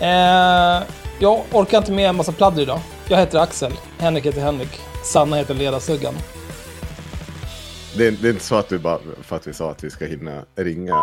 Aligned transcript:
Eh, 0.00 0.82
jag 1.20 1.44
orkar 1.52 1.78
inte 1.78 1.92
med 1.92 2.08
en 2.08 2.16
massa 2.16 2.32
pladder 2.32 2.62
idag. 2.62 2.80
Jag 3.08 3.18
heter 3.18 3.38
Axel, 3.38 3.72
Henrik 3.98 4.26
heter 4.26 4.40
Henrik, 4.40 4.68
Sanna 5.04 5.36
heter 5.36 5.54
Ledarsuggan. 5.54 6.14
Det 7.96 8.06
är, 8.06 8.10
det 8.10 8.28
är 8.28 8.32
inte 8.32 8.44
så 8.44 8.54
att 8.54 8.68
du 8.68 8.78
bara, 8.78 8.98
för 9.22 9.36
att 9.36 9.46
vi 9.46 9.52
sa 9.54 9.70
att 9.70 9.84
vi 9.84 9.90
ska 9.90 10.04
hinna 10.04 10.44
ringa. 10.56 10.94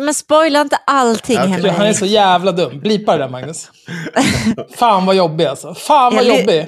Men 0.00 0.14
spoila 0.14 0.60
inte 0.60 0.76
allting 0.76 1.34
Du, 1.36 1.40
han 1.48 1.52
är 1.64 1.68
Henrik. 1.68 1.98
så 1.98 2.06
jävla 2.06 2.52
dum. 2.52 2.80
Blipa 2.80 3.12
det 3.12 3.18
där 3.18 3.28
Magnus. 3.28 3.70
Fan 4.76 5.06
vad 5.06 5.16
jobbig 5.16 5.44
alltså. 5.44 5.74
Fan 5.74 6.14
vad 6.14 6.24
Jag 6.24 6.40
jobbig. 6.40 6.66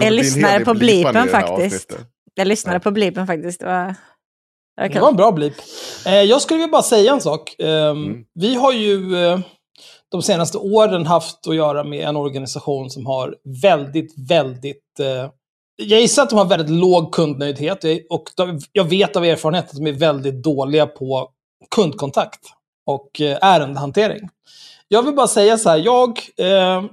Jag 0.00 0.12
lyssnade 0.12 0.64
på 0.64 0.74
blipen 0.74 1.28
faktiskt. 1.28 1.92
Jag 2.34 2.46
lyssnade 2.46 2.80
på 2.80 2.90
blipen 2.90 3.26
faktiskt. 3.26 3.60
Det 3.60 3.66
var, 3.66 3.74
det 3.86 3.94
var 4.82 4.88
Det 4.88 5.00
var 5.00 5.08
en 5.08 5.16
bra 5.16 5.32
blip. 5.32 5.54
Eh, 6.06 6.14
jag 6.14 6.42
skulle 6.42 6.58
vilja 6.58 6.72
bara 6.72 6.82
säga 6.82 7.12
en 7.12 7.20
sak. 7.20 7.54
Eh, 7.58 7.68
Mm. 7.90 8.24
Vi 8.34 8.54
har 8.54 8.72
ju 8.72 9.24
eh, 9.26 9.38
de 10.10 10.22
senaste 10.22 10.58
åren 10.58 11.06
haft 11.06 11.46
att 11.48 11.56
göra 11.56 11.84
med 11.84 12.08
en 12.08 12.16
organisation 12.16 12.90
som 12.90 13.06
har 13.06 13.36
väldigt, 13.62 14.14
väldigt... 14.28 15.00
Eh, 15.00 15.30
jag 15.76 16.00
gissar 16.00 16.22
att 16.22 16.30
de 16.30 16.36
har 16.38 16.44
väldigt 16.44 16.70
låg 16.70 17.12
kundnöjdhet 17.12 17.84
och 18.10 18.30
de, 18.36 18.60
jag 18.72 18.84
vet 18.84 19.16
av 19.16 19.24
erfarenhet 19.24 19.64
att 19.64 19.76
de 19.76 19.86
är 19.86 19.92
väldigt 19.92 20.42
dåliga 20.42 20.86
på 20.86 21.30
kundkontakt 21.74 22.40
och 22.86 23.20
eh, 23.20 23.38
ärendehantering. 23.40 24.28
Jag 24.88 25.02
vill 25.02 25.14
bara 25.14 25.28
säga 25.28 25.58
så 25.58 25.70
här, 25.70 25.76
jag 25.76 26.20
eh, 26.36 26.84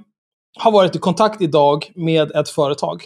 har 0.58 0.70
varit 0.70 0.96
i 0.96 0.98
kontakt 0.98 1.42
idag 1.42 1.92
med 1.94 2.32
ett 2.32 2.48
företag. 2.48 3.04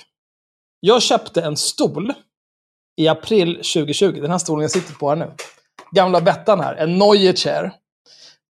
Jag 0.81 1.03
köpte 1.03 1.43
en 1.43 1.57
stol 1.57 2.13
i 2.97 3.09
april 3.09 3.55
2020. 3.55 4.21
Den 4.21 4.31
här 4.31 4.39
stolen 4.39 4.63
jag 4.63 4.71
sitter 4.71 4.95
på 4.95 5.09
här 5.09 5.17
nu. 5.17 5.33
Gamla 5.91 6.21
Bettan 6.21 6.61
här, 6.61 6.75
en 6.75 6.99
Neue 6.99 7.37
Chair. 7.37 7.73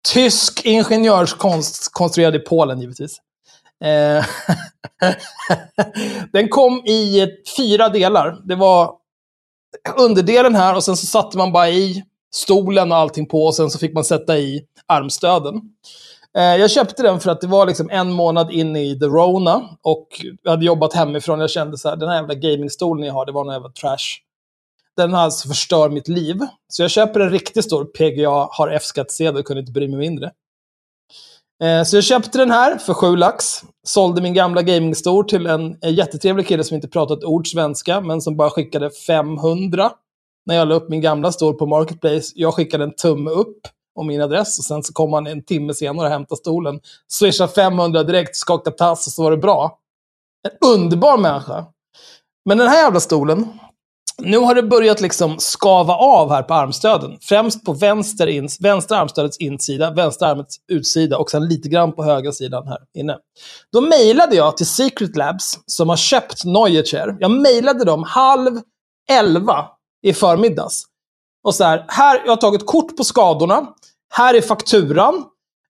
Tysk 0.08 0.66
ingenjörskonst, 0.66 1.94
konstruerad 1.94 2.36
i 2.36 2.40
Polen 2.40 2.82
givetvis. 2.82 3.18
Eh, 3.84 4.26
den 6.34 6.50
kom 6.50 6.78
i 6.86 7.28
fyra 7.58 7.90
delar. 7.90 8.38
Det 8.48 8.56
var 8.56 8.92
underdelen 9.98 10.56
här 10.56 10.76
och 10.76 10.84
sen 10.84 10.98
så 10.98 11.06
satte 11.06 11.38
man 11.38 11.52
bara 11.52 11.70
i 11.70 12.04
stolen 12.36 12.92
och 12.92 12.98
allting 12.98 13.26
på 13.28 13.46
och 13.46 13.56
sen 13.56 13.70
så 13.70 13.80
fick 13.80 13.94
man 13.94 14.04
sätta 14.04 14.38
i 14.38 14.66
armstöden. 14.88 15.62
Eh, 16.38 16.44
Jag 16.56 16.72
köpte 16.72 17.04
den 17.04 17.20
för 17.20 17.32
att 17.32 17.42
det 17.42 17.48
var 17.48 17.66
liksom 17.66 17.90
en 17.90 18.12
månad 18.12 18.52
in 18.52 18.76
i 18.76 19.00
the 19.00 19.06
Rona 19.06 19.70
och 19.82 20.08
jag 20.44 20.52
hade 20.52 20.66
jobbat 20.66 20.94
hemifrån. 20.94 21.40
Jag 21.40 21.50
kände 21.50 21.78
så 21.78 21.90
här, 21.90 21.96
den 21.96 22.10
här 22.10 22.16
jävla 22.16 22.34
gamingstolen 22.34 23.06
jag 23.08 23.14
har, 23.14 23.26
det 23.26 23.32
var 23.32 23.44
någon 23.44 23.54
jävla 23.54 23.70
trash. 23.70 24.23
Den 24.98 25.16
alltså 25.16 25.48
förstör 25.48 25.90
mitt 25.90 26.08
liv. 26.08 26.40
Så 26.74 26.82
jag 26.82 26.92
köper 26.92 27.20
en 27.20 27.30
riktigt 27.30 27.66
stor 27.66 27.86
PGA, 27.86 28.48
har 28.52 28.68
F-skattsedel 28.68 29.36
och 29.40 29.46
kunde 29.46 29.60
inte 29.60 29.72
bry 29.72 29.88
mig 29.88 29.98
mindre. 30.00 30.32
Eh, 31.64 31.84
Så 31.84 31.98
jag 31.98 32.04
köpte 32.04 32.38
den 32.38 32.52
här 32.52 32.78
för 32.78 32.94
sju 32.94 33.16
lax. 33.16 33.64
Sålde 33.88 34.22
min 34.22 34.34
gamla 34.34 34.62
gamingstol 34.62 35.26
till 35.26 35.48
en, 35.48 35.78
en 35.82 35.94
jättetrevlig 35.96 36.48
kille 36.48 36.64
som 36.64 36.76
inte 36.76 36.88
pratat 36.88 37.18
ett 37.18 37.24
ord 37.24 37.48
svenska, 37.52 38.02
men 38.02 38.22
som 38.22 38.38
bara 38.38 38.50
skickade 38.50 38.90
500 39.08 39.92
när 40.46 40.56
jag 40.56 40.68
la 40.68 40.76
upp 40.76 40.90
min 40.90 41.02
gamla 41.02 41.32
stol 41.32 41.54
på 41.56 41.66
Marketplace. 41.66 42.32
Jag 42.36 42.54
skickade 42.54 42.84
en 42.84 42.96
tumme 42.96 43.32
upp 43.32 43.58
och 43.96 44.06
min 44.06 44.22
adress 44.22 44.60
och 44.60 44.66
sen 44.66 44.84
så 44.84 44.94
kom 44.94 45.14
han 45.14 45.28
en 45.28 45.44
timme 45.44 45.74
senare 45.74 46.06
och 46.06 46.12
hämtade 46.12 46.40
stolen. 46.40 46.80
Swishade 47.08 47.52
500 47.54 48.04
direkt, 48.04 48.36
skakade 48.36 48.78
tass 48.78 49.08
och 49.08 49.14
så 49.14 49.24
var 49.24 49.32
det 49.32 49.38
bra. 49.38 49.80
En 50.48 50.70
underbar 50.70 51.18
människa. 51.18 51.66
Men 52.46 52.58
den 52.58 52.68
här 52.68 52.84
jävla 52.84 53.00
stolen, 53.00 53.48
nu 54.18 54.38
har 54.38 54.56
det 54.56 54.64
börjat 54.64 55.02
liksom 55.02 55.40
skava 55.40 55.94
av 55.94 56.30
här 56.30 56.44
på 56.44 56.54
armstöden. 56.54 57.18
Främst 57.22 57.66
på 57.66 57.74
vänster, 57.74 58.28
ins, 58.28 58.62
vänstra 58.62 58.98
armstödets 58.98 59.38
insida, 59.38 59.92
vänstra 59.92 60.28
armets 60.28 60.56
utsida 60.72 61.18
och 61.18 61.32
sen 61.32 61.48
lite 61.48 61.70
grann 61.70 61.94
på 61.94 62.04
högra 62.04 62.32
sidan 62.32 62.68
här 62.68 62.78
inne. 62.98 63.18
Då 63.72 63.82
mejlade 63.82 64.36
jag 64.36 64.58
till 64.58 64.66
Secret 64.66 65.16
Labs 65.16 65.60
som 65.66 65.90
har 65.90 65.98
köpt 65.98 66.46
Neue 66.46 66.84
Jag 67.20 67.32
mejlade 67.32 67.86
dem 67.86 68.04
halv 68.04 68.62
elva 69.10 69.68
i 70.04 70.14
förmiddags. 70.14 70.84
Och 71.44 71.56
så 71.56 71.64
här, 71.64 71.86
här, 71.88 72.22
jag 72.26 72.32
har 72.32 72.38
tagit 72.38 72.66
kort 72.66 72.98
på 72.98 73.04
skadorna. 73.04 73.68
Här 74.14 74.34
är 74.34 74.42
fakturan. 74.42 75.24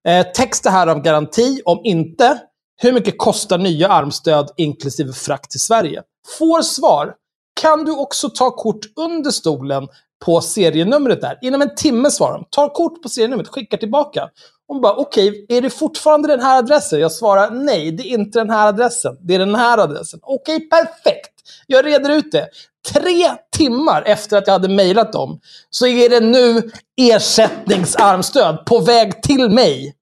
Eh, 0.08 0.26
text 0.26 0.64
det 0.64 0.70
här 0.70 0.86
av 0.86 1.02
garanti. 1.02 1.62
Om 1.64 1.80
inte, 1.84 2.38
hur 2.82 2.92
mycket 2.92 3.18
kostar 3.18 3.58
nya 3.58 3.88
armstöd 3.88 4.50
inklusive 4.56 5.12
frakt 5.12 5.50
till 5.50 5.60
Sverige? 5.60 6.02
Får 6.38 6.62
svar. 6.62 7.14
Kan 7.64 7.84
du 7.84 7.92
också 7.92 8.30
ta 8.30 8.50
kort 8.50 8.80
under 8.96 9.30
stolen 9.30 9.88
på 10.24 10.40
serienumret 10.40 11.20
där? 11.20 11.38
Inom 11.42 11.62
en 11.62 11.74
timme 11.74 12.10
svarar 12.10 12.32
de. 12.32 12.44
Tar 12.50 12.68
kort 12.68 13.02
på 13.02 13.08
serienumret, 13.08 13.48
skickar 13.48 13.78
tillbaka. 13.78 14.28
Hon 14.66 14.80
bara, 14.80 14.96
okej, 14.96 15.46
är 15.48 15.60
det 15.60 15.70
fortfarande 15.70 16.28
den 16.28 16.40
här 16.40 16.58
adressen? 16.58 17.00
Jag 17.00 17.12
svarar, 17.12 17.50
nej, 17.50 17.92
det 17.92 18.02
är 18.02 18.06
inte 18.06 18.38
den 18.38 18.50
här 18.50 18.68
adressen. 18.68 19.16
Det 19.20 19.34
är 19.34 19.38
den 19.38 19.54
här 19.54 19.78
adressen. 19.78 20.20
Okej, 20.22 20.68
perfekt. 20.68 21.32
Jag 21.66 21.86
reder 21.86 22.10
ut 22.10 22.32
det. 22.32 22.48
Tre 22.92 23.32
timmar 23.56 24.02
efter 24.02 24.38
att 24.38 24.46
jag 24.46 24.54
hade 24.54 24.68
mejlat 24.68 25.12
dem 25.12 25.40
så 25.70 25.86
är 25.86 26.10
det 26.10 26.20
nu 26.20 26.70
ersättningsarmstöd 26.96 28.66
på 28.66 28.78
väg 28.78 29.22
till 29.22 29.50
mig. 29.50 29.94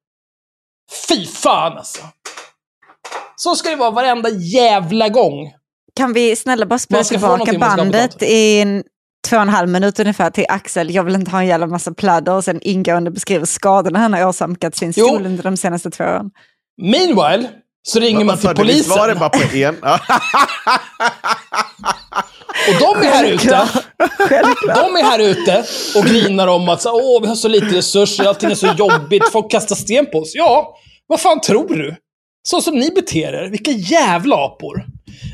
Fy 1.08 1.26
fan 1.26 1.78
alltså. 1.78 2.02
Så 3.37 3.56
ska 3.56 3.70
det 3.70 3.76
vara 3.76 3.90
varenda 3.90 4.28
jävla 4.31 5.08
gång. 5.08 5.52
Kan 5.96 6.12
vi 6.12 6.36
snälla 6.36 6.66
bara 6.66 6.78
få 6.78 7.04
tillbaka 7.04 7.58
bandet 7.58 8.22
i 8.22 8.64
två 9.28 9.36
och 9.36 9.42
en 9.42 9.48
halv 9.48 9.68
minut 9.68 10.00
ungefär 10.00 10.30
till 10.30 10.44
Axel. 10.48 10.94
Jag 10.94 11.04
vill 11.04 11.14
inte 11.14 11.30
ha 11.30 11.40
en 11.40 11.46
jävla 11.46 11.66
massa 11.66 11.94
pladder 11.94 12.32
och 12.32 12.44
sen 12.44 12.58
ingående 12.62 13.10
beskriva 13.10 13.46
skadorna 13.46 13.98
han 13.98 14.12
har 14.12 14.26
åsamkat 14.26 14.76
sin 14.76 14.92
Jo. 14.96 15.06
stol 15.06 15.26
under 15.26 15.42
de 15.42 15.56
senaste 15.56 15.90
två 15.90 16.04
åren. 16.04 16.30
Meanwhile 16.82 17.48
så 17.88 18.00
ringer 18.00 18.24
man 18.24 18.38
till 18.38 18.48
polisen. 18.48 18.98
var 18.98 19.08
det 19.08 19.14
bara 19.14 19.28
på 19.28 19.56
en? 19.56 19.76
Och 22.68 22.74
de 22.80 23.06
är 23.06 23.10
här 23.10 23.24
ute. 23.24 23.68
De 24.66 24.96
är 24.96 25.02
här 25.04 25.18
ute 25.18 25.64
och 25.96 26.04
grinar 26.04 26.46
om 26.46 26.68
att 26.68 26.86
Åh, 26.86 27.22
vi 27.22 27.28
har 27.28 27.34
så 27.34 27.48
lite 27.48 27.66
resurser, 27.66 28.24
allting 28.24 28.50
är 28.50 28.54
så 28.54 28.66
jobbigt, 28.78 29.28
folk 29.32 29.50
kastar 29.50 29.76
sten 29.76 30.06
på 30.06 30.18
oss. 30.18 30.32
Ja, 30.34 30.76
vad 31.06 31.20
fan 31.20 31.40
tror 31.40 31.68
du? 31.68 31.96
Så 32.48 32.60
som 32.60 32.74
ni 32.74 32.90
beter 32.90 33.32
er, 33.32 33.50
vilka 33.50 33.70
jävla 33.70 34.36
apor. 34.36 34.84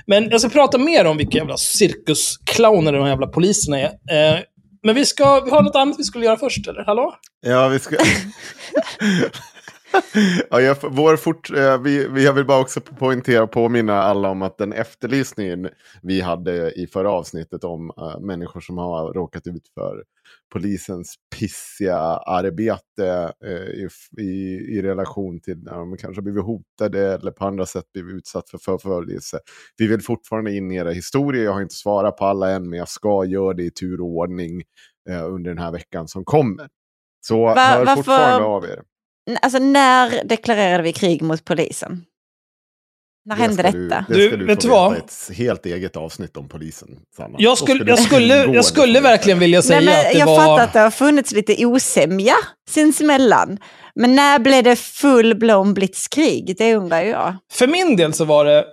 Men 0.09 0.31
jag 0.31 0.41
ska 0.41 0.51
prata 0.51 0.79
mer 0.79 1.05
om 1.05 1.17
vilka 1.17 1.39
jävla 1.39 1.57
cirkusclowner 1.57 2.93
de 2.93 3.07
jävla 3.07 3.27
poliserna 3.27 3.79
är. 3.79 3.87
Eh, 3.87 4.41
men 4.83 4.95
vi, 4.95 5.05
ska, 5.07 5.41
vi 5.41 5.51
har 5.51 5.63
något 5.63 5.77
annat 5.77 5.99
vi 5.99 6.05
skulle 6.05 6.25
göra 6.25 6.37
först, 6.37 6.69
eller? 6.69 6.85
Hallå? 6.85 7.15
Ja, 7.41 7.69
vi 7.69 7.79
ska... 7.79 7.97
ja, 10.51 10.61
jag, 10.61 10.77
vår 10.83 11.17
fort, 11.17 11.51
eh, 11.51 11.79
vi, 11.79 12.25
jag 12.25 12.33
vill 12.33 12.45
bara 12.45 12.61
också 12.61 12.81
poängtera 12.81 13.43
och 13.43 13.51
påminna 13.51 14.03
alla 14.03 14.29
om 14.31 14.43
att 14.43 14.59
den 14.59 14.73
efterlysningen 14.73 15.69
vi 16.03 16.21
hade 16.21 16.73
i 16.73 16.87
förra 16.87 17.11
avsnittet 17.11 17.65
om 17.65 17.91
uh, 18.01 18.21
människor 18.21 18.61
som 18.61 18.79
har 18.79 19.13
råkat 19.13 19.47
ut 19.47 19.69
för 19.75 20.03
polisens 20.53 21.15
pissiga 21.39 21.99
arbete 22.27 23.33
uh, 23.47 23.51
i, 23.51 23.89
i, 24.19 24.25
i, 24.77 24.83
relation 24.83 25.41
till 25.41 25.59
när 25.63 25.73
de 25.73 25.97
kanske 25.97 26.23
blivit 26.23 26.45
hotade 26.45 27.15
eller 27.15 27.31
på 27.31 27.45
andra 27.45 27.67
sätt 27.67 27.85
blivit 27.93 28.15
utsatt 28.15 28.51
för 28.51 28.59
förföljelse. 28.59 29.39
Vi 29.77 29.87
vill 29.87 30.03
fortfarande 30.03 30.57
in 30.57 30.71
i 30.71 30.77
era 30.77 30.91
historier. 30.91 31.45
Jag 31.45 31.53
har 31.53 31.63
inte 31.63 31.75
svarat 31.75 32.17
på 32.17 32.25
alla 32.25 32.51
än, 32.51 32.71
men 32.71 32.79
jag 32.79 32.89
ska 32.89 33.25
göra 33.25 33.55
det 33.55 33.65
i 33.65 33.71
tur 33.71 34.01
och 34.01 34.07
ordning 34.07 34.63
uh, 35.11 35.35
under 35.35 35.51
den 35.51 35.59
här 35.59 35.73
veckan 35.73 36.09
som 36.09 36.25
kommer. 36.25 36.69
Så 37.27 37.45
Va, 37.45 37.55
hör 37.55 37.79
varför... 37.79 37.97
fortfarande 37.97 38.47
av 38.47 38.65
er. 38.65 38.83
Alltså 39.43 39.59
när 39.59 40.25
deklarerade 40.25 40.83
vi 40.83 40.93
krig 40.93 41.23
mot 41.23 41.45
polisen? 41.45 42.05
När 43.29 43.37
det 43.37 43.43
hände 43.43 43.63
du, 43.63 43.89
detta? 43.89 44.05
Det 44.09 44.29
ska 44.29 44.37
du, 44.37 44.47
vet 44.47 44.61
du 44.61 44.69
vad? 44.69 44.97
ett 44.97 45.31
helt 45.37 45.67
eget 45.67 45.97
avsnitt 45.97 46.37
om 46.37 46.49
polisen. 46.49 46.89
Sanna. 47.17 47.37
Jag 47.39 47.59
skulle, 47.59 47.85
jag 47.91 47.99
skulle, 47.99 48.35
jag 48.35 48.65
skulle 48.65 49.01
verkligen 49.01 49.39
vilja 49.39 49.63
säga 49.63 49.81
Nej, 49.81 50.07
att 50.07 50.13
det 50.13 50.19
jag 50.19 50.27
var... 50.27 50.35
Jag 50.35 50.45
fattar 50.45 50.65
att 50.65 50.73
det 50.73 50.81
har 50.81 50.91
funnits 50.91 51.33
lite 51.33 51.67
osämja 51.67 52.35
sinsemellan. 52.69 53.59
Men 53.95 54.15
när 54.15 54.39
blev 54.39 54.65
det 54.65 54.75
full-blown 54.75 55.75
blitzkrig? 55.75 56.55
Det 56.59 56.75
undrar 56.75 57.01
jag. 57.01 57.37
För 57.53 57.67
min 57.67 57.97
del 57.97 58.13
så 58.13 58.25
var 58.25 58.45
det 58.45 58.65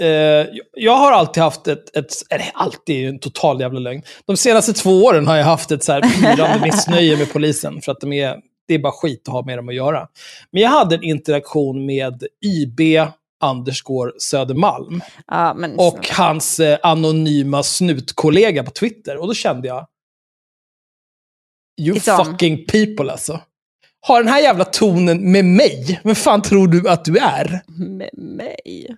Eh, 0.00 0.46
jag 0.72 0.96
har 0.96 1.12
alltid 1.12 1.42
haft 1.42 1.68
ett, 1.68 1.96
ett 1.96 2.12
eller 2.30 2.50
alltid 2.54 3.08
en 3.08 3.18
total 3.18 3.60
jävla 3.60 3.80
lögn. 3.80 4.02
De 4.26 4.36
senaste 4.36 4.72
två 4.72 4.90
åren 4.90 5.26
har 5.26 5.36
jag 5.36 5.44
haft 5.44 5.70
ett 5.70 5.84
så 5.84 5.92
här 5.92 6.00
pyrande 6.00 6.60
missnöje 6.64 7.16
med 7.16 7.32
polisen. 7.32 7.82
För 7.82 7.92
att 7.92 8.00
de 8.00 8.12
är, 8.12 8.36
det 8.68 8.74
är 8.74 8.78
bara 8.78 8.92
skit 8.92 9.22
att 9.26 9.32
ha 9.32 9.44
med 9.44 9.58
dem 9.58 9.68
att 9.68 9.74
göra. 9.74 10.08
Men 10.50 10.62
jag 10.62 10.70
hade 10.70 10.94
en 10.94 11.02
interaktion 11.02 11.86
med 11.86 12.22
IB 12.44 12.80
Andersgård 13.42 14.12
Södermalm. 14.18 15.02
Ja, 15.26 15.54
men... 15.54 15.78
Och 15.78 16.08
hans 16.08 16.60
eh, 16.60 16.78
anonyma 16.82 17.62
snutkollega 17.62 18.62
på 18.62 18.70
Twitter. 18.70 19.16
Och 19.16 19.26
då 19.26 19.34
kände 19.34 19.68
jag... 19.68 19.86
You 21.80 21.96
It's 21.96 22.24
fucking 22.24 22.58
on. 22.58 22.64
people 22.66 23.12
alltså. 23.12 23.40
Har 24.00 24.22
den 24.22 24.32
här 24.32 24.40
jävla 24.40 24.64
tonen 24.64 25.32
med 25.32 25.44
mig? 25.44 26.00
Vem 26.04 26.14
fan 26.14 26.42
tror 26.42 26.68
du 26.68 26.88
att 26.88 27.04
du 27.04 27.18
är? 27.18 27.62
Med 27.88 28.10
mig? 28.12 28.96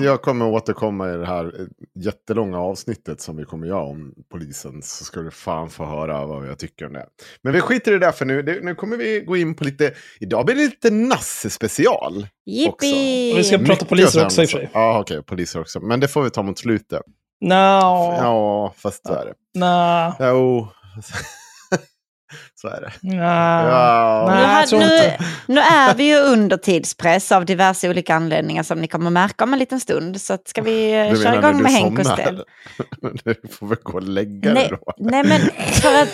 Jag 0.00 0.22
kommer 0.22 0.46
återkomma 0.46 1.14
i 1.14 1.16
det 1.16 1.26
här 1.26 1.52
jättelånga 1.94 2.58
avsnittet 2.58 3.20
som 3.20 3.36
vi 3.36 3.44
kommer 3.44 3.66
göra 3.66 3.82
om 3.82 4.14
polisen. 4.30 4.82
Så 4.82 5.04
ska 5.04 5.20
du 5.20 5.30
fan 5.30 5.70
få 5.70 5.84
höra 5.84 6.26
vad 6.26 6.48
jag 6.48 6.58
tycker 6.58 6.86
om 6.86 6.92
det. 6.92 7.06
Men 7.42 7.52
vi 7.52 7.60
skiter 7.60 7.90
i 7.90 7.94
det 7.94 8.06
där 8.06 8.12
för 8.12 8.24
nu. 8.24 8.60
Nu 8.62 8.74
kommer 8.74 8.96
vi 8.96 9.20
gå 9.20 9.36
in 9.36 9.54
på 9.54 9.64
lite, 9.64 9.94
idag 10.20 10.46
blir 10.46 10.54
det 10.54 10.62
lite 10.62 10.90
Nasse 10.90 11.50
special. 11.50 12.26
Jippi! 12.46 13.34
Vi 13.36 13.44
ska 13.44 13.58
prata 13.58 13.84
poliser 13.84 14.24
också 14.24 14.42
i 14.42 14.44
och 14.44 14.50
för 14.50 14.58
sig. 14.58 14.70
Ja, 14.72 15.00
okej, 15.00 15.18
okay, 15.18 15.22
poliser 15.22 15.60
också. 15.60 15.80
Men 15.80 16.00
det 16.00 16.08
får 16.08 16.22
vi 16.22 16.30
ta 16.30 16.42
mot 16.42 16.58
slutet. 16.58 17.02
No. 17.40 17.54
Ja, 17.54 18.74
fast 18.76 19.06
så 19.06 19.12
är 19.12 19.24
det. 19.24 19.34
No. 19.60 20.26
Jo. 20.28 20.68
Så 22.54 22.68
är 22.68 22.80
det. 22.80 22.92
Ja. 23.00 23.68
ja. 23.68 24.26
Nej, 24.28 24.66
nu, 24.72 24.78
nu, 24.78 25.16
nu, 25.46 25.60
är 25.60 25.94
vi 25.94 26.04
ju 26.04 26.16
under 26.16 26.56
tidspress 26.56 27.32
av 27.32 27.44
diverse 27.44 27.90
olika 27.90 28.14
anledningar 28.14 28.62
som 28.62 28.80
ni 28.80 28.88
kommer 28.88 29.10
märka 29.10 29.44
om 29.44 29.52
en 29.52 29.58
liten 29.58 29.80
stund. 29.80 30.20
Så 30.20 30.38
ska 30.46 30.62
vi 30.62 31.08
du 31.10 31.22
köra 31.22 31.34
igång 31.34 31.62
med 31.62 31.72
Henk 31.72 31.98
och 31.98 32.06
Sten. 32.06 32.40
Du 33.24 33.48
får 33.48 33.66
väl 33.66 33.78
gå 33.82 33.92
och 33.92 34.02
lägga 34.02 34.54
dig 34.54 34.68
då. 34.70 34.92
Nej, 34.98 35.24
men 35.24 35.40
för 35.72 36.02
att... 36.02 36.08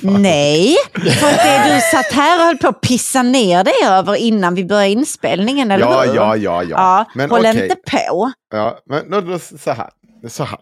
nej, 0.20 0.76
för 0.92 1.26
att 1.26 1.36
det 1.36 1.74
du 1.74 1.80
satt 1.80 2.12
här 2.12 2.40
och 2.40 2.46
höll 2.46 2.58
på 2.58 2.68
att 2.68 2.80
pissa 2.80 3.22
ner 3.22 3.64
dig 3.64 3.74
över 3.84 4.14
innan 4.14 4.54
vi 4.54 4.64
började 4.64 4.88
inspelningen, 4.88 5.70
eller 5.70 5.84
ja, 5.84 6.00
hur? 6.02 6.14
Ja, 6.14 6.36
ja, 6.36 6.62
ja. 6.62 6.68
ja 6.70 7.04
men, 7.14 7.30
håll 7.30 7.40
okay. 7.40 7.62
inte 7.62 7.76
på. 7.90 8.32
Ja, 8.52 8.78
men 8.86 9.10
då, 9.10 9.20
då, 9.20 9.38
så 9.38 9.70
här. 9.70 9.90
Så 10.28 10.44
här. 10.44 10.58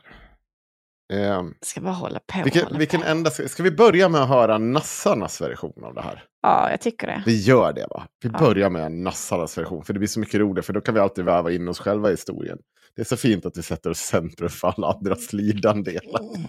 Um, 1.13 1.55
ska 1.61 1.81
bara 1.81 1.93
hålla 1.93 2.21
på. 2.27 2.43
Vilken, 2.45 2.65
hålla 2.65 2.79
vilken 2.79 3.01
på. 3.01 3.07
enda, 3.07 3.31
ska 3.31 3.63
vi 3.63 3.71
börja 3.71 4.09
med 4.09 4.21
att 4.23 4.29
höra 4.29 4.59
nassarnas 4.59 5.41
version 5.41 5.85
av 5.85 5.95
det 5.95 6.03
här? 6.03 6.25
Ja, 6.43 6.71
jag 6.71 6.81
tycker 6.81 7.07
det. 7.07 7.23
Vi 7.27 7.41
gör 7.43 7.73
det 7.73 7.87
va? 7.91 8.07
Vi 8.23 8.31
ja. 8.33 8.39
börjar 8.39 8.71
med 8.71 8.93
nassarnas 8.93 9.59
version, 9.59 9.85
för 9.85 9.93
det 9.93 9.99
blir 9.99 10.09
så 10.09 10.21
mycket 10.21 10.41
roligare, 10.41 10.63
för 10.63 10.73
då 10.73 10.81
kan 10.81 10.95
vi 10.95 11.01
alltid 11.01 11.25
väva 11.25 11.53
in 11.53 11.69
oss 11.69 11.79
själva 11.79 12.09
i 12.09 12.11
historien. 12.11 12.59
Det 12.97 13.03
är 13.03 13.07
så 13.07 13.17
fint 13.17 13.47
att 13.47 13.59
vi 13.59 13.63
sätter 13.63 13.91
oss 13.91 13.99
centrum 13.99 14.49
för 14.49 14.69
alla 14.69 14.93
andras 14.93 15.33
lidande 15.33 15.91
hela 15.91 16.19
tiden. 16.19 16.49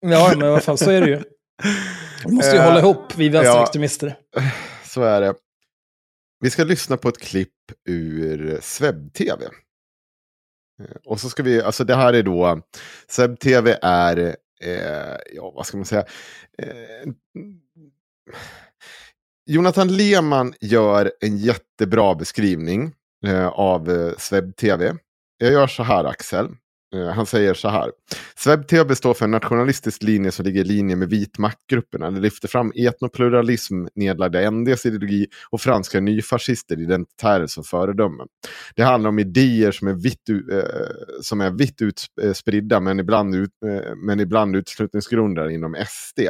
Ja, 0.00 0.32
men 0.36 0.50
vad 0.50 0.62
fan, 0.62 0.78
så 0.78 0.90
är 0.90 1.00
det 1.00 1.08
ju. 1.08 1.22
Vi 2.26 2.32
måste 2.32 2.50
ju 2.50 2.58
uh, 2.58 2.64
hålla 2.64 2.78
ihop, 2.78 3.16
vi 3.16 3.28
vänsterextremister. 3.28 4.16
Ja, 4.36 4.42
så 4.84 5.02
är 5.02 5.20
det. 5.20 5.34
Vi 6.40 6.50
ska 6.50 6.64
lyssna 6.64 6.96
på 6.96 7.08
ett 7.08 7.18
klipp 7.18 7.54
ur 7.88 8.58
Sveb-TV. 8.62 9.44
Eh, 10.78 10.96
och 11.04 11.20
så 11.20 11.30
ska 11.30 11.42
vi, 11.42 11.62
alltså 11.62 11.84
det 11.84 11.94
här 11.94 12.12
är 12.12 12.22
då, 12.22 12.60
Seb 13.08 13.40
TV 13.40 13.78
är, 13.82 14.36
eh, 14.60 15.16
ja 15.34 15.52
vad 15.54 15.66
ska 15.66 15.76
man 15.76 15.86
säga, 15.86 16.04
eh, 16.58 17.12
Jonathan 19.46 19.96
Lehmann 19.96 20.54
gör 20.60 21.12
en 21.20 21.36
jättebra 21.36 22.14
beskrivning 22.14 22.92
eh, 23.26 23.48
av 23.48 23.90
eh, 23.90 24.12
Sveb 24.18 24.56
TV. 24.56 24.94
Jag 25.38 25.52
gör 25.52 25.66
så 25.66 25.82
här 25.82 26.04
Axel, 26.04 26.48
han 27.14 27.26
säger 27.26 27.54
så 27.54 27.68
här. 27.68 27.90
SvebTV 28.36 28.94
står 28.94 29.14
för 29.14 29.24
en 29.24 29.30
nationalistisk 29.30 30.02
linje 30.02 30.32
som 30.32 30.44
ligger 30.44 30.60
i 30.60 30.64
linje 30.64 30.96
med 30.96 31.08
vitmaktgrupperna. 31.08 32.10
Det 32.10 32.20
lyfter 32.20 32.48
fram 32.48 32.72
etnopluralism, 32.74 33.86
nedlagda 33.94 34.50
NDs 34.50 34.86
ideologi 34.86 35.26
och 35.50 35.60
franska 35.60 36.00
nyfascister 36.00 36.80
identitärer 36.80 37.46
som 37.46 37.64
föredömen. 37.64 38.26
Det 38.76 38.82
handlar 38.82 39.08
om 39.08 39.18
idéer 39.18 39.72
som 39.72 39.88
är 39.88 39.92
vitt, 39.92 40.30
uh, 40.30 40.62
som 41.22 41.40
är 41.40 41.50
vitt 41.50 41.82
utspridda 41.82 42.80
men 42.80 43.00
ibland, 43.00 43.34
ut, 43.34 43.50
uh, 43.66 43.94
men 43.96 44.20
ibland 44.20 44.56
utslutningsgrunder 44.56 45.48
inom 45.48 45.76
SD. 45.88 46.20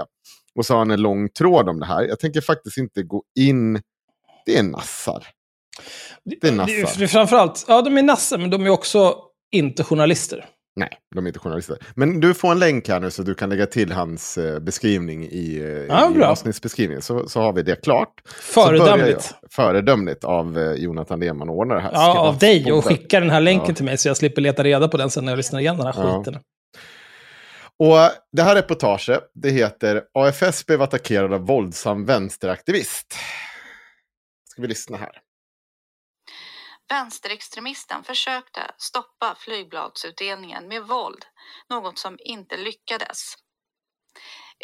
Och 0.55 0.67
så 0.67 0.75
har 0.75 0.79
han 0.79 0.91
en 0.91 1.03
lång 1.03 1.29
tråd 1.29 1.69
om 1.69 1.81
det 1.81 1.87
här. 1.87 2.03
Jag 2.03 2.21
tänker 2.21 2.41
faktiskt 2.41 2.79
inte 2.79 3.03
gå 3.03 3.23
in. 3.39 3.83
Det 4.47 4.59
är 4.59 4.63
nassar. 4.63 5.27
Det 6.25 6.49
är 6.49 6.53
nassar. 6.53 6.99
Det 6.99 7.05
är 7.05 7.09
framförallt, 7.09 7.65
ja 7.69 7.83
de 7.83 7.99
är 7.99 8.03
nassar 8.03 8.39
men 8.39 8.51
de 8.51 8.67
är 8.67 8.71
också 8.71 9.28
inte 9.53 9.85
journalister. 9.85 10.45
Nej, 10.79 10.91
de 11.15 11.25
är 11.25 11.29
inte 11.29 11.39
journalister. 11.39 11.79
Men 11.95 12.21
du 12.21 12.35
får 12.35 12.53
en 12.53 12.59
länk 12.59 12.89
här 12.89 13.01
nu 13.01 13.11
så 13.11 13.23
du 13.23 13.35
kan 13.35 13.51
lägga 13.51 13.67
till 13.67 13.93
hans 13.93 14.39
eh, 14.39 14.59
beskrivning 14.59 15.25
i, 15.25 15.59
eh, 15.59 15.69
ja, 15.69 16.13
i 16.17 16.23
avsnittsbeskrivningen. 16.23 17.03
Så, 17.03 17.29
så 17.29 17.41
har 17.41 17.53
vi 17.53 17.63
det 17.63 17.83
klart. 17.83 18.23
Föredömligt. 18.27 19.35
Föredömligt 19.51 20.25
av 20.25 20.59
eh, 20.59 20.73
Jonathan 20.73 21.21
Lehmann 21.21 21.49
ordnar 21.49 21.75
det 21.77 21.83
här. 21.83 21.91
Ja, 21.93 22.19
av 22.19 22.39
dig 22.39 22.73
och 22.73 22.85
skicka 22.85 23.21
den 23.21 23.31
här 23.31 23.41
länken 23.41 23.69
ja. 23.69 23.75
till 23.75 23.85
mig 23.85 23.99
så 23.99 24.09
jag 24.09 24.17
slipper 24.17 24.43
leta 24.43 24.65
reda 24.65 24.89
på 24.89 24.97
den 24.97 25.11
sen 25.11 25.25
när 25.25 25.33
jag 25.33 25.37
lyssnar 25.37 25.61
igen 25.61 25.77
den 25.77 25.87
här 25.87 25.95
ja. 25.97 26.19
skiten. 26.19 26.41
Och 27.79 27.97
det 28.33 28.43
här 28.43 28.55
reportaget, 28.55 29.21
det 29.35 29.51
heter 29.51 30.03
AFS 30.15 30.67
blev 30.67 30.83
attackerad 30.83 31.33
av 31.33 31.47
våldsam 31.47 32.05
vänsteraktivist. 32.05 33.15
Ska 34.51 34.63
vi 34.63 34.69
lyssna 34.69 34.97
här. 34.97 35.11
Vänsterextremisten 36.89 38.05
försökte 38.05 38.61
stoppa 38.79 39.37
flygbladsutdelningen 39.39 40.69
med 40.69 40.83
våld, 40.83 41.25
något 41.71 41.99
som 41.99 42.19
inte 42.21 42.57
lyckades. 42.57 43.35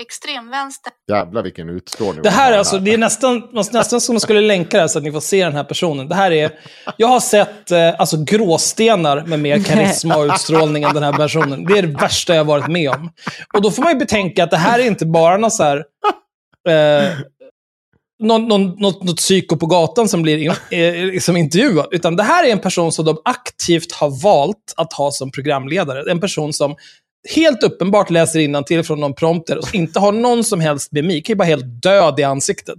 Extremvänster... 0.00 0.92
Jävlar 1.08 1.42
vilken 1.42 1.68
utstrålning. 1.68 2.22
Det 2.22 2.30
här, 2.30 2.52
är 2.52 2.58
alltså, 2.58 2.78
det 2.78 2.94
är 2.94 2.98
nästan, 2.98 3.48
nästan 3.52 4.00
som 4.00 4.14
man 4.14 4.20
skulle 4.20 4.40
länka 4.40 4.82
det 4.82 4.88
så 4.88 4.98
att 4.98 5.04
ni 5.04 5.12
får 5.12 5.20
se 5.20 5.44
den 5.44 5.52
här 5.52 5.64
personen. 5.64 6.08
Det 6.08 6.14
här 6.14 6.30
är, 6.30 6.58
jag 6.96 7.08
har 7.08 7.20
sett 7.20 7.70
eh, 7.70 8.00
alltså, 8.00 8.24
gråstenar 8.24 9.26
med 9.26 9.40
mer 9.40 9.64
karisma 9.64 10.16
och 10.16 10.24
utstrålning 10.24 10.82
än 10.82 10.94
den 10.94 11.02
här 11.02 11.12
personen. 11.12 11.64
Det 11.64 11.78
är 11.78 11.82
det 11.82 11.98
värsta 12.00 12.34
jag 12.34 12.44
varit 12.44 12.68
med 12.68 12.90
om. 12.90 13.10
Och 13.54 13.62
då 13.62 13.70
får 13.70 13.82
man 13.82 13.92
ju 13.92 13.98
betänka 13.98 14.44
att 14.44 14.50
det 14.50 14.56
här 14.56 14.78
är 14.78 14.86
inte 14.86 15.06
bara 15.06 15.36
någon 15.36 15.50
så 15.50 15.62
här, 15.62 15.84
eh, 16.68 17.18
någon, 18.22 18.48
någon, 18.48 18.66
något, 18.78 19.02
något 19.02 19.16
psyko 19.16 19.56
på 19.56 19.66
gatan 19.66 20.08
som 20.08 20.22
blir 20.22 20.38
in, 20.38 20.50
eh, 20.70 20.94
liksom 20.94 21.36
intervjuad. 21.36 21.86
Utan 21.90 22.16
det 22.16 22.22
här 22.22 22.44
är 22.44 22.52
en 22.52 22.58
person 22.60 22.92
som 22.92 23.04
de 23.04 23.16
aktivt 23.24 23.92
har 23.92 24.22
valt 24.22 24.74
att 24.76 24.92
ha 24.92 25.10
som 25.10 25.30
programledare. 25.30 26.10
En 26.10 26.20
person 26.20 26.52
som 26.52 26.76
helt 27.34 27.62
uppenbart 27.62 28.10
läser 28.10 28.62
till 28.62 28.82
från 28.82 29.00
någon 29.00 29.14
prompter 29.14 29.58
och 29.58 29.74
inte 29.74 30.00
har 30.00 30.12
någon 30.12 30.44
som 30.44 30.60
helst 30.60 30.92
mimik. 30.92 31.30
är 31.30 31.34
bara 31.34 31.44
helt 31.44 31.82
död 31.82 32.20
i 32.20 32.22
ansiktet. 32.22 32.78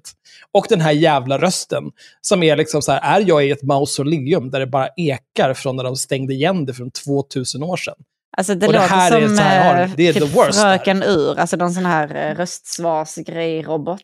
Och 0.51 0.65
den 0.69 0.81
här 0.81 0.91
jävla 0.91 1.37
rösten, 1.37 1.83
som 2.21 2.43
är 2.43 2.55
liksom 2.57 2.81
så 2.81 2.91
här, 2.91 3.19
är 3.19 3.23
jag 3.27 3.45
i 3.45 3.51
ett 3.51 3.63
mausoleum 3.63 4.51
där 4.51 4.59
det 4.59 4.67
bara 4.67 4.87
ekar 4.97 5.53
från 5.53 5.75
när 5.75 5.83
de 5.83 5.95
stängde 5.95 6.33
igen 6.33 6.65
det 6.65 6.73
för 6.73 6.89
2000 7.05 7.63
år 7.63 7.77
sedan? 7.77 7.95
Alltså 8.37 8.55
det 8.55 8.67
Och 8.67 8.73
det 8.73 8.79
låter 8.79 8.89
här 8.95 9.11
är 9.21 9.27
som 9.27 9.37
så 9.37 9.43
här 9.43 9.73
har 9.73 9.75
det. 9.75 9.83
eh, 9.83 9.91
Det 9.97 10.07
är 10.07 10.13
typ 10.13 10.23
the 10.23 10.37
worst 10.39 10.61
Fröken 10.61 11.03
Ur, 11.03 11.39
alltså 11.39 11.57
någon 11.57 11.73
sån 11.73 11.85
här 11.85 12.29
eh, 12.31 12.35
röstsvarsgrej-robot. 12.35 13.99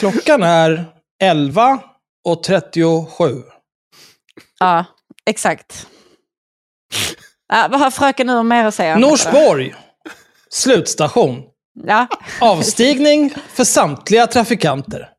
Klockan 0.00 0.42
är 0.42 0.84
11 1.22 1.80
och 2.24 2.42
37. 2.42 3.42
Ja, 4.58 4.84
exakt. 5.26 5.86
Ja, 7.48 7.68
vad 7.70 7.80
har 7.80 7.90
Fröken 7.90 8.30
Ur 8.30 8.42
mer 8.42 8.64
att 8.64 8.74
säga? 8.74 8.98
Norsborg. 8.98 9.74
Slutstation. 10.48 11.42
Ja, 11.84 12.06
Avstigning 12.40 13.34
för 13.48 13.64
samtliga 13.64 14.26
trafikanter. 14.26 15.12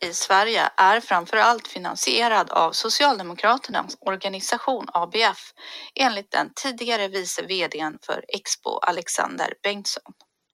i 0.00 0.12
Sverige 0.12 0.62
är 0.76 1.00
framför 1.00 1.36
allt 1.36 1.68
finansierad 1.68 2.50
av 2.50 2.72
Socialdemokraternas 2.72 3.96
organisation 4.00 4.86
ABF 4.92 5.52
enligt 5.94 6.30
den 6.30 6.50
tidigare 6.54 7.08
vice 7.08 7.42
vdn 7.42 7.98
för 8.06 8.24
Expo 8.28 8.78
Alexander 8.78 9.54
Bengtsson. 9.62 10.12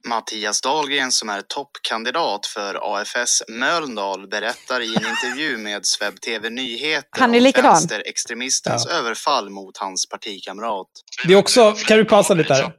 Mattias 0.09 0.61
Dahlgren 0.61 1.13
som 1.13 1.29
är 1.29 1.41
toppkandidat 1.43 2.47
för 2.47 2.97
AFS 2.97 3.43
Mölndal 3.49 4.29
berättar 4.29 4.81
i 4.81 4.97
en 4.97 5.07
intervju 5.11 5.57
med 5.59 5.87
Sveb 5.87 6.21
TV 6.21 6.51
Nyheter 6.51 7.21
Han 7.21 7.35
är 7.35 7.39
om 7.39 7.43
likadan. 7.45 7.73
vänsterextremistens 7.73 8.87
överfall 8.87 9.51
mot 9.51 9.79
hans 9.79 10.09
partikamrat. 10.09 10.87
Det 11.27 11.33
är 11.33 11.37
också, 11.37 11.73
kan 11.73 11.97
du 11.99 12.05
pausa 12.05 12.35
lite 12.35 12.55
här? 12.55 12.73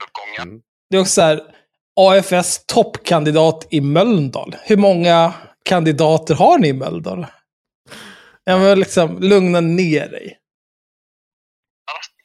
Det 0.90 0.98
är 0.98 1.02
också 1.02 1.12
så 1.14 1.22
här, 1.22 1.42
AFS 2.00 2.64
toppkandidat 2.66 3.68
i 3.70 3.82
Mölndal. 3.82 4.56
Hur 4.64 4.78
många 4.78 5.34
kandidater 5.66 6.36
har 6.36 6.58
ni 6.58 6.68
i 6.68 6.74
Mölndal? 6.74 7.26
Jag 8.44 8.60
vill 8.60 8.80
liksom 8.80 9.18
lugna 9.22 9.60
ner 9.60 10.10
dig 10.10 10.38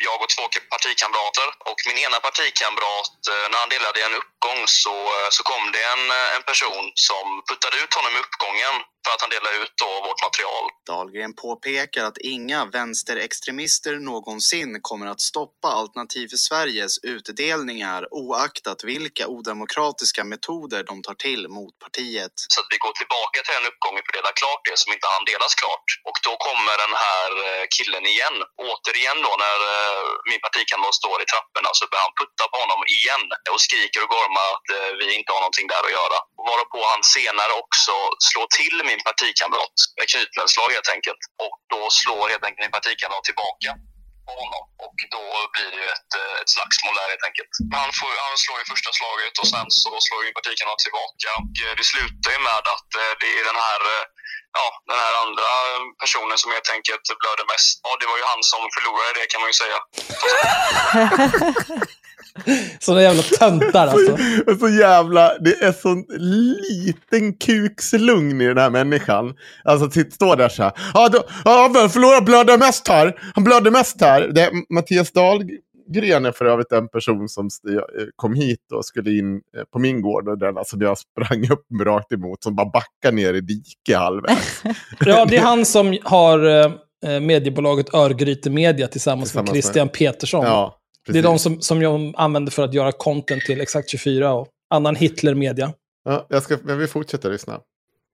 jag 0.09 0.19
och 0.23 0.31
två 0.35 0.45
partikamrater. 0.75 1.49
Och 1.69 1.79
min 1.89 1.99
ena 2.07 2.19
partikamrat, 2.29 3.19
eh, 3.33 3.47
när 3.51 3.59
han 3.63 3.73
delade 3.75 3.99
en 4.07 4.19
uppgång 4.21 4.61
så, 4.83 4.97
eh, 5.17 5.29
så 5.37 5.43
kom 5.51 5.63
det 5.75 5.83
en, 5.95 6.05
eh, 6.19 6.37
en 6.37 6.45
person 6.51 6.85
som 7.09 7.25
puttade 7.49 7.77
ut 7.83 7.95
honom 7.99 8.13
i 8.17 8.21
uppgången 8.25 8.75
för 9.05 9.11
att 9.15 9.23
han 9.25 9.31
delade 9.37 9.57
ut 9.63 9.75
då 9.85 9.91
vårt 10.09 10.21
material. 10.27 10.65
Dahlgren 10.93 11.33
påpekar 11.45 12.05
att 12.05 12.19
inga 12.37 12.61
vänsterextremister 12.77 13.95
någonsin 14.11 14.71
kommer 14.89 15.07
att 15.07 15.21
stoppa 15.21 15.69
Alternativ 15.81 16.27
för 16.33 16.41
Sveriges 16.49 16.95
utdelningar 17.15 18.01
oaktat 18.25 18.79
vilka 18.93 19.25
odemokratiska 19.37 20.23
metoder 20.33 20.81
de 20.91 20.97
tar 21.07 21.17
till 21.27 21.43
mot 21.57 21.75
partiet. 21.85 22.35
Så 22.55 22.59
att 22.61 22.69
vi 22.75 22.79
går 22.85 22.95
tillbaka 23.01 23.37
till 23.43 23.55
den 23.59 23.67
uppgången 23.73 24.03
för 24.05 24.11
att 24.13 24.19
dela 24.21 24.33
klart 24.43 24.63
det 24.69 24.77
som 24.83 24.91
inte 24.95 25.07
hann 25.13 25.27
delas 25.33 25.55
klart. 25.63 25.87
Och 26.09 26.19
då 26.27 26.33
kommer 26.47 26.75
den 26.85 26.95
här 27.07 27.31
eh, 27.45 27.65
killen 27.77 28.05
igen. 28.13 28.37
Återigen 28.69 29.19
då 29.27 29.33
när 29.45 29.59
eh, 29.75 30.03
min 30.31 30.43
partikamrat 30.47 30.95
står 31.03 31.17
i 31.23 31.27
trapporna 31.33 31.71
så 31.79 31.85
börjar 31.91 32.07
han 32.09 32.19
putta 32.21 32.45
på 32.53 32.57
honom 32.65 32.81
igen 32.97 33.25
och 33.55 33.63
skriker 33.67 34.01
och 34.05 34.11
gormar 34.17 34.47
att 34.55 34.69
eh, 34.77 34.91
vi 35.01 35.07
inte 35.19 35.31
har 35.35 35.41
någonting 35.45 35.69
där 35.73 35.85
att 35.87 35.97
göra. 36.01 36.19
Varpå 36.49 36.79
han 36.93 37.03
senare 37.17 37.53
också 37.63 37.95
slår 38.29 38.49
till 38.61 38.79
min 38.95 39.05
partikamrat 39.11 39.77
med 39.99 40.07
knytnävsslag 40.13 40.69
helt 40.77 40.91
enkelt. 40.97 41.23
Och 41.45 41.55
då 41.73 41.81
slår 42.01 42.25
helt 42.33 42.45
enkelt 42.47 42.65
min 42.67 42.77
partikamrat 42.79 43.25
tillbaka 43.31 43.71
på 44.27 44.33
honom. 44.43 44.65
Och 44.87 44.99
då 45.15 45.25
blir 45.55 45.69
det 45.75 45.81
ju 45.85 45.89
ett, 45.97 46.13
eh, 46.21 46.35
ett 46.41 46.51
slagsmål 46.55 46.95
där 46.99 47.09
helt 47.13 47.27
enkelt. 47.29 47.53
Han, 47.81 47.91
får, 47.99 48.13
han 48.27 48.37
slår 48.45 48.57
ju 48.61 48.65
första 48.75 48.91
slaget 48.99 49.35
och 49.41 49.49
sen 49.55 49.69
så 49.83 49.91
slår 50.07 50.21
ju 50.27 50.31
partikamrat 50.39 50.81
tillbaka. 50.87 51.29
Och 51.41 51.55
eh, 51.65 51.73
det 51.79 51.87
slutar 51.93 52.31
ju 52.37 52.41
med 52.49 52.65
att 52.75 52.91
eh, 53.03 53.13
det 53.21 53.31
är 53.39 53.45
den 53.51 53.61
här 53.67 53.81
ja, 54.59 54.67
den 54.91 54.99
här 55.05 55.15
andra 55.25 55.49
personen 56.03 56.37
som 56.43 56.49
helt 56.57 56.71
enkelt 56.77 57.07
blöder 57.21 57.47
mest. 57.53 57.71
Ja, 57.85 57.91
det 58.01 58.07
var 58.11 58.19
ju 58.21 58.25
han 58.33 58.43
som 58.53 58.63
förlorade 58.75 59.13
det 59.19 59.27
kan 59.33 59.41
man 59.43 59.51
ju 59.53 59.57
säga. 59.63 59.79
Såna 62.81 63.03
jävla 63.03 63.23
töntar 63.23 63.87
alltså. 63.87 64.17
Så, 64.47 64.57
så 64.59 64.69
jävla, 64.69 65.39
det 65.39 65.51
är 65.63 65.73
sån 65.73 66.05
liten 66.61 67.33
kukslugn 67.37 68.41
i 68.41 68.47
den 68.47 68.59
här 68.59 68.71
människan. 68.71 69.35
Alltså 69.65 69.91
står 70.11 70.37
där 70.37 70.49
så 70.49 70.63
här. 70.63 70.73
Ja, 71.45 71.71
vem 71.75 71.89
förlorar 71.89 72.21
blöder 72.21 72.59
mest 72.59 72.89
här? 72.89 73.15
Han 73.35 73.45
blöder 73.45 73.71
mest 73.71 74.01
här. 74.01 74.29
Det 74.35 74.41
är 74.41 74.51
Mattias 74.75 75.13
Dahlgren 75.13 76.27
är 76.27 76.33
för 76.33 76.45
övrigt 76.45 76.73
en 76.73 76.89
person 76.89 77.29
som 77.29 77.47
eh, 77.47 77.83
kom 78.17 78.35
hit 78.35 78.73
och 78.75 78.85
skulle 78.85 79.11
in 79.11 79.35
eh, 79.35 79.41
på 79.73 79.79
min 79.79 80.03
gård. 80.03 80.29
Och 80.29 80.39
den, 80.39 80.59
alltså, 80.59 80.77
jag 80.81 80.99
sprang 80.99 81.51
upp 81.51 81.67
rakt 81.85 82.13
emot 82.13 82.43
som 82.43 82.57
bara 82.57 82.71
backade 82.71 83.17
ner 83.17 83.35
i 83.35 83.41
diket 83.41 83.97
halvvägs. 83.97 84.63
Ja, 85.01 85.25
det 85.25 85.37
är 85.37 85.41
han 85.43 85.65
som 85.65 85.99
har 86.03 86.47
eh, 86.47 87.21
mediebolaget 87.21 87.95
Örgryte 87.95 88.51
Media 88.51 88.89
tillsammans, 88.89 89.29
Tillsammans 89.31 89.35
med 89.35 89.55
med- 89.55 89.63
Christian 89.63 89.89
Petersson. 89.89 90.45
Ja, 90.45 90.81
det 91.13 91.19
är 91.19 91.23
de 91.23 91.35
precis. 91.35 91.43
som, 91.43 91.63
som 91.71 91.83
jag 91.83 92.15
använder 92.17 92.53
för 92.57 92.65
att 92.67 92.75
göra 92.75 92.93
content 92.93 93.43
till 93.49 93.61
Exakt 93.61 93.91
24 93.91 94.33
och 94.33 94.49
annan 94.75 94.95
Hitler-media. 95.03 95.69
Ja, 96.11 96.17
jag 96.35 96.43
ska, 96.43 96.53
men 96.69 96.77
vi 96.83 96.87
fortsätter 96.97 97.29
lyssna. 97.37 97.55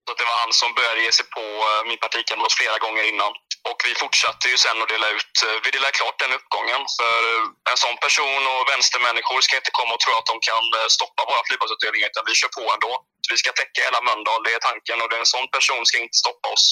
Så 0.07 0.13
det 0.21 0.27
var 0.31 0.39
han 0.45 0.53
som 0.61 0.69
började 0.79 1.01
ge 1.07 1.13
sig 1.19 1.27
på 1.37 1.47
eh, 1.69 1.81
min 1.91 2.01
partikamrat 2.05 2.53
flera 2.61 2.79
gånger 2.85 3.05
innan. 3.13 3.33
Och 3.71 3.79
vi 3.87 3.93
fortsatte 4.03 4.45
ju 4.53 4.57
sen 4.65 4.79
att 4.83 4.91
dela 4.95 5.09
ut, 5.17 5.35
eh, 5.47 5.57
vi 5.65 5.69
delade 5.77 5.95
klart 6.01 6.17
den 6.25 6.33
uppgången. 6.39 6.83
För 6.99 7.19
eh, 7.31 7.73
en 7.73 7.79
sån 7.85 7.97
person 8.05 8.43
och 8.53 8.63
vänstermänniskor 8.73 9.41
ska 9.45 9.53
inte 9.61 9.75
komma 9.79 9.93
och 9.97 10.03
tro 10.05 10.13
att 10.21 10.29
de 10.33 10.37
kan 10.49 10.65
stoppa 10.97 11.21
våra 11.31 11.43
flygplatsutdelningar 11.47 12.09
utan 12.13 12.25
vi 12.29 12.35
kör 12.41 12.53
på 12.59 12.65
ändå. 12.77 12.93
Vi 13.33 13.37
ska 13.43 13.51
täcka 13.61 13.81
hela 13.89 14.01
Mölndal, 14.09 14.41
det 14.47 14.53
är 14.59 14.63
tanken. 14.71 14.97
Och 15.03 15.11
en 15.23 15.31
sån 15.35 15.47
person 15.57 15.83
ska 15.89 15.97
inte 16.07 16.19
stoppa 16.25 16.47
oss. 16.57 16.67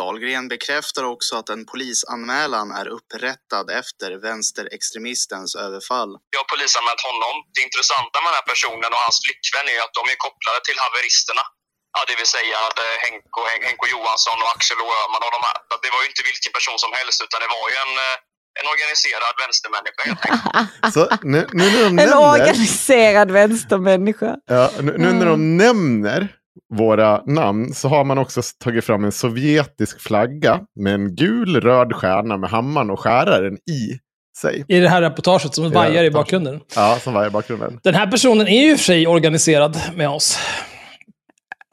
Dahlgren 0.00 0.44
bekräftar 0.54 1.04
också 1.14 1.32
att 1.40 1.48
en 1.54 1.62
polisanmälan 1.72 2.68
är 2.80 2.86
upprättad 2.98 3.66
efter 3.80 4.08
vänsterextremistens 4.28 5.50
överfall. 5.66 6.10
Jag 6.34 6.40
har 6.42 6.48
polisanmält 6.54 7.02
honom. 7.10 7.34
Det 7.54 7.60
intressanta 7.68 8.16
med 8.22 8.28
den 8.30 8.38
här 8.40 8.48
personen 8.52 8.90
och 8.96 9.02
hans 9.06 9.18
flickvän 9.24 9.66
är 9.74 9.78
att 9.86 9.94
de 9.98 10.02
är 10.14 10.18
kopplade 10.26 10.60
till 10.68 10.78
haveristerna. 10.84 11.44
Ja, 11.96 12.00
det 12.08 12.16
vill 12.20 12.30
säga 12.36 12.58
eh, 12.82 12.96
Henko, 13.04 13.40
Hen- 13.50 13.64
Henko 13.68 13.84
Johansson 13.94 14.38
och 14.44 14.50
Axel 14.54 14.78
och 14.84 14.92
Öhman 15.00 15.22
och 15.26 15.32
de 15.36 15.40
här. 15.48 15.56
Att 15.72 15.82
Det 15.86 15.90
var 15.94 16.00
ju 16.04 16.08
inte 16.12 16.22
vilken 16.30 16.52
person 16.58 16.78
som 16.84 16.92
helst 16.98 17.18
utan 17.24 17.38
det 17.44 17.50
var 17.56 17.66
ju 17.72 17.76
en, 17.84 17.94
eh, 18.06 18.16
en 18.60 18.66
organiserad 18.74 19.34
vänstermänniska 19.44 20.00
helt 20.08 20.22
enkelt. 20.26 20.94
Så 20.94 21.02
nu, 21.34 21.40
nu 21.60 21.64
när 21.68 21.80
de 21.84 21.86
en 21.90 21.96
nämner... 21.96 22.30
organiserad 22.34 23.28
vänstermänniska. 23.40 24.30
Ja, 24.56 24.64
nu, 24.86 24.92
nu 25.02 25.08
när 25.18 25.26
de 25.32 25.38
nämner 25.64 26.20
våra 26.72 27.22
namn 27.26 27.74
så 27.74 27.88
har 27.88 28.04
man 28.04 28.18
också 28.18 28.42
tagit 28.64 28.84
fram 28.84 29.04
en 29.04 29.12
sovjetisk 29.12 30.00
flagga 30.00 30.60
med 30.80 30.94
en 30.94 31.14
gul 31.14 31.60
röd 31.60 31.92
stjärna 31.94 32.36
med 32.36 32.50
hammaren 32.50 32.90
och 32.90 33.00
skäraren 33.00 33.54
i 33.54 33.98
sig. 34.38 34.64
I 34.68 34.80
det 34.80 34.88
här 34.88 35.02
reportaget 35.02 35.54
som 35.54 35.70
vajar 35.70 36.04
i 36.04 36.10
bakgrunden. 36.10 36.60
Ja, 36.76 36.98
som 37.00 37.14
var 37.14 37.26
i 37.26 37.30
bakgrunden. 37.30 37.80
Den 37.82 37.94
här 37.94 38.06
personen 38.10 38.48
är 38.48 38.62
ju 38.62 38.70
i 38.70 38.74
och 38.74 38.78
för 38.78 38.84
sig 38.84 39.06
organiserad 39.06 39.76
med 39.96 40.08
oss. 40.08 40.38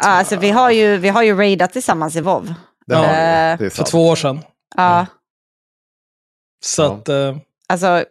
Ja, 0.04 0.10
Alltså, 0.10 0.36
vi, 0.36 0.50
har 0.50 0.72
ju, 0.72 0.98
vi 0.98 1.10
har 1.10 1.24
ju 1.24 1.38
raidat 1.38 1.74
tillsammans 1.74 2.16
i 2.16 2.22
WoW. 2.22 2.54
Det 2.88 2.96
har 2.96 3.04
Eh, 3.04 3.12
är 3.12 3.70
För 3.70 3.84
två 3.84 4.08
år 4.08 4.16
sedan. 4.16 4.40
Ja, 4.78 5.06
Så 6.66 6.82
Ja. 6.82 6.94
att... 6.94 7.10
Eh, 7.10 7.38
alltså, 7.70 8.04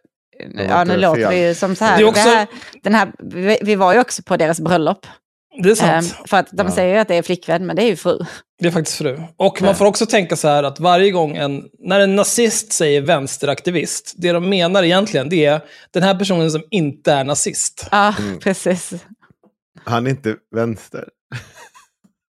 ja, 0.68 0.85
nu 0.85 0.97
låter 0.97 1.21
fel. 1.23 1.30
vi 1.30 1.47
ju 1.49 1.54
som 1.54 1.76
så 1.76 1.85
här. 1.85 1.97
Det 1.97 2.02
är 2.02 2.09
också- 2.09 2.25
det 2.25 2.30
här, 2.37 2.47
den 2.83 2.95
här 2.95 3.12
vi, 3.18 3.59
vi 3.62 3.75
var 3.75 3.95
ju 3.95 4.00
också 4.00 4.23
på 4.23 4.37
deras 4.37 4.61
bröllop. 4.61 5.07
Det 5.62 5.71
är 5.71 5.75
sant. 5.75 6.15
Ehm, 6.19 6.25
för 6.27 6.37
att 6.37 6.49
de 6.53 6.67
Ja. 6.67 6.73
säger 6.73 6.95
ju 6.95 7.00
att 7.00 7.09
det 7.09 7.15
är 7.15 7.23
flickvän, 7.23 7.67
men 7.67 7.77
det 7.77 7.83
är 7.83 7.87
ju 7.87 7.97
fru. 7.97 8.19
Det 8.61 8.67
är 8.67 8.71
faktiskt 8.73 8.99
fru. 8.99 9.21
Och 9.37 9.62
man 9.62 9.75
får 9.75 9.85
också 9.87 10.07
tänka 10.07 10.37
så 10.37 10.49
här 10.49 10.62
att 10.62 10.81
varje 10.81 11.11
gång 11.11 11.37
en, 11.37 11.65
när 11.79 12.00
en 12.00 12.17
nazist 12.17 12.73
säger 12.73 13.00
vänsteraktivist, 13.00 14.15
det 14.17 14.33
de 14.33 14.49
menar 14.49 14.83
egentligen 14.83 15.29
det 15.29 15.45
är 15.45 15.61
den 15.91 16.03
här 16.03 16.15
personen 16.15 16.50
som 16.50 16.62
inte 16.71 17.12
är 17.12 17.25
nazist. 17.25 17.87
Ja, 17.91 18.15
Mm. 18.19 18.38
precis. 18.38 18.93
Han 19.85 20.07
är 20.07 20.11
inte 20.11 20.35
vänster. 20.55 21.09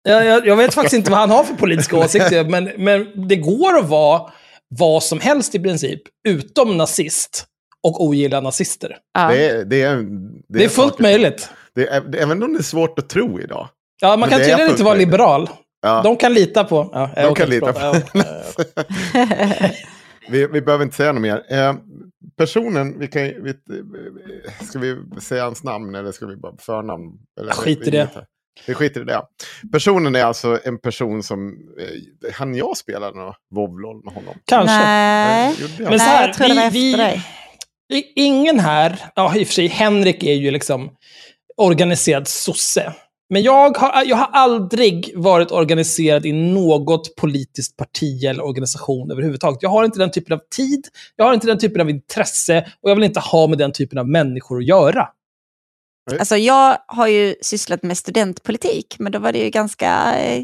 Jag, 0.03 0.25
jag, 0.25 0.47
jag 0.47 0.55
vet 0.55 0.73
faktiskt 0.73 0.93
inte 0.95 1.11
vad 1.11 1.19
han 1.19 1.29
har 1.29 1.43
för 1.43 1.53
politiska 1.55 1.97
åsikter, 1.97 2.43
men, 2.49 2.71
men 2.77 3.27
det 3.27 3.35
går 3.35 3.77
att 3.77 3.89
vara 3.89 4.31
vad 4.67 5.03
som 5.03 5.19
helst 5.19 5.55
i 5.55 5.59
princip, 5.59 6.01
utom 6.27 6.77
nazist 6.77 7.45
och 7.83 8.03
ogilla 8.05 8.41
nazister. 8.41 8.97
Ja. 9.13 9.27
Det, 9.27 9.49
är, 9.49 9.65
det, 9.65 9.81
är, 9.81 10.05
Det 10.49 10.63
är 10.63 10.69
fullt 10.69 10.91
saker- 10.91 11.03
möjligt. 11.03 11.49
Det 11.75 11.87
är, 11.87 12.01
det, 12.01 12.17
även 12.17 12.43
om 12.43 12.53
det 12.53 12.59
är 12.59 12.63
svårt 12.63 12.99
att 12.99 13.09
tro 13.09 13.39
idag. 13.39 13.69
Ja, 14.01 14.07
man 14.09 14.19
Men 14.19 14.29
kan 14.29 14.39
tydligen 14.39 14.69
inte 14.69 14.83
vara 14.83 14.95
liberal. 14.95 15.49
Ja, 15.81 16.01
De 16.03 16.15
kan 16.17 16.33
lita 16.33 16.63
på... 16.63 16.89
Ja, 16.93 17.09
de 17.15 17.21
kan 17.21 17.29
inte 17.29 17.45
lita 17.45 17.73
på 17.73 17.95
vi, 20.29 20.47
vi 20.47 20.61
behöver 20.61 20.83
inte 20.83 20.95
säga 20.95 21.11
något 21.11 21.21
mer. 21.21 21.43
Eh, 21.49 21.75
personen, 22.37 22.99
vi 22.99 23.07
kan, 23.07 23.21
vi, 23.23 23.53
ska 24.65 24.79
vi 24.79 24.97
säga 25.21 25.43
hans 25.43 25.63
namn 25.63 25.95
eller 25.95 26.11
ska 26.11 26.25
vi 26.25 26.35
bara 26.35 26.53
förnamn? 26.59 27.11
Eller, 27.41 27.51
Skit 27.51 27.87
i 27.87 27.91
det. 27.91 28.09
Vi 28.67 28.73
skiter 28.73 29.01
i 29.01 29.03
det. 29.03 29.21
Personen 29.71 30.15
är 30.15 30.23
alltså 30.23 30.59
en 30.63 30.79
person 30.79 31.23
som, 31.23 31.57
eh, 31.79 32.33
han 32.33 32.55
jag 32.55 32.77
spelade 32.77 33.17
någon 33.17 33.33
WoW-LOL 33.55 34.03
med 34.03 34.13
honom. 34.13 34.35
Kanske. 34.45 34.75
Nej. 34.75 35.51
Eh? 35.51 35.55
Men 35.77 35.77
så 35.77 35.89
Nej, 35.89 35.99
här, 35.99 36.27
jag 36.27 36.37
tror 36.37 36.47
det 36.47 36.53
var 36.53 36.71
vi, 36.71 36.93
efter 36.93 36.97
vi, 37.89 37.99
dig. 37.99 38.13
Ingen 38.15 38.59
här, 38.59 38.99
ja 39.15 39.35
i 39.35 39.43
och 39.43 39.47
för 39.47 39.53
sig, 39.53 39.67
Henrik 39.67 40.23
är 40.23 40.33
ju 40.33 40.51
liksom 40.51 40.89
organiserad 41.57 42.27
sosse. 42.27 42.93
Men 43.29 43.43
jag 43.43 43.77
har, 43.77 44.03
jag 44.05 44.17
har 44.17 44.29
aldrig 44.31 45.13
varit 45.15 45.51
organiserad 45.51 46.25
i 46.25 46.31
något 46.31 47.15
politiskt 47.15 47.77
parti 47.77 48.23
eller 48.23 48.45
organisation 48.45 49.11
överhuvudtaget. 49.11 49.63
Jag 49.63 49.69
har 49.69 49.83
inte 49.83 49.99
den 49.99 50.11
typen 50.11 50.33
av 50.33 50.41
tid, 50.55 50.87
jag 51.15 51.25
har 51.25 51.33
inte 51.33 51.47
den 51.47 51.57
typen 51.57 51.81
av 51.81 51.89
intresse 51.89 52.71
och 52.81 52.89
jag 52.89 52.95
vill 52.95 53.03
inte 53.03 53.19
ha 53.19 53.47
med 53.47 53.57
den 53.57 53.71
typen 53.71 53.97
av 53.97 54.07
människor 54.07 54.57
att 54.57 54.67
göra. 54.67 55.07
Alltså 56.19 56.37
jag 56.37 56.77
har 56.87 57.07
ju 57.07 57.35
sysslat 57.41 57.83
med 57.83 57.97
studentpolitik, 57.97 58.95
men 58.99 59.11
då 59.11 59.19
var 59.19 59.31
det 59.31 59.39
ju 59.39 59.49
ganska 59.49 60.19
eh, 60.19 60.43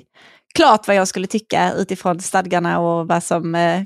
klart 0.55 0.87
vad 0.87 0.95
jag 0.95 1.07
skulle 1.07 1.27
tycka 1.27 1.73
utifrån 1.73 2.19
stadgarna 2.19 2.79
och 2.79 3.07
vad 3.07 3.23
som 3.23 3.55
eh, 3.55 3.81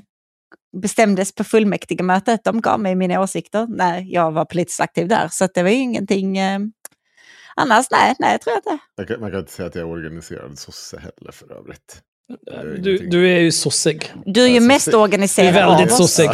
bestämdes 0.82 1.34
på 1.34 1.44
fullmäktigemötet. 1.44 2.44
De 2.44 2.60
gav 2.60 2.80
mig 2.80 2.94
mina 2.94 3.20
åsikter 3.20 3.66
när 3.66 4.00
jag 4.12 4.32
var 4.32 4.44
politiskt 4.44 4.80
aktiv 4.80 5.08
där, 5.08 5.28
så 5.30 5.48
det 5.54 5.62
var 5.62 5.70
ju 5.70 5.76
ingenting 5.76 6.38
eh, 6.38 6.58
Annars, 7.56 7.86
nej, 7.90 8.14
nej, 8.18 8.38
tror 8.38 8.52
jag 8.52 8.58
inte. 8.58 8.84
Man 8.98 9.06
kan, 9.06 9.20
man 9.20 9.30
kan 9.30 9.40
inte 9.40 9.52
säga 9.52 9.68
att 9.68 9.74
jag 9.74 9.82
är 9.82 9.90
organiserad 9.90 10.58
sosse 10.58 10.98
heller 10.98 11.32
för 11.32 11.52
övrigt. 11.52 12.02
Du, 12.78 12.98
du, 12.98 13.30
är 13.30 13.40
ju 13.40 13.52
sossig. 13.52 14.12
Du 14.26 14.44
är 14.44 14.48
ju 14.48 14.60
mest 14.60 14.84
sossig. 14.84 15.00
organiserad 15.00 15.54
Du 15.54 15.58
är 15.58 15.66
väldigt 15.66 15.96
sossig. 15.96 16.30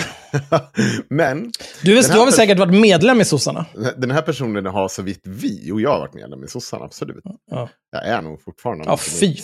Men... 1.09 1.53
Du, 1.83 1.95
vet, 1.95 2.13
du 2.13 2.19
har 2.19 2.25
väl 2.25 2.35
säkert 2.35 2.59
varit 2.59 2.81
medlem 2.81 3.21
i 3.21 3.25
sossarna? 3.25 3.67
Den 3.97 4.11
här 4.11 4.23
personen 4.23 4.67
har 4.67 4.89
så 4.89 5.03
vitt 5.03 5.23
vi, 5.25 5.73
och 5.73 5.81
jag 5.81 5.91
har 5.91 5.99
varit 5.99 6.15
medlem 6.15 6.45
i 6.45 6.49
sossarna, 6.49 6.85
absolut. 6.85 7.25
Ja. 7.51 7.69
Jag 7.93 8.07
är 8.07 8.23
nog 8.23 8.43
fortfarande. 8.43 8.85
Ja, 8.87 8.97
fy 8.97 9.37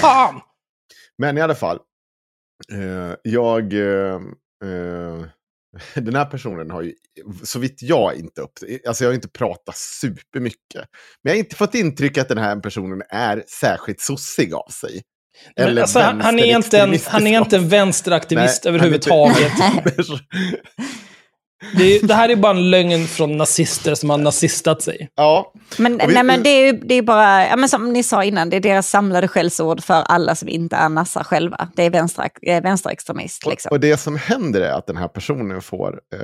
fan! 0.00 0.40
Men 1.18 1.38
i 1.38 1.40
alla 1.40 1.54
fall. 1.54 1.78
Eh, 2.72 3.14
jag... 3.22 3.72
Eh, 3.72 4.14
eh, 4.64 5.24
den 5.94 6.14
här 6.14 6.24
personen 6.24 6.70
har 6.70 6.82
ju, 6.82 6.92
så 7.44 7.58
vitt 7.58 7.82
jag 7.82 8.16
inte 8.16 8.40
upp, 8.40 8.52
alltså 8.88 9.04
jag 9.04 9.08
har 9.08 9.14
inte 9.14 9.28
pratat 9.28 9.76
supermycket. 9.76 10.84
Men 11.22 11.30
jag 11.30 11.32
har 11.32 11.38
inte 11.38 11.56
fått 11.56 11.74
intryck 11.74 12.18
att 12.18 12.28
den 12.28 12.38
här 12.38 12.56
personen 12.56 13.02
är 13.08 13.44
särskilt 13.60 14.00
sossig 14.00 14.54
av 14.54 14.70
sig. 14.70 15.02
Eller 15.56 15.82
alltså, 15.82 16.00
han, 16.00 16.38
är 16.38 16.56
inte 16.56 16.78
en, 16.80 16.98
han 17.06 17.26
är 17.26 17.38
inte 17.38 17.56
en 17.56 17.68
vänsteraktivist 17.68 18.64
Nej, 18.64 18.74
överhuvudtaget. 18.74 19.52
Det, 21.76 21.98
det, 21.98 22.14
här 22.14 22.28
är 22.28 22.36
bara 22.36 22.56
en 22.56 22.70
lögn 22.70 23.06
från 23.06 23.36
nazister 23.36 23.94
som 23.94 24.10
har 24.10 24.18
nazistat 24.18 24.82
sig. 24.82 25.08
Ja. 25.14 25.52
Men, 25.78 25.98
vi, 25.98 26.14
nej, 26.14 26.22
men 26.22 26.42
det, 26.42 26.48
är, 26.48 26.72
det 26.72 26.94
är 26.94 27.02
bara, 27.02 27.46
ja, 27.46 27.56
men 27.56 27.68
som 27.68 27.92
ni 27.92 28.02
sa 28.02 28.24
innan, 28.24 28.50
det 28.50 28.56
är 28.56 28.60
deras 28.60 28.90
samlade 28.90 29.28
skällsord 29.28 29.82
för 29.82 29.94
alla 29.94 30.34
som 30.34 30.48
inte 30.48 30.76
är 30.76 30.88
nassar 30.88 31.24
själva. 31.24 31.68
Det 31.76 31.82
är 31.82 31.90
vänster, 31.90 32.30
vänsterextremist. 32.62 33.46
Liksom. 33.46 33.68
Och, 33.68 33.72
och, 33.72 33.80
det 33.80 33.96
som 33.96 34.16
händer 34.16 34.60
är 34.60 34.72
att 34.72 34.86
den 34.86 34.96
här 34.96 35.08
personen 35.08 35.62
får 35.62 36.00
eh, 36.14 36.20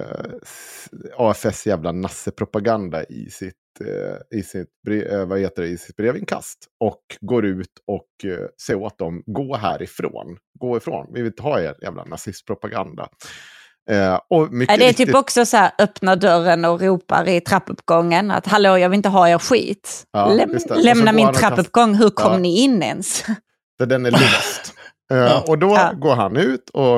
AFS 1.17 1.67
jävla 1.67 1.93
nassepropaganda 1.93 3.05
i 3.05 3.31
sitt 3.31 3.55
eh, 3.81 4.39
i 4.39 4.43
sitt, 4.43 4.69
brev, 4.87 5.07
eh, 5.13 5.27
vad 5.27 5.41
heter 5.41 5.63
det, 5.63 5.69
i 5.69 5.79
sitt 5.79 5.97
brevinkast 5.97 6.59
och 6.81 7.03
går 7.21 7.45
ut 7.45 7.73
och 7.87 8.31
eh, 8.31 8.47
säger 8.67 8.81
åt 8.81 8.99
dem, 8.99 9.23
gå 9.27 9.57
härifrån. 9.57 10.37
Gå 10.61 10.77
ifrån, 10.77 11.07
vi 11.15 11.21
vill 11.21 11.27
inte 11.27 11.43
ha 11.43 11.61
er 11.61 11.75
jävla 11.83 12.05
nazistpropaganda. 12.05 13.09
Eh, 13.91 14.19
det 14.79 14.89
är 14.89 14.93
typ 14.93 15.15
också 15.15 15.47
så 15.47 15.57
här, 15.57 15.71
öppna 15.79 16.17
dörren 16.17 16.65
och 16.65 16.81
ropar 16.81 17.29
i 17.29 17.41
trappuppgången 17.41 18.31
att 18.31 18.47
hallå, 18.47 18.79
jag 18.79 18.89
vill 18.89 18.97
inte 18.97 19.09
ha 19.09 19.29
er 19.29 19.39
skit. 19.39 20.05
Ja, 20.13 20.29
Läm 20.29 20.59
lämna 20.77 21.13
min 21.13 21.33
trappuppgång, 21.33 21.95
hur 21.95 22.11
kom 22.11 22.33
ja. 22.33 22.39
ni 22.39 22.61
in 22.61 22.83
ens? 22.83 23.25
Så 23.79 23.85
den 23.85 24.07
är 24.07 24.11
låst. 24.11 24.75
eh, 25.13 25.19
ja. 25.19 25.45
Och 25.49 25.59
då 25.59 25.69
går 26.01 26.15
han 26.15 26.37
ut 26.37 26.71
och 26.71 26.97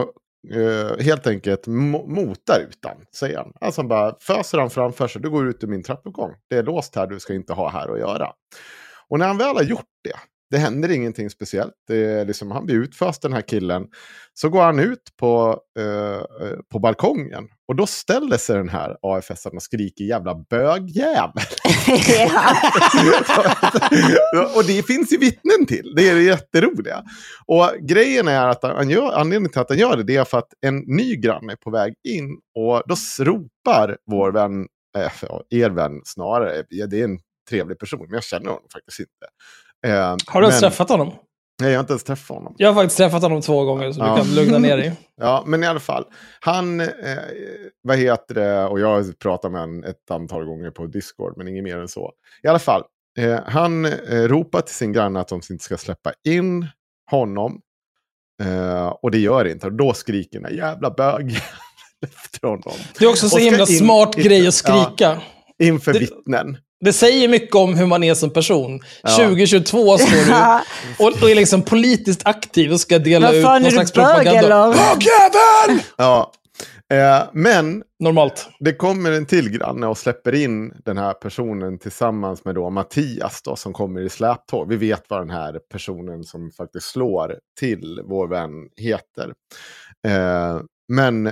eh, 0.54 1.04
helt 1.04 1.26
enkelt 1.26 1.66
motar 1.66 2.66
utan, 2.70 2.96
säger 3.16 3.36
han. 3.38 3.52
Alltså 3.60 3.80
han 3.80 3.88
bara 3.88 4.14
föser 4.20 4.58
han 4.58 4.70
framför 4.70 5.08
sig, 5.08 5.22
du 5.22 5.30
går 5.30 5.48
ut 5.48 5.64
ur 5.64 5.68
min 5.68 5.82
trappuppgång. 5.82 6.30
Det 6.50 6.56
är 6.56 6.62
låst 6.62 6.96
här, 6.96 7.06
du 7.06 7.20
ska 7.20 7.34
inte 7.34 7.52
ha 7.52 7.70
här 7.70 7.92
att 7.92 7.98
göra. 7.98 8.32
Och 9.08 9.18
när 9.18 9.26
han 9.26 9.38
väl 9.38 9.56
har 9.56 9.62
gjort 9.62 9.84
det, 10.04 10.16
det 10.50 10.58
händer 10.58 10.90
ingenting 10.90 11.30
speciellt. 11.30 11.74
Liksom, 12.26 12.50
han 12.50 12.66
blir 12.66 12.76
utföst 12.76 13.22
den 13.22 13.32
här 13.32 13.40
killen. 13.40 13.86
Så 14.34 14.48
går 14.48 14.62
han 14.62 14.78
ut 14.78 15.02
på, 15.20 15.60
eh, 15.78 16.20
på 16.72 16.78
balkongen. 16.78 17.44
Och 17.68 17.76
då 17.76 17.86
ställer 17.86 18.36
sig 18.36 18.56
den 18.56 18.68
här 18.68 18.96
AFS 19.02 19.46
och 19.46 19.62
skriker 19.62 20.04
jävla 20.04 20.34
bögjävel. 20.34 21.32
och 24.56 24.64
det 24.64 24.86
finns 24.86 25.12
ju 25.12 25.18
vittnen 25.18 25.66
till. 25.66 25.94
Det 25.96 26.08
är 26.08 26.14
det 26.14 26.22
jätteroliga. 26.22 27.04
Och 27.46 27.70
grejen 27.80 28.28
är 28.28 28.48
att 28.48 28.62
han 28.62 28.90
gör, 28.90 29.12
anledningen 29.12 29.52
till 29.52 29.60
att 29.60 29.68
han 29.68 29.78
gör 29.78 29.96
det, 29.96 30.02
det 30.02 30.16
är 30.16 30.24
för 30.24 30.38
att 30.38 30.52
en 30.66 30.78
ny 30.78 31.16
granne 31.16 31.52
är 31.52 31.56
på 31.56 31.70
väg 31.70 31.94
in. 32.08 32.38
Och 32.54 32.82
då 32.86 32.94
ropar 33.24 33.96
vår 34.10 34.32
vän, 34.32 34.66
äh, 34.98 35.12
er 35.50 35.70
vän 35.70 36.00
snarare, 36.04 36.62
det 36.70 37.00
är 37.00 37.04
en 37.04 37.18
trevlig 37.48 37.78
person, 37.78 38.00
men 38.00 38.14
jag 38.14 38.24
känner 38.24 38.46
honom 38.46 38.68
faktiskt 38.72 39.00
inte. 39.00 39.26
Eh, 39.86 40.16
har 40.26 40.40
du 40.40 40.46
ens 40.46 40.60
träffat 40.60 40.88
honom? 40.88 41.12
Nej, 41.60 41.70
jag 41.70 41.78
har 41.78 41.80
inte 41.80 41.92
ens 41.92 42.04
träffat 42.04 42.36
honom. 42.36 42.54
Jag 42.58 42.68
har 42.68 42.74
faktiskt 42.74 42.96
träffat 42.96 43.22
honom 43.22 43.40
två 43.40 43.64
gånger, 43.64 43.92
så 43.92 44.00
ja. 44.00 44.16
du 44.16 44.22
kan 44.22 44.34
lugna 44.34 44.58
ner 44.58 44.76
dig. 44.76 44.92
ja, 45.16 45.44
men 45.46 45.62
i 45.64 45.66
alla 45.66 45.80
fall. 45.80 46.04
Han, 46.40 46.80
eh, 46.80 46.86
vad 47.82 47.98
heter 47.98 48.34
det, 48.34 48.64
och 48.64 48.80
jag 48.80 48.86
har 48.86 49.12
pratat 49.12 49.52
med 49.52 49.60
honom 49.60 49.84
ett 49.84 50.10
antal 50.10 50.44
gånger 50.44 50.70
på 50.70 50.86
Discord, 50.86 51.36
men 51.36 51.48
inget 51.48 51.64
mer 51.64 51.78
än 51.78 51.88
så. 51.88 52.12
I 52.42 52.48
alla 52.48 52.58
fall, 52.58 52.82
eh, 53.18 53.40
han 53.46 53.84
eh, 53.84 54.22
ropar 54.22 54.60
till 54.60 54.74
sin 54.74 54.92
granne 54.92 55.20
att 55.20 55.28
de 55.28 55.40
inte 55.50 55.64
ska 55.64 55.76
släppa 55.76 56.12
in 56.24 56.66
honom. 57.10 57.60
Eh, 58.42 58.86
och 58.86 59.10
det 59.10 59.18
gör 59.18 59.44
det 59.44 59.50
inte. 59.50 59.66
Och 59.66 59.72
då 59.72 59.94
skriker 59.94 60.40
den 60.40 60.56
jävla 60.56 60.90
bög 60.90 61.30
efter 62.06 62.48
honom. 62.48 62.74
Det 62.98 63.04
är 63.04 63.08
också 63.08 63.28
så 63.28 63.38
himla 63.38 63.66
smart 63.66 64.16
in, 64.16 64.24
grej 64.24 64.46
att 64.46 64.54
skrika. 64.54 64.92
Ja, 64.98 65.20
inför 65.66 65.92
det, 65.92 65.98
vittnen. 65.98 66.58
Det 66.84 66.92
säger 66.92 67.28
mycket 67.28 67.54
om 67.54 67.74
hur 67.74 67.86
man 67.86 68.04
är 68.04 68.14
som 68.14 68.30
person. 68.30 68.80
Ja. 69.02 69.10
2022 69.10 69.98
står 69.98 70.26
du 70.26 70.34
och, 71.04 71.22
och 71.22 71.30
är 71.30 71.34
liksom 71.34 71.62
politiskt 71.62 72.20
aktiv 72.24 72.72
och 72.72 72.80
ska 72.80 72.98
dela 72.98 73.32
ut 73.32 73.44
någon 73.44 73.70
slags 73.70 73.92
propaganda. 73.92 74.66
Bögjävel! 74.66 75.82
Ja. 75.96 76.32
Eh, 76.92 77.28
men 77.32 77.82
Normalt. 78.00 78.48
det 78.60 78.72
kommer 78.72 79.12
en 79.12 79.26
till 79.26 79.50
granne 79.50 79.86
och 79.86 79.98
släpper 79.98 80.34
in 80.34 80.72
den 80.84 80.98
här 80.98 81.12
personen 81.12 81.78
tillsammans 81.78 82.44
med 82.44 82.54
då 82.54 82.70
Mattias 82.70 83.42
då, 83.42 83.56
som 83.56 83.72
kommer 83.72 84.00
i 84.00 84.08
släptåg. 84.08 84.68
Vi 84.68 84.76
vet 84.76 85.04
vad 85.08 85.20
den 85.20 85.30
här 85.30 85.60
personen 85.72 86.24
som 86.24 86.50
faktiskt 86.50 86.86
slår 86.86 87.38
till 87.60 88.00
vår 88.04 88.28
vän 88.28 88.68
heter. 88.76 89.32
Eh, 90.06 90.60
men 90.88 91.30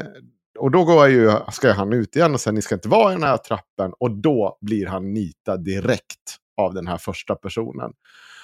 och 0.58 0.70
då 0.70 0.84
går 0.84 1.08
ju, 1.08 1.32
ska 1.52 1.72
han 1.72 1.92
ut 1.92 2.16
igen 2.16 2.34
och 2.34 2.40
säger 2.40 2.54
ni 2.54 2.62
ska 2.62 2.74
inte 2.74 2.88
vara 2.88 3.12
i 3.12 3.14
den 3.14 3.22
här 3.22 3.36
trappen. 3.36 3.92
Och 3.98 4.10
då 4.10 4.58
blir 4.60 4.86
han 4.86 5.12
nitad 5.12 5.64
direkt 5.64 6.36
av 6.56 6.74
den 6.74 6.86
här 6.86 6.98
första 6.98 7.34
personen. 7.34 7.92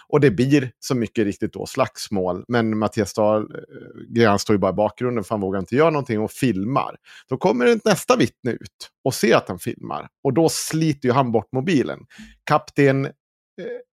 Och 0.08 0.20
det 0.20 0.30
blir 0.30 0.72
så 0.78 0.94
mycket 0.94 1.24
riktigt 1.24 1.52
då 1.52 1.66
slagsmål. 1.66 2.44
Men 2.48 2.78
Mattias 2.78 3.14
Dahlgren 3.14 4.38
står 4.38 4.54
ju 4.54 4.58
bara 4.58 4.70
i 4.70 4.74
bakgrunden 4.74 5.24
för 5.24 5.34
han 5.34 5.40
vågar 5.40 5.60
inte 5.60 5.76
göra 5.76 5.90
någonting 5.90 6.20
och 6.20 6.30
filmar. 6.30 6.96
Då 7.28 7.36
kommer 7.36 7.80
nästa 7.84 8.16
vittne 8.16 8.50
ut 8.50 8.90
och 9.04 9.14
ser 9.14 9.36
att 9.36 9.48
han 9.48 9.58
filmar. 9.58 10.08
Och 10.24 10.34
då 10.34 10.48
sliter 10.48 11.08
ju 11.08 11.12
han 11.14 11.32
bort 11.32 11.48
mobilen. 11.52 11.98
Kapten 12.44 13.08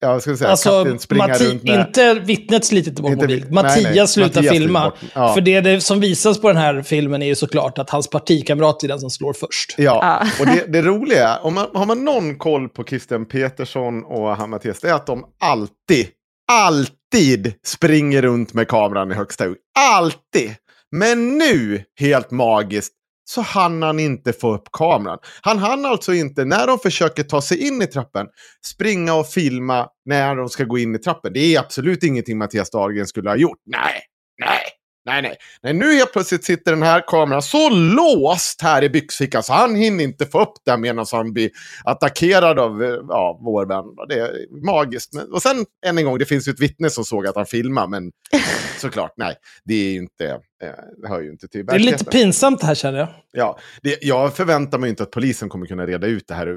Ja, 0.01 0.19
ska 0.19 0.37
säga, 0.37 0.49
alltså, 0.49 0.97
Matti 1.09 1.45
runt 1.45 1.63
med... 1.63 1.79
Inte 1.79 2.13
vittnet 2.13 2.65
slitit 2.65 2.99
bort 2.99 3.11
mobil. 3.11 3.45
Mattias 3.49 3.83
nej, 3.83 3.93
nej. 3.95 4.07
slutar 4.07 4.41
Mattias 4.41 4.53
filma. 4.53 4.93
Ja. 5.13 5.33
För 5.33 5.41
det, 5.41 5.61
det, 5.61 5.81
som 5.81 5.99
visas 5.99 6.41
på 6.41 6.47
den 6.47 6.57
här 6.57 6.81
filmen 6.81 7.21
är 7.21 7.25
ju 7.25 7.35
såklart 7.35 7.77
att 7.77 7.89
hans 7.89 8.09
partikamrat 8.09 8.83
är 8.83 8.87
den 8.87 8.99
som 8.99 9.09
slår 9.09 9.33
först. 9.33 9.75
Ja, 9.77 9.99
ah. 10.03 10.41
och 10.41 10.45
det, 10.45 10.65
det 10.67 10.81
roliga 10.81 11.29
är, 11.29 11.45
om 11.45 11.53
man, 11.53 11.67
har 11.73 11.85
man 11.85 12.05
någon 12.05 12.37
koll 12.37 12.69
på 12.69 12.83
Christian 12.83 13.25
Petersson 13.25 14.03
och 14.03 14.37
han 14.37 14.49
Mattias, 14.49 14.79
det 14.79 14.89
är 14.89 14.93
att 14.93 15.07
de 15.07 15.25
alltid, 15.39 16.07
alltid 16.51 17.53
springer 17.65 18.21
runt 18.21 18.53
med 18.53 18.67
kameran 18.67 19.11
i 19.11 19.15
högsta 19.15 19.45
hugg. 19.45 19.57
Alltid! 19.79 20.55
Men 20.91 21.37
nu, 21.37 21.83
helt 21.99 22.31
magiskt, 22.31 22.93
så 23.25 23.41
hann 23.41 23.81
han 23.81 23.99
inte 23.99 24.33
få 24.33 24.53
upp 24.53 24.71
kameran. 24.71 25.19
Han 25.41 25.59
hann 25.59 25.85
alltså 25.85 26.13
inte, 26.13 26.45
när 26.45 26.67
de 26.67 26.79
försöker 26.79 27.23
ta 27.23 27.41
sig 27.41 27.67
in 27.67 27.81
i 27.81 27.87
trappen, 27.87 28.27
springa 28.65 29.13
och 29.13 29.27
filma 29.27 29.87
när 30.05 30.35
de 30.35 30.49
ska 30.49 30.63
gå 30.63 30.77
in 30.77 30.95
i 30.95 30.99
trappen. 30.99 31.33
Det 31.33 31.55
är 31.55 31.59
absolut 31.59 32.03
ingenting 32.03 32.37
Mattias 32.37 32.69
Dahlgren 32.69 33.07
skulle 33.07 33.29
ha 33.29 33.37
gjort. 33.37 33.59
Nej, 33.65 34.01
nej, 34.39 34.61
Nej, 35.05 35.21
nej. 35.21 35.35
nej, 35.63 35.73
nu 35.73 35.93
helt 35.93 36.13
plötsligt 36.13 36.43
sitter 36.43 36.71
den 36.71 36.83
här 36.83 37.03
kameran 37.07 37.41
så 37.41 37.69
låst 37.69 38.61
här 38.61 38.83
i 38.83 38.89
byxfickan 38.89 39.43
så 39.43 39.53
han 39.53 39.75
hinner 39.75 40.03
inte 40.03 40.25
få 40.25 40.41
upp 40.41 40.53
den 40.65 40.81
medan 40.81 41.05
han 41.11 41.33
blir 41.33 41.49
attackerad 41.83 42.59
av 42.59 42.83
ja, 43.09 43.39
vår 43.41 43.65
vän. 43.65 43.83
Det 44.09 44.19
är 44.19 44.65
magiskt. 44.65 45.11
Och 45.31 45.41
sen, 45.41 45.65
än 45.85 45.97
en 45.97 46.05
gång, 46.05 46.17
det 46.17 46.25
finns 46.25 46.47
ju 46.47 46.51
ett 46.51 46.59
vittne 46.59 46.89
som 46.89 47.05
såg 47.05 47.27
att 47.27 47.35
han 47.35 47.45
filmade, 47.45 47.87
men 47.87 48.11
såklart, 48.77 49.13
nej, 49.17 49.35
det 49.65 49.73
är 49.73 49.91
ju 49.91 49.97
inte, 49.97 50.25
eh, 50.63 50.69
det 51.01 51.07
hör 51.07 51.21
ju 51.21 51.31
inte 51.31 51.47
till 51.47 51.65
Det 51.65 51.75
är 51.75 51.79
lite 51.79 52.05
pinsamt 52.05 52.61
det 52.61 52.67
här 52.67 52.75
känner 52.75 52.99
jag. 52.99 53.07
Ja, 53.31 53.59
det, 53.81 53.97
jag 54.01 54.35
förväntar 54.35 54.77
mig 54.77 54.89
inte 54.89 55.03
att 55.03 55.11
polisen 55.11 55.49
kommer 55.49 55.65
kunna 55.65 55.85
reda 55.85 56.07
ut 56.07 56.27
det 56.27 56.33
här 56.33 56.47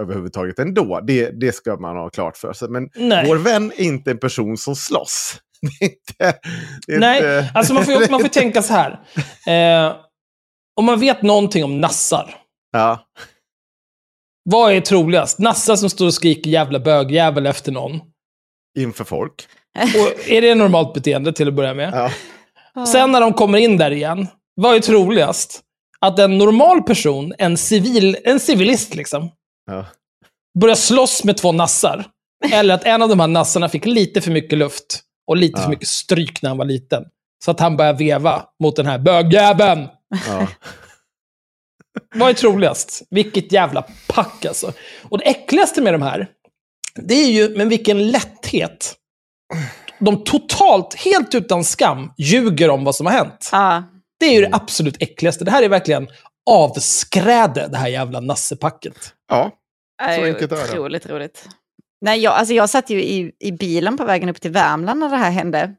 överhuvudtaget 0.00 0.58
ändå. 0.58 1.00
Det, 1.06 1.30
det 1.30 1.52
ska 1.52 1.76
man 1.76 1.96
ha 1.96 2.10
klart 2.10 2.36
för 2.36 2.52
sig. 2.52 2.68
Men 2.68 2.88
nej. 2.94 3.24
vår 3.26 3.36
vän 3.36 3.72
är 3.76 3.84
inte 3.84 4.10
en 4.10 4.18
person 4.18 4.56
som 4.56 4.76
slåss. 4.76 5.40
Det 5.60 5.68
är 5.84 5.90
inte, 5.90 6.40
det 6.86 6.92
är 6.94 6.98
Nej, 6.98 7.16
inte... 7.16 7.50
alltså 7.54 7.74
man 7.74 7.84
får, 7.84 8.10
man 8.10 8.20
får 8.20 8.28
tänka 8.28 8.62
så 8.62 8.72
här. 8.74 9.00
Eh, 9.46 9.96
om 10.76 10.84
man 10.84 11.00
vet 11.00 11.22
någonting 11.22 11.64
om 11.64 11.80
nassar. 11.80 12.34
Ja. 12.72 13.06
Vad 14.50 14.72
är 14.72 14.80
troligast? 14.80 15.38
Nassar 15.38 15.76
som 15.76 15.90
står 15.90 16.06
och 16.06 16.14
skriker 16.14 16.50
jävla 16.50 16.80
bögjävel 16.80 17.46
efter 17.46 17.72
någon? 17.72 18.00
inför 18.78 19.04
folk. 19.04 19.48
Och 19.78 20.28
är 20.30 20.40
det 20.42 20.54
normalt 20.54 20.94
beteende 20.94 21.32
till 21.32 21.48
att 21.48 21.54
börja 21.54 21.74
med? 21.74 22.10
Ja. 22.74 22.86
Sen 22.86 23.12
när 23.12 23.20
de 23.20 23.32
kommer 23.32 23.58
in 23.58 23.76
där 23.76 23.90
igen, 23.90 24.26
vad 24.54 24.76
är 24.76 24.80
troligast? 24.80 25.60
Att 26.00 26.18
en 26.18 26.38
normal 26.38 26.82
person, 26.82 27.34
en, 27.38 27.56
civil, 27.56 28.16
en 28.24 28.40
civilist 28.40 28.94
liksom, 28.94 29.30
Ja. 29.66 29.86
börjar 30.60 30.74
slåss 30.76 31.24
med 31.24 31.36
två 31.36 31.52
nassar. 31.52 32.06
Eller 32.52 32.74
att 32.74 32.84
en 32.84 33.02
av 33.02 33.08
de 33.08 33.20
här 33.20 33.26
nassarna 33.26 33.68
fick 33.68 33.86
lite 33.86 34.20
för 34.20 34.30
mycket 34.30 34.58
luft 34.58 35.00
och 35.28 35.36
lite 35.36 35.58
Ja. 35.58 35.62
för 35.62 35.70
mycket 35.70 35.88
stryk 35.88 36.42
när 36.42 36.50
han 36.50 36.58
var 36.58 36.64
liten. 36.64 37.04
Så 37.44 37.50
att 37.50 37.60
han 37.60 37.76
börjar 37.76 37.92
veva 37.94 38.46
mot 38.62 38.76
den 38.76 38.86
här 38.86 38.98
bögjäveln. 38.98 39.88
Ja. 40.26 40.48
Vad 42.14 42.28
är 42.30 42.34
troligast? 42.34 43.02
Vilket 43.10 43.52
jävla 43.52 43.84
pack 44.08 44.44
alltså. 44.44 44.72
Och 45.02 45.18
det 45.18 45.24
äckligaste 45.24 45.82
med 45.82 45.94
de 45.94 46.02
här, 46.02 46.28
det 46.94 47.14
är 47.14 47.30
ju 47.30 47.56
med 47.56 47.68
vilken 47.68 48.10
lätthet 48.10 48.94
de 50.00 50.24
totalt, 50.24 50.94
helt 50.94 51.34
utan 51.34 51.64
skam, 51.64 52.12
ljuger 52.18 52.70
om 52.70 52.84
vad 52.84 52.94
som 52.94 53.06
har 53.06 53.12
hänt. 53.12 53.48
Ja. 53.52 53.82
Det 54.20 54.26
är 54.26 54.32
ju 54.32 54.40
det 54.40 54.48
absolut 54.52 55.02
äckligaste. 55.02 55.44
Det 55.44 55.50
här 55.50 55.62
är 55.62 55.68
verkligen 55.68 56.08
avskräde, 56.50 57.68
det 57.68 57.76
här 57.78 57.88
jävla 57.88 58.20
nassepacket. 58.20 59.14
ja. 59.28 59.50
Så 60.16 60.24
enkelt 60.24 60.52
är 60.52 60.56
det. 60.56 60.62
Otroligt 60.64 61.06
roligt. 61.06 61.48
Nej, 62.00 62.20
jag, 62.20 62.34
alltså 62.34 62.54
jag 62.54 62.70
satt 62.70 62.90
ju 62.90 63.02
i, 63.02 63.32
i 63.38 63.52
bilen 63.52 63.96
på 63.96 64.04
vägen 64.04 64.28
upp 64.28 64.40
till 64.40 64.50
Värmland 64.50 65.00
när 65.00 65.08
det 65.08 65.16
här 65.16 65.30
hände. 65.30 65.74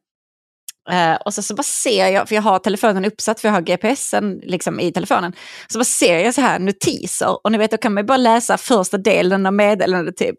Eh, 0.90 1.16
och 1.16 1.34
så, 1.34 1.42
så 1.42 1.56
bara 1.56 1.64
ser 1.64 2.08
jag, 2.08 2.28
för 2.28 2.36
jag 2.36 2.42
har 2.42 2.60
telefonen 2.60 3.06
uppsatt, 3.06 3.40
för 3.40 3.48
jag 3.48 3.54
har 3.54 3.62
GPSen 3.62 4.40
liksom 4.44 4.80
i 4.80 4.92
telefonen. 4.92 5.34
Så 5.68 5.80
bara 5.80 5.86
ser 5.86 6.20
jag 6.20 6.34
så 6.34 6.42
här 6.42 6.60
notiser 6.60 7.46
och 7.46 7.52
ni 7.52 7.58
vet, 7.58 7.72
då 7.72 7.78
kan 7.78 7.94
man 7.94 8.04
ju 8.04 8.08
bara 8.08 8.18
läsa 8.18 8.58
första 8.58 8.98
delen 8.98 9.46
av 9.46 9.54
meddelandet 9.54 10.18
typ. 10.18 10.36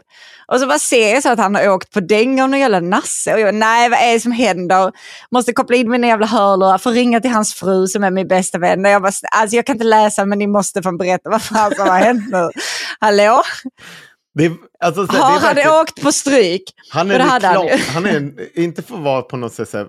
Och 0.46 0.60
så 0.60 0.66
bara 0.66 0.78
ser 0.78 1.14
jag 1.14 1.22
så 1.22 1.28
att 1.28 1.38
han 1.38 1.54
har 1.54 1.68
åkt 1.68 1.92
på 1.92 2.00
däng 2.00 2.42
av 2.42 2.48
någon 2.48 2.60
jävla 2.60 2.80
nasse. 2.80 3.34
Och 3.34 3.40
jag 3.40 3.54
nej 3.54 3.88
vad 3.88 3.98
är 3.98 4.12
det 4.12 4.20
som 4.20 4.32
händer? 4.32 4.92
Måste 5.30 5.52
koppla 5.52 5.76
in 5.76 5.90
mina 5.90 6.06
jävla 6.06 6.26
hörlurar, 6.26 6.78
får 6.78 6.92
ringa 6.92 7.20
till 7.20 7.30
hans 7.30 7.54
fru 7.54 7.86
som 7.86 8.04
är 8.04 8.10
min 8.10 8.28
bästa 8.28 8.58
vän. 8.58 8.84
Och 8.84 8.90
jag 8.90 9.02
bara, 9.02 9.12
alltså 9.30 9.56
jag 9.56 9.66
kan 9.66 9.74
inte 9.74 9.86
läsa 9.86 10.24
men 10.24 10.38
ni 10.38 10.46
måste 10.46 10.82
få 10.82 10.92
berätta 10.96 11.30
vad 11.30 11.42
fan 11.42 11.74
som 11.74 11.88
har 11.88 11.98
hänt 11.98 12.28
nu. 12.30 12.50
Hallå? 13.00 13.42
Det 14.34 14.52
alltså, 14.84 15.06
så 15.06 15.12
här, 15.12 15.20
Har 15.22 15.30
det 15.30 15.36
är 15.36 15.40
han 15.46 15.54
verkligen- 15.54 15.80
åkt 15.80 16.02
på 16.02 16.12
stryk? 16.12 16.62
Han 16.90 17.10
är, 17.10 17.18
hade 17.18 17.46
han 17.46 17.68
han 17.88 18.06
är 18.06 18.32
inte 18.58 18.82
för 18.82 18.94
att 18.94 19.00
vara 19.02 19.22
på 19.22 19.36
något 19.36 19.52
sätt 19.52 19.68
så 19.68 19.78
här, 19.78 19.84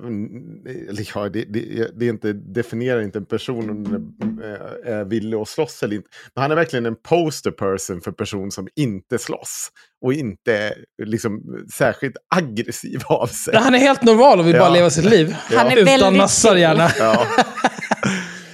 eller 0.90 1.10
ja, 1.16 1.30
det, 1.30 1.44
det, 1.46 1.92
det 2.00 2.06
är 2.06 2.10
inte, 2.10 2.34
definierar 2.34 3.02
inte 3.02 3.18
en 3.20 3.26
person 3.26 3.70
om 3.70 3.84
den 3.84 4.40
är, 4.44 4.86
är 4.90 5.06
villig 5.06 5.38
att 5.38 5.48
slåss 5.50 5.84
eller 5.84 5.96
inte. 5.96 6.08
Men 6.36 6.42
han 6.42 6.52
är 6.52 6.56
verkligen 6.56 6.86
en 6.86 6.96
poster 7.10 7.52
person 7.52 8.02
för 8.02 8.12
person 8.12 8.52
som 8.52 8.68
inte 8.76 9.18
slåss. 9.20 9.70
Och 10.06 10.14
inte 10.14 10.54
är 10.58 10.74
liksom 11.06 11.42
särskilt 11.74 12.16
aggressiv 12.36 13.02
av 13.06 13.28
sig. 13.28 13.56
Han 13.58 13.76
är 13.76 13.80
helt 13.80 14.04
normal 14.04 14.40
och 14.40 14.48
vill 14.48 14.54
bara 14.54 14.64
Ja. 14.70 14.74
leva 14.74 14.90
sitt 14.90 15.06
liv. 15.06 15.36
Han 15.50 15.68
är 15.68 15.78
Utan 15.78 16.28
chill. 16.30 16.58
gärna. 16.58 16.90
Ja. 17.00 17.26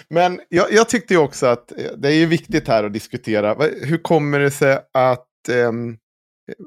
Men 0.09 0.39
jag, 0.49 0.73
jag 0.73 0.89
tyckte 0.89 1.13
ju 1.13 1.19
också 1.19 1.45
att 1.45 1.71
eh, 1.71 1.77
det 1.97 2.09
är 2.13 2.25
viktigt 2.25 2.67
här 2.67 2.83
att 2.83 2.93
diskutera. 2.93 3.55
Hur 3.81 3.97
kommer 3.97 4.39
det 4.39 4.51
sig 4.51 4.79
att, 4.93 5.25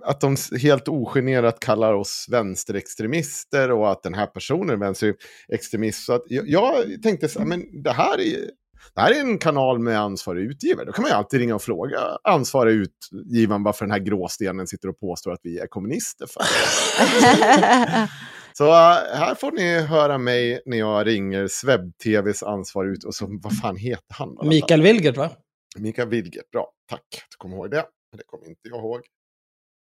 att 0.04 0.20
de 0.20 0.36
helt 0.62 0.88
ogenerat 0.88 1.60
kallar 1.60 1.92
oss 1.92 2.26
vänsterextremister 2.30 3.70
och 3.70 3.90
att 3.90 4.02
den 4.02 4.14
här 4.14 4.26
personen 4.26 4.70
är 4.70 4.76
vänsterextremist? 4.76 6.04
Så 6.04 6.12
att 6.12 6.22
jag, 6.28 6.74
tänkte 7.02 7.28
så 7.28 7.38
här, 7.38 7.46
men 7.46 7.82
det 7.82 7.92
här 7.92 8.20
är 8.20 8.50
det 8.94 9.00
här 9.00 9.10
är 9.10 9.20
en 9.20 9.38
kanal 9.38 9.78
med 9.78 10.00
ansvarig 10.00 10.44
utgivare. 10.44 10.86
Då 10.86 10.92
kan 10.92 11.02
man 11.02 11.10
ju 11.10 11.16
alltid 11.16 11.40
ringa 11.40 11.54
och 11.54 11.62
fråga 11.62 11.98
ansvarig 12.24 12.74
utgivaren 12.74 13.62
varför 13.62 13.84
den 13.84 13.92
här 13.92 13.98
gråstenen 13.98 14.66
sitter 14.66 14.88
och 14.88 15.00
påstår 15.00 15.32
att 15.32 15.40
vi 15.42 15.58
är 15.58 15.66
kommunister. 15.66 16.26
För. 16.26 16.42
Så 18.52 18.64
äh, 18.64 19.18
här 19.18 19.34
får 19.34 19.52
ni 19.52 19.80
höra 19.80 20.18
mig 20.18 20.62
när 20.66 20.76
jag 20.76 21.06
ringer 21.06 21.46
Sveb-TVs 21.46 22.42
ansvarig 22.42 22.92
ut 22.92 23.04
och 23.04 23.14
så, 23.14 23.26
vad 23.42 23.58
fan 23.58 23.76
heter 23.76 24.14
han? 24.14 24.48
Mikael 24.48 24.82
Wilgert, 24.82 25.16
va? 25.16 25.30
Mikael 25.78 26.08
Wilgert, 26.08 26.50
bra. 26.50 26.70
Tack, 26.88 27.02
du 27.30 27.36
kommer 27.36 27.56
ihåg 27.56 27.70
det. 27.70 27.84
Det 28.16 28.22
kommer 28.26 28.46
inte 28.46 28.68
jag 28.68 28.78
ihåg. 28.78 29.06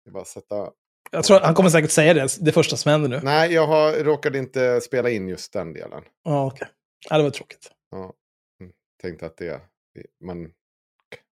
Jag 0.04 0.14
bara 0.14 0.24
sätta... 0.24 0.72
Jag 1.10 1.24
tror 1.24 1.40
han 1.40 1.54
kommer 1.54 1.70
säkert 1.70 1.90
säga 1.90 2.14
det, 2.14 2.28
det 2.40 2.52
första 2.52 2.76
som 2.76 2.90
händer 2.90 3.08
nu. 3.08 3.20
Nej, 3.22 3.52
jag 3.52 3.66
har, 3.66 3.92
råkade 3.92 4.38
inte 4.38 4.80
spela 4.80 5.10
in 5.10 5.28
just 5.28 5.52
den 5.52 5.72
delen. 5.72 6.04
Ja, 6.22 6.46
okej. 6.46 6.68
Ja, 7.08 7.16
det 7.16 7.22
var 7.22 7.30
tråkigt. 7.30 7.72
Ja. 7.90 8.14
Mm. 8.60 8.72
Tänkte 9.02 9.26
att 9.26 9.36
det... 9.36 9.60
Man, 10.24 10.52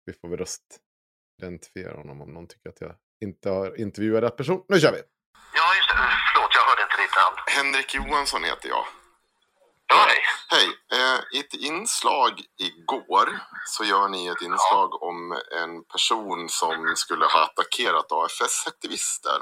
vi 0.05 0.13
får 0.13 0.27
väl 0.27 0.39
röstidentifiera 0.39 1.97
honom 1.97 2.21
om 2.21 2.33
någon 2.33 2.47
tycker 2.47 2.69
att 2.69 2.81
jag 2.81 2.95
inte 3.23 3.49
har 3.49 3.79
intervjuat 3.79 4.23
rätt 4.23 4.37
person. 4.37 4.63
Nu 4.67 4.79
kör 4.79 4.91
vi! 4.91 4.97
Ja, 5.57 5.75
just 5.77 5.89
det. 5.89 5.95
Förlåt, 6.33 6.51
jag 6.57 6.65
hörde 6.69 6.83
inte 6.87 6.97
ditt 7.03 7.15
namn. 7.21 7.37
Henrik 7.57 7.95
Johansson 7.95 8.43
heter 8.43 8.69
jag. 8.69 8.85
Hej. 9.93 10.23
Hej! 10.49 10.67
Eh, 10.91 11.19
I 11.31 11.39
ett 11.39 11.53
inslag 11.53 12.41
igår 12.57 13.39
så 13.65 13.83
gör 13.83 14.07
ni 14.09 14.27
ett 14.27 14.41
inslag 14.41 15.03
om 15.03 15.31
en 15.61 15.83
person 15.83 16.49
som 16.49 16.95
skulle 16.95 17.25
ha 17.25 17.43
attackerat 17.43 18.11
AFS-aktivister. 18.11 19.39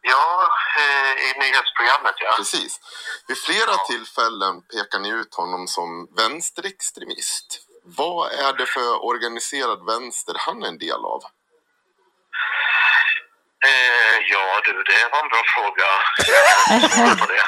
Ja, 0.00 0.48
eh, 0.78 1.12
i 1.12 1.38
nyhetsprogrammet 1.38 2.14
ja. 2.18 2.34
Precis. 2.36 2.80
Vid 3.28 3.38
flera 3.38 3.76
tillfällen 3.76 4.62
pekar 4.62 4.98
ni 4.98 5.08
ut 5.08 5.34
honom 5.34 5.66
som 5.66 6.08
vänsterextremist. 6.16 7.60
Vad 7.84 8.32
är 8.32 8.52
det 8.52 8.66
för 8.66 9.04
organiserad 9.04 9.86
vänster 9.86 10.34
han 10.38 10.62
är 10.62 10.68
en 10.68 10.78
del 10.78 11.04
av? 11.04 11.22
Eh, 13.68 14.16
ja 14.32 14.60
du, 14.64 14.72
det 14.90 15.08
var 15.12 15.20
en 15.24 15.28
bra 15.28 15.42
fråga. 15.54 15.88
Jag 16.72 16.90
svarar 16.94 17.16
på 17.22 17.26
det. 17.34 17.44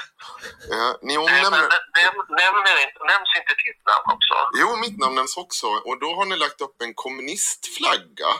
Eh, 0.75 0.93
ni 1.03 1.15
Eh, 1.15 1.19
men 1.25 1.35
omnämner... 1.35 1.61
näm, 1.99 2.17
nämner 2.43 2.77
inte, 2.87 2.99
nämns 3.13 3.33
inte 3.41 3.55
ditt 3.65 3.81
namn 3.91 4.07
också? 4.17 4.35
Jo, 4.61 4.77
mitt 4.77 4.99
namn 4.99 5.15
nämns 5.15 5.37
också. 5.37 5.67
Och 5.67 6.01
då 6.01 6.15
har 6.17 6.25
ni 6.25 6.37
lagt 6.37 6.61
upp 6.61 6.83
en 6.83 6.95
kommunistflagga. 6.95 8.31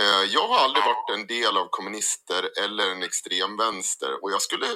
Eh, 0.00 0.22
Jag 0.36 0.48
har 0.48 0.58
aldrig 0.64 0.84
varit 0.84 1.10
en 1.18 1.26
del 1.26 1.56
av 1.56 1.66
kommunister 1.70 2.42
eller 2.64 2.90
en 2.90 3.02
extremvänster. 3.02 4.22
Och 4.22 4.30
jag 4.32 4.42
skulle... 4.42 4.66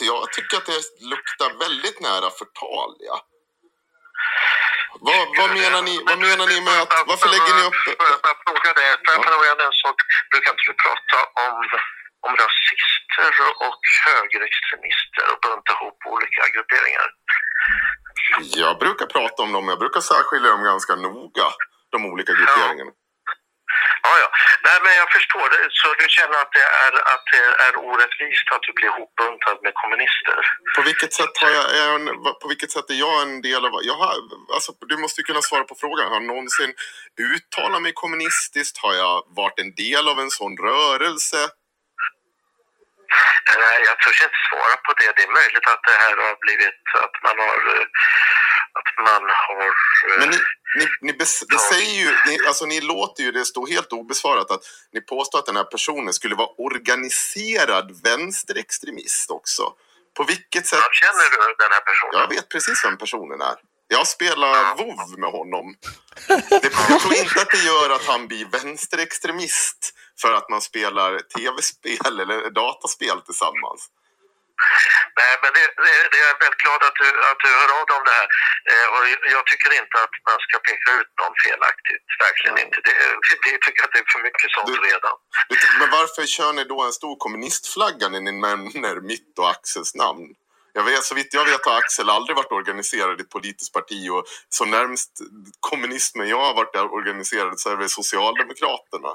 Jag 0.00 0.32
tycker 0.32 0.56
att 0.56 0.66
det 0.66 0.82
luktar 1.00 1.58
väldigt 1.58 2.00
nära 2.00 2.30
förtal, 2.30 2.96
ja. 3.00 3.20
Vad, 5.06 5.26
vad, 5.40 5.50
menar 5.60 5.82
ni, 5.88 5.94
vad 6.08 6.18
menar 6.26 6.46
ni 6.52 6.58
med 6.68 6.78
att... 6.82 6.92
Varför 7.10 7.28
lägger 7.34 7.54
ni 7.58 7.62
upp... 7.68 7.78
Får 8.00 8.08
jag 8.14 8.20
bara 8.26 8.38
fråga 8.46 8.70
dig, 8.78 8.88
får 9.04 9.10
jag 9.14 9.20
Ja. 9.24 9.28
fråga 9.30 9.48
en 9.66 9.76
sak? 9.84 9.96
Brukar 10.30 10.50
inte 10.54 10.64
du 10.70 10.74
prata 10.86 11.18
om, 11.46 11.56
om 12.26 12.32
rasister 12.42 13.32
och 13.66 13.80
högerextremister 14.06 15.24
och 15.32 15.38
bunta 15.44 15.72
ihop 15.76 15.98
olika 16.14 16.42
grupperingar? 16.54 17.08
Jag 18.62 18.78
brukar 18.84 19.06
prata 19.06 19.38
om 19.42 19.52
dem. 19.52 19.68
Jag 19.68 19.78
brukar 19.84 20.00
särskilja 20.00 20.48
dem 20.54 20.62
ganska 20.72 20.94
noga. 20.96 21.48
De 21.92 22.06
olika 22.12 22.32
grupperingarna. 22.38 22.92
Ja, 24.08 24.14
ja. 24.22 24.28
Nej, 24.66 24.78
men 24.84 24.92
jag 25.02 25.08
förstår 25.16 25.46
det. 25.54 25.62
Så 25.80 25.86
du 26.00 26.06
känner 26.08 26.38
att 26.44 26.52
det 26.58 26.66
är, 26.84 26.92
att 27.14 27.24
det 27.32 27.44
är 27.66 27.72
orättvist 27.88 28.46
att 28.54 28.62
du 28.66 28.72
blir 28.78 28.90
hopbuntad 28.98 29.56
med 29.66 29.74
kommunister? 29.82 30.38
På 30.76 30.82
vilket 30.82 31.12
sätt 31.18 31.34
har 31.42 31.50
jag 31.58 31.66
är 31.82 31.88
en, 31.96 32.06
på 32.42 32.46
vilket 32.52 32.70
sätt 32.70 32.90
är 32.94 32.98
jag 33.06 33.16
en 33.22 33.40
del 33.48 33.62
av... 33.66 33.72
Jag 33.90 33.98
har, 34.02 34.14
alltså, 34.56 34.70
du 34.92 34.96
måste 34.96 35.20
ju 35.20 35.24
kunna 35.24 35.42
svara 35.42 35.64
på 35.70 35.74
frågan. 35.82 36.08
Har 36.08 36.14
jag 36.20 36.30
någonsin 36.32 36.70
uttalat 37.34 37.82
mig 37.82 37.92
kommunistiskt? 38.02 38.78
Har 38.84 38.94
jag 38.94 39.16
varit 39.40 39.58
en 39.64 39.72
del 39.84 40.04
av 40.12 40.16
en 40.24 40.30
sån 40.30 40.54
rörelse? 40.68 41.40
Nej, 43.64 43.78
jag 43.88 43.96
törs 44.02 44.22
inte 44.26 44.40
svara 44.50 44.76
på 44.86 44.90
det. 45.00 45.10
Det 45.16 45.22
är 45.28 45.38
möjligt 45.40 45.66
att 45.72 45.82
det 45.90 45.96
här 46.04 46.16
har 46.24 46.34
blivit 46.44 46.82
att 47.04 47.16
man 47.26 47.36
har... 47.46 47.58
Att 48.78 49.04
man 49.04 49.22
har... 49.46 49.66
eh, 49.66 50.18
Men 50.18 50.28
ni, 50.30 50.36
ni, 50.78 50.86
ni, 51.00 51.12
ni 51.52 51.58
säger 51.70 51.94
ju, 52.02 52.10
ni, 52.26 52.38
alltså 52.46 52.64
ni 52.64 52.80
låter 52.80 53.22
ju 53.22 53.32
det 53.32 53.44
stå 53.44 53.66
helt 53.66 53.92
obesvarat 53.92 54.50
att 54.50 54.60
ni 54.92 55.00
påstår 55.00 55.38
att 55.38 55.46
den 55.46 55.56
här 55.56 55.64
personen 55.64 56.12
skulle 56.12 56.34
vara 56.34 56.48
organiserad 56.58 58.00
vänsterextremist 58.04 59.30
också. 59.30 59.72
På 60.16 60.24
vilket 60.24 60.66
sätt? 60.66 60.78
Ja, 60.82 60.88
Känner 60.92 61.30
du 61.30 61.54
den 61.64 61.72
här 61.72 61.80
personen? 61.80 62.20
Jag 62.20 62.28
vet 62.28 62.48
precis 62.48 62.84
vem 62.84 62.98
personen 62.98 63.40
är. 63.40 63.56
Jag 63.90 64.06
spelar 64.06 64.76
WoW 64.76 65.18
med 65.18 65.30
honom. 65.30 65.74
Det, 66.28 66.72
jag 66.88 67.00
tror 67.00 67.14
inte 67.14 67.40
att 67.40 67.50
det 67.50 67.64
gör 67.64 67.90
att 67.90 68.04
han 68.06 68.26
blir 68.28 68.44
vänsterextremist 68.44 69.94
för 70.20 70.32
att 70.32 70.48
man 70.50 70.60
spelar 70.60 71.18
tv-spel 71.18 72.20
eller 72.20 72.50
dataspel 72.50 73.20
tillsammans. 73.20 73.88
Nej, 75.20 75.32
men 75.42 75.50
det, 75.56 75.64
det, 75.84 75.92
det 76.12 76.18
är 76.22 76.26
jag 76.30 76.38
väldigt 76.44 76.62
glad 76.64 76.80
att 76.88 76.96
du, 77.02 77.08
att 77.30 77.40
du 77.44 77.48
hör 77.60 77.70
av 77.78 77.84
dig 77.88 77.96
om 78.00 78.04
det 78.08 78.16
här. 78.20 78.28
Eh, 78.72 78.86
och 78.94 79.02
jag 79.36 79.44
tycker 79.50 79.70
inte 79.82 79.96
att 80.04 80.14
man 80.28 80.38
ska 80.46 80.54
peka 80.70 80.88
ut 80.98 81.10
någon 81.22 81.36
felaktigt. 81.46 82.04
Verkligen 82.26 82.56
inte. 82.64 82.76
Det, 82.86 82.94
det 83.42 83.50
jag 83.56 83.62
tycker 83.66 83.82
att 83.84 83.92
det 83.94 84.00
är 84.04 84.08
för 84.14 84.22
mycket 84.28 84.48
sånt 84.54 84.68
Du- 84.72 84.82
redan. 84.90 85.16
Men 85.80 85.88
varför 85.98 86.22
kör 86.36 86.52
ni 86.58 86.64
då 86.72 86.78
en 86.88 86.92
stor 87.00 87.14
kommunistflagga 87.24 88.06
när 88.12 88.20
ni 88.26 88.32
nämner 88.46 88.96
mitt 89.12 89.32
och 89.40 89.50
Axels 89.54 89.94
namn? 90.04 90.28
Jag 90.72 90.84
vet, 90.84 91.04
så 91.04 91.14
vitt 91.14 91.34
jag 91.34 91.44
vet 91.44 91.66
har 91.66 91.78
Axel 91.78 92.10
aldrig 92.10 92.36
varit 92.36 92.52
organiserad 92.52 93.20
i 93.20 93.22
ett 93.22 93.30
politiskt 93.30 93.72
parti 93.72 94.08
och 94.10 94.24
så 94.48 94.64
närmst 94.64 95.10
kommunismen 95.60 96.28
jag 96.28 96.40
har 96.40 96.54
varit 96.54 96.76
organiserad 96.76 97.60
så 97.60 97.70
är 97.70 97.76
det 97.76 97.88
Socialdemokraterna. 97.88 99.08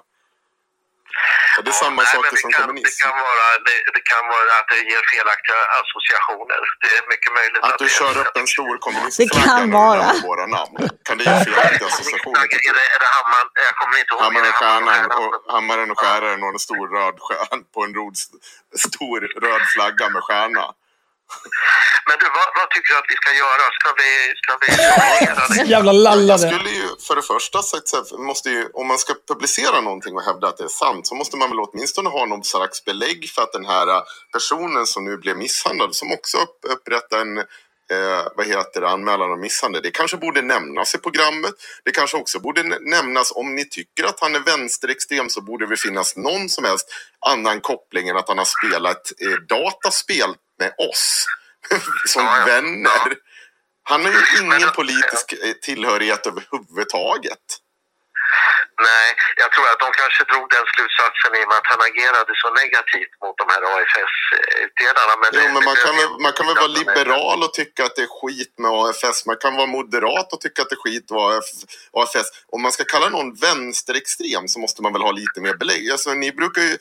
Är 1.60 1.64
det 1.68 1.74
Ja, 1.76 1.82
samma 1.84 2.02
nej, 2.02 2.12
saker 2.16 2.32
det 2.36 2.42
som 2.44 2.52
kan, 2.52 2.62
kommunism? 2.62 2.86
Det 2.90 2.96
kan, 3.06 3.16
vara, 3.28 3.46
det, 3.68 3.76
det 3.96 4.04
kan 4.12 4.24
vara 4.36 4.52
att 4.60 4.68
det 4.74 4.80
ger 4.92 5.04
felaktiga 5.14 5.60
associationer. 5.82 6.62
Det 6.84 6.90
är 6.98 7.04
mycket 7.14 7.32
möjligt 7.40 7.62
Att 7.68 7.78
du 7.84 7.86
det- 7.90 7.98
kör 8.00 8.14
upp 8.24 8.34
en 8.42 8.48
stor 8.56 8.74
Det 8.76 8.82
kommunistflagga 8.86 9.46
kan 9.48 9.60
när 9.60 9.66
du 9.66 9.72
vara. 9.86 10.06
våra 10.30 10.46
namn. 10.58 10.76
Kan 11.08 11.16
det 11.20 11.24
ge 11.32 11.36
felaktiga 11.48 11.88
associationer? 11.94 12.44
Är 12.70 12.74
det, 12.80 12.86
är 12.96 13.00
det 13.04 13.12
hammaren? 13.18 13.48
Jag 13.68 13.76
kommer 13.80 13.96
inte 14.02 14.12
ihåg. 14.14 14.22
Hammaren 14.26 14.46
det 14.52 14.60
stjärnan 14.62 15.06
och 15.22 15.34
hammaren 15.56 15.88
och 15.94 16.00
skäran 16.02 16.40
och 16.46 16.52
en 16.56 16.60
stor 16.68 16.86
röd 16.98 17.16
stjärn 17.26 17.60
på 17.74 17.80
en 17.86 17.94
rod, 18.00 18.16
stor 18.90 19.20
röd 19.46 19.62
flagga 19.74 20.06
med 20.16 20.22
stjärna. 20.28 20.66
Men 22.08 22.16
du, 22.20 22.26
vad, 22.38 22.48
vad 22.60 22.68
tycker 22.74 22.90
du 22.94 22.98
att 23.00 23.10
vi 23.14 23.16
ska 23.16 23.32
göra? 23.44 23.66
Ska 23.80 23.90
vi... 24.02 24.10
Ska 24.42 24.52
vi? 24.62 25.70
Jävla 25.72 25.94
Jag 25.94 26.04
lallare. 26.04 26.38
skulle 26.38 26.70
ju 26.70 26.88
för 27.08 27.16
det 27.16 27.22
första 27.22 27.62
sagt 27.62 27.88
så 27.88 27.96
här, 27.98 28.18
måste 28.18 28.50
ju, 28.50 28.70
om 28.74 28.88
man 28.88 28.98
ska 28.98 29.14
publicera 29.28 29.82
någonting 29.82 30.16
och 30.16 30.22
hävda 30.22 30.48
att 30.48 30.58
det 30.58 30.64
är 30.64 30.68
sant 30.84 31.08
så 31.08 31.16
måste 31.16 31.38
man 31.38 31.50
väl 31.50 31.60
åtminstone 31.60 32.10
ha 32.10 32.26
någon 32.26 32.44
slags 32.44 32.86
belägg 32.86 33.30
för 33.36 33.42
att 33.42 33.54
den 33.54 33.66
här 33.66 33.88
personen 34.34 34.86
som 34.88 35.06
nu 35.06 35.18
blev 35.18 35.38
misshandlad, 35.38 35.96
som 35.96 36.12
också 36.12 36.38
upp, 36.38 36.58
upprättar 36.76 37.18
en 37.22 37.44
eh, 37.94 38.28
vad 38.36 38.48
heter 38.48 38.82
det, 38.82 38.90
anmälan 38.90 39.32
om 39.32 39.42
misshandel. 39.42 39.84
Det 39.84 39.92
kanske 39.92 40.18
borde 40.18 40.42
nämnas 40.42 40.96
i 40.96 40.98
programmet. 40.98 41.54
Det 41.86 41.92
kanske 41.92 42.18
också 42.18 42.40
borde 42.40 42.64
nä- 42.64 42.80
nämnas 42.82 43.32
om 43.36 43.56
ni 43.56 43.70
tycker 43.70 44.04
att 44.06 44.20
han 44.22 44.36
är 44.36 44.40
vänsterextrem 44.40 45.30
så 45.30 45.42
borde 45.42 45.68
det 45.68 45.78
finnas 45.78 46.18
någon 46.18 46.50
som 46.50 46.66
helst 46.66 46.88
annan 47.28 47.62
koppling 47.62 48.10
än 48.10 48.18
att 48.18 48.28
han 48.30 48.38
har 48.38 48.46
spelat 48.46 49.12
eh, 49.22 49.32
dataspel 49.50 50.30
med 50.60 50.74
oss 50.90 51.26
som 52.08 52.26
Ja, 52.26 52.40
ja. 52.40 52.46
vänner. 52.46 53.16
Han 53.84 54.06
har 54.06 54.12
ju 54.12 54.44
ingen 54.44 54.72
politisk 54.76 55.34
eh, 55.34 55.54
tillhörighet 55.64 56.28
överhuvudtaget. 56.28 57.40
Nej, 58.92 59.08
jag 59.42 59.50
tror 59.54 59.66
att 59.72 59.80
de 59.86 59.90
kanske 60.02 60.22
drog 60.32 60.46
den 60.56 60.66
slutsatsen 60.76 61.32
i 61.38 61.40
och 61.44 61.50
med 61.52 61.58
att 61.62 61.70
han 61.74 61.82
agerade 61.90 62.32
så 62.44 62.48
negativt 62.62 63.14
mot 63.24 63.36
de 63.42 63.46
här 63.54 63.62
AFS-utredarna. 63.76 65.14
Men, 65.22 65.30
Jo, 65.38 65.46
men 65.56 65.64
man 65.70 65.78
kan, 65.86 65.94
väl, 66.00 66.10
man 66.26 66.34
kan 66.38 66.46
väl 66.50 66.56
vara 66.64 66.74
liberal 66.82 67.40
och 67.46 67.54
tycka 67.62 67.82
att 67.88 67.96
det 67.98 68.04
är 68.10 68.14
skit 68.22 68.54
med 68.64 68.72
AFS. 68.72 69.26
Man 69.26 69.38
kan 69.44 69.54
vara 69.60 69.68
moderat 69.78 70.34
och 70.34 70.42
tycka 70.42 70.62
att 70.62 70.70
det 70.70 70.78
är 70.80 70.84
skit 70.86 71.08
med 71.12 71.20
AF- 71.20 71.64
AFS. 72.02 72.28
Om 72.54 72.62
man 72.62 72.72
ska 72.72 72.84
kalla 72.84 73.10
någon 73.10 73.34
vänsterextrem 73.46 74.44
så 74.48 74.60
måste 74.60 74.82
man 74.82 74.94
väl 74.94 75.02
ha 75.02 75.12
lite 75.12 75.42
mer 75.46 75.54
belägg. 75.54 75.92
Alltså, 75.92 76.14
ni 76.14 76.32
brukar 76.32 76.62
ju 76.62 76.78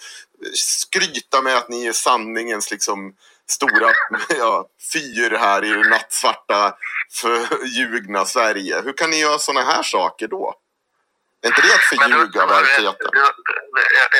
skryta 0.54 1.42
med 1.42 1.56
att 1.56 1.68
ni 1.68 1.86
är 1.86 1.92
sanningens 1.92 2.70
liksom, 2.70 3.14
stora 3.50 3.92
ja, 4.38 4.66
fyr 4.92 5.30
här 5.30 5.64
i 5.64 5.68
det 5.68 5.88
nattsvarta 5.88 6.74
förljugna 7.12 8.24
Sverige. 8.24 8.80
Hur 8.84 8.92
kan 8.92 9.10
ni 9.10 9.20
göra 9.20 9.38
sådana 9.38 9.72
här 9.72 9.82
saker 9.82 10.28
då? 10.28 10.54
Är 11.44 11.48
inte 11.50 11.62
det 11.66 11.74
att 11.78 11.86
förljuga 11.92 12.40
verkligheten? 12.54 13.08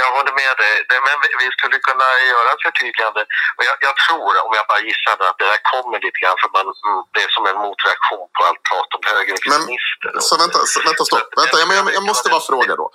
jag- 0.01 0.13
håller 0.19 0.35
med 0.43 0.55
dig. 0.63 0.73
Men 1.07 1.17
vi- 1.41 1.55
skulle 1.59 1.79
kunna 1.89 2.09
göra 2.35 2.49
ett 2.55 2.63
förtydligande. 2.69 3.21
Och 3.57 3.63
jag, 3.69 3.77
jag 3.89 3.95
tror, 4.05 4.33
om 4.47 4.53
jag 4.59 4.65
bara 4.73 4.83
gissar, 4.89 5.15
att 5.31 5.39
det 5.41 5.49
där 5.53 5.61
kommer 5.73 5.97
lite 6.07 6.19
grann 6.23 6.39
för 6.43 6.49
man, 6.57 6.67
mm, 6.89 7.01
det 7.15 7.21
är 7.27 7.31
som 7.37 7.45
en 7.51 7.59
motreaktion 7.67 8.27
på 8.37 8.41
allt 8.49 8.63
prat 8.69 8.89
om 8.97 9.03
högerextremister. 9.11 10.11
Så 10.29 10.35
vänta, 10.43 10.59
så, 10.73 10.77
vänta 10.89 11.03
stopp. 11.09 11.29
Vänta, 11.41 11.55
jag, 11.63 11.69
jag, 11.79 11.87
jag 11.99 12.05
måste 12.11 12.27
bara 12.35 12.45
fråga 12.53 12.73
då. 12.83 12.87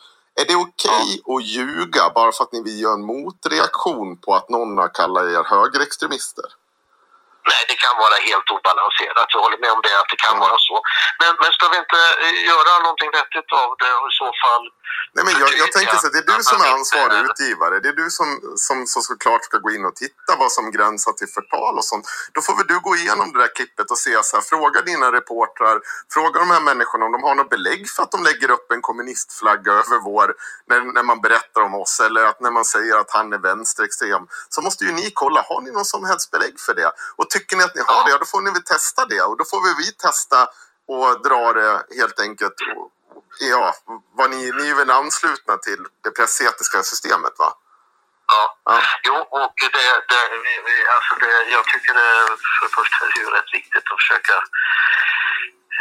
Är 0.41 0.45
det 0.49 0.55
okej 0.67 1.09
att 1.33 1.43
ljuga 1.55 2.03
bara 2.17 2.31
för 2.35 2.43
att 2.45 2.53
ni 2.55 2.61
vill 2.67 2.79
göra 2.83 2.97
en 2.99 3.05
motreaktion 3.13 4.09
på 4.23 4.29
att 4.37 4.47
någon 4.55 4.77
har 4.81 4.91
kallat 4.99 5.23
er 5.35 5.43
högerextremister? 5.55 6.47
Nej, 7.51 7.61
det 7.69 7.77
kan 7.83 7.95
vara 8.03 8.17
helt 8.29 8.47
obalanserat. 8.55 9.27
Jag 9.35 9.41
håller 9.45 9.59
med 9.63 9.71
om 9.75 9.81
det, 9.85 9.93
att 10.01 10.11
det 10.13 10.19
kan 10.27 10.35
vara 10.45 10.57
så. 10.67 10.75
Men, 11.21 11.31
men 11.41 11.49
ska 11.57 11.65
vi 11.73 11.77
inte 11.83 11.99
eh, 12.25 12.37
göra 12.51 12.73
någonting 12.85 13.11
vettigt 13.19 13.49
av 13.63 13.69
det 13.81 13.93
och 13.99 14.07
i 14.13 14.15
så 14.23 14.29
fall... 14.43 14.65
Nej, 15.15 15.23
men 15.25 15.33
jag, 15.41 15.49
jag 15.63 15.71
tänker 15.77 15.95
så 15.97 16.07
att 16.07 16.13
det 16.13 16.23
är 16.25 16.29
du 16.37 16.43
som 16.51 16.61
är 16.65 16.71
ansvarig 16.79 17.19
utgivare. 17.29 17.75
Det 17.83 17.89
är 17.93 17.97
du 18.03 18.09
som, 18.19 18.27
som, 18.65 18.77
som 18.93 19.01
såklart 19.01 19.43
ska 19.49 19.57
gå 19.65 19.69
in 19.75 19.85
och 19.89 19.95
titta 19.95 20.31
vad 20.43 20.51
som 20.57 20.65
gränsar 20.71 21.11
till 21.19 21.27
förtal 21.27 21.73
och 21.79 21.87
sånt. 21.91 22.05
Då 22.33 22.41
får 22.41 22.53
väl 22.57 22.67
du 22.67 22.79
gå 22.79 22.95
igenom 22.95 23.33
det 23.33 23.39
där 23.43 23.51
klippet 23.55 23.91
och 23.91 23.97
se 23.97 24.23
så 24.23 24.35
här, 24.37 24.43
fråga 24.43 24.81
dina 24.81 25.11
reportrar, 25.11 25.77
fråga 26.13 26.39
de 26.39 26.49
här 26.55 26.61
människorna 26.69 27.05
om 27.05 27.11
de 27.11 27.23
har 27.23 27.35
något 27.35 27.49
belägg 27.49 27.89
för 27.89 28.03
att 28.03 28.11
de 28.11 28.23
lägger 28.23 28.49
upp 28.51 28.71
en 28.71 28.81
kommunistflagga 28.81 29.71
över 29.71 29.99
vår, 30.09 30.27
när, 30.69 30.79
när 30.95 31.03
man 31.03 31.21
berättar 31.21 31.61
om 31.61 31.75
oss 31.75 31.99
eller 31.99 32.21
att 32.25 32.39
när 32.41 32.51
man 32.51 32.65
säger 32.65 32.95
att 32.97 33.11
han 33.11 33.33
är 33.33 33.37
vänsterextrem. 33.37 34.23
Så 34.49 34.61
måste 34.61 34.83
ju 34.85 34.91
ni 34.91 35.11
kolla, 35.13 35.41
har 35.49 35.61
ni 35.61 35.71
någon 35.71 35.85
som 35.85 36.05
helst 36.05 36.31
belägg 36.31 36.59
för 36.59 36.73
det? 36.73 36.91
Och 37.15 37.29
tycker 37.39 37.57
ni 37.57 37.63
att 37.63 37.75
ni 37.75 37.81
har 37.87 38.03
det, 38.03 38.11
ja, 38.11 38.17
då 38.17 38.25
får 38.25 38.41
ni 38.41 38.51
väl 38.51 38.63
testa 38.63 39.05
det. 39.05 39.21
Och 39.21 39.37
då 39.37 39.45
får 39.45 39.61
vi, 39.65 39.71
vi 39.83 39.91
testa 39.91 40.39
och 40.93 41.21
dra 41.27 41.53
det 41.53 41.71
helt 41.99 42.19
enkelt 42.19 42.57
och, 42.75 42.91
Ja, 43.39 43.75
vad 44.17 44.29
ni, 44.29 44.51
ni 44.51 44.69
är 44.69 44.75
väl 44.75 44.91
anslutna 44.91 45.57
till 45.57 45.81
det 46.03 46.11
pressetiska 46.11 46.83
systemet 46.83 47.33
va? 47.37 47.49
Ja. 48.27 48.57
Ja. 48.65 48.81
Jo, 49.07 49.15
och 49.39 49.53
det, 49.75 49.87
det, 50.11 50.21
alltså 50.95 51.13
det, 51.19 51.51
jag 51.55 51.63
tycker 51.71 51.93
det, 51.93 52.09
för 52.55 52.63
det 52.67 52.73
första 52.79 53.05
är 53.05 53.25
det 53.25 53.37
rätt 53.37 53.53
viktigt 53.53 53.85
att 53.91 53.99
försöka 54.01 54.35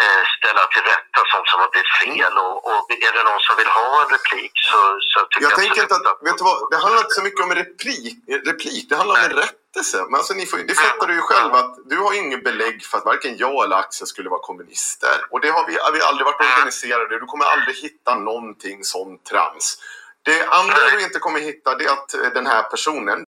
eh, 0.03 0.23
ställa 0.37 0.62
till 0.73 0.83
rätta 0.92 1.21
sånt 1.33 1.49
som 1.49 1.61
har 1.61 1.71
blivit 1.73 1.95
fel. 2.05 2.35
Och, 2.45 2.57
och 2.71 2.90
är 3.09 3.12
det 3.16 3.23
någon 3.31 3.40
som 3.40 3.57
vill 3.57 3.73
ha 3.81 4.03
en 4.03 4.11
replik 4.16 4.53
så, 4.71 4.81
så 5.11 5.19
tycker 5.27 5.42
jag, 5.42 5.53
Jag 5.53 5.59
tänker 5.59 5.83
inte 5.83 5.95
absolut 5.95 6.12
att, 6.12 6.27
vet 6.29 6.38
du 6.38 6.45
vad, 6.45 6.71
det 6.71 6.79
handlar 6.85 7.01
inte 7.05 7.19
så 7.19 7.23
mycket 7.27 7.45
om 7.47 7.53
replik, 7.62 8.16
replik 8.51 8.85
det 8.88 8.97
handlar 8.97 9.14
om 9.16 9.25
en 9.31 9.37
rättelse. 9.77 10.05
Men 10.05 10.15
alltså, 10.15 10.35
ni 10.35 10.47
får, 10.47 10.59
det 10.59 10.75
fattar 10.75 11.07
du 11.07 11.15
ju 11.15 11.21
själv 11.21 11.55
att 11.55 11.77
du 11.85 11.97
har 11.99 12.12
ju 12.12 12.19
ingen 12.19 12.43
belägg 12.43 12.85
för 12.85 12.99
att 12.99 13.05
varken 13.05 13.37
jag 13.37 13.65
eller 13.65 13.77
Axel 13.77 14.07
skulle 14.07 14.31
vara 14.31 14.41
kommunister. 14.41 15.27
Och 15.31 15.41
det 15.41 15.49
har 15.51 15.67
vi, 15.67 15.79
har 15.81 15.93
vi 15.93 16.01
aldrig 16.03 16.25
varit 16.25 16.41
organiserade. 16.41 17.19
Du 17.19 17.27
kommer 17.27 17.45
aldrig 17.45 17.77
hitta 17.77 18.15
någonting 18.15 18.85
sånt 18.85 19.25
trams. 19.25 19.79
Det 20.25 20.47
andra 20.49 20.77
du 20.93 21.01
inte 21.03 21.19
kommer 21.19 21.41
hitta 21.41 21.75
det 21.75 21.85
är 21.85 21.93
att 21.93 22.15
eh, 22.15 22.21
den 22.35 22.47
här 22.47 22.62
personen 22.62 23.25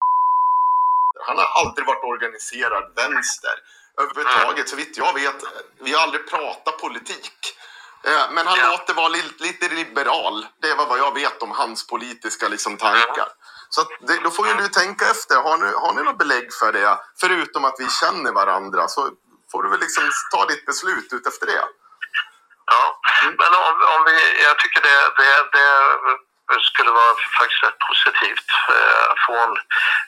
han 1.28 1.38
har 1.38 1.62
aldrig 1.62 1.88
varit 1.88 2.04
organiserad 2.04 2.84
vänster 2.96 3.52
överhuvudtaget. 4.02 4.70
Så 4.70 4.76
vitt 4.76 4.98
jag 4.98 5.14
vet, 5.14 5.36
vi 5.82 5.94
har 5.94 6.02
aldrig 6.04 6.30
pratat 6.30 6.78
politik. 6.82 7.40
Eh, 8.04 8.32
Men 8.32 8.48
han 8.48 8.72
låter 8.72 8.94
vara 8.94 9.08
li- 9.08 9.34
lite 9.40 9.70
liberal. 9.76 10.46
Det 10.62 10.68
är 10.70 10.76
vad 10.76 11.00
jag 11.00 11.14
vet 11.14 11.42
om 11.42 11.52
hans 11.52 11.88
politiska 11.88 12.48
liksom, 12.48 12.78
tankar. 12.78 13.28
Så 13.70 13.82
att 13.82 13.88
det, 14.08 14.20
då 14.24 14.30
får 14.32 14.48
ju 14.48 14.54
du 14.54 14.68
tänka 14.68 15.06
efter. 15.06 15.36
Har 15.36 15.58
ni, 15.58 15.72
har 15.76 15.94
ni 15.94 16.04
något 16.04 16.18
belägg 16.18 16.54
för 16.54 16.72
det? 16.72 17.00
Förutom 17.20 17.66
att 17.66 17.76
vi 17.80 17.88
känner 17.90 18.32
varandra 18.32 18.88
så 18.88 19.10
får 19.52 19.64
du 19.64 19.70
väl 19.70 19.80
liksom 19.80 20.04
ta 20.32 20.46
ditt 20.46 20.66
beslut 20.66 21.14
ut 21.14 21.28
efter 21.28 21.46
det. 21.46 21.64
Ja, 22.66 23.00
men 23.24 23.52
om, 23.68 23.76
om 23.96 24.02
vi, 24.06 24.44
jag 24.44 24.60
tycker 24.60 24.82
det, 24.82 25.00
det, 25.18 25.32
det 25.58 25.68
skulle 26.70 26.92
vara 27.02 27.14
faktiskt 27.40 27.64
rätt 27.68 27.80
positivt 27.90 28.50
eh, 28.76 29.10
få 29.26 29.34
en 29.46 29.56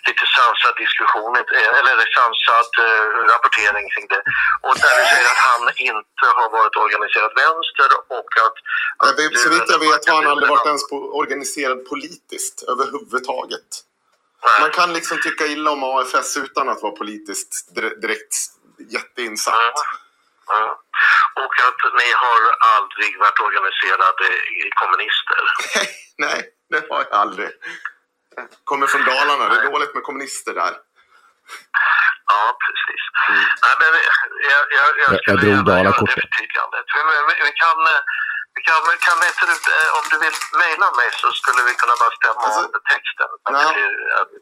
lite 0.08 0.26
sansad 0.38 0.74
diskussion, 0.84 1.32
eh, 1.36 1.80
eller 1.80 1.96
sansad 2.20 2.70
eh, 2.86 3.06
rapportering 3.34 3.86
kring 3.94 4.08
det. 4.14 4.22
Och 4.66 4.76
där 4.84 4.94
vi 5.00 5.06
säger 5.14 5.28
att 5.34 5.44
han 5.52 5.64
inte 5.92 6.26
har 6.40 6.50
varit 6.58 6.76
organiserad 6.86 7.32
vänster 7.44 7.90
och 8.18 8.32
att... 8.46 8.58
Nej, 9.02 9.10
att 9.10 9.18
du 9.18 9.38
Så 9.44 9.50
vitt 9.50 9.70
jag 9.76 9.80
vet 9.88 10.10
har 10.10 10.16
han 10.16 10.28
aldrig 10.32 10.50
varit 10.50 10.66
ens 10.74 10.84
organiserad 11.22 11.80
politiskt 11.92 12.58
överhuvudtaget. 12.72 13.70
Nej. 14.44 14.62
Man 14.62 14.72
kan 14.72 14.94
liksom 14.94 15.22
tycka 15.22 15.46
illa 15.54 15.72
om 15.72 15.84
AFS 15.84 16.38
utan 16.38 16.70
att 16.70 16.82
vara 16.82 16.96
politiskt 17.02 17.52
dire- 17.76 18.00
direkt 18.04 18.36
jätteinsatt. 18.96 19.74
Ja. 20.48 20.82
Och 21.44 21.54
att 21.68 21.94
ni 22.02 22.12
har 22.24 22.42
aldrig 22.78 23.20
varit 23.20 23.40
organiserade 23.40 24.26
i 24.62 24.70
kommunister. 24.82 25.42
Nej, 26.26 26.40
det 26.70 26.80
har 26.90 27.00
jag 27.10 27.14
aldrig. 27.24 27.50
Kommer 28.64 28.88
från 28.88 29.04
Dalarna, 29.04 29.50
det 29.50 29.56
är 29.60 29.72
dåligt 29.72 29.94
med 29.96 30.04
kommunister 30.04 30.54
där. 30.54 30.74
Ja, 32.32 32.42
precis. 32.66 33.04
Nej, 33.64 33.74
men 33.80 33.90
jag, 34.54 34.64
jag, 34.78 34.88
jag, 35.04 35.20
Jag- 35.28 35.40
drog 35.44 35.66
Dalakortet. 35.66 36.16
Vi, 36.40 36.52
kan, 36.56 36.72
vi 38.94 38.98
kan, 39.08 39.18
inte, 39.56 39.70
eh, 39.80 39.90
om 40.00 40.06
du 40.12 40.16
vill 40.26 40.38
mejla 40.64 40.88
mig 41.00 41.10
så 41.22 41.28
skulle 41.40 41.62
vi 41.68 41.74
kunna 41.82 41.96
bara 42.02 42.12
stämma 42.20 42.42
Alltså, 42.46 42.62
av 42.78 42.82
texten. 42.94 43.30
Nej. 43.52 43.76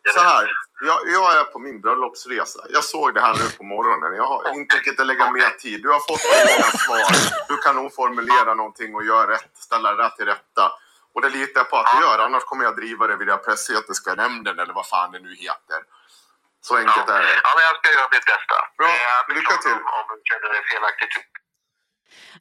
det 0.03 0.13
Så 0.13 0.19
här, 0.31 0.45
jag, 0.89 0.99
jag 1.15 1.39
är 1.39 1.43
på 1.43 1.59
min 1.59 1.81
bröllopsresa. 1.81 2.59
Jag 2.69 2.83
såg 2.83 3.13
det 3.13 3.21
här 3.21 3.33
nu 3.33 3.45
på 3.57 3.63
morgonen. 3.63 4.11
Jag 4.21 4.27
har 4.31 4.53
inte 4.59 4.75
riktigt 4.75 5.05
lägga 5.05 5.31
mer 5.31 5.49
tid. 5.63 5.81
Du 5.81 5.89
har 5.89 6.01
fått 6.09 6.23
mina 6.51 6.69
svar. 6.85 7.09
Du 7.47 7.57
kan 7.63 7.75
nog 7.75 7.95
formulera 7.95 8.53
någonting 8.53 8.95
och 8.95 9.03
göra 9.05 9.31
rätt, 9.31 9.51
ställa 9.67 9.93
det 9.93 10.09
till 10.15 10.25
rätta. 10.25 10.63
Och 11.17 11.23
det 11.23 11.29
litar 11.29 11.59
jag 11.61 11.69
på 11.69 11.77
att 11.77 11.89
du 11.93 11.97
gör. 12.05 12.19
Annars 12.25 12.43
kommer 12.49 12.63
jag 12.63 12.75
driva 12.81 13.07
det 13.07 13.25
den 13.25 13.39
pressetiska 13.47 14.11
nämnden 14.23 14.59
eller 14.59 14.73
vad 14.73 14.87
fan 14.87 15.11
det 15.11 15.19
nu 15.19 15.31
heter. 15.45 15.79
Så 16.67 16.77
enkelt 16.77 17.09
är 17.17 17.21
det. 17.27 17.35
Ja, 17.45 17.51
men 17.55 17.63
jag 17.69 17.75
ska 17.79 17.87
göra 17.97 18.09
mitt 18.15 18.27
bästa. 18.33 18.57
Bra, 18.77 18.87
Eh, 18.87 19.35
lycka 19.37 19.55
till. 19.65 19.71
Om, 19.71 19.93
om 19.99 20.05
du 20.17 20.21
känner 20.29 20.49
det 20.55 20.63
felaktigt. 20.73 21.15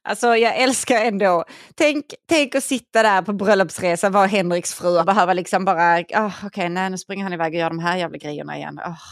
Alltså 0.02 0.36
jag 0.36 0.56
älskar 0.56 0.96
ändå. 0.96 1.44
Tänk, 1.74 2.04
tänk 2.28 2.54
att 2.54 2.64
sitta 2.64 3.02
där 3.02 3.22
på 3.22 3.32
bröllopsresa, 3.32 4.10
vara 4.10 4.26
Henriks 4.26 4.74
fru 4.74 4.98
och 4.98 5.06
behöva 5.06 5.32
liksom 5.32 5.64
bara, 5.64 6.00
oh, 6.00 6.46
okej, 6.46 6.68
nej 6.68 6.90
nu 6.90 6.98
springer 6.98 7.24
han 7.24 7.32
iväg 7.32 7.52
och 7.52 7.58
gör 7.60 7.70
de 7.70 7.78
här 7.78 7.96
jävla 7.96 8.18
grejerna 8.18 8.56
igen. 8.56 8.78
Oh. 8.78 9.02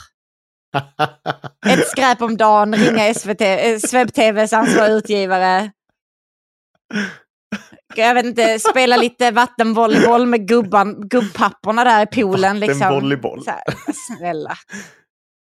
Ett 1.72 1.88
skräp 1.88 2.22
om 2.22 2.36
dagen, 2.36 2.74
ringa 2.74 3.14
SVT, 3.14 3.40
eh, 3.40 3.78
Sveb 3.78 4.14
TVs 4.14 4.52
ansvariga 4.52 4.94
utgivare. 4.94 5.70
Jag 8.02 8.14
vet 8.14 8.24
inte, 8.26 8.58
spela 8.58 8.96
lite 8.96 9.30
vattenvolleyboll 9.30 10.26
med 10.26 10.48
gubban, 10.48 11.08
gubbpapporna 11.08 11.84
där 11.84 12.02
i 12.02 12.06
poolen. 12.06 12.60
Liksom. 12.60 12.78
Vattenvolleyboll? 12.80 13.42
Här, 13.46 13.62
snälla. 14.16 14.54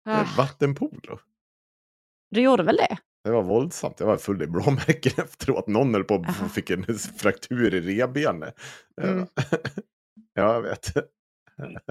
Ah, 0.10 0.24
Vattenpolo? 0.38 1.20
du 2.32 2.42
gjorde 2.42 2.64
väl 2.64 2.76
det? 2.76 2.98
Det 3.24 3.32
var 3.32 3.44
våldsamt. 3.44 4.00
Jag 4.00 4.08
var 4.08 4.18
full 4.18 4.42
i 4.42 4.48
blåmärken 4.48 5.12
efteråt. 5.26 5.68
Någon 5.68 5.94
höll 5.94 6.04
på 6.04 6.26
att 6.44 6.52
fick 6.54 6.70
en 6.70 6.86
fraktur 7.18 7.74
i 7.74 7.82
revbenet. 7.82 8.56
Mm. 9.02 9.20
ja, 10.34 10.54
jag 10.54 10.62
vet. 10.62 10.94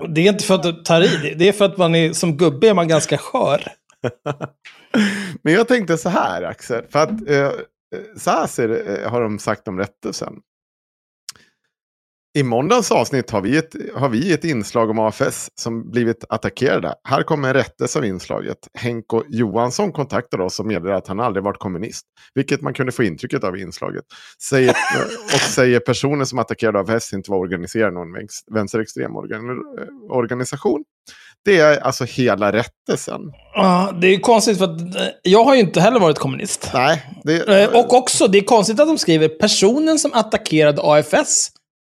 Det 0.08 0.20
är 0.20 0.32
inte 0.32 0.44
för 0.44 0.54
att 0.54 0.62
du 0.62 0.72
tar 0.72 1.00
i, 1.02 1.16
det- 1.22 1.34
det 1.34 1.48
är 1.48 1.52
för 1.52 1.64
att 1.64 1.76
man 1.78 1.94
är, 1.94 2.12
som 2.12 2.36
gubbe 2.36 2.68
är 2.68 2.74
man 2.74 2.88
ganska 2.88 3.18
skör. 3.18 3.62
Men 5.42 5.52
jag 5.54 5.68
tänkte 5.68 5.98
så 5.98 6.08
här, 6.08 6.42
Axel. 6.42 6.84
För 6.90 6.98
att 6.98 7.28
eh, 7.28 7.50
så 8.16 8.30
här 8.30 8.46
ser, 8.46 8.68
det- 8.68 8.96
eh, 9.02 9.10
har 9.10 9.20
de 9.22 9.38
sagt 9.38 9.68
om 9.68 9.78
rättelsen. 9.78 10.34
I 12.36 12.42
måndagens 12.42 12.90
avsnitt 12.92 13.30
har 13.30 13.40
vi, 13.40 13.56
ett, 13.56 13.74
har 13.96 14.08
vi 14.08 14.32
ett 14.32 14.44
inslag 14.44 14.90
om 14.90 14.98
AFS 14.98 15.48
som 15.54 15.90
blivit 15.90 16.24
attackerade. 16.28 16.94
Här 17.08 17.22
kommer 17.22 17.48
en 17.48 17.54
rättelse 17.54 17.98
av 17.98 18.04
inslaget. 18.04 18.56
Henko 18.78 19.22
Johansson 19.28 19.92
kontaktar 19.92 20.40
oss 20.40 20.60
och 20.60 20.66
meddelar 20.66 20.94
att 20.94 21.08
han 21.08 21.20
aldrig 21.20 21.44
varit 21.44 21.58
kommunist. 21.58 22.06
Vilket 22.34 22.60
man 22.60 22.74
kunde 22.74 22.92
få 22.92 23.02
intrycket 23.02 23.44
av 23.44 23.56
i 23.56 23.60
inslaget. 23.62 24.04
Säger, 24.42 24.70
och 25.34 25.40
säger 25.40 25.80
personen 25.80 26.26
som 26.26 26.38
attackerade 26.38 26.80
AFS 26.80 27.12
inte 27.12 27.30
var 27.30 27.38
organiserad 27.38 27.92
i 27.92 27.94
någon 27.94 28.12
vänster- 28.12 28.54
vänsterextrem 28.54 29.16
organ, 29.16 29.40
organisation. 30.10 30.84
Det 31.44 31.58
är 31.60 31.80
alltså 31.80 32.04
hela 32.04 32.52
rättelsen. 32.52 33.20
Ja, 33.54 33.92
det 34.00 34.06
är 34.14 34.18
konstigt 34.20 34.58
för 34.58 34.64
att 34.64 34.80
eh, 34.80 35.02
jag 35.22 35.44
har 35.44 35.54
ju 35.54 35.60
inte 35.60 35.80
heller 35.80 36.00
varit 36.00 36.18
kommunist. 36.18 36.70
Nej, 36.74 37.02
det, 37.24 37.62
Eh, 37.62 37.68
Och 37.78 37.92
också, 37.94 38.26
det 38.26 38.38
är 38.38 38.42
konstigt 38.42 38.80
att 38.80 38.88
de 38.88 38.98
skriver 38.98 39.28
personen 39.28 39.98
som 39.98 40.12
attackerade 40.12 40.82
AFS 40.84 41.50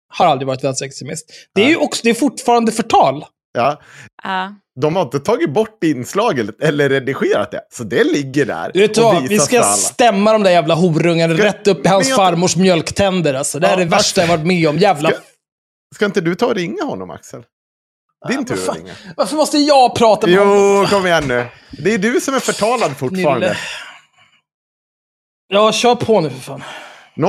har 0.10 0.26
aldrig 0.26 0.48
varit 0.48 0.64
vänsterextremist. 0.64 1.26
Det 1.56 1.62
är 1.64 1.68
ju 1.70 1.76
också, 1.76 2.02
det 2.04 2.10
är 2.10 2.14
fortfarande 2.14 2.72
förtal. 2.72 3.26
Ja, 3.54 3.82
Ja. 4.24 4.54
de 4.82 4.96
har 4.96 5.04
inte 5.04 5.20
tagit 5.20 5.54
bort 5.54 5.84
inslaget 5.84 6.62
eller 6.64 6.90
redigerat 6.90 7.52
det. 7.52 7.62
Så 7.72 7.84
det 7.84 8.04
ligger 8.04 8.46
där. 8.46 8.72
Du 8.74 8.80
vet 8.80 8.98
och 8.98 9.04
vad, 9.04 9.28
vi 9.28 9.40
ska 9.40 9.64
stämma 9.64 10.34
de 10.34 10.44
där 10.44 10.52
jävla 10.52 10.74
horungarna 10.76 11.34
Ska- 11.36 11.44
rätt 11.46 11.68
upp 11.68 11.86
i 11.86 11.90
hans 11.90 12.10
jag- 12.10 12.16
farmors 12.16 12.56
mjölktänder. 12.56 13.34
Alltså. 13.34 13.60
Det 13.60 13.68
här 13.68 13.74
Ja, 13.74 13.82
är 13.82 13.86
det 13.86 13.92
värsta 13.92 14.22
jag 14.22 14.28
varit 14.28 14.46
med 14.46 14.70
om. 14.70 14.78
Jävla... 14.78 15.10
Ska, 15.10 15.20
ska 15.96 16.06
inte 16.06 16.22
du 16.22 16.36
ta 16.36 16.46
och 16.46 16.56
ringa 16.56 16.84
honom, 16.84 17.10
Axel? 17.12 17.44
Din 18.28 18.38
Ja, 18.50 18.56
tur 18.56 18.62
vad 18.68 18.70
att 18.70 18.76
ringa. 18.78 18.94
Varför 19.18 19.36
måste 19.36 19.58
jag 19.58 19.96
prata 19.96 20.28
med 20.28 20.38
honom? 20.40 20.56
Jo, 20.82 20.86
kom 20.90 21.08
igen 21.08 21.24
nu. 21.28 21.46
Det 21.72 21.94
är 21.94 21.98
du 21.98 22.22
som 22.22 22.34
är 22.36 22.40
förtalad 22.40 22.98
fortfarande. 22.98 23.48
Nille. 23.48 23.58
Ja, 25.48 25.72
kör 25.72 25.96
på 25.96 26.22
nu 26.22 26.30
för 26.30 26.40
fan. 26.40 26.64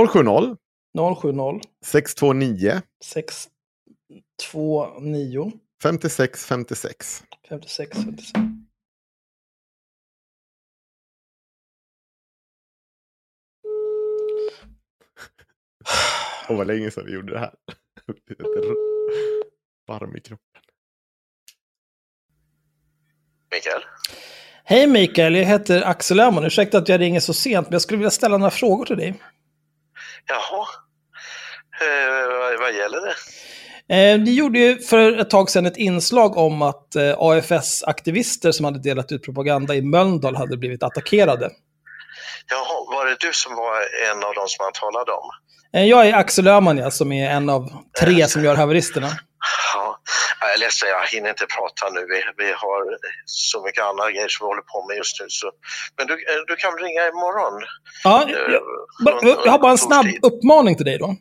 070 0.08 0.56
070 0.98 1.60
629 1.84 2.82
629 3.04 5.52
56 5.82 6.46
56. 6.46 7.24
56 7.48 7.98
56. 8.04 8.32
Åh, 16.48 16.56
vad 16.56 16.66
länge 16.66 16.90
sedan 16.90 17.06
vi 17.06 17.12
gjorde 17.12 17.32
det 17.32 17.38
här. 17.38 17.54
Varm 19.86 20.16
i 20.16 20.20
kroppen. 20.20 20.46
Mikael? 23.54 23.82
Hej 24.64 24.86
Mikael, 24.86 25.34
jag 25.34 25.44
heter 25.44 25.82
Axel 25.82 26.20
Öhman. 26.20 26.44
Ursäkta 26.44 26.78
att 26.78 26.88
jag 26.88 27.00
ringer 27.00 27.20
så 27.20 27.34
sent, 27.34 27.66
men 27.66 27.72
jag 27.72 27.82
skulle 27.82 27.98
vilja 27.98 28.10
ställa 28.10 28.38
några 28.38 28.50
frågor 28.50 28.84
till 28.84 28.96
dig. 28.96 29.14
Jaha. 30.26 30.66
Eh, 31.80 32.38
vad, 32.38 32.60
vad 32.60 32.74
gäller 32.74 33.00
det? 33.00 33.14
Eh, 33.90 34.20
ni 34.20 34.34
gjorde 34.34 34.58
ju 34.58 34.78
för 34.78 35.18
ett 35.18 35.30
tag 35.30 35.50
sedan 35.50 35.66
ett 35.66 35.76
inslag 35.76 36.36
om 36.36 36.62
att 36.62 36.96
eh, 36.96 37.14
AFS-aktivister 37.18 38.52
som 38.52 38.64
hade 38.64 38.78
delat 38.78 39.12
ut 39.12 39.24
propaganda 39.24 39.74
i 39.74 39.82
Mölndal 39.82 40.36
hade 40.36 40.56
blivit 40.56 40.82
attackerade. 40.82 41.50
Jaha, 42.50 42.96
var 42.96 43.06
det 43.06 43.16
du 43.20 43.32
som 43.32 43.56
var 43.56 43.74
en 44.10 44.24
av 44.24 44.34
de 44.34 44.48
som 44.48 44.64
han 44.64 44.72
talade 44.72 45.12
om? 45.12 45.30
Eh, 45.72 45.84
jag 45.84 46.08
är 46.08 46.14
Axel 46.14 46.48
Öhman, 46.48 46.78
ja, 46.78 46.90
som 46.90 47.12
är 47.12 47.30
en 47.30 47.50
av 47.50 47.72
tre 48.00 48.28
som 48.28 48.44
gör 48.44 48.54
haveristerna. 48.54 49.08
Ja, 49.74 49.98
jag 50.40 50.54
är 50.54 50.58
ledsen, 50.58 50.88
jag 50.88 51.06
hinner 51.06 51.28
inte 51.30 51.46
prata 51.46 51.90
nu. 51.94 52.00
Vi, 52.12 52.44
vi 52.44 52.52
har 52.52 52.80
så 53.24 53.62
mycket 53.64 53.84
andra 53.84 54.10
grejer 54.10 54.28
som 54.28 54.44
vi 54.44 54.48
håller 54.48 54.62
på 54.62 54.86
med 54.88 54.96
just 54.96 55.20
nu. 55.20 55.26
Så. 55.28 55.50
Men 55.96 56.06
du, 56.06 56.12
eh, 56.14 56.40
du 56.46 56.56
kan 56.56 56.72
ringa 56.78 57.02
imorgon? 57.08 57.62
Ja, 58.04 58.22
Eh, 58.22 58.30
jag, 58.54 58.62
bara- 59.04 59.42
jag 59.44 59.52
har 59.52 59.58
bara 59.58 59.70
en 59.72 59.78
snabb 59.78 60.06
uppmaning 60.22 60.76
till 60.76 60.84
dig 60.86 60.98
då. 60.98 61.16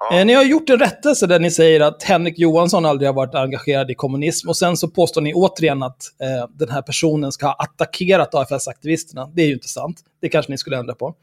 Ja. 0.00 0.16
Eh, 0.18 0.24
Ni 0.26 0.32
har 0.34 0.44
gjort 0.44 0.70
en 0.70 0.78
rättelse 0.78 1.26
där 1.26 1.38
ni 1.38 1.50
säger 1.50 1.80
att 1.80 2.02
Henrik 2.02 2.38
Johansson 2.38 2.84
aldrig 2.84 3.08
har 3.08 3.14
varit 3.14 3.34
engagerad 3.34 3.90
i 3.90 3.94
kommunism 3.94 4.48
och 4.48 4.56
sen 4.56 4.76
så 4.76 4.88
påstår 4.88 5.20
ni 5.20 5.34
återigen 5.34 5.82
att 5.82 5.96
eh, 6.22 6.48
den 6.58 6.68
här 6.70 6.82
personen 6.82 7.32
ska 7.32 7.46
ha 7.46 7.54
attackerat 7.58 8.34
AFS-aktivisterna. 8.34 9.30
Det 9.34 9.42
är 9.42 9.46
ju 9.46 9.52
inte 9.52 9.68
sant. 9.68 9.96
Det 10.22 10.28
kanske 10.28 10.52
ni 10.52 10.58
skulle 10.58 10.76
ändra 10.78 10.94
på. 10.94 11.14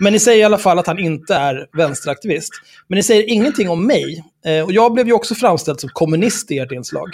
Men 0.00 0.12
ni 0.12 0.18
säger 0.18 0.38
i 0.40 0.44
alla 0.44 0.58
fall 0.58 0.78
att 0.78 0.86
han 0.86 0.98
inte 0.98 1.34
är 1.34 1.66
vänsteraktivist. 1.72 2.52
Men 2.88 2.96
ni 2.96 3.02
säger 3.02 3.30
ingenting 3.30 3.70
om 3.70 3.86
mig. 3.86 4.24
Eh, 4.46 4.64
och 4.64 4.72
jag 4.72 4.92
blev 4.92 5.06
ju 5.06 5.12
också 5.12 5.34
framställd 5.34 5.80
som 5.80 5.90
kommunist 5.92 6.50
i 6.50 6.58
ert 6.58 6.72
inslag. 6.72 7.08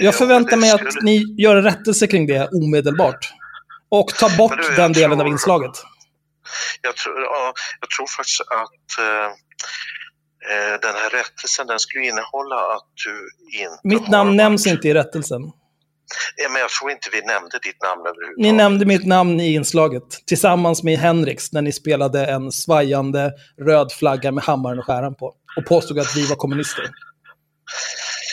Jag 0.00 0.14
förväntar 0.14 0.56
mig 0.56 0.70
att 0.70 1.02
ni 1.02 1.22
gör 1.38 1.56
en 1.56 1.62
rättelse 1.64 2.06
kring 2.06 2.26
det 2.26 2.48
omedelbart. 2.52 3.32
Och 3.88 4.08
tar 4.08 4.36
bort 4.38 4.56
du, 4.70 4.76
den 4.76 4.92
delen 4.92 5.12
av 5.12 5.16
tror- 5.18 5.28
inslaget. 5.32 5.70
Jag 6.82 6.96
tror, 6.96 7.20
ja, 7.22 7.52
jag 7.80 7.90
tror 7.90 8.06
faktiskt 8.16 8.40
att 8.40 8.98
eh, 9.04 9.32
den 10.82 10.94
här 10.94 11.10
rättelsen 11.10 11.66
den 11.66 11.78
skulle 11.78 12.04
innehålla 12.06 12.56
att 12.56 12.88
du 13.04 13.28
inte 13.62 13.78
Mitt 13.84 14.08
namn 14.08 14.28
varit- 14.30 14.36
nämns 14.36 14.66
inte 14.66 14.88
i 14.88 14.94
rättelsen. 14.94 15.42
Ja, 16.36 16.48
men 16.48 16.60
jag 16.60 16.70
tror 16.70 16.90
inte 16.90 17.08
vi 17.12 17.20
nämnde 17.22 17.58
ditt 17.62 17.82
namn 17.82 18.00
överhuvudtaget. 18.00 18.38
Ni 18.38 18.52
nämnde 18.52 18.86
mitt 18.86 19.06
namn 19.06 19.40
i 19.40 19.54
inslaget 19.54 20.02
tillsammans 20.26 20.82
med 20.82 20.98
Henriks 20.98 21.52
när 21.52 21.62
ni 21.62 21.72
spelade 21.72 22.26
en 22.26 22.52
svajande 22.52 23.32
röd 23.66 23.92
flagga 23.92 24.32
med 24.32 24.44
hammaren 24.44 24.78
och 24.78 24.84
skäran 24.84 25.14
på. 25.14 25.26
Och 25.56 25.66
påstod 25.66 25.98
att 25.98 26.16
vi 26.16 26.26
var 26.26 26.36
kommunister. 26.36 26.90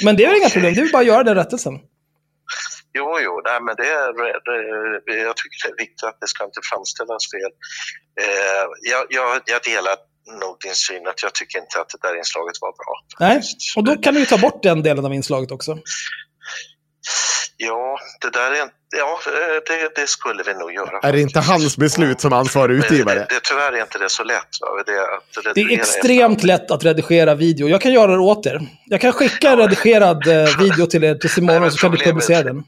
Men 0.06 0.16
det 0.18 0.26
är 0.26 0.38
inga 0.42 0.50
problem, 0.50 0.74
det 0.74 0.82
är 0.82 0.92
bara 0.92 1.00
att 1.02 1.08
göra 1.08 1.24
den 1.24 1.36
rättelsen. 1.36 1.74
Jo, 2.94 3.20
jo, 3.26 3.42
nej, 3.46 3.60
men 3.62 3.76
det 3.76 3.88
är, 3.88 4.10
det, 5.06 5.20
jag 5.22 5.36
tycker 5.38 5.58
det 5.68 5.74
är 5.74 5.78
viktigt 5.86 6.04
att 6.04 6.18
det 6.22 6.28
ska 6.28 6.44
inte 6.46 6.60
framställas 6.72 7.24
fel. 7.34 7.52
Eh, 8.22 8.64
jag, 8.92 9.06
jag, 9.10 9.42
jag 9.46 9.62
delar 9.64 9.96
nog 10.42 10.58
din 10.64 10.76
syn 10.76 11.08
att 11.08 11.24
jag 11.24 11.34
tycker 11.34 11.60
inte 11.60 11.82
att 11.82 11.90
det 11.90 12.08
där 12.08 12.18
inslaget 12.18 12.56
var 12.62 12.72
bra. 12.72 12.94
Nej, 13.20 13.42
och 13.76 13.84
då 13.84 13.96
kan 13.98 14.14
du 14.14 14.20
ju 14.20 14.26
ta 14.26 14.38
bort 14.38 14.64
den 14.64 14.84
delen 14.84 15.06
av 15.06 15.14
inslaget 15.14 15.52
också. 15.52 15.78
Ja, 17.58 17.98
det 18.22 18.30
där 18.30 18.52
är 18.52 18.62
en, 18.62 18.70
ja, 18.98 19.20
det, 19.68 20.02
det 20.02 20.08
skulle 20.08 20.44
vi 20.44 20.54
nog 20.54 20.74
göra. 20.74 21.00
Är 21.04 21.14
det 21.14 21.22
inte 21.22 21.40
hans 21.40 21.78
beslut 21.78 22.22
som 22.22 22.34
ansvarig 22.34 22.76
utgivare? 22.78 23.20
Det, 23.20 23.26
det, 23.30 23.40
tyvärr 23.44 23.72
är 23.72 23.82
inte 23.82 23.98
det 23.98 24.10
så 24.10 24.24
lätt. 24.24 24.48
Det, 24.86 25.02
att 25.50 25.56
Det 25.56 25.62
är 25.62 25.72
extremt 25.72 26.44
lätt 26.44 26.72
att 26.72 26.84
redigera 26.84 27.36
video. 27.36 27.68
Jag 27.70 27.82
kan 27.82 27.94
göra 27.94 28.12
det 28.12 28.18
åt 28.20 28.46
er. 28.46 28.62
Jag 28.86 29.02
kan 29.02 29.14
skicka 29.14 29.50
en 29.50 29.58
redigerad 29.58 30.28
eh, 30.28 30.58
video 30.60 30.86
till 30.86 31.04
er 31.04 31.16
tills 31.16 31.38
imorgon 31.38 31.72
så 31.72 31.78
kan 31.78 31.92
du 31.92 31.98
Problemet- 31.98 32.14
publicera 32.14 32.44
den. 32.44 32.64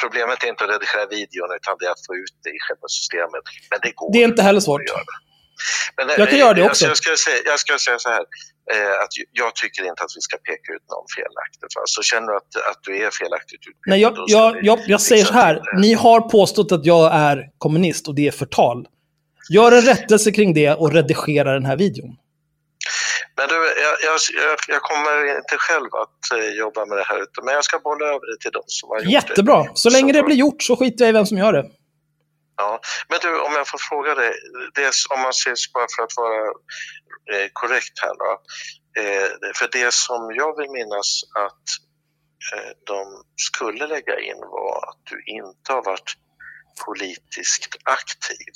Problemet 0.00 0.44
är 0.44 0.48
inte 0.48 0.64
att 0.64 0.70
redigera 0.70 1.06
videon 1.06 1.48
utan 1.56 1.76
det 1.80 1.86
är 1.86 1.90
att 1.90 2.06
få 2.06 2.14
ut 2.14 2.34
det 2.44 2.50
i 2.50 2.58
själva 2.68 2.88
systemet. 2.88 3.44
Men 3.70 3.78
det 3.82 3.92
går. 3.94 4.12
Det 4.12 4.18
är 4.22 4.24
inte 4.24 4.42
heller 4.42 4.60
svårt. 4.60 4.80
Men, 5.96 6.08
Jag 6.18 6.28
kan 6.30 6.38
göra 6.38 6.54
det 6.54 6.62
också. 6.62 6.86
Jag, 6.86 6.96
ska 6.96 7.16
säga, 7.16 7.42
jag 7.44 7.58
ska 7.58 7.78
säga 7.78 7.98
så 7.98 8.08
här, 8.08 8.24
eh, 8.72 9.02
att 9.02 9.12
jag 9.32 9.54
tycker 9.54 9.82
inte 9.90 10.02
att 10.04 10.12
vi 10.16 10.20
ska 10.20 10.36
peka 10.36 10.72
ut 10.76 10.86
någon 10.94 11.06
felaktigt. 11.16 11.72
Va? 11.76 11.82
Så 11.84 12.02
känner 12.02 12.26
du 12.26 12.36
att, 12.36 12.52
att 12.70 12.80
du 12.82 12.92
är 13.06 13.10
felaktigt 13.10 13.60
utpekad, 13.68 13.90
Nej, 13.92 14.00
jag, 14.00 14.14
jag, 14.26 14.64
jag, 14.64 14.78
jag 14.86 15.00
säger 15.00 15.24
så 15.24 15.32
fixa 15.32 15.46
här. 15.46 15.54
det. 15.54 15.80
Ni 15.80 15.94
har 15.94 16.20
påstått 16.20 16.72
att 16.72 16.84
jag 16.86 17.14
är 17.14 17.48
kommunist 17.58 18.08
och 18.08 18.14
det 18.14 18.26
är 18.26 18.32
förtal. 18.32 18.86
Gör 19.50 19.72
en 19.72 19.82
rättelse 19.82 20.30
kring 20.32 20.54
det 20.54 20.70
och 20.74 20.92
redigera 20.92 21.52
den 21.52 21.64
här 21.64 21.76
videon. 21.76 22.16
Men 23.36 23.48
du, 23.48 23.54
jag, 23.54 23.94
jag, 24.02 24.58
jag, 24.68 24.82
kommer 24.82 25.36
inte 25.36 25.56
själv 25.58 25.90
att 26.02 26.38
eh, 26.38 26.58
jobba 26.58 26.86
med 26.86 26.98
det 26.98 27.04
här, 27.04 27.18
men 27.44 27.54
jag 27.54 27.64
ska 27.64 27.78
bolla 27.78 28.06
över 28.06 28.26
det 28.32 28.38
till 28.40 28.50
dem 28.50 28.62
som 28.66 28.88
har 28.88 28.96
gjort 28.96 29.06
det. 29.06 29.12
Jättebra. 29.12 29.66
Så 29.74 29.90
länge 29.90 30.12
det 30.12 30.22
blir 30.22 30.36
gjort 30.36 30.62
så 30.62 30.76
skiter 30.76 31.04
jag 31.04 31.08
i 31.08 31.12
vem 31.12 31.26
som 31.26 31.38
gör 31.38 31.52
det. 31.52 31.64
Ja. 32.56 32.80
Men 33.08 33.18
du, 33.22 33.40
om 33.40 33.52
jag 33.52 33.68
får 33.68 33.78
fråga 33.78 34.14
dig, 34.14 34.32
det 34.74 34.84
är, 34.84 34.92
om 35.14 35.20
man 35.20 35.32
ser 35.32 35.54
bara 35.74 35.86
för 35.96 36.02
att 36.02 36.16
vara 36.16 36.40
eh, 37.32 37.48
korrekt 37.52 37.96
här 38.02 38.14
då. 38.22 38.32
Eh, 39.02 39.28
för 39.58 39.68
det 39.72 39.94
som 39.94 40.20
jag 40.34 40.56
vill 40.58 40.70
minnas 40.70 41.10
att 41.44 41.66
eh, 42.52 42.70
de 42.86 43.04
skulle 43.36 43.86
lägga 43.86 44.20
in 44.20 44.40
var 44.40 44.76
att 44.88 45.02
du 45.10 45.16
inte 45.26 45.72
har 45.72 45.84
varit 45.84 46.10
politiskt 46.86 47.76
aktiv. 47.84 48.52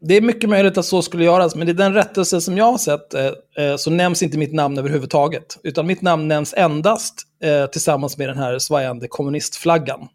Det 0.00 0.16
är 0.16 0.20
mycket 0.20 0.50
möjligt 0.50 0.78
att 0.78 0.86
så 0.86 1.02
skulle 1.02 1.24
göras, 1.24 1.54
men 1.54 1.68
i 1.68 1.72
den 1.72 1.94
rättelse 1.94 2.40
som 2.40 2.56
jag 2.56 2.64
har 2.64 2.78
sett 2.78 3.14
eh, 3.14 3.26
eh 3.58 3.76
så 3.76 3.90
nämns 3.90 4.22
inte 4.22 4.38
mitt 4.38 4.54
namn 4.54 4.78
överhuvudtaget. 4.78 5.58
Utan 5.62 5.86
mitt 5.86 6.02
namn 6.02 6.28
nämns 6.28 6.54
endast 6.54 7.14
eh, 7.44 7.66
tillsammans 7.66 8.18
med 8.18 8.28
den 8.28 8.38
här 8.38 8.58
svajande 8.58 9.08
kommunistflaggan. 9.08 10.08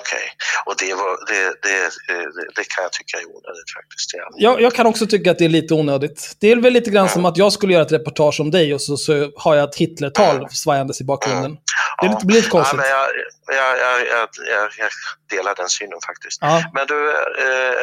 Okej, 0.00 0.26
och 0.66 0.74
det, 0.78 0.94
var, 0.94 1.10
det, 1.30 1.42
det, 1.62 1.78
det, 2.08 2.46
det 2.56 2.64
kan 2.68 2.82
jag 2.82 2.92
tycka 2.92 3.16
är 3.18 3.26
onödigt 3.26 3.70
faktiskt. 3.76 4.14
Ja. 4.14 4.30
Jag, 4.36 4.60
jag 4.60 4.74
kan 4.74 4.86
också 4.86 5.06
tycka 5.06 5.30
att 5.30 5.38
det 5.38 5.44
är 5.44 5.48
lite 5.48 5.74
onödigt. 5.74 6.36
Det 6.40 6.52
är 6.52 6.56
väl 6.56 6.72
lite 6.72 6.90
grann 6.90 7.08
som 7.08 7.24
att 7.24 7.36
jag 7.36 7.52
skulle 7.52 7.72
göra 7.72 7.82
ett 7.82 7.92
reportage 7.92 8.40
om 8.40 8.50
dig 8.50 8.74
och 8.74 8.82
så, 8.82 8.96
så 8.96 9.32
har 9.36 9.54
jag 9.54 9.68
ett 9.68 9.76
Hitlertal 9.76 10.48
svajandes 10.50 11.00
i 11.00 11.04
bakgrunden. 11.04 11.56
Det 12.00 12.06
är 12.06 12.10
lite, 12.10 12.26
blir 12.26 12.36
lite 12.36 12.50
konstigt. 12.50 12.80
Ja, 12.82 13.08
jag, 13.46 13.78
jag, 13.78 14.00
jag, 14.06 14.70
jag, 14.78 14.90
delar 15.30 15.54
den 15.54 15.68
synen 15.68 15.98
faktiskt. 16.06 16.38
Ja. 16.40 16.62
Men 16.74 16.86
du, 16.86 17.10
eh, 17.10 17.74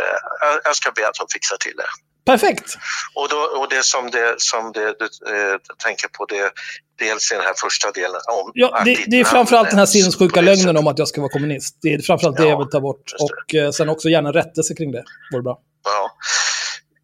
jag 0.64 0.76
ska 0.76 0.91
be 0.91 1.07
att 1.07 1.16
de 1.16 1.26
fixar 1.34 1.57
till 1.57 1.76
det. 1.76 1.89
Perfekt. 2.32 2.78
Och, 3.14 3.28
då, 3.30 3.38
och 3.60 3.68
det 3.70 3.84
som, 3.84 4.12
det, 4.12 4.36
som 4.38 4.72
det, 4.72 4.96
du 5.00 5.06
eh, 5.06 5.58
tänker 5.86 6.08
på, 6.08 6.26
det 6.26 6.52
dels 7.00 7.32
i 7.32 7.36
den 7.36 7.44
här 7.44 7.54
första 7.66 7.92
delen 7.92 8.22
om 8.42 8.52
Ja, 8.54 8.82
det, 8.86 9.04
det 9.08 9.20
är 9.20 9.24
framförallt 9.24 9.70
den 9.70 9.80
här 9.80 9.86
sinnessjuka 9.86 10.42
lögnen 10.42 10.78
om 10.78 10.88
att 10.88 11.00
jag 11.00 11.08
ska 11.08 11.22
vara 11.22 11.32
kommunist. 11.32 11.78
Det 11.82 11.94
är 11.94 12.00
framförallt 12.00 12.38
det 12.38 12.44
Ja, 12.44 12.50
jag 12.50 12.58
vill 12.58 12.70
ta 12.70 12.80
bort. 12.80 13.12
Och 13.20 13.56
eh, 13.56 13.72
sen 13.72 13.90
också 13.90 14.10
gärna 14.10 14.32
rättelse 14.32 14.76
kring 14.76 14.92
det. 14.92 15.04
Vore 15.32 15.44
bra. 15.44 15.60
Ja. 15.84 16.12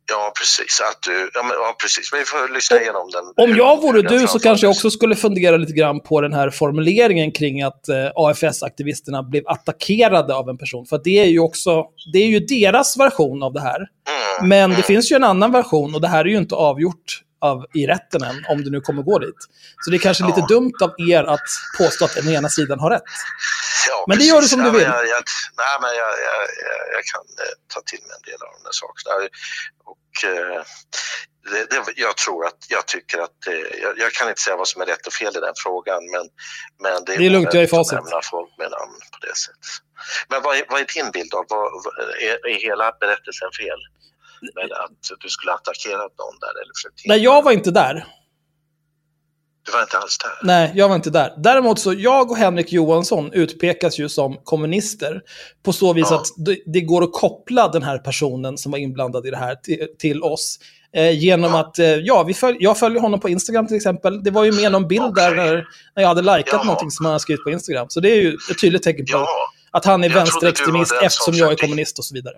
ja, 0.10 0.34
precis. 0.40 0.82
Att 0.90 1.02
du, 1.02 1.30
ja, 1.34 1.44
men, 1.44 1.52
ja, 1.52 1.76
precis. 1.82 2.12
Men 2.12 2.20
vi 2.20 2.26
får 2.26 2.54
lyssna 2.54 2.82
igenom 2.82 3.10
den. 3.14 3.46
Om 3.46 3.58
jag 3.58 3.82
vore 3.82 4.02
du 4.02 4.28
så 4.28 4.40
kanske 4.40 4.66
jag 4.66 4.72
också 4.72 4.90
skulle 4.92 5.16
fundera 5.16 5.58
lite 5.58 5.74
grann 5.74 6.00
på 6.00 6.22
den 6.22 6.34
här 6.34 6.50
formuleringen 6.50 7.32
kring 7.32 7.62
att 7.62 7.90
eh, 7.90 8.12
AFS-aktivisterna 8.16 9.30
blev 9.30 9.44
attackerade 9.48 10.36
av 10.36 10.50
en 10.50 10.58
person. 10.58 10.86
För 10.86 11.02
det 11.04 11.20
är 11.20 11.26
ju 11.26 11.40
också, 11.40 11.86
det 12.14 12.20
är 12.20 12.28
ju 12.28 12.40
deras 12.40 12.98
version 12.98 13.44
av 13.44 13.54
det 13.54 13.62
här. 13.62 13.80
Men 14.42 14.70
det 14.70 14.84
finns 14.84 15.12
ju 15.12 15.16
en 15.16 15.24
annan 15.24 15.52
version 15.52 15.96
och 15.96 16.02
det 16.02 16.08
här 16.08 16.20
är 16.20 16.30
ju 16.30 16.38
inte 16.38 16.56
avgjort 16.56 17.22
av, 17.42 17.66
i 17.74 17.88
rätten 17.88 18.24
än, 18.24 18.46
om 18.50 18.64
det 18.64 18.70
nu 18.70 18.82
kommer 18.82 19.04
gå 19.04 19.20
dit. 19.20 19.36
Så 19.82 19.90
det 19.92 19.98
är 19.98 20.00
kanske 20.00 20.26
lite 20.26 20.40
Ja. 20.40 20.46
dumt 20.48 20.74
av 20.82 20.92
er 21.10 21.24
att 21.24 21.48
påstå 21.78 22.06
att 22.06 22.16
den 22.16 22.30
ena 22.30 22.50
sidan 22.50 22.80
har 22.80 22.90
rätt. 22.90 23.04
Ja, 23.90 24.06
Men 24.08 24.18
det 24.18 24.24
gör 24.24 24.42
du 24.42 24.48
som 24.48 24.64
du 24.64 24.72
vill. 24.72 24.82
Jag, 24.82 25.08
jag, 25.08 25.24
nej, 25.64 25.76
men 25.82 25.90
jag, 26.02 26.12
jag, 26.28 26.42
jag, 26.96 27.04
kan 27.14 27.22
eh, 27.46 27.54
ta 27.74 27.82
till 27.82 28.00
mig 28.08 28.12
en 28.18 28.24
del 28.32 28.40
av 28.46 28.50
de 28.58 28.60
där 28.68 28.76
sakerna. 28.84 29.14
Och, 29.92 30.12
eh, 30.32 30.62
det, 31.52 31.64
det, 31.72 31.94
jag 31.96 32.18
tror 32.18 32.46
att, 32.46 32.58
jag 32.70 32.86
tycker 32.86 33.18
att, 33.20 33.40
eh, 33.48 33.90
jag, 33.98 34.12
kan 34.12 34.30
inte 34.30 34.42
säga 34.42 34.58
vad 34.58 34.68
som 34.68 34.82
är 34.82 34.86
rätt 34.86 35.08
och 35.08 35.14
fel 35.14 35.34
i 35.38 35.40
den 35.40 35.54
frågan, 35.66 36.02
men, 36.14 36.26
men 36.84 37.04
det 37.06 37.14
är, 37.14 37.18
Det 37.18 37.26
är 37.26 37.30
lugnt, 37.30 37.54
jag 37.54 37.56
är 37.56 37.62
i 37.62 37.64
att 37.66 37.70
facit. 37.70 37.94
nämna 37.94 38.20
folk 38.32 38.52
med 38.58 38.70
namn 38.78 38.98
på 39.14 39.18
det 39.28 39.36
sättet. 39.46 39.72
Men 40.30 40.42
vad 40.44 40.56
är, 40.58 40.64
vad 40.70 40.80
är 40.82 40.88
din 40.96 41.12
bild 41.12 41.34
av, 41.34 41.46
vad, 41.50 41.66
är, 42.30 42.36
är 42.52 42.60
hela 42.70 42.86
berättelsen 43.00 43.50
fel? 43.62 43.80
Med 44.56 44.72
att 44.72 45.20
du 45.20 45.30
skulle 45.30 45.52
attackerat 45.52 46.00
någon 46.18 46.40
där 46.40 46.62
eller 46.62 46.74
försökt 46.76 47.08
Nej, 47.08 47.20
jag 47.24 47.44
var 47.44 47.52
inte 47.52 47.72
där. 47.72 48.06
Du 49.66 49.72
var 49.72 49.82
inte 49.82 49.98
alls 49.98 50.18
där? 50.18 50.32
Nej, 50.48 50.72
jag 50.76 50.90
var 50.90 50.96
inte 50.96 51.10
där. 51.10 51.34
Däremot 51.38 51.80
så, 51.80 51.94
jag 51.94 52.32
och 52.32 52.38
Henrik 52.38 52.72
Johansson 52.72 53.34
utpekas 53.34 54.00
ju 54.00 54.10
som 54.10 54.38
kommunister. 54.44 55.22
På 55.64 55.74
så 55.74 55.94
vis 55.94 56.08
Ja. 56.10 56.16
att 56.16 56.28
det, 56.46 56.58
det 56.66 56.82
går 56.82 57.04
att 57.04 57.14
koppla 57.14 57.68
den 57.68 57.84
här 57.84 57.98
personen 57.98 58.58
som 58.58 58.72
var 58.72 58.80
inblandad 58.80 59.26
i 59.26 59.30
det 59.30 59.38
här 59.38 59.56
till, 59.56 59.88
till 60.00 60.24
oss. 60.24 60.60
Eh, 60.96 61.12
genom 61.20 61.52
Ja. 61.52 61.60
att, 61.60 61.80
eh, 61.80 61.86
ja, 61.88 62.24
vi 62.24 62.34
följ, 62.34 62.58
jag 62.60 62.78
följer 62.78 63.02
honom 63.02 63.20
på 63.20 63.30
Instagram 63.30 63.68
till 63.68 63.76
exempel. 63.76 64.24
Det 64.24 64.32
var 64.32 64.44
ju 64.44 64.52
med 64.52 64.72
någon 64.72 64.88
bild 64.88 65.16
där 65.16 65.32
Okej. 65.32 65.46
när, 65.46 65.56
när 65.96 66.04
jag 66.04 66.08
hade 66.08 66.22
likat 66.22 66.48
Jaha. 66.54 66.64
någonting 66.64 66.92
som 66.92 67.06
han 67.06 67.12
hade 67.12 67.20
skrivit 67.20 67.44
på 67.44 67.50
Instagram. 67.52 67.86
Så 67.90 68.00
det 68.00 68.12
är 68.12 68.16
ju 68.22 68.38
ett 68.52 68.62
tydligt 68.62 68.84
tecken 68.84 69.06
på 69.06 69.12
Ja, 69.12 69.28
att 69.72 69.86
han 69.86 70.04
är 70.04 70.08
Jag 70.10 70.16
vänsterextremist 70.16 70.92
eftersom 71.02 71.34
som 71.34 71.40
jag 71.40 71.52
är 71.52 71.56
kommunist 71.56 72.00
och 72.00 72.06
så 72.06 72.14
vidare. 72.14 72.36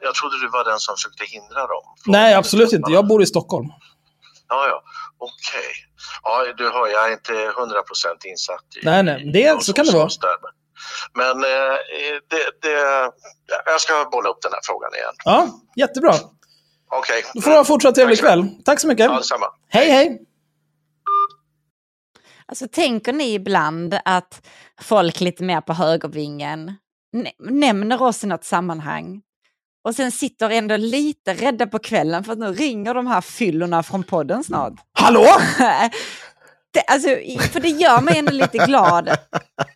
Jag 0.00 0.14
trodde 0.14 0.40
du 0.40 0.48
var 0.48 0.64
den 0.64 0.78
som 0.78 0.96
försökte 0.96 1.24
hindra 1.24 1.60
dem. 1.66 1.82
Nej, 2.06 2.34
absolut 2.34 2.72
inte. 2.72 2.92
Jag 2.92 3.06
bor 3.06 3.22
i 3.22 3.26
Stockholm. 3.26 3.68
Ja, 4.48 4.66
ja. 4.68 4.82
Okej. 5.18 5.70
Ja, 6.22 6.52
du 6.56 6.64
hör, 6.70 6.86
jag 6.88 7.08
är 7.08 7.12
inte 7.12 7.32
100% 7.32 7.44
insatt 8.24 8.64
i... 8.82 8.84
Nej, 8.84 9.02
nej, 9.02 9.28
i 9.28 9.32
det- 9.32 9.54
vad 9.54 9.64
så 9.64 9.72
kan 9.72 9.86
det 9.86 9.92
vara. 9.92 10.08
där. 10.20 10.36
Men 11.14 11.36
eh, 11.44 11.76
det, 12.30 12.60
det, 12.62 13.10
jag 13.66 13.80
ska 13.80 14.08
bolla 14.12 14.28
upp 14.30 14.42
den 14.42 14.52
här 14.52 14.60
frågan 14.64 14.94
igen. 14.94 15.14
Ja, 15.24 15.48
jättebra. 15.76 16.14
Okej. 16.92 17.24
Då 17.34 17.40
får 17.40 17.50
du 17.50 17.56
ha 17.56 17.64
fortsatt 17.64 17.94
trevlig 17.94 18.18
Tack 18.18 18.26
så 18.26 18.26
kväll. 18.26 18.62
Tack 18.64 18.80
så 18.80 18.88
mycket. 18.88 19.04
Ja, 19.06 19.16
detsamma. 19.16 19.46
Hej, 19.68 19.90
hej. 19.90 20.20
Alltså, 22.46 22.68
tänker 22.68 23.12
ni 23.12 23.34
ibland 23.34 23.98
att 24.04 24.46
folk 24.80 25.20
lite 25.20 25.42
mer 25.44 25.60
på 25.60 25.72
högervingen 25.72 26.74
nä- 27.12 27.32
nämner 27.38 28.02
oss 28.02 28.24
i 28.24 28.26
något 28.26 28.44
sammanhang 28.44 29.20
och 29.84 29.94
sen 29.94 30.12
sitter 30.12 30.50
ändå 30.50 30.76
lite 30.76 31.34
rädda 31.34 31.66
på 31.66 31.78
kvällen 31.78 32.24
för 32.24 32.32
att 32.32 32.38
nu 32.38 32.52
ringer 32.52 32.94
de 32.94 33.06
här 33.06 33.20
fyllorna 33.20 33.82
från 33.82 34.02
podden 34.02 34.44
snart. 34.44 34.74
Hallå? 34.92 35.26
Det, 36.72 36.80
alltså, 36.80 37.08
för 37.52 37.60
det 37.60 37.68
gör 37.68 38.00
mig 38.00 38.18
ändå 38.18 38.32
lite 38.32 38.58
glad. 38.58 39.08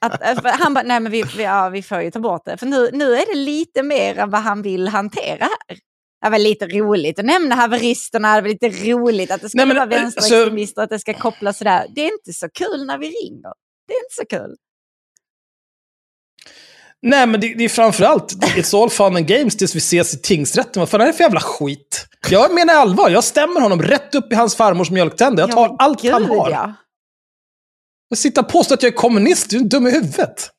Att, 0.01 0.43
för 0.43 0.63
han 0.63 0.75
bara, 0.75 0.85
nej 0.85 1.01
men 1.01 1.13
vi, 1.13 1.23
vi, 1.37 1.43
ja, 1.43 1.69
vi 1.69 1.83
får 1.83 2.03
ju 2.03 2.11
ta 2.11 2.21
bort 2.21 2.45
det. 2.45 2.57
För 2.57 2.67
nu, 2.67 2.91
nu 2.93 3.15
är 3.15 3.35
det 3.35 3.41
lite 3.41 3.83
mer 3.83 4.19
än 4.19 4.31
vad 4.31 4.41
han 4.41 4.63
vill 4.63 4.89
hantera 4.89 5.45
här. 5.45 5.79
Det 6.25 6.31
var 6.31 6.39
lite 6.39 6.67
roligt 6.67 7.19
att 7.19 7.25
nämna 7.25 7.55
haveristerna, 7.55 8.37
det 8.37 8.43
var 8.43 8.49
lite 8.49 8.69
roligt 8.69 9.31
att 9.31 9.41
det 9.41 9.49
ska 9.49 9.57
Nej, 9.57 9.67
men, 9.67 9.77
vara 9.77 9.85
eh, 9.85 10.03
vänsterextremister, 10.03 10.83
att 10.83 10.91
det 10.91 10.99
ska 10.99 11.15
kopplas 11.15 11.59
sådär. 11.59 11.87
Det 11.95 12.01
är 12.01 12.13
inte 12.13 12.33
så 12.33 12.49
kul 12.49 12.87
när 12.87 12.99
vi 12.99 13.07
ringer. 13.07 13.53
Det 13.89 13.95
är 13.95 13.99
inte 14.05 14.15
så 14.15 14.27
kul. 14.27 14.57
Nej, 17.07 17.27
men 17.27 17.41
det, 17.41 17.55
det 17.55 17.65
är 17.65 17.69
framförallt, 17.69 18.33
it's 18.33 18.83
all 18.83 18.91
fun 18.91 19.17
and 19.17 19.27
games 19.27 19.57
tills 19.57 19.75
vi 19.75 19.79
ses 19.79 20.15
i 20.15 20.19
tingsrätten. 20.19 20.81
Vad 20.81 20.89
fan 20.89 21.01
är 21.01 21.07
det 21.07 21.13
för 21.13 21.25
jävla 21.25 21.41
skit? 21.41 22.07
Jag 22.31 22.55
menar 22.55 22.75
allvar, 22.75 23.11
jag 23.11 23.25
stämmer 23.25 23.61
honom 23.61 23.83
rätt 23.83 24.15
upp 24.15 24.33
i 24.33 24.35
hans 24.35 24.57
farmors 24.57 24.91
mjölktänder. 24.91 25.43
Jag 25.43 25.51
tar 25.53 25.67
Ja, 25.69 25.77
allt 25.79 26.05
han 26.11 26.23
gud, 26.23 26.31
har. 26.31 26.51
ja. 26.51 26.73
Jag 28.09 28.19
sitter 28.19 28.43
och 28.43 28.49
påstår 28.49 28.75
att 28.75 28.83
jag 28.83 28.93
är 28.93 28.97
kommunist, 28.97 29.51
du 29.51 29.57
är 29.57 29.65
dum 29.65 29.87
i 29.87 29.91
huvudet. 29.91 30.51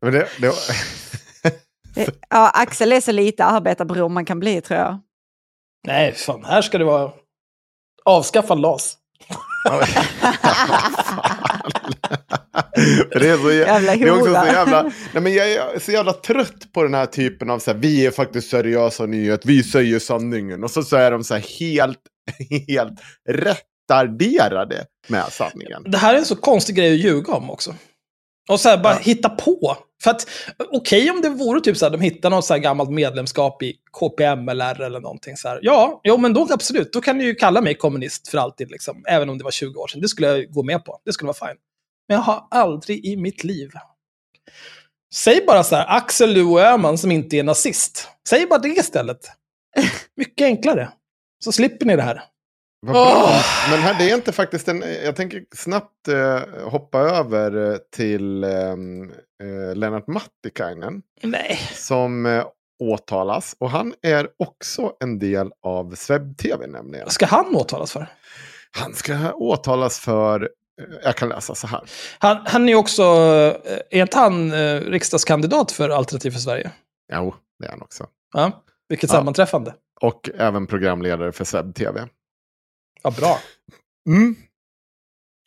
Men 0.00 0.12
det, 0.12 0.28
det, 0.38 0.52
Det- 1.94 2.10
Ja, 2.30 2.50
Axel 2.54 2.92
är 2.92 3.00
så 3.00 3.12
lite 3.12 3.44
arbetarbror 3.44 4.08
man 4.08 4.24
kan 4.24 4.40
bli 4.40 4.60
tror 4.60 4.80
jag. 4.80 5.00
Nej, 5.86 6.12
fan, 6.12 6.44
här 6.44 6.62
ska 6.62 6.78
det 6.78 6.84
vara 6.84 7.10
avskaffa 8.04 8.54
LAS. 8.54 8.96
Det 13.10 13.28
är 13.28 13.36
så, 13.36 13.50
jä- 13.50 13.66
Jävla 13.66 13.96
det 13.96 14.02
är 14.04 14.10
också 14.10 14.24
så 14.24 14.46
jävla... 14.46 14.82
Nej, 15.12 15.22
men 15.22 15.34
jag 15.34 15.52
är 15.52 15.78
så 15.78 15.92
jävla 15.92 16.12
trött 16.12 16.72
på 16.72 16.82
den 16.82 16.94
här 16.94 17.06
typen 17.06 17.50
av 17.50 17.58
så 17.58 17.70
här, 17.72 17.78
vi 17.78 18.06
är 18.06 18.10
faktiskt 18.10 18.50
seriösa 18.50 19.06
nyheter, 19.06 19.48
vi 19.48 19.62
säger 19.62 19.98
sanningen. 19.98 20.64
Och 20.64 20.70
så, 20.70 20.82
så 20.82 20.96
är 20.96 21.10
de 21.10 21.24
så 21.24 21.34
här 21.34 21.44
helt, 21.60 21.98
helt 22.68 23.00
retarderade 23.28 24.84
med 25.08 25.24
sanningen. 25.32 25.82
Det 25.86 25.98
här 25.98 26.14
är 26.14 26.18
en 26.18 26.24
så 26.24 26.36
konstig 26.36 26.76
grej 26.76 26.92
att 26.92 27.00
ljuga 27.04 27.32
om 27.32 27.50
också. 27.50 27.74
Och 28.48 28.60
så 28.60 28.68
här, 28.68 28.78
bara 28.78 28.94
hitta 28.94 29.28
på. 29.28 29.76
För 30.02 30.10
att, 30.10 30.28
okej 30.72 31.10
om 31.10 31.20
det 31.20 31.28
vore 31.28 31.60
typ 31.60 31.76
så 31.76 31.84
här, 31.84 31.90
de 31.92 32.00
hittar 32.00 32.30
något 32.30 32.44
så 32.44 32.54
här 32.54 32.60
gammalt 32.60 32.90
medlemskap 32.90 33.62
i 33.62 33.74
KPMLR 33.92 34.80
eller 34.82 35.00
någonting 35.00 35.36
så 35.36 35.48
här. 35.48 35.58
Ja, 35.62 36.00
jo 36.04 36.16
men 36.16 36.32
då 36.34 36.48
absolut, 36.50 36.92
då 36.92 37.00
kan 37.00 37.18
ni 37.18 37.24
ju 37.24 37.34
kalla 37.34 37.60
mig 37.60 37.74
kommunist 37.74 38.28
för 38.28 38.38
alltid 38.38 38.70
liksom. 38.70 39.04
Även 39.08 39.30
om 39.30 39.38
det 39.38 39.44
var 39.44 39.50
20 39.50 39.78
år 39.80 39.88
sedan. 39.88 40.00
Det 40.00 40.08
skulle 40.08 40.28
jag 40.28 40.52
gå 40.52 40.62
med 40.62 40.84
på. 40.84 40.98
Det 41.04 41.12
skulle 41.12 41.26
vara 41.26 41.48
fine. 41.48 41.58
Men 42.12 42.16
jag 42.16 42.24
har 42.24 42.46
aldrig 42.50 43.06
i 43.06 43.16
mitt 43.16 43.44
liv. 43.44 43.70
Säg 45.14 45.44
bara 45.46 45.64
så 45.64 45.76
här, 45.76 45.96
Axel 45.96 46.32
Luo 46.32 46.58
Öhman 46.58 46.98
som 46.98 47.10
inte 47.10 47.36
är 47.36 47.42
nazist. 47.42 48.08
Säg 48.28 48.46
bara 48.46 48.58
det 48.58 48.68
istället. 48.68 49.18
Mycket 50.16 50.44
enklare. 50.44 50.92
Så 51.44 51.52
slipper 51.52 51.86
ni 51.86 51.96
det 51.96 52.02
här. 52.02 52.22
Vad 52.80 52.92
bra. 52.92 53.24
Åh! 53.24 53.70
Men 53.70 53.80
här, 53.80 53.98
det 53.98 54.10
är 54.10 54.14
inte 54.14 54.32
faktiskt 54.32 54.68
en... 54.68 54.84
Jag 55.04 55.16
tänker 55.16 55.44
snabbt 55.54 56.08
eh, 56.08 56.40
hoppa 56.64 56.98
över 56.98 57.72
eh, 57.72 57.78
till 57.96 58.44
ehm, 58.44 59.10
eh, 59.42 59.74
Lennart 59.74 60.06
Mattikainen. 60.06 61.02
Nej. 61.22 61.60
Som 61.74 62.26
eh, 62.26 62.44
åtalas. 62.82 63.56
Och 63.58 63.70
han 63.70 63.94
är 64.02 64.28
också 64.38 64.92
en 65.00 65.18
del 65.18 65.52
av 65.62 65.94
Swebb-TV 65.94 66.66
nämligen. 66.66 67.04
Vad 67.04 67.12
ska 67.12 67.26
han 67.26 67.56
åtalas 67.56 67.92
för? 67.92 68.06
Han 68.70 68.94
ska 68.94 69.32
åtalas 69.32 69.98
för... 69.98 70.50
Jag 71.02 71.16
kan 71.16 71.28
läsa 71.28 71.54
så 71.54 71.66
här. 71.66 71.80
Han, 72.18 72.38
han 72.46 72.68
är 72.68 72.74
också, 72.74 73.02
eh, 73.02 73.78
är 73.90 74.02
inte 74.02 74.18
han 74.18 74.52
eh, 74.52 74.80
riksdagskandidat 74.80 75.72
för 75.72 75.88
Alternativ 75.90 76.30
för 76.30 76.38
Sverige? 76.38 76.70
Jo, 77.12 77.34
det 77.58 77.66
är 77.66 77.70
han 77.70 77.82
också. 77.82 78.06
Ja, 78.32 78.62
vilket 78.88 79.10
Ja. 79.10 79.16
sammanträffande. 79.16 79.74
Och 80.00 80.30
även 80.38 80.66
programledare 80.66 81.32
för 81.32 81.44
Swebb-TV. 81.44 82.08
Ja, 83.02 83.10
bra. 83.10 83.38
Mm. 84.08 84.36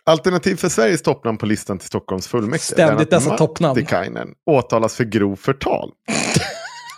Alternativ 0.06 0.56
för 0.56 0.70
Sveriges 0.70 1.02
toppnamn 1.02 1.38
på 1.38 1.46
listan 1.46 1.80
till 1.80 1.88
Stockholms 1.88 2.28
fullmäktige. 2.28 2.74
Ständigt 2.74 3.10
dessa 3.10 3.38
toppnamn. 3.38 3.80
Mattikainen 3.80 4.34
åtalas 4.46 4.96
för 4.96 5.04
grov 5.04 5.36
förtal. 5.36 5.92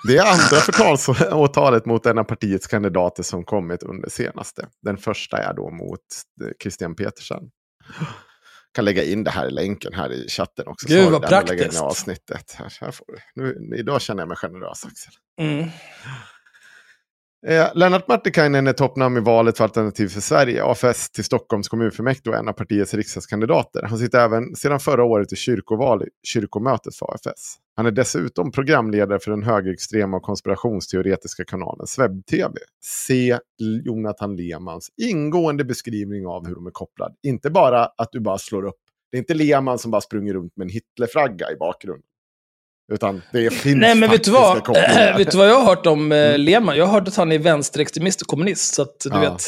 Det 0.08 0.18
är 0.18 0.22
andra 0.26 0.62
förtalsåtalet 0.62 1.86
mot 1.86 2.06
en 2.06 2.18
av 2.18 2.24
partiets 2.24 2.68
kandidater 2.68 3.24
som 3.24 3.44
kommit 3.44 3.84
under 3.84 4.10
senaste. 4.10 4.68
Den 4.82 4.98
första 4.98 5.38
är 5.38 5.54
då 5.54 5.70
mot 5.70 6.00
eh, 6.44 6.50
Christian 6.62 6.96
Petersen. 6.96 7.44
Kan 8.74 8.86
lägga 8.86 9.04
in 9.04 9.24
det 9.24 9.32
här 9.32 9.48
i 9.48 9.52
länken 9.52 9.94
här 9.94 10.14
i 10.14 10.30
chatten 10.30 10.68
också. 10.68 10.88
Gud, 10.88 11.12
vad 11.12 11.26
att 11.26 11.32
lägga 11.32 11.40
in 11.40 11.58
praktiskt. 11.58 11.82
avsnittet. 11.82 12.56
Här, 12.58 12.74
här 12.82 12.92
får 12.92 13.06
du. 13.08 13.42
Nu, 13.42 13.78
idag 13.78 14.02
känner 14.02 14.22
jag 14.22 14.28
mig 14.28 14.38
generös 14.38 14.86
Axel. 14.86 15.14
Mm. 15.42 15.70
Eh, 17.48 17.68
Lennart 17.76 18.08
Martikainen 18.08 18.68
är 18.68 18.74
toppnamn 18.74 19.18
i 19.18 19.20
valet 19.20 19.58
för 19.58 19.64
Alternativ 19.64 20.08
för 20.08 20.22
Sverige, 20.22 20.64
AFS 20.64 21.10
till 21.10 21.24
Stockholms 21.24 21.68
kommunfullmäktige 21.68 22.30
och 22.30 22.36
en 22.36 22.48
av 22.48 22.54
partiets 22.54 22.94
riksdagskandidater. 22.94 23.84
Han 23.84 23.98
sitter 23.98 24.20
även 24.20 24.56
sedan 24.56 24.80
förra 24.80 25.04
året 25.04 25.34
i 25.34 25.36
kyrkoval 25.36 26.04
i 26.04 26.08
kyrkomötet 26.24 26.96
för 26.96 27.14
AFS. 27.14 27.58
Han 27.78 27.86
är 27.86 27.92
dessutom 27.92 28.52
programledare 28.52 29.20
för 29.20 29.32
den 29.32 29.44
högerextrema 29.44 30.18
och 30.18 30.24
konspirationsteoretiska 30.24 31.46
kanalen 31.46 31.88
Sveb-TV. 31.88 32.54
Se 32.84 33.40
Jonathan 33.86 34.36
Lemans 34.36 34.90
ingående 35.02 35.64
beskrivning 35.66 36.28
av 36.28 36.48
hur 36.48 36.56
de 36.56 36.68
är 36.68 36.72
kopplade. 36.72 37.14
Inte 37.28 37.50
bara 37.50 37.86
att 37.86 38.12
du 38.12 38.20
bara 38.20 38.38
slår 38.38 38.66
upp. 38.66 38.76
Det 39.12 39.18
är 39.18 39.20
inte 39.20 39.34
Leman 39.34 39.80
som 39.80 39.92
bara 39.92 40.02
springer 40.02 40.34
runt 40.34 40.58
med 40.58 40.66
en 40.66 40.70
Hitlerflagga 40.70 41.52
i 41.52 41.56
bakgrunden. 41.56 42.04
Utan 42.94 43.22
det 43.32 43.54
finns 43.54 43.78
Nej, 43.82 43.96
men 43.96 44.10
vet 44.10 44.24
du, 44.24 44.32
vad? 44.32 44.68
vet 45.18 45.32
du 45.32 45.38
vad 45.38 45.50
jag 45.50 45.60
har 45.60 45.66
hört 45.66 45.86
om 45.86 46.12
eh, 46.12 46.38
Lehmann? 46.38 46.78
Jag 46.78 46.86
har 46.86 46.94
hört 46.94 47.08
att 47.08 47.16
han 47.16 47.32
är 47.32 47.40
vänsterextremist 47.40 48.22
och 48.22 48.28
kommunist, 48.28 48.74
så 48.74 48.82
att 48.82 49.00
du 49.00 49.10
Ja. 49.10 49.20
vet. 49.20 49.42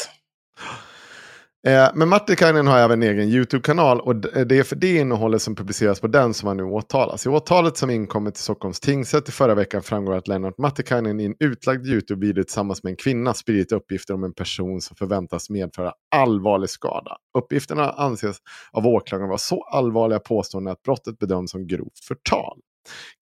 Eh, 1.68 1.89
men 1.93 2.10
Martikainen 2.10 2.68
har 2.68 2.78
även 2.78 3.03
en 3.03 3.10
egen 3.10 3.30
YouTube-kanal 3.30 3.99
och 4.01 4.38
eh, 4.38 4.45
det 4.45 4.60
är 4.60 4.64
för 4.64 4.76
det 4.76 4.95
innehållet 4.95 5.41
som 5.41 5.55
publiceras 5.55 5.99
på 5.99 6.07
den 6.07 6.34
som 6.34 6.47
han 6.47 6.57
nu 6.57 6.64
åtalas. 6.64 7.26
I 7.26 7.30
åtalet 7.30 7.78
som 7.78 7.89
inkommit 7.89 8.36
till 8.36 8.43
Stockholms 8.43 8.80
tingsrätt 8.80 9.30
i 9.30 9.32
förra 9.32 9.55
veckan 9.55 9.84
framgår 9.84 10.16
att 10.16 10.28
Lennart 10.28 10.57
Martikainen 10.57 11.20
i 11.20 11.26
en 11.26 11.36
utlagd 11.39 11.88
YouTube-video 11.88 12.43
tillsammans 12.43 12.84
med 12.84 12.91
en 12.91 12.97
kvinna 12.97 13.34
spridit 13.34 13.72
uppgifter 13.72 14.14
om 14.14 14.24
en 14.24 14.34
person 14.34 14.82
som 14.82 14.95
förväntas 14.95 15.49
medföra 15.49 15.93
allvarlig 16.16 16.70
skada. 16.70 17.18
Uppgifterna 17.38 17.89
anses 17.89 18.38
av 18.72 18.88
åklagaren 18.88 19.30
vara 19.30 19.38
så 19.38 19.64
allvarliga 19.64 20.20
påståenden 20.20 20.72
att 20.72 20.84
brottet 20.84 21.20
bedöms 21.20 21.51
som 21.51 21.68
grovt 21.68 21.99
förtal. 22.07 22.60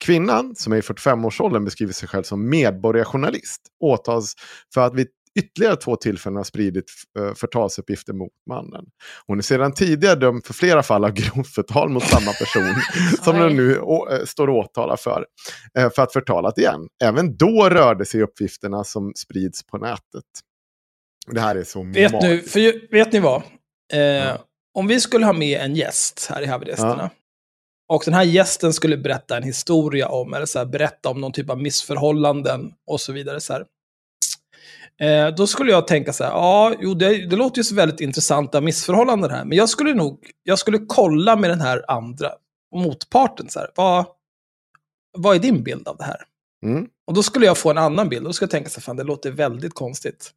Kvinnan, 0.06 0.56
som 0.56 0.74
är 0.74 0.78
i 0.78 0.82
45-årsåldern, 0.82 1.66
beskriver 1.66 1.94
sig 1.94 2.08
själv 2.08 2.24
som 2.24 2.50
medborgarjournalist. 2.50 3.62
Åtals 3.80 4.34
för 4.74 4.82
att 4.82 4.94
vid 4.94 5.08
ytterligare 5.38 5.76
två 5.76 5.96
tillfällen 5.96 6.38
har 6.38 6.44
spridit 6.44 6.92
eh, 7.20 7.34
förtalsuppgifter 7.34 8.14
mot 8.14 8.32
mannen. 8.50 8.86
Hon 9.28 9.38
är 9.38 9.42
sedan 9.42 9.74
tidigare 9.74 10.16
dömd 10.16 10.46
för 10.46 10.54
flera 10.54 10.84
fall 10.84 11.06
av 11.06 11.12
grovt 11.12 11.48
förtal 11.48 11.90
mot 11.90 12.04
samma 12.04 12.34
person 12.34 12.76
som 13.24 13.36
den 13.40 13.56
nu 13.56 13.76
eh, 13.76 14.26
står 14.26 14.50
åtalad 14.50 15.00
för, 15.00 15.26
eh, 15.78 15.90
för 15.96 16.02
att 16.02 16.14
förtalat 16.14 16.58
igen. 16.58 16.88
Även 17.04 17.38
då 17.38 17.70
rörde 17.70 18.06
sig 18.06 18.22
uppgifterna 18.24 18.84
som 18.84 19.12
sprids 19.16 19.66
på 19.66 19.78
nätet. 19.78 20.24
Det 21.32 21.40
här 21.40 21.56
är 21.56 21.64
så 21.64 21.84
Vet, 21.84 22.12
mag- 22.12 22.24
nu, 22.24 22.42
för, 22.42 22.92
vet 22.92 23.12
ni 23.14 23.20
vad? 23.20 23.42
Eh, 23.94 24.38
Om 24.74 24.88
vi 24.88 25.00
skulle 25.00 25.26
ha 25.26 25.34
med 25.34 25.60
en 25.62 25.76
gäst 25.76 26.28
här 26.30 26.42
i 26.42 26.46
Haveristerna. 26.46 27.10
Och 27.94 28.02
den 28.06 28.14
här 28.14 28.24
gästen 28.24 28.74
skulle 28.74 28.98
berätta 28.98 29.38
en 29.38 29.44
historia 29.44 30.08
om, 30.08 30.34
eller 30.34 30.46
så 30.46 30.60
här, 30.60 30.66
berätta 30.66 31.10
om 31.10 31.22
någon 31.22 31.32
typ 31.32 31.50
av 31.50 31.62
missförhållanden 31.62 32.72
och 32.88 33.02
så 33.02 33.14
vidare. 33.14 33.40
Så 33.40 33.54
här. 33.54 33.66
Eh, 35.00 35.28
då 35.28 35.48
skulle 35.48 35.72
jag 35.72 35.88
tänka 35.88 36.14
så 36.14 36.24
här, 36.24 36.32
ja, 36.32 36.74
jo, 36.80 36.94
det, 36.94 37.26
det 37.28 37.36
låter 37.36 37.58
ju 37.58 37.64
så 37.64 37.76
väldigt 37.76 38.00
intressanta 38.02 38.62
missförhållanden 38.62 39.32
här. 39.32 39.46
Men 39.46 39.58
jag 39.58 39.70
skulle 39.70 39.94
nog, 39.94 40.20
jag 40.44 40.60
skulle 40.60 40.80
kolla 40.88 41.36
med 41.36 41.50
den 41.50 41.62
här 41.62 41.86
andra 41.88 42.32
motparten. 42.76 43.50
Så 43.50 43.60
här, 43.60 43.70
vad, 43.76 44.06
vad 45.18 45.36
är 45.36 45.40
din 45.40 45.64
bild 45.64 45.88
av 45.88 45.98
det 45.98 46.04
här? 46.04 46.22
Mm. 46.64 46.88
Och 47.08 47.14
då 47.14 47.24
skulle 47.24 47.46
jag 47.46 47.58
få 47.58 47.70
en 47.72 47.78
annan 47.78 48.10
bild. 48.10 48.26
Då 48.26 48.34
skulle 48.34 48.46
jag 48.46 48.52
tänka 48.52 48.70
så 48.70 48.80
här, 48.80 48.82
fan 48.82 48.96
det 48.96 49.04
låter 49.04 49.32
väldigt 49.32 49.74
konstigt. 49.74 50.32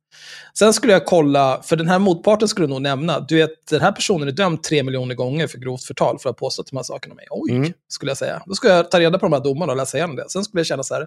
Sen 0.59 0.73
skulle 0.73 0.93
jag 0.93 1.07
kolla, 1.07 1.63
för 1.63 1.77
den 1.77 1.89
här 1.89 1.99
motparten 1.99 2.49
skulle 2.49 2.67
nog 2.67 2.83
nämna, 2.83 3.21
du 3.21 3.37
vet 3.37 3.67
den 3.71 3.81
här 3.81 3.93
personen 3.93 4.29
är 4.29 4.33
dömd 4.33 4.63
tre 4.63 4.83
miljoner 4.83 5.15
gånger 5.15 5.47
för 5.47 5.59
grovt 5.59 5.85
förtal 5.85 6.19
för 6.19 6.31
att 6.31 6.41
ha 6.41 6.47
påstått 6.47 6.71
de 6.71 6.77
här 6.77 6.83
sakerna 6.85 7.13
om 7.13 7.17
mig. 7.17 7.27
Oj, 7.31 7.51
Mm. 7.53 7.73
skulle 7.89 8.11
jag 8.11 8.19
säga. 8.19 8.43
Då 8.47 8.55
skulle 8.55 8.73
jag 8.73 8.91
ta 8.91 9.01
reda 9.01 9.19
på 9.19 9.27
de 9.27 9.33
här 9.33 9.41
domarna 9.41 9.73
och 9.73 9.77
läsa 9.77 9.97
igenom 9.97 10.17
det. 10.17 10.31
Sen 10.31 10.45
skulle 10.45 10.61
jag 10.61 10.67
känna 10.67 10.83
så 10.83 10.95
här, 10.95 11.07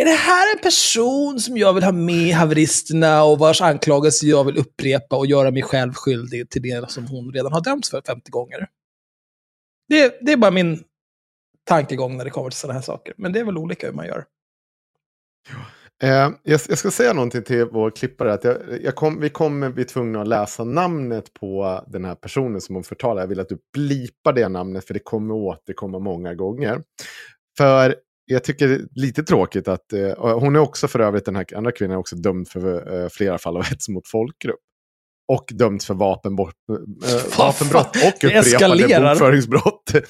är 0.00 0.04
det 0.04 0.10
här 0.10 0.56
en 0.56 0.62
person 0.62 1.40
som 1.40 1.56
jag 1.56 1.74
vill 1.74 1.84
ha 1.84 1.92
med 1.92 2.14
i 2.14 2.30
haveristerna 2.30 3.24
och 3.24 3.38
vars 3.38 3.60
anklagelse 3.60 4.26
jag 4.26 4.44
vill 4.44 4.58
upprepa 4.58 5.16
och 5.16 5.26
göra 5.26 5.50
mig 5.50 5.62
själv 5.62 5.92
skyldig 5.92 6.50
till 6.50 6.62
det 6.62 6.90
som 6.90 7.06
hon 7.06 7.32
redan 7.32 7.52
har 7.52 7.60
dömts 7.60 7.90
för 7.90 8.02
50 8.06 8.30
gånger? 8.30 8.68
Det, 9.88 10.18
det 10.20 10.32
är 10.32 10.36
bara 10.36 10.50
min 10.50 10.84
tankegång 11.64 12.16
när 12.16 12.24
det 12.24 12.30
kommer 12.30 12.50
till 12.50 12.58
sådana 12.58 12.74
här 12.74 12.82
saker. 12.82 13.14
Men 13.16 13.32
det 13.32 13.40
är 13.40 13.44
väl 13.44 13.58
olika 13.58 13.86
hur 13.86 13.94
man 13.94 14.06
gör. 14.06 14.24
Eh, 16.02 16.30
jag, 16.42 16.60
jag 16.68 16.78
ska 16.78 16.90
säga 16.90 17.12
någonting 17.12 17.42
till 17.42 17.64
vår 17.64 17.90
klippare. 17.90 18.32
Att 18.32 18.44
jag, 18.44 18.56
jag 18.82 18.94
kom, 18.94 19.20
vi 19.20 19.30
kommer 19.30 19.70
bli 19.70 19.84
tvungna 19.84 20.20
att 20.20 20.28
läsa 20.28 20.64
namnet 20.64 21.34
på 21.34 21.84
den 21.86 22.04
här 22.04 22.14
personen 22.14 22.60
som 22.60 22.74
hon 22.74 22.84
förtalar. 22.84 23.22
Jag 23.22 23.28
vill 23.28 23.40
att 23.40 23.48
du 23.48 23.58
blipar 23.72 24.32
det 24.32 24.48
namnet 24.48 24.86
för 24.86 24.94
det 24.94 25.00
kommer 25.00 25.34
återkomma 25.34 25.98
många 25.98 26.34
gånger. 26.34 26.82
För 27.58 27.96
jag 28.28 28.44
tycker 28.44 28.68
det 28.68 28.74
är 28.74 28.86
lite 28.94 29.22
tråkigt 29.22 29.68
att 29.68 29.92
eh, 29.92 30.10
och 30.10 30.40
hon 30.40 30.56
är 30.56 30.60
också 30.60 30.88
för 30.88 31.00
övrigt, 31.00 31.24
den 31.24 31.36
här 31.36 31.56
andra 31.56 31.72
kvinnan 31.72 31.94
är 31.94 32.00
också 32.00 32.16
dömd 32.16 32.48
för 32.48 32.94
eh, 33.02 33.08
flera 33.08 33.38
fall 33.38 33.56
av 33.56 33.64
hets 33.64 33.88
mot 33.88 34.08
folkgrupp. 34.08 34.60
Och 35.32 35.44
dömd 35.52 35.82
för 35.82 35.94
eh, 35.94 35.98
vapenbrott 37.38 37.96
och 37.96 38.02
det 38.02 38.08
upprepade 38.26 38.38
eskalerar. 38.38 39.10
bokföringsbrott. 39.14 39.92
Ja. 39.94 40.02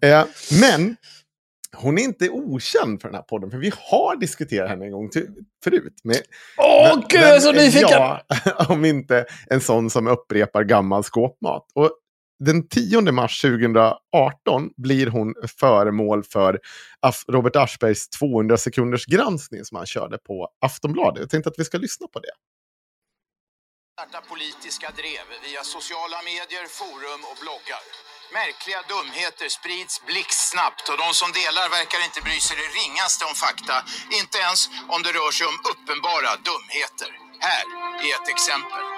Eh, 0.08 0.24
men 0.60 0.96
hon 1.76 1.98
är 1.98 2.02
inte 2.02 2.30
okänd 2.30 3.00
för 3.00 3.08
den 3.08 3.14
här 3.14 3.22
podden, 3.22 3.50
för 3.50 3.58
vi 3.58 3.72
har 3.90 4.16
diskuterat 4.16 4.70
henne 4.70 4.84
en 4.84 4.92
gång 4.92 5.10
till, 5.10 5.26
förut. 5.64 5.94
Med, 6.04 6.20
Åh, 6.58 7.00
gud, 7.08 7.20
jag 7.20 7.36
är 7.36 7.40
så 7.40 7.52
nyfiken! 7.52 7.88
jag, 7.90 8.20
om 8.70 8.84
inte 8.84 9.26
en 9.46 9.60
sån 9.60 9.90
som 9.90 10.06
upprepar 10.06 10.64
gammal 10.64 11.02
skåpmat. 11.02 11.66
Och 11.74 11.90
den 12.44 12.68
10 12.68 13.12
mars 13.12 13.40
2018 13.40 14.70
blir 14.76 15.06
hon 15.06 15.34
föremål 15.60 16.24
för 16.24 16.60
Robert 17.28 17.56
Aschbergs 17.56 18.08
200 18.08 18.56
sekunders 18.56 19.06
granskning 19.06 19.64
som 19.64 19.76
han 19.76 19.86
körde 19.86 20.18
på 20.18 20.48
Aftonbladet. 20.60 21.20
Jag 21.20 21.30
tänkte 21.30 21.50
att 21.50 21.58
vi 21.58 21.64
ska 21.64 21.78
lyssna 21.78 22.06
på 22.06 22.20
det. 22.20 22.34
starta 23.94 24.20
politiska 24.32 24.88
drev 25.00 25.26
via 25.46 25.62
sociala 25.76 26.18
medier, 26.30 26.66
forum 26.80 27.22
och 27.30 27.38
bloggar. 27.42 27.84
Märkliga 28.40 28.80
dumheter 28.92 29.48
sprids 29.58 29.94
blixtsnabbt 30.10 30.84
och 30.90 30.98
de 31.02 31.08
som 31.20 31.30
delar 31.40 31.66
verkar 31.78 32.00
inte 32.08 32.20
bry 32.26 32.38
sig 32.46 32.56
det 32.62 32.70
ringaste 32.78 33.22
om 33.30 33.34
fakta, 33.44 33.76
inte 34.20 34.36
ens 34.46 34.60
om 34.94 35.00
det 35.04 35.12
rör 35.18 35.32
sig 35.36 35.46
om 35.52 35.58
uppenbara 35.72 36.30
dumheter. 36.48 37.10
Här 37.46 37.64
är 38.06 38.12
ett 38.18 38.28
exempel. 38.34 38.93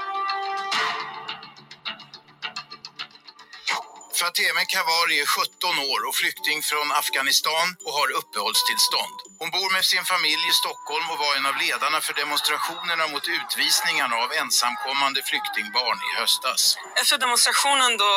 Fateme 4.23 4.65
Kavari 4.75 5.17
är 5.21 5.27
17 5.27 5.79
år 5.93 6.01
och 6.09 6.17
flykting 6.21 6.59
från 6.71 6.89
Afghanistan 7.03 7.67
och 7.85 7.95
har 7.99 8.09
uppehållstillstånd. 8.21 9.17
Hon 9.41 9.51
bor 9.57 9.71
med 9.77 9.85
sin 9.93 10.05
familj 10.15 10.45
i 10.53 10.55
Stockholm 10.63 11.07
och 11.13 11.19
var 11.25 11.33
en 11.39 11.47
av 11.51 11.57
ledarna 11.65 11.99
för 12.07 12.15
demonstrationerna 12.23 13.05
mot 13.13 13.27
utvisningarna 13.39 14.17
av 14.25 14.29
ensamkommande 14.43 15.21
flyktingbarn 15.31 15.99
i 16.09 16.11
höstas. 16.21 16.61
Efter 17.03 17.17
demonstrationen 17.25 17.91
då 18.03 18.13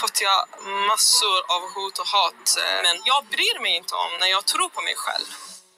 fått 0.00 0.16
jag 0.28 0.40
massor 0.90 1.38
av 1.54 1.62
hot 1.74 1.96
och 2.02 2.10
hat. 2.16 2.44
Eh, 2.62 2.78
men 2.86 2.96
jag 3.10 3.20
bryr 3.34 3.58
mig 3.64 3.72
inte 3.80 3.94
om 4.04 4.12
när 4.20 4.30
jag 4.36 4.44
tror 4.52 4.68
på 4.76 4.80
mig 4.88 4.96
själv. 5.04 5.28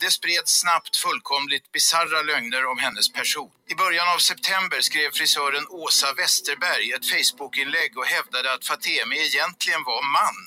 Det 0.01 0.11
spreds 0.11 0.53
snabbt 0.61 0.97
fullkomligt 0.97 1.73
bizarra 1.73 2.23
lögner 2.23 2.67
om 2.73 2.79
hennes 2.79 3.13
person. 3.13 3.51
I 3.73 3.75
början 3.75 4.09
av 4.15 4.19
september 4.19 4.81
skrev 4.81 5.11
frisören 5.11 5.67
Åsa 5.69 6.13
Westerberg 6.13 6.93
ett 6.93 7.07
Facebookinlägg 7.13 7.99
och 7.99 8.07
hävdade 8.07 8.53
att 8.55 8.65
Fateme 8.67 9.15
egentligen 9.17 9.83
var 9.85 10.03
man. 10.19 10.39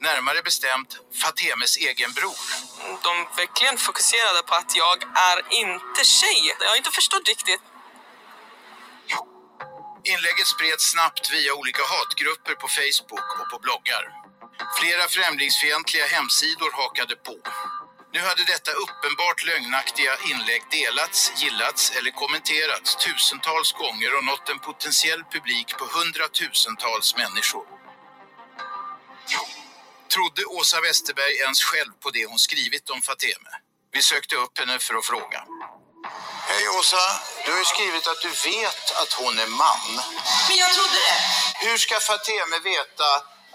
Närmare 0.00 0.42
bestämt 0.42 0.90
Fatemes 1.22 1.76
egen 1.76 2.12
bror. 2.12 2.40
De 3.08 3.14
verkligen 3.40 3.76
fokuserade 3.78 4.42
på 4.48 4.54
att 4.54 4.76
jag 4.82 4.98
är 5.30 5.38
inte 5.62 6.00
tjej. 6.04 6.42
Jag 6.60 6.68
har 6.68 6.76
inte 6.76 6.94
förstått 7.00 7.28
riktigt. 7.28 7.62
Inlägget 10.12 10.46
spreds 10.54 10.84
snabbt 10.94 11.24
via 11.34 11.54
olika 11.54 11.82
hatgrupper 11.92 12.54
på 12.62 12.68
Facebook 12.78 13.28
och 13.40 13.48
på 13.52 13.58
bloggar. 13.64 14.04
Flera 14.78 15.04
främlingsfientliga 15.08 16.06
hemsidor 16.06 16.70
hakade 16.80 17.16
på. 17.16 17.36
Nu 18.14 18.20
hade 18.20 18.44
detta 18.44 18.72
uppenbart 18.72 19.44
lögnaktiga 19.44 20.12
inlägg 20.30 20.62
delats, 20.70 21.32
gillats 21.42 21.90
eller 21.96 22.10
kommenterats 22.10 22.96
tusentals 22.96 23.72
gånger 23.72 24.16
och 24.16 24.24
nått 24.24 24.48
en 24.48 24.58
potentiell 24.58 25.22
publik 25.32 25.68
på 25.78 25.84
hundratusentals 25.84 27.16
människor. 27.16 27.66
Trodde 30.14 30.44
Åsa 30.44 30.80
Westerberg 30.80 31.34
ens 31.46 31.62
själv 31.62 31.92
på 32.02 32.10
det 32.10 32.26
hon 32.26 32.38
skrivit 32.38 32.90
om 32.90 33.02
Fateme? 33.02 33.50
Vi 33.92 34.02
sökte 34.02 34.36
upp 34.36 34.58
henne 34.58 34.78
för 34.78 34.94
att 34.94 35.06
fråga. 35.06 35.40
Hej 36.50 36.68
Åsa, 36.68 37.04
du 37.44 37.50
har 37.52 37.58
ju 37.58 37.64
skrivit 37.64 38.06
att 38.06 38.22
du 38.26 38.32
vet 38.50 38.84
att 39.00 39.12
hon 39.12 39.38
är 39.38 39.50
man. 39.64 39.88
Men 40.48 40.56
jag 40.62 40.70
trodde 40.74 40.98
det. 41.08 41.18
Hur 41.66 41.76
ska 41.78 41.94
Fateme 42.00 42.58
veta 42.72 43.08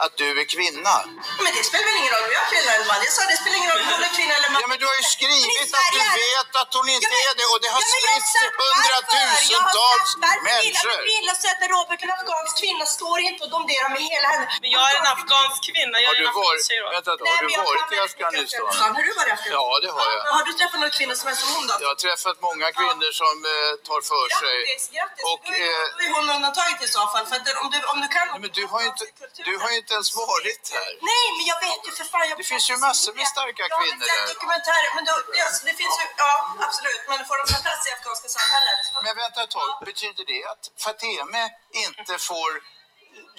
att 0.04 0.14
du 0.22 0.28
är 0.42 0.48
kvinna? 0.56 0.96
Men 1.44 1.52
det 1.58 1.64
spelar 1.70 1.86
väl 1.90 1.98
ingen 2.02 2.12
roll 2.16 2.26
om 2.28 2.32
jag 2.38 2.44
är 2.46 2.50
kvinna 2.54 2.72
eller 2.76 2.88
man. 2.92 2.98
Jag 3.08 3.14
sa 3.18 3.22
det 3.32 3.38
spelar 3.42 3.58
ingen 3.62 3.72
roll 3.74 3.82
om 3.86 3.90
hon 3.96 4.04
är 4.10 4.14
kvinna 4.18 4.34
eller 4.40 4.50
man. 4.54 4.60
Ja, 4.64 4.68
men 4.72 4.78
du 4.82 4.86
har 4.92 4.98
ju 5.02 5.06
skrivit 5.18 5.70
att 5.80 5.90
du 5.98 6.02
vet 6.24 6.52
att 6.62 6.72
hon 6.78 6.88
inte 6.96 7.08
Ja, 7.08 7.12
men- 7.16 7.28
är 7.30 7.34
det 7.40 7.46
och 7.54 7.60
det 7.64 7.70
har 7.76 7.82
Ja, 7.84 7.88
jag 7.88 8.02
spritts 8.02 8.32
till 8.42 8.50
hundratusentals 8.62 10.10
Jag 10.22 10.44
människor. 10.52 10.92
att 11.00 11.12
vill 11.14 11.26
och 11.34 11.40
sätta 11.48 11.64
Robert, 11.76 12.00
en 12.06 12.12
afghansk 12.18 12.54
kvinna, 12.62 12.86
står 12.98 13.18
inte 13.30 13.42
och 13.46 13.52
domderar 13.58 13.90
med 13.96 14.02
hela 14.14 14.28
henne. 14.34 14.46
Men 14.64 14.70
jag 14.78 14.84
är 14.92 14.96
en 15.02 15.08
afghansk 15.16 15.60
kvinna, 15.70 15.96
jag 16.04 16.10
Har 16.10 16.16
är 16.16 16.20
du 16.22 16.26
en 16.26 16.32
afghansk 16.32 16.48
varit, 16.50 16.68
tjej 16.70 16.80
vänta, 16.98 17.12
har 17.32 17.40
du 17.46 17.50
jag 17.58 17.64
varit 17.70 17.90
i 17.98 18.00
Afghanistan? 18.08 18.66
Har 18.98 19.04
du 19.08 19.12
varit 19.20 19.32
i 19.32 19.36
Afghanistan? 19.38 19.66
Ja, 19.66 19.80
det 19.84 19.90
har 19.98 20.06
jag. 20.16 20.22
Har 20.38 20.44
du 20.50 20.52
träffat 20.60 20.80
några 20.82 20.94
kvinnor 20.98 21.16
som 21.22 21.28
är 21.32 21.36
som 21.42 21.50
hon 21.56 21.64
då? 21.70 21.74
Jag 21.86 21.90
har 21.94 22.00
träffat 22.08 22.38
många 22.50 22.68
kvinnor 22.80 23.10
som 23.22 23.36
eh, 23.54 23.72
tar 23.90 24.00
för 24.12 24.26
sig. 24.42 24.56
Grattis, 24.64 24.86
grattis. 24.96 25.24
Och, 25.32 25.42
då, 25.48 26.04
är, 26.04 26.10
hon 26.16 26.26
undantaget 26.36 26.80
i 26.88 26.90
så 26.98 27.04
fall. 27.12 27.24
För 27.30 27.36
att 27.40 27.46
om 27.64 27.68
du, 27.74 27.78
om 27.94 27.98
du 28.04 28.08
kan... 28.16 28.24
Nej, 28.34 28.40
men 28.44 28.52
du 28.60 28.64
har 28.72 28.80
ju 28.84 28.88
inte, 28.94 29.06
du 29.50 29.54
har 29.62 29.70
ju 29.74 29.78
inte 29.88 29.98
ens 30.00 30.12
varit 30.26 30.64
här. 30.78 30.90
Nej, 31.12 31.26
men 31.36 31.44
jag 31.52 31.60
vet 31.68 31.82
ju 31.88 31.92
för 32.00 32.06
fan. 32.12 32.26
Jag 32.32 32.38
Det 32.42 32.48
finns 32.54 32.66
ju 32.72 32.76
massor 32.88 33.12
med 33.20 33.26
starka 33.36 33.62
Jag 33.64 33.76
har 33.78 33.82
kvinnor 33.82 34.06
sett 34.10 34.22
där. 34.26 34.34
dokumentärer, 34.36 34.90
men 34.98 35.04
då, 35.10 35.14
det, 35.34 35.40
alltså, 35.48 35.62
det 35.70 35.76
finns 35.82 35.96
ju, 36.02 36.06
ja 36.24 36.34
absolut, 36.66 37.02
men 37.10 37.18
får 37.30 37.36
de 37.42 37.46
ta 37.54 37.60
plats 37.68 37.84
i 37.88 37.90
afghanska 37.98 38.28
samhället? 38.38 38.82
Men 39.06 39.14
vänta 39.24 39.40
ett 39.46 39.54
tag, 39.60 39.70
betyder 39.92 40.24
det 40.32 40.42
att 40.54 40.64
Fateme 40.86 41.42
inte 41.86 42.14
får 42.30 42.50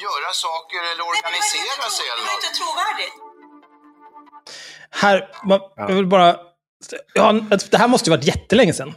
göra 0.07 0.28
saker 0.46 0.80
eller 0.90 1.05
organisera 1.12 1.84
sig 1.96 2.07
eller 2.12 2.22
Det 2.26 2.30
är 2.32 2.36
något? 2.36 2.44
inte 2.44 2.53
trovärdigt. 2.61 3.16
Här, 5.03 5.16
man, 5.51 5.61
jag 5.90 5.96
vill 6.01 6.07
bara... 6.16 6.30
Ja, 7.14 7.32
det 7.70 7.78
här 7.82 7.88
måste 7.88 8.11
ju 8.11 8.16
varit 8.16 8.24
jättelänge 8.32 8.72
sedan. 8.74 8.94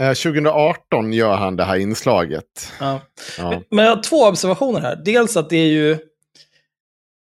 Eh, 0.00 0.08
2018 0.08 1.12
gör 1.12 1.34
han 1.36 1.56
det 1.56 1.64
här 1.64 1.76
inslaget. 1.76 2.72
Ja. 2.80 3.00
Ja. 3.38 3.62
Men 3.70 3.84
jag 3.84 3.96
har 3.96 4.02
två 4.02 4.24
observationer 4.26 4.80
här. 4.80 4.96
Dels 4.96 5.36
att 5.36 5.50
det 5.50 5.56
är 5.56 5.66
ju... 5.66 5.98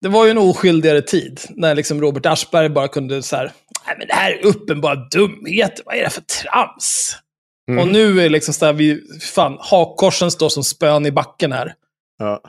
Det 0.02 0.10
var 0.10 0.26
ju 0.26 0.32
en 0.32 0.38
oskyldigare 0.38 1.02
tid 1.02 1.42
när 1.50 1.76
liksom 1.76 2.02
Robert 2.02 2.26
Aschberg 2.26 2.70
bara 2.70 2.88
kunde 2.88 3.24
så 3.24 3.36
här, 3.36 3.52
nej 3.88 3.96
men 3.98 4.08
det 4.08 4.14
här 4.14 4.32
är 4.32 4.46
uppenbara 4.46 4.96
dumheter, 4.96 5.84
vad 5.86 5.96
är 5.96 6.04
det 6.04 6.10
för 6.10 6.22
trams? 6.22 7.18
Mm. 7.70 7.82
Och 7.82 7.88
nu 7.94 8.20
är 8.20 8.24
det 8.24 8.30
liksom 8.30 8.54
så 8.54 8.66
här, 8.66 8.74
vi, 8.74 9.02
fan, 9.22 9.58
hakkorsen 9.60 10.32
står 10.32 10.50
som 10.50 10.64
spön 10.64 11.06
i 11.06 11.12
backen 11.12 11.52
här. 11.52 11.74
Ja. 12.18 12.42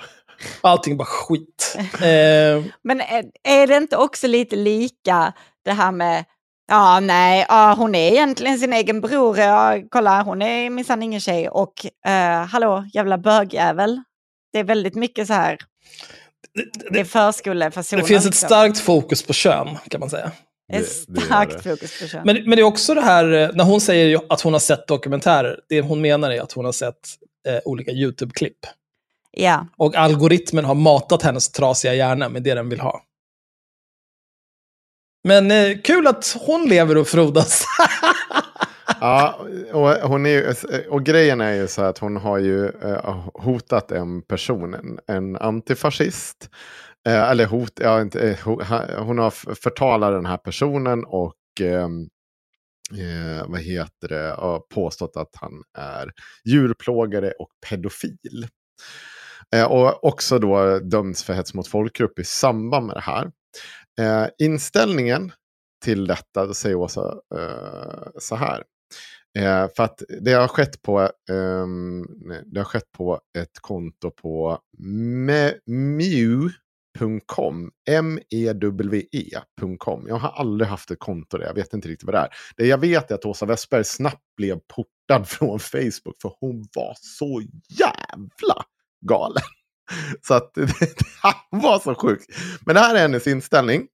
Allting 0.60 0.96
bara 0.96 1.04
skit. 1.04 1.76
Eh, 1.94 2.64
Men 2.82 3.00
är, 3.00 3.24
är 3.48 3.66
det 3.66 3.76
inte 3.76 3.96
också 3.96 4.26
lite 4.26 4.56
lika 4.56 5.32
det 5.64 5.72
här 5.72 5.92
med, 5.92 6.24
ja 6.68 7.00
nej, 7.00 7.46
ja, 7.48 7.74
hon 7.78 7.94
är 7.94 8.12
egentligen 8.12 8.58
sin 8.58 8.72
egen 8.72 9.00
bror, 9.00 9.38
ja, 9.38 9.82
kolla 9.90 10.22
hon 10.22 10.42
är 10.42 10.70
minsann 10.70 11.02
ingen 11.02 11.20
tjej 11.20 11.48
och 11.48 11.86
eh, 12.06 12.46
hallå 12.46 12.84
jävla 12.92 13.18
bögjävel. 13.18 14.02
Det 14.52 14.58
är 14.58 14.64
väldigt 14.64 14.94
mycket 14.94 15.26
så 15.26 15.32
här, 15.32 15.58
det 16.90 17.00
är 17.00 17.04
förskolefasoner. 17.04 18.02
det 18.02 18.08
finns 18.08 18.26
ett 18.26 18.34
starkt 18.34 18.78
fokus 18.78 19.22
på 19.22 19.32
kön, 19.32 19.78
kan 19.90 20.00
man 20.00 20.10
säga. 20.10 20.32
Det 20.72 20.78
Det- 20.78 21.04
det 21.08 21.20
gör 21.20 21.26
starkt 21.26 21.52
det. 21.64 21.70
fokus 21.70 22.00
på 22.00 22.06
kön. 22.08 22.22
Men, 22.24 22.36
men 22.36 22.50
det 22.50 22.60
är 22.60 22.64
också 22.64 22.94
det 22.94 23.00
här, 23.00 23.32
eh, 23.32 23.50
när 23.54 23.64
hon 23.64 23.80
säger 23.80 24.20
att 24.28 24.40
hon 24.40 24.52
har 24.52 24.60
sett 24.60 24.86
dokumentärer, 24.88 25.60
det 25.68 25.80
hon 25.80 26.00
menar 26.00 26.30
är 26.30 26.40
att 26.40 26.52
hon 26.52 26.64
har 26.64 26.72
sett 26.72 26.96
eh, 27.48 27.58
olika 27.64 27.90
YouTube-klipp. 27.90 28.58
Ja, 29.30 29.66
Och 29.76 29.94
algoritmen 29.96 30.64
har 30.64 30.74
matat 30.74 31.22
hennes 31.22 31.48
trasiga 31.48 31.94
hjärna 31.94 32.28
med 32.28 32.42
det 32.42 32.54
den 32.54 32.68
vill 32.68 32.80
ha. 32.80 33.02
Men 35.28 35.50
eh, 35.50 35.78
kul 35.84 36.06
att 36.06 36.36
hon 36.40 36.68
lever 36.68 36.96
och 36.96 37.08
frodas. 37.08 37.64
Ja, 39.00 39.46
och, 39.72 39.88
hon 39.88 40.26
är 40.26 40.30
ju, 40.30 40.54
och 40.88 41.04
grejen 41.04 41.40
är 41.40 41.52
ju 41.54 41.68
så 41.68 41.82
att 41.82 41.98
hon 41.98 42.16
har 42.16 42.38
ju 42.38 42.66
eh, 42.66 43.28
hotat 43.34 43.92
en 43.92 44.22
person, 44.22 44.74
en, 44.74 44.98
en 45.06 45.36
antifascist. 45.36 46.50
Eh, 47.06 47.30
eller 47.30 47.46
hot, 47.46 47.72
ja, 47.80 48.00
inte, 48.00 48.30
eh, 48.30 48.38
hon 48.98 49.18
har 49.18 49.54
förtalat 49.54 50.12
den 50.12 50.26
här 50.26 50.36
personen 50.36 51.04
och 51.04 51.36
ehm, 51.60 52.08
eh, 52.92 53.46
vad 53.46 53.60
heter 53.60 54.08
det, 54.08 54.36
påstått 54.74 55.16
att 55.16 55.36
han 55.36 55.62
är 55.78 56.12
djurplågare 56.44 57.30
och 57.30 57.48
pedofil. 57.68 58.46
Eh, 59.54 59.64
och 59.64 60.04
också 60.04 60.38
då 60.38 60.78
dömts 60.78 61.24
för 61.24 61.32
hets 61.32 61.54
mot 61.54 61.68
folkgrupp 61.68 62.18
i 62.18 62.24
samband 62.24 62.86
med 62.86 62.96
det 62.96 63.00
här. 63.00 63.30
Eh, 64.00 64.28
inställningen 64.38 65.32
till 65.84 66.06
detta, 66.06 66.46
då 66.46 66.54
säger 66.54 66.76
Åsa 66.76 67.20
eh, 67.34 68.08
så 68.18 68.36
här. 68.36 68.62
Eh, 69.38 69.68
för 69.76 69.82
att 69.82 70.02
det 70.20 70.32
har 70.32 70.48
skett 70.48 70.82
på, 70.82 71.00
ehm, 71.30 72.04
det 72.46 72.60
har 72.60 72.64
skett 72.64 72.92
på 72.96 73.20
ett 73.38 73.60
konto 73.60 74.10
på 74.10 74.58
mew.com. 75.66 76.50
M-E-W-E.com. 77.90 79.24
Jag 80.08 80.16
har 80.16 80.28
aldrig 80.30 80.68
haft 80.68 80.90
ett 80.90 80.98
konto 80.98 81.38
där, 81.38 81.46
jag 81.46 81.54
vet 81.54 81.74
inte 81.74 81.88
riktigt 81.88 82.06
vad 82.06 82.14
det 82.14 82.18
är. 82.18 82.28
Det 82.56 82.66
jag 82.66 82.78
vet 82.78 83.10
är 83.10 83.14
att 83.14 83.24
Åsa 83.24 83.46
Westberg 83.46 83.84
snabbt 83.84 84.22
blev 84.36 84.58
portad 84.58 85.28
från 85.28 85.60
Facebook 85.60 86.16
för 86.22 86.32
hon 86.40 86.66
var 86.74 86.94
så 87.00 87.42
jävla 87.78 88.64
galen. 89.06 89.42
Så 90.22 90.34
att 90.34 90.54
det, 90.54 90.66
det 90.66 91.04
var 91.50 91.78
så 91.78 91.94
sjukt. 91.94 92.26
Men 92.66 92.74
det 92.74 92.80
här 92.80 92.94
är 92.94 92.98
hennes 92.98 93.26
inställning. 93.26 93.86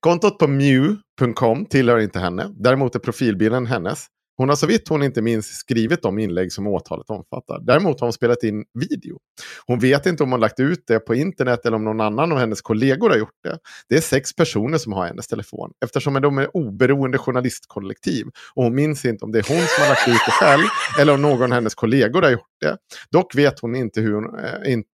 Kontot 0.00 0.38
på 0.38 0.46
mew.com 0.48 1.66
tillhör 1.66 1.98
inte 1.98 2.18
henne. 2.18 2.50
Däremot 2.58 2.94
är 2.94 2.98
profilbilden 2.98 3.66
hennes. 3.66 4.06
Hon 4.40 4.48
har 4.48 4.56
så 4.56 4.66
vitt 4.66 4.88
hon 4.88 5.02
inte 5.02 5.22
minns 5.22 5.46
skrivit 5.46 6.02
de 6.02 6.18
inlägg 6.18 6.52
som 6.52 6.66
åtalet 6.66 7.10
omfattar. 7.10 7.60
Däremot 7.60 8.00
har 8.00 8.06
hon 8.06 8.12
spelat 8.12 8.42
in 8.42 8.64
video. 8.80 9.18
Hon 9.66 9.78
vet 9.78 10.06
inte 10.06 10.22
om 10.22 10.30
hon 10.30 10.40
lagt 10.40 10.60
ut 10.60 10.84
det 10.86 11.00
på 11.00 11.14
internet 11.14 11.66
eller 11.66 11.76
om 11.76 11.84
någon 11.84 12.00
annan 12.00 12.32
av 12.32 12.38
hennes 12.38 12.62
kollegor 12.62 13.10
har 13.10 13.16
gjort 13.16 13.38
det. 13.44 13.58
Det 13.88 13.96
är 13.96 14.00
sex 14.00 14.36
personer 14.36 14.78
som 14.78 14.92
har 14.92 15.06
hennes 15.06 15.26
telefon. 15.26 15.72
Eftersom 15.84 16.14
de 16.14 16.38
är 16.38 16.56
oberoende 16.56 17.18
journalistkollektiv. 17.18 18.26
Och 18.54 18.64
hon 18.64 18.74
minns 18.74 19.04
inte 19.04 19.24
om 19.24 19.32
det 19.32 19.38
är 19.38 19.54
hon 19.54 19.66
som 19.66 19.82
har 19.82 19.88
lagt 19.88 20.08
ut 20.08 20.22
det 20.26 20.32
själv 20.32 20.64
eller 21.00 21.14
om 21.14 21.22
någon 21.22 21.42
av 21.42 21.52
hennes 21.52 21.74
kollegor 21.74 22.22
har 22.22 22.30
gjort 22.30 22.60
det. 22.60 22.76
Dock 23.10 23.34
vet 23.34 23.60
hon, 23.60 23.74
inte 23.74 24.00
hur 24.00 24.14
hon, 24.14 24.38
äh, 24.38 24.72
inte, 24.72 24.88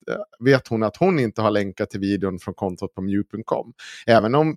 vet 0.45 0.69
hon 0.69 0.83
att 0.83 0.97
hon 0.97 1.19
inte 1.19 1.43
har 1.43 1.51
länkat 1.51 1.91
till 1.91 2.01
videon 2.01 2.39
från 2.39 2.55
kontot 2.55 2.95
på 2.95 3.03
mew.com. 3.03 3.73
Även 4.07 4.35
om 4.35 4.57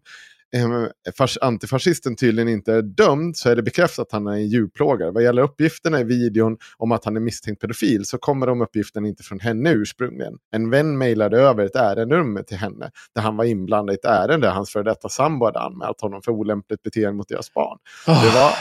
antifascisten 1.42 2.16
tydligen 2.16 2.50
inte 2.50 2.74
är 2.74 2.82
dömd 2.82 3.38
så 3.38 3.50
är 3.50 3.56
det 3.56 3.64
bekräftat 3.64 4.08
att 4.08 4.12
han 4.12 4.28
är 4.28 4.32
en 4.32 4.48
djurplågare. 4.48 5.12
Vad 5.12 5.24
gäller 5.24 5.42
uppgifterna 5.42 6.00
i 6.00 6.04
videon 6.04 6.58
om 6.78 6.92
att 6.92 7.06
han 7.06 7.16
är 7.16 7.20
misstänkt 7.20 7.62
pedofil 7.62 8.06
så 8.06 8.18
kommer 8.18 8.48
de 8.48 8.62
uppgifterna 8.62 9.08
inte 9.08 9.24
från 9.24 9.40
henne 9.40 9.72
ursprungligen. 9.72 10.34
En 10.52 10.70
vän 10.70 10.98
mejlade 10.98 11.38
över 11.38 11.66
ett 11.66 11.76
ärendenummer 11.76 12.44
till 12.44 12.58
henne 12.58 12.92
där 13.16 13.22
han 13.22 13.38
var 13.38 13.46
inblandad 13.46 13.94
i 13.94 13.98
ett 13.98 14.06
ärende 14.06 14.48
där 14.48 14.54
hans 14.54 14.72
före 14.74 14.84
detta 14.84 15.10
sambo 15.10 15.46
hade 15.46 15.60
anmält 15.60 16.02
honom 16.02 16.22
för 16.22 16.32
olämpligt 16.32 16.84
beteende 16.84 17.14
mot 17.14 17.30
deras 17.30 17.54
barn. 17.54 17.78
Det, 18.06 18.12
var, 18.12 18.52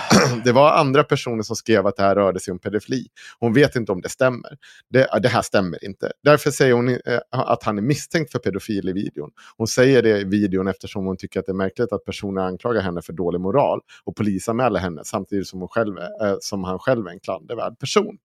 det 0.44 0.52
var 0.52 0.72
andra 0.72 1.04
personer 1.04 1.42
som 1.42 1.56
skrev 1.56 1.86
att 1.86 1.96
det 1.96 2.02
här 2.02 2.14
rörde 2.14 2.40
sig 2.40 2.52
om 2.52 2.58
pedofili. 2.58 3.06
Hon 3.40 3.52
vet 3.52 3.76
inte 3.76 3.92
om 3.92 4.00
det 4.00 4.08
stämmer. 4.08 4.56
Det, 4.90 5.20
det 5.22 5.28
här 5.28 5.42
stämmer 5.42 5.84
inte. 5.84 6.12
Därför 6.24 6.50
säger 6.50 6.74
hon 6.74 6.88
eh, 6.88 6.98
att 7.30 7.62
han 7.62 7.78
är 7.78 7.82
misstänkt 7.82 8.32
för 8.32 8.38
pedofil 8.38 8.88
i 8.88 8.92
videon. 8.92 9.30
Hon 9.56 9.66
säger 9.66 10.02
det 10.02 10.20
i 10.20 10.24
videon 10.24 10.68
eftersom 10.68 11.04
hon 11.04 11.16
tycker 11.16 11.40
att 11.40 11.46
det 11.46 11.52
är 11.52 11.54
märkligt 11.54 11.77
att 11.80 12.04
personer 12.04 12.42
anklagar 12.42 12.82
henne 12.82 13.02
för 13.02 13.12
dålig 13.12 13.40
moral 13.40 13.80
och 14.04 14.16
polisanmäler 14.16 14.80
henne 14.80 15.04
samtidigt 15.04 15.46
som, 15.48 15.60
hon 15.60 15.68
själv, 15.68 15.98
är- 15.98 16.26
eh, 16.26 16.36
som 16.40 16.64
han 16.64 16.78
själv 16.78 17.06
är 17.06 17.10
en 17.10 17.20
klandervärd 17.20 17.78
person. 17.78 18.18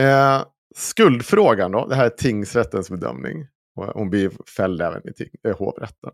Eh, 0.00 0.42
skuldfrågan 0.76 1.72
då, 1.72 1.86
det 1.86 1.94
här 1.94 2.04
är 2.06 2.10
tingsrättens 2.10 2.90
bedömning. 2.90 3.46
Hon 3.94 4.10
blir 4.10 4.30
fälld 4.56 4.82
även 4.82 5.08
i 5.08 5.12
ting, 5.12 5.28
eh, 5.48 5.56
hovrätten. 5.58 6.10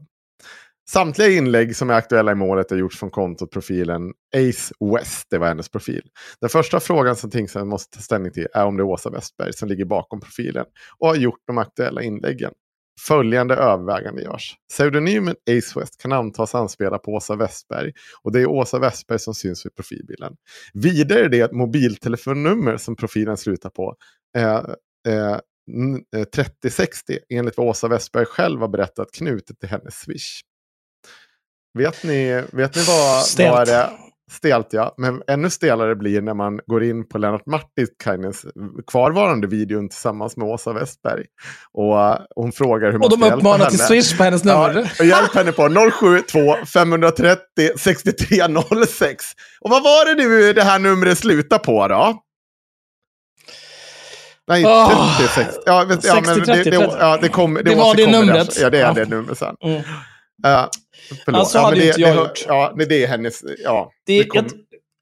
Samtliga 0.91 1.29
inlägg 1.29 1.77
som 1.77 1.91
är 1.91 1.95
aktuella 1.95 2.33
i 2.33 2.35
målet 2.35 2.71
har 2.71 2.77
gjorts 2.79 2.99
från 2.99 3.11
kontot 3.11 3.51
profilen 3.51 4.13
Ace 4.37 4.75
West, 4.95 5.27
det 5.31 5.39
var 5.39 5.47
hennes 5.49 5.69
profil. 5.69 6.03
Den 6.41 6.51
första 6.51 6.81
frågan 6.81 7.17
som 7.17 7.31
tingsrätten 7.31 7.69
måste 7.69 7.97
ta 7.97 8.03
ställning 8.03 8.33
till 8.33 8.47
är 8.55 8.65
om 8.65 8.77
det 8.77 8.81
är 8.83 8.85
Åsa 8.85 9.11
Westberg 9.11 9.53
som 9.53 9.69
ligger 9.69 9.85
bakom 9.85 10.21
profilen 10.21 10.65
och 10.99 11.09
har 11.09 11.15
gjort 11.17 11.41
de 11.47 11.59
aktuella 11.59 12.03
inläggen. 12.03 12.53
Följande 13.01 13.55
övervägande 13.55 14.23
görs. 14.23 14.57
Pseudonymen 14.73 15.35
Ace 15.51 15.81
West 15.81 16.01
kan 16.03 16.13
antas 16.13 16.55
anspela 16.55 16.99
på 16.99 17.13
Åsa 17.13 17.37
Westberg 17.37 17.93
och 18.23 18.33
det 18.33 18.41
är 18.41 18.47
Åsa 18.47 18.79
Westberg 18.79 19.19
som 19.19 19.35
syns 19.35 19.67
vid 19.67 19.75
profilbilden. 19.75 20.37
Vidare 20.75 21.21
är 21.21 21.29
det 21.29 21.41
ett 21.41 21.53
mobiltelefonnummer 21.53 22.77
som 22.77 22.97
profilen 22.97 23.37
slutar 23.37 23.71
på. 23.71 23.95
Eh, 24.37 24.55
eh, 25.09 25.39
n- 25.73 26.05
eh, 26.17 26.25
3060 26.25 27.19
enligt 27.29 27.57
vad 27.57 27.67
Åsa 27.69 27.89
Westberg 27.89 28.25
själv 28.27 28.61
har 28.61 28.69
berättat 28.69 29.13
knutet 29.13 29.61
till 29.61 29.69
hennes 29.69 29.95
swish. 30.01 30.41
Vet 31.79 32.05
ni, 32.05 32.43
vet 32.53 32.77
ni 32.77 32.83
vad, 32.87 33.23
Stelt. 33.25 33.51
vad 33.53 33.67
det 33.69 33.91
Stelt 34.33 34.67
ja, 34.73 34.95
men 34.99 35.23
ännu 35.29 35.51
stelare 35.51 35.97
blir 35.97 36.21
när 36.23 36.35
man 36.35 36.61
går 36.67 36.85
in 36.85 37.09
på 37.09 37.19
Lennart 37.19 37.47
Martikainens 37.47 38.47
kvarvarande 38.91 39.47
videon 39.47 39.89
tillsammans 39.89 40.37
med 40.37 40.49
Åsa 40.49 40.73
Westberg. 40.73 41.25
Och 41.73 41.95
uh, 41.97 42.17
hon 42.37 42.53
frågar 42.53 42.93
hur 42.93 42.99
man 42.99 43.05
Och 43.05 43.11
de 43.11 43.17
ska 43.17 43.25
hjälpa 43.27 43.37
uppmanar 43.39 43.71
till 43.71 43.79
henne. 43.81 43.89
Swish 44.03 44.17
på 44.19 44.25
hennes 44.25 44.45
nummer. 44.45 44.75
Ja, 44.75 44.89
och 45.01 45.07
hjälp 45.07 45.35
henne 45.35 45.53
på 45.53 45.91
072 45.91 46.57
530 46.73 47.41
6306. 47.79 49.25
Och 49.61 49.71
vad 49.71 49.83
var 49.83 50.15
det 50.15 50.23
nu 50.25 50.53
det 50.53 50.63
här 50.63 50.79
numret 50.79 51.19
slutar 51.19 51.59
på 51.59 51.89
då? 51.89 52.23
Nej, 54.49 54.65
Åh, 54.67 55.19
30, 55.19 55.33
60. 55.35 55.61
Ja, 55.67 55.81
ja, 55.81 55.85
men 55.89 56.01
60, 56.03 56.41
det, 56.41 56.45
30, 56.47 56.71
det, 56.71 56.79
30. 56.79 56.97
ja, 57.01 57.19
det, 57.23 57.29
kom, 57.29 57.55
det, 57.55 57.63
Det 57.63 57.75
var 57.75 57.95
det 57.95 58.07
numret. 58.07 58.55
där. 58.55 58.63
Ja, 58.63 58.71
det 58.71 58.79
är 58.79 58.83
Ja. 58.83 58.93
det 58.93 59.05
numret 59.09 59.39
sen. 59.39 59.57
Mm. 59.65 59.83
Uh, 60.47 60.67
förlåt. 61.25 61.39
Alltså, 61.41 61.59
hade 61.59 61.77
men 61.77 61.85
ju 61.85 61.89
inte 61.91 62.01
jag 62.01 62.17
det, 62.17 62.21
gjort. 62.21 62.45
Ja, 62.49 62.75
det, 62.79 62.85
det 62.85 63.05
är 63.05 63.09
hennes... 63.09 63.43
Ja, 63.65 63.93
Det, 64.07 64.19
det 64.19 64.25
kom- 64.25 64.45
jag, 64.45 64.53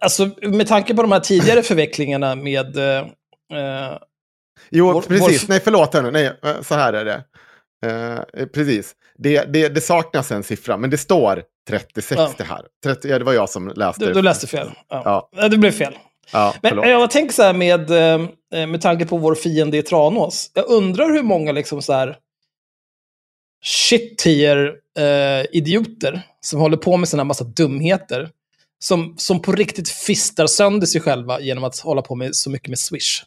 alltså, 0.03 0.30
med 0.43 0.68
tanke 0.68 0.95
på 0.95 1.03
de 1.03 1.12
här 1.12 1.20
tidigare 1.20 1.62
förvecklingarna 1.62 2.35
med... 2.35 2.76
Eh, 2.76 3.99
Jo, 4.70 4.93
Vår- 4.93 5.03
precis. 5.03 5.43
vår- 5.43 5.49
Nej, 5.49 5.61
förlåt 5.64 5.95
henne. 5.95 6.11
Nej, 6.11 6.32
eh, 6.45 6.61
så 6.62 6.74
här 6.74 6.93
är 6.93 7.05
det. 7.05 7.24
Eh, 7.87 8.47
precis. 8.47 8.95
Det, 9.18 9.45
det, 9.53 9.68
det 9.68 9.80
saknas 9.80 10.30
en 10.32 10.43
siffra, 10.43 10.76
men 10.76 10.91
det 10.91 10.99
står 10.99 11.43
30-60 11.70 12.14
Ja. 12.39 12.45
här. 12.45 12.66
30, 12.85 13.09
ja, 13.09 13.18
det 13.18 13.24
var 13.24 13.32
jag 13.32 13.51
som 13.51 13.68
läste. 13.68 14.01
du, 14.05 14.07
det. 14.09 14.12
du 14.14 14.22
läste 14.22 14.47
fel. 14.47 14.70
Ja. 14.89 15.03
Ja. 15.05 15.28
Ja, 15.37 15.49
Det 15.49 15.59
blev 15.59 15.70
fel. 15.70 15.95
Ja, 16.32 16.55
Men 16.62 16.68
förlåt. 16.70 16.87
jag 16.89 17.11
tänker 17.11 17.35
så 17.35 17.43
här 17.43 17.53
med, 17.53 17.91
med 18.68 18.80
tanke 18.82 19.07
på 19.07 19.16
vår 19.16 19.35
fiende 19.35 19.76
i 19.76 19.82
Tranås. 19.82 20.51
Jag 20.55 20.66
undrar 20.68 21.11
hur 21.12 21.22
många 21.22 21.53
liksom 21.53 21.82
så 21.82 21.93
här 21.93 22.16
shit 23.64 24.18
tier 24.18 24.74
eh, 24.99 25.47
idioter 25.53 26.22
som 26.40 26.61
håller 26.61 26.76
på 26.76 26.97
med 26.97 27.09
såna 27.09 27.24
massa 27.24 27.45
dumheter. 27.45 28.30
Som, 28.78 29.14
som 29.18 29.42
på 29.42 29.53
riktigt 29.53 29.88
fistar 29.88 30.47
sönder 30.47 30.86
sig 30.86 31.01
själva 31.01 31.40
genom 31.40 31.64
att 31.64 31.78
hålla 31.78 32.03
på 32.03 32.14
med 32.14 32.36
så 32.36 32.51
mycket 32.51 32.68
med 32.68 32.78
Swish. 32.78 33.22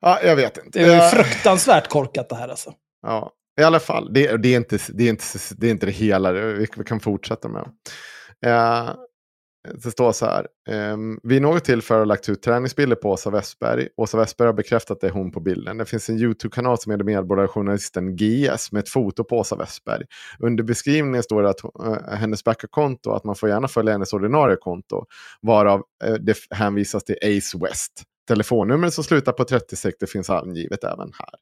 Ja, 0.00 0.20
jag 0.22 0.36
vet 0.36 0.58
inte. 0.64 0.78
Det 0.78 0.94
är 0.94 1.10
fruktansvärt 1.10 1.88
korkat 1.88 2.28
det 2.28 2.36
här 2.36 2.48
alltså. 2.48 2.74
Ja, 3.02 3.32
i 3.60 3.62
alla 3.62 3.80
fall. 3.80 4.12
Det, 4.12 4.36
det, 4.36 4.48
är, 4.48 4.56
inte, 4.56 4.78
det, 4.88 5.04
är, 5.04 5.08
inte, 5.08 5.38
det 5.56 5.66
är 5.66 5.70
inte 5.70 5.86
det 5.86 5.92
hela. 5.92 6.32
Vi, 6.32 6.66
kan 6.86 7.00
fortsätta 7.00 7.48
med. 7.48 7.68
Eh, 8.46 8.94
det 9.74 9.90
står 9.90 10.12
så 10.12 10.26
här. 10.26 10.46
ehm, 10.68 11.20
vid 11.22 11.42
något 11.42 11.64
tillfälle 11.64 11.98
har 11.98 12.06
lagt 12.06 12.28
ut 12.28 12.42
träningsbilder 12.42 12.96
på 12.96 13.10
Åsa 13.10 13.30
Westberg. 13.30 13.88
Åsa 13.96 14.18
Westberg 14.18 14.46
har 14.46 14.52
bekräftat 14.52 14.90
att 14.90 15.00
det 15.00 15.06
är 15.06 15.10
hon 15.12 15.32
på 15.32 15.40
bilden. 15.40 15.78
Det 15.78 15.84
finns 15.84 16.08
en 16.08 16.18
YouTube-kanal 16.18 16.78
som 16.78 16.92
heter 16.92 17.04
Medborgarjournalisten 17.04 18.16
GS 18.16 18.72
med 18.72 18.80
ett 18.80 18.88
foto 18.88 19.24
på 19.24 19.38
Åsa 19.38 19.56
Westberg. 19.56 20.04
Under 20.38 20.64
beskrivningen 20.64 21.22
står 21.22 21.42
det 21.42 21.48
att 21.50 21.64
eh, 21.64 22.16
hennes 22.16 22.44
backup-konto, 22.44 23.10
att 23.10 23.24
man 23.24 23.34
får 23.36 23.48
gärna 23.48 23.68
följa 23.68 23.92
hennes 23.92 24.12
ordinarie 24.12 24.56
konto, 24.56 25.04
varav 25.42 25.82
eh, 26.04 26.14
det 26.14 26.36
hänvisas 26.50 27.04
till 27.04 27.16
Ace 27.22 27.58
West. 27.58 28.02
Telefonnumret 28.28 28.94
som 28.94 29.04
slutar 29.04 29.32
på 29.32 29.44
36 29.44 29.96
det 30.00 30.06
finns 30.06 30.30
angivet 30.30 30.84
även 30.84 31.10
här. 31.18 31.34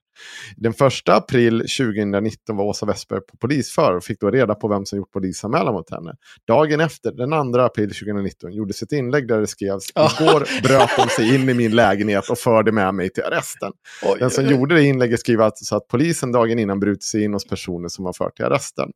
Den 0.56 0.72
första 0.72 1.14
april 1.14 1.60
2019 1.60 2.56
var 2.56 2.64
Åsa 2.64 2.86
Westberg 2.86 3.20
på 3.20 3.36
polisförhör 3.36 3.96
och 3.96 4.04
fick 4.04 4.20
då 4.20 4.30
reda 4.30 4.54
på 4.54 4.68
vem 4.68 4.86
som 4.86 4.98
gjort 4.98 5.12
polisanmälan 5.12 5.74
mot 5.74 5.90
henne. 5.90 6.12
Dagen 6.46 6.80
efter, 6.80 7.12
den 7.12 7.52
2 7.52 7.60
april 7.60 7.88
2019, 7.88 8.52
gjordes 8.52 8.82
ett 8.82 8.92
inlägg 8.92 9.28
där 9.28 9.40
det 9.40 9.46
skrevs. 9.46 9.90
Igår 9.90 10.62
bröt 10.62 10.90
de 10.96 11.08
sig 11.08 11.34
in 11.34 11.48
i 11.48 11.54
min 11.54 11.76
lägenhet 11.76 12.30
och 12.30 12.38
förde 12.38 12.72
med 12.72 12.94
mig 12.94 13.10
till 13.10 13.22
arresten. 13.24 13.72
Den 14.18 14.30
som 14.30 14.46
gjorde 14.46 14.74
det 14.74 14.82
inlägget 14.82 15.20
skrev 15.20 15.40
alltså 15.40 15.76
att 15.76 15.88
polisen 15.88 16.32
dagen 16.32 16.58
innan 16.58 16.80
brutit 16.80 17.02
sig 17.02 17.24
in 17.24 17.32
hos 17.32 17.46
personer 17.46 17.88
som 17.88 18.04
har 18.04 18.12
fört 18.12 18.36
till 18.36 18.44
arresten. 18.44 18.90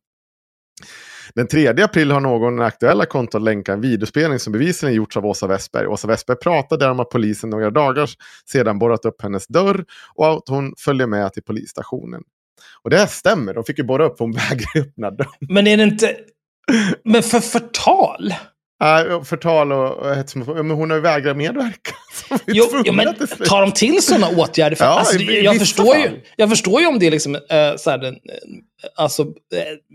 Den 1.35 1.47
3 1.47 1.67
april 1.67 2.11
har 2.11 2.19
någon 2.19 2.59
i 2.59 2.63
aktuella 2.63 3.05
kontot 3.05 3.41
länkat 3.41 3.73
en 3.73 3.81
videospelning 3.81 4.39
som 4.39 4.53
bevisligen 4.53 4.95
gjorts 4.95 5.17
av 5.17 5.25
Åsa 5.25 5.47
Westberg. 5.47 5.87
Åsa 5.87 6.07
Westberg 6.07 6.37
pratade 6.37 6.85
där 6.85 6.91
om 6.91 6.99
att 6.99 7.09
polisen 7.09 7.49
några 7.49 7.69
dagar 7.69 8.09
sedan 8.51 8.79
borrat 8.79 9.05
upp 9.05 9.21
hennes 9.21 9.47
dörr 9.47 9.85
och 10.15 10.31
att 10.31 10.49
hon 10.49 10.73
följer 10.77 11.07
med 11.07 11.33
till 11.33 11.43
polisstationen. 11.43 12.21
Och 12.83 12.89
det 12.89 12.97
här 12.97 13.05
stämmer, 13.05 13.53
de 13.53 13.63
fick 13.63 13.77
ju 13.77 13.83
borra 13.83 14.05
upp 14.05 14.19
hon 14.19 14.31
vägrade 14.49 14.89
öppna 14.89 15.11
dörren. 15.11 15.47
Men 15.49 15.67
är 15.67 15.77
det 15.77 15.83
inte... 15.83 16.15
Men 17.03 17.23
för 17.23 17.39
förtal? 17.39 18.33
Äh, 18.83 19.23
förtal 19.23 19.71
och, 19.71 19.97
och 19.97 20.15
hets 20.15 20.35
mot... 20.35 20.47
Men 20.47 20.71
hon 20.71 20.89
har 20.89 20.97
ju 20.97 21.03
vägrat 21.03 21.37
medverka. 21.37 21.91
Jo, 22.47 22.65
jo, 22.85 22.93
men 22.93 23.15
tar 23.47 23.61
de 23.61 23.71
till 23.71 24.01
sådana 24.03 24.29
åtgärder? 24.29 24.75
För, 24.75 24.85
Ja, 24.89 24.99
alltså, 24.99 25.19
i- 25.19 25.43
jag, 25.43 25.57
förstår 25.59 25.95
ju, 25.95 26.21
jag 26.35 26.49
förstår 26.49 26.81
ju 26.81 26.87
om 26.87 26.99
det 26.99 27.07
är 27.07 27.11
liksom, 27.11 27.35
eh, 27.35 27.41
så 27.77 27.89
här, 27.89 28.03
en, 28.03 28.13
eh, 28.13 28.19
alltså, 28.95 29.21
eh, 29.23 29.27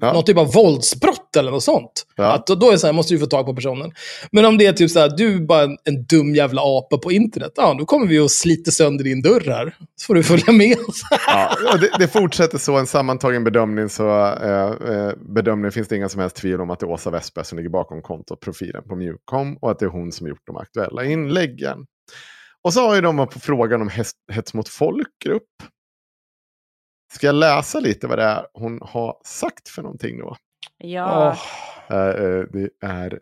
Ja. 0.01 0.13
någon 0.13 0.25
typ 0.25 0.39
av 0.39 0.53
våldsbrott 0.53 1.37
eller 1.37 1.51
något 1.51 1.63
sånt. 1.63 2.07
Ja. 2.17 2.25
Att, 2.33 2.47
då, 2.47 2.69
är 2.69 2.73
det 2.73 2.79
så 2.79 2.87
här, 2.87 2.95
måste 2.95 3.15
du 3.15 3.19
få 3.21 3.27
tag 3.27 3.47
på 3.47 3.55
personen. 3.55 3.93
Men 4.33 4.45
om 4.45 4.59
det 4.59 4.67
är 4.67 4.73
typ 4.73 4.91
så 4.91 4.99
här, 5.01 5.09
du 5.17 5.35
är 5.35 5.41
bara 5.41 5.63
en, 5.63 5.77
en 5.85 6.05
dum 6.05 6.35
jävla 6.35 6.63
apa 6.65 6.99
på 6.99 7.13
internet, 7.13 7.53
ja, 7.57 7.75
då 7.79 7.85
kommer 7.85 8.07
vi 8.07 8.19
och 8.19 8.31
sliter 8.31 8.71
sönder 8.73 9.05
din 9.05 9.23
dörr 9.23 9.43
här. 9.47 9.77
Så 9.97 10.07
får 10.07 10.15
du 10.15 10.23
följa 10.23 10.53
med. 10.53 10.77
Ja, 11.27 11.57
och 11.73 11.79
det, 11.81 11.91
det 11.99 12.09
fortsätter 12.09 12.59
så, 12.59 12.77
en 12.77 12.87
sammantagen 12.87 13.45
bedömning 13.45 13.89
så 13.89 14.09
eh, 14.27 14.95
eh, 14.95 15.13
bedömning 15.35 15.71
finns 15.73 15.89
det 15.89 15.97
inga 15.97 16.09
som 16.09 16.21
helst 16.21 16.37
tvivel 16.37 16.61
om 16.61 16.71
att 16.71 16.81
det 16.81 16.87
är 16.87 16.91
Åsa 16.91 17.11
Westberg 17.11 17.45
som 17.45 17.59
ligger 17.59 17.71
bakom 17.71 18.03
kontot, 18.03 18.41
profilen 18.41 18.83
på 18.89 18.97
Mjukcom 18.97 19.57
och 19.61 19.71
att 19.71 19.79
det 19.79 19.85
är 19.85 19.91
hon 19.91 20.13
som 20.13 20.27
gjort 20.29 20.43
de 20.47 20.57
aktuella 20.57 21.05
inläggen. 21.05 21.79
Och 22.65 22.73
så 22.73 22.87
har 22.89 22.95
ju 22.95 23.01
de 23.01 23.17
på 23.17 23.41
frågan 23.41 23.83
om 23.83 23.89
hets, 23.89 24.13
hets 24.33 24.55
mot 24.55 24.69
folkgrupp. 24.69 25.63
Ska 27.13 27.27
jag 27.27 27.35
läsa 27.35 27.81
lite 27.81 28.07
vad 28.07 28.19
det 28.19 28.25
är 28.25 28.47
hon 28.55 28.79
har 28.83 29.21
sagt 29.25 29.69
för 29.69 29.83
någonting 29.83 30.19
då? 30.19 30.37
Ja. 30.79 31.39
Eh, 31.89 32.45
det 32.53 32.69
är 32.81 33.21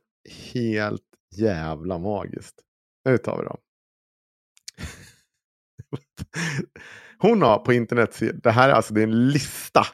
helt 0.53 1.03
jävla 1.37 1.99
magiskt. 1.99 2.55
Nu 3.05 3.19
tar 3.19 3.39
vi 3.39 3.45
dem. 3.45 3.57
Hon 7.19 7.43
har 7.43 7.59
på 7.59 7.73
internetsidan, 7.73 8.41
det 8.43 8.51
här 8.51 8.69
är 8.69 8.73
alltså 8.73 8.95
det 8.95 9.01
är 9.01 9.07
en 9.07 9.29
lista. 9.29 9.87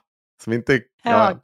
Som 0.45 0.53
inte, 0.53 0.83
Ja. 1.03 1.41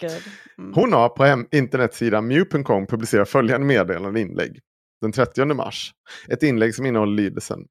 Mm. 0.58 0.74
hon 0.74 0.92
har 0.92 1.08
på 1.08 1.24
hem, 1.24 1.46
internetsidan 1.50 2.26
mew.com 2.26 2.86
publicerat 2.86 3.28
följande 3.28 3.66
meddelande 3.66 4.20
inlägg. 4.20 4.60
Den 5.00 5.12
30 5.12 5.44
mars. 5.44 5.92
Ett 6.28 6.42
inlägg 6.42 6.74
som 6.74 6.86
innehåller 6.86 7.16
lydelsen. 7.16 7.66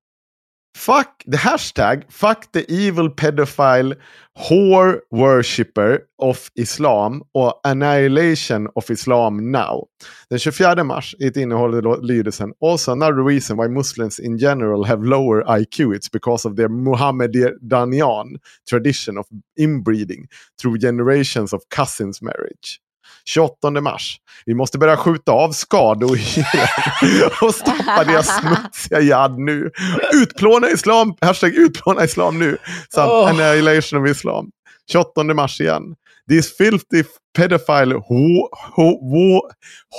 Fuck 0.75 1.23
the 1.27 1.37
hashtag 1.37 2.11
fuck 2.11 2.51
the 2.51 2.65
evil 2.71 3.09
pedophile 3.09 3.95
whore 4.35 5.01
worshipper 5.11 5.99
of 6.19 6.49
Islam 6.55 7.21
och 7.33 7.61
annihilation 7.63 8.67
of 8.75 8.89
Islam 8.91 9.51
now. 9.51 9.87
Den 10.29 10.39
24 10.39 10.83
mars 10.83 11.15
i 11.19 11.27
ett 11.27 11.37
innehåller 11.37 12.01
lydelsen 12.01 12.53
Also 12.61 12.91
another 12.91 13.23
reason 13.23 13.57
why 13.57 13.67
Muslims 13.67 14.19
in 14.19 14.37
general 14.37 14.83
have 14.83 15.05
lower 15.05 15.59
IQ 15.59 15.79
it's 15.79 16.11
because 16.11 16.47
of 16.47 16.55
their 16.55 16.69
Muhammedanian 16.69 18.39
tradition 18.69 19.17
of 19.17 19.27
inbreeding 19.59 20.27
through 20.61 20.77
generations 20.77 21.53
of 21.53 21.61
cousins 21.69 22.21
marriage. 22.21 22.79
28 23.25 23.81
mars. 23.81 24.17
Vi 24.45 24.53
måste 24.55 24.77
börja 24.77 24.97
skjuta 24.97 25.31
av 25.31 25.51
skadodjuren 25.51 27.29
och 27.41 27.55
stoppa 27.55 28.03
deras 28.03 28.39
smutsiga 28.39 28.99
jad 28.99 29.39
nu. 29.39 29.71
Utplåna 30.13 30.69
islam, 30.69 31.15
hashtag 31.21 31.53
utplåna 31.55 32.03
islam 32.03 32.39
nu. 32.39 32.57
Samt 32.93 33.11
Åh. 33.11 33.29
annihilation 33.29 34.03
of 34.03 34.09
islam. 34.09 34.51
28 34.91 35.23
mars 35.23 35.61
igen. 35.61 35.95
These 36.29 36.49
filthy 36.57 37.03
pedophile 37.37 37.93
who, 38.07 38.49
who, 38.75 39.41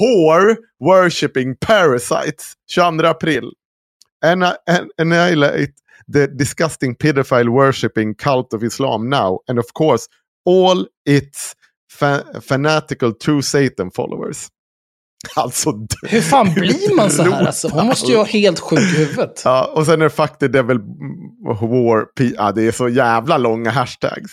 whore 0.00 0.56
worshipping 0.80 1.56
parasites. 1.56 2.54
22 2.74 3.06
april. 3.06 3.52
Annihilate 4.98 5.74
the 6.08 6.26
disgusting 6.26 6.94
pedophile 6.94 7.48
worshipping 7.50 8.14
cult 8.14 8.54
of 8.54 8.62
Islam 8.62 9.08
now. 9.08 9.40
And 9.48 9.58
of 9.58 9.72
course 9.74 10.08
all 10.44 10.86
its 11.06 11.54
fa- 12.00 12.40
fanatical 12.48 13.12
true 13.14 13.42
Satan 13.42 13.90
followers. 13.90 14.48
Alltså, 15.36 15.72
Hur 16.02 16.20
fan 16.20 16.54
blir 16.54 16.96
man 16.96 17.10
så 17.10 17.22
här? 17.22 17.46
Alltså? 17.46 17.68
Hon 17.68 17.86
måste 17.86 18.10
ju 18.10 18.16
vara 18.16 18.26
helt 18.26 18.60
sjuk 18.60 18.78
i 18.80 18.82
huvudet. 18.82 19.42
Ja, 19.44 19.72
och 19.74 19.86
sen 19.86 20.00
är 20.00 20.04
det 20.04 20.10
fuck 20.10 20.38
the 20.38 20.48
devil 20.48 20.78
war. 21.60 22.06
Ja, 22.36 22.52
det 22.52 22.62
är 22.66 22.72
så 22.72 22.88
jävla 22.88 23.38
långa 23.38 23.70
hashtags. 23.70 24.32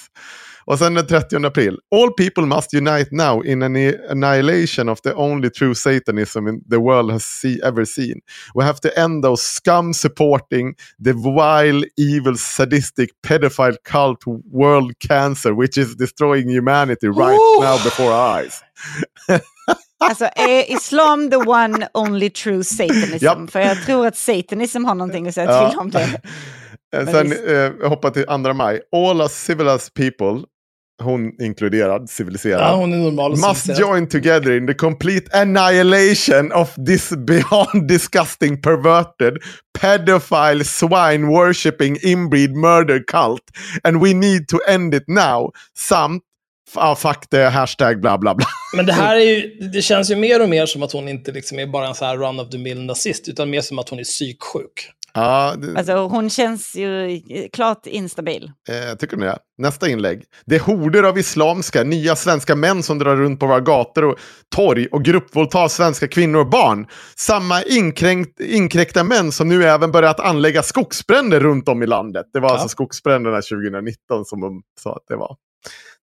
Och 0.66 0.80
sen 0.80 0.94
den 0.94 1.08
30 1.08 1.46
april. 1.46 1.78
All 1.96 2.12
people 2.12 2.44
must 2.46 2.74
unite 2.74 3.08
now 3.12 3.46
in 3.46 3.62
an 3.64 3.76
annihilation 4.10 4.90
of 4.90 5.02
the 5.02 5.14
only 5.14 5.50
true 5.50 5.76
satanism 5.76 6.46
the 6.70 6.78
world 6.78 7.12
has 7.12 7.24
see, 7.24 7.60
ever 7.64 7.86
seen. 7.86 8.20
We 8.56 8.64
have 8.64 8.80
to 8.80 8.90
end 9.00 9.24
those 9.24 9.42
scum 9.44 9.94
supporting 9.94 10.74
the 11.04 11.14
vile, 11.14 11.84
evil, 11.98 12.36
sadistic, 12.38 13.10
pedophile 13.28 13.76
cult 13.92 14.20
world 14.52 14.92
cancer 15.08 15.54
which 15.54 15.78
is 15.78 15.96
destroying 15.96 16.50
humanity 16.50 17.08
right 17.08 17.40
Oh! 17.40 17.60
now 17.64 17.78
before 17.84 18.12
our 18.12 18.40
eyes. 18.44 18.62
Alltså 20.04 20.26
är 20.26 20.72
islam 20.76 21.30
the 21.30 21.36
one 21.38 21.88
only 21.94 22.30
true 22.30 22.64
satanism? 22.64 23.26
Japp. 23.26 23.52
För 23.52 23.60
jag 23.60 23.86
tror 23.86 24.08
att 24.08 24.18
satanism 24.18 24.86
har 24.86 24.96
någonting 24.96 25.28
att 25.28 25.34
säga 25.36 25.52
Ja. 25.52 25.70
till 25.70 25.80
om 25.80 25.90
det. 25.92 26.22
Eh, 26.96 27.06
Sen 27.12 27.30
visst. 27.30 27.44
eh, 27.48 27.54
jag 27.54 27.90
hoppar 27.90 28.10
till 28.10 28.24
2 28.24 28.54
maj. 28.54 28.82
All 28.96 29.22
us 29.22 29.32
civilized 29.32 29.94
people, 29.94 30.48
hon 31.04 31.42
inkluderad, 31.42 32.10
civiliserad. 32.10 32.62
Ja, 32.62 32.76
hon 32.76 32.94
är 32.94 32.98
normal 32.98 33.32
Must 33.32 33.44
civiliserad. 33.62 33.90
join 33.90 34.08
together 34.08 34.52
in 34.58 34.68
the 34.68 34.74
complete 34.74 35.38
annihilation 35.38 36.52
of 36.52 36.76
this 36.88 37.10
beyond 37.28 37.88
disgusting 37.88 38.62
perverted 38.62 39.38
pedophile 39.80 40.64
swine 40.64 41.28
worshipping 41.28 41.98
inbreed 42.02 42.56
murder 42.56 43.04
cult. 43.08 43.44
And 43.84 44.02
we 44.04 44.14
need 44.14 44.48
to 44.48 44.58
end 44.68 44.94
it 44.94 45.04
now. 45.08 45.52
Samt, 45.78 46.24
ah, 46.76 46.96
fuck 46.96 47.30
the 47.30 47.44
hashtag 47.50 48.02
bla 48.02 48.18
bla 48.18 48.36
bla. 48.36 48.46
Men 48.76 48.86
det 48.86 48.94
här 48.94 49.16
är 49.16 49.20
ju, 49.22 49.70
det 49.74 49.82
känns 49.82 50.12
ju 50.12 50.16
mer 50.16 50.42
och 50.42 50.50
mer 50.50 50.66
som 50.66 50.84
att 50.84 50.92
hon 50.92 51.08
inte 51.08 51.32
liksom 51.32 51.60
är 51.60 51.68
bara 51.68 51.88
en 51.88 51.96
så 51.96 52.06
här 52.06 52.18
run 52.18 52.40
of 52.40 52.50
the 52.50 52.58
mill 52.58 52.82
nazist, 52.86 53.28
utan 53.30 53.50
mer 53.50 53.62
som 53.62 53.80
att 53.80 53.90
hon 53.90 54.00
är 54.00 54.04
psyksjuk. 54.04 54.90
Ja, 55.14 55.56
det, 55.58 55.78
Alltså 55.78 55.94
hon 55.94 56.30
känns 56.30 56.76
ju 56.76 57.20
klart 57.54 57.86
instabil. 57.88 58.52
eh, 58.70 58.98
tycker 58.98 59.18
ni 59.18 59.26
det? 59.26 59.38
Nästa 59.58 59.90
inlägg. 59.90 60.24
Det 60.46 60.56
är 60.56 60.60
horder 60.60 61.04
av 61.04 61.18
islamska, 61.18 61.84
nya 61.84 62.16
svenska 62.16 62.56
män 62.56 62.84
som 62.84 63.00
drar 63.00 63.16
runt 63.16 63.40
på 63.40 63.48
våra 63.48 63.60
gator 63.60 64.04
och 64.06 64.18
torg 64.56 64.88
och 64.88 65.04
gruppvåldtar 65.04 65.68
svenska 65.68 66.08
kvinnor 66.08 66.40
och 66.40 66.50
barn. 66.50 66.88
Samma 67.16 67.64
inkränkt, 67.64 68.40
inkräkta 68.40 69.04
män 69.04 69.32
som 69.32 69.50
nu 69.50 69.64
även 69.64 69.92
börjat 69.92 70.20
anlägga 70.20 70.64
skogsbränder 70.64 71.40
runt 71.40 71.70
om 71.70 71.84
i 71.84 71.88
landet. 71.88 72.26
Det 72.34 72.40
var 72.40 72.50
alltså 72.50 72.68
skogsbränderna 72.70 73.36
2019 73.42 74.26
som 74.26 74.42
de 74.42 74.62
sa 74.80 74.96
att 74.96 75.06
det 75.08 75.16
var. 75.16 75.36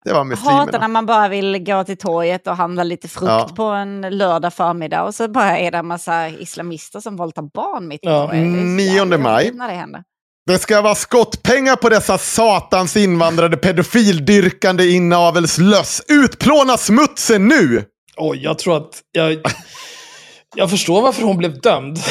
Det 0.04 0.12
var 0.12 0.24
muslimerna. 0.24 0.58
Hatar 0.58 0.78
när 0.80 0.88
man 0.88 1.06
bara 1.06 1.28
vill 1.28 1.58
gå 1.64 1.84
till 1.84 1.98
torget 1.98 2.46
och 2.46 2.56
handla 2.56 2.82
lite 2.82 3.08
frukt 3.08 3.26
Ja. 3.30 3.50
på 3.56 3.62
en 3.64 4.00
lördag 4.00 4.54
förmiddag 4.54 5.02
och 5.02 5.14
så 5.14 5.28
bara 5.28 5.58
är 5.58 5.70
det 5.70 5.78
en 5.78 5.86
massa 5.86 6.28
islamister 6.28 7.00
som 7.00 7.16
våldtar 7.16 7.42
barn 7.42 7.88
mitt 7.88 8.04
i 8.04 8.06
Ja. 8.08 8.26
torget. 8.26 8.42
Det 8.44 8.58
är 8.58 8.60
så 8.60 8.66
9 8.66 8.94
jävla 8.94 9.18
maj. 9.18 9.50
När 9.54 9.68
det 9.68 9.74
händer. 9.74 10.02
Det 10.46 10.58
ska 10.58 10.80
vara 10.82 10.94
skottpengar 10.94 11.76
på 11.76 11.88
dessa 11.88 12.18
satans 12.18 12.96
invandrade 12.96 13.56
pedofildyrkande 13.56 14.84
inavelslöss. 14.90 16.02
Utplåna 16.08 16.76
smutsen 16.76 17.48
nu! 17.48 17.84
Oj, 18.16 18.38
jag 18.42 18.58
tror 18.58 18.76
att 18.76 19.00
jag... 19.12 19.38
Jag 20.56 20.70
förstår 20.70 21.02
varför 21.02 21.22
hon 21.22 21.36
blev 21.36 21.60
dömd. 21.60 21.98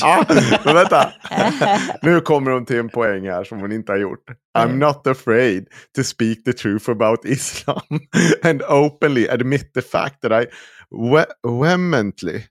Ja, 0.00 0.24
men 0.64 0.74
vänta. 0.74 1.12
Nu 2.02 2.20
kommer 2.20 2.50
hon 2.50 2.64
till 2.66 2.78
en 2.78 2.88
poäng 2.88 3.28
här 3.28 3.44
som 3.44 3.60
hon 3.60 3.72
inte 3.72 3.92
har 3.92 3.98
gjort. 3.98 4.24
I'm 4.58 4.72
not 4.76 5.06
afraid 5.06 5.66
to 5.96 6.04
speak 6.04 6.44
the 6.44 6.52
truth 6.52 6.90
about 6.90 7.24
Islam 7.24 7.80
and 8.42 8.62
openly 8.62 9.28
admit 9.28 9.74
the 9.74 9.82
fact 9.82 10.20
that 10.22 10.32
I 10.42 10.46
Vehemently. 11.46 12.42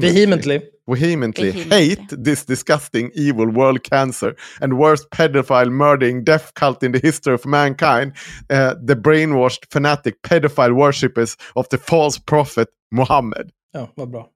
vehemently 0.00 0.60
Vehemently. 0.86 1.52
hate 1.52 2.24
this 2.24 2.44
disgusting 2.46 3.10
evil 3.14 3.46
world 3.50 3.82
cancer 3.82 4.34
and 4.60 4.72
worst 4.72 5.10
pedophile 5.10 5.70
murdering 5.70 6.24
death 6.24 6.52
cult 6.54 6.82
in 6.82 6.92
the 6.92 6.98
history 7.06 7.34
of 7.34 7.44
mankind, 7.46 8.12
uh, 8.50 8.74
the 8.86 8.96
brainwashed 8.96 9.66
fanatic 9.72 10.14
pedophile 10.22 10.74
worshippers 10.74 11.36
of 11.54 11.68
the 11.68 11.78
false 11.78 12.18
prophet 12.18 12.68
Muhammad. 12.90 13.50
Ja, 13.72 13.88
vad 13.96 14.10
bra. 14.10 14.26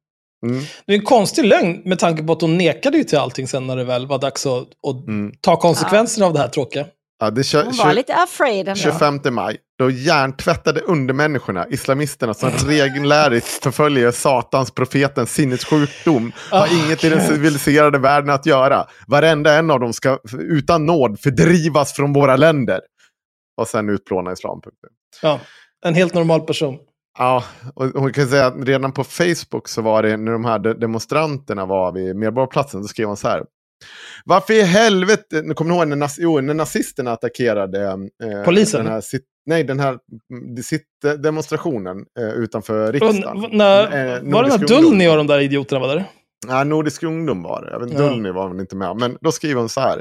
Mm. 0.46 0.62
Det 0.86 0.92
är 0.94 0.98
en 0.98 1.04
konstig 1.04 1.44
lögn 1.44 1.82
med 1.84 1.98
tanke 1.98 2.22
på 2.22 2.32
att 2.32 2.40
hon 2.40 2.58
nekade 2.58 2.98
ju 2.98 3.04
till 3.04 3.18
allting 3.18 3.48
sen 3.48 3.66
när 3.66 3.76
det 3.76 3.84
väl 3.84 4.06
var 4.06 4.18
dags 4.18 4.46
att, 4.46 4.62
att 4.88 5.06
Mm. 5.08 5.32
ta 5.40 5.56
konsekvenserna 5.56 6.26
av 6.26 6.32
det 6.32 6.38
här 6.38 6.48
tråkiga. 6.48 6.86
Ja, 7.22 7.30
det 7.30 7.42
kö- 7.42 7.62
Hon 7.64 7.76
var 7.76 7.92
lite 7.92 8.14
afraid 8.14 8.68
ändå. 8.68 8.80
25 8.80 9.20
maj, 9.30 9.56
då 9.78 9.90
hjärntvättade 9.90 10.80
undermänniskorna, 10.80 11.66
islamisterna 11.70 12.34
som 12.34 12.50
regelärigt 12.66 13.46
förföljer 13.46 14.10
satans 14.10 14.70
profetens 14.70 15.32
sinnessjukdom, 15.34 16.32
har 16.50 16.58
Ah, 16.60 16.66
inget 16.66 17.04
i 17.04 17.08
den 17.08 17.26
civiliserade 17.26 17.98
världen 17.98 18.30
att 18.30 18.46
göra. 18.46 18.86
Varenda 19.06 19.54
en 19.54 19.70
av 19.70 19.80
dem 19.80 19.92
ska 19.92 20.18
utan 20.38 20.86
nåd 20.86 21.20
fördrivas 21.20 21.92
från 21.92 22.12
våra 22.12 22.36
länder. 22.36 22.80
Och 23.60 23.68
sen 23.68 23.88
utplåna 23.88 24.32
islam. 24.32 24.60
Ja, 25.22 25.40
en 25.86 25.94
helt 25.94 26.14
normal 26.14 26.40
person. 26.40 26.78
Ja, 27.20 27.44
och 27.74 27.86
hon 27.86 28.12
kan 28.12 28.26
säga 28.28 28.46
att 28.46 28.54
redan 28.68 28.92
på 28.92 29.04
Facebook 29.04 29.68
så 29.68 29.82
var 29.82 30.02
det 30.02 30.16
när 30.16 30.32
de 30.32 30.44
här 30.44 30.58
de- 30.58 30.72
demonstranterna 30.74 31.66
var 31.66 31.92
vid 31.92 32.16
Medborgarplatsen, 32.16 32.82
så 32.82 32.88
skrev 32.88 33.06
hon 33.06 33.16
så 33.16 33.28
här. 33.28 33.42
Varför 34.24 34.54
i 34.54 34.62
helvete, 34.62 35.42
nu 35.44 35.54
kommer 35.54 35.70
ni 35.70 35.76
ihåg 35.78 35.88
när, 35.88 35.96
nas- 35.96 36.16
jo, 36.18 36.40
när 36.40 36.54
nazisterna 36.54 37.12
attackerade 37.12 37.84
eh, 37.88 38.44
Polisen? 38.44 38.84
Den 38.84 38.92
här, 38.92 39.02
nej, 39.46 39.64
den 39.64 39.80
här 39.80 39.98
mm, 40.32 41.22
demonstrationen 41.22 41.96
eh, 42.20 42.28
utanför 42.28 42.86
Och, 42.86 42.92
riksdagen. 42.92 43.44
n- 43.44 43.50
när, 43.52 43.82
Eh, 44.16 44.22
var 44.22 44.42
det 44.42 44.48
när. 44.48 44.66
Dullny 44.66 45.08
och 45.08 45.16
de 45.16 45.26
där 45.26 45.40
idioterna 45.40 45.80
var 45.80 45.88
där? 45.88 46.04
Ja, 46.48 46.64
Nordisk 46.64 47.02
ungdom 47.02 47.42
var 47.42 47.62
det. 47.62 47.70
Jag 47.70 47.80
vet, 47.80 47.92
Ja. 47.92 47.98
Dullny 47.98 48.30
var 48.30 48.48
väl 48.48 48.60
inte 48.60 48.76
med. 48.76 48.96
Men 48.96 49.16
då 49.20 49.32
skriver 49.32 49.60
hon 49.60 49.68
så 49.68 49.80
här. 49.80 50.00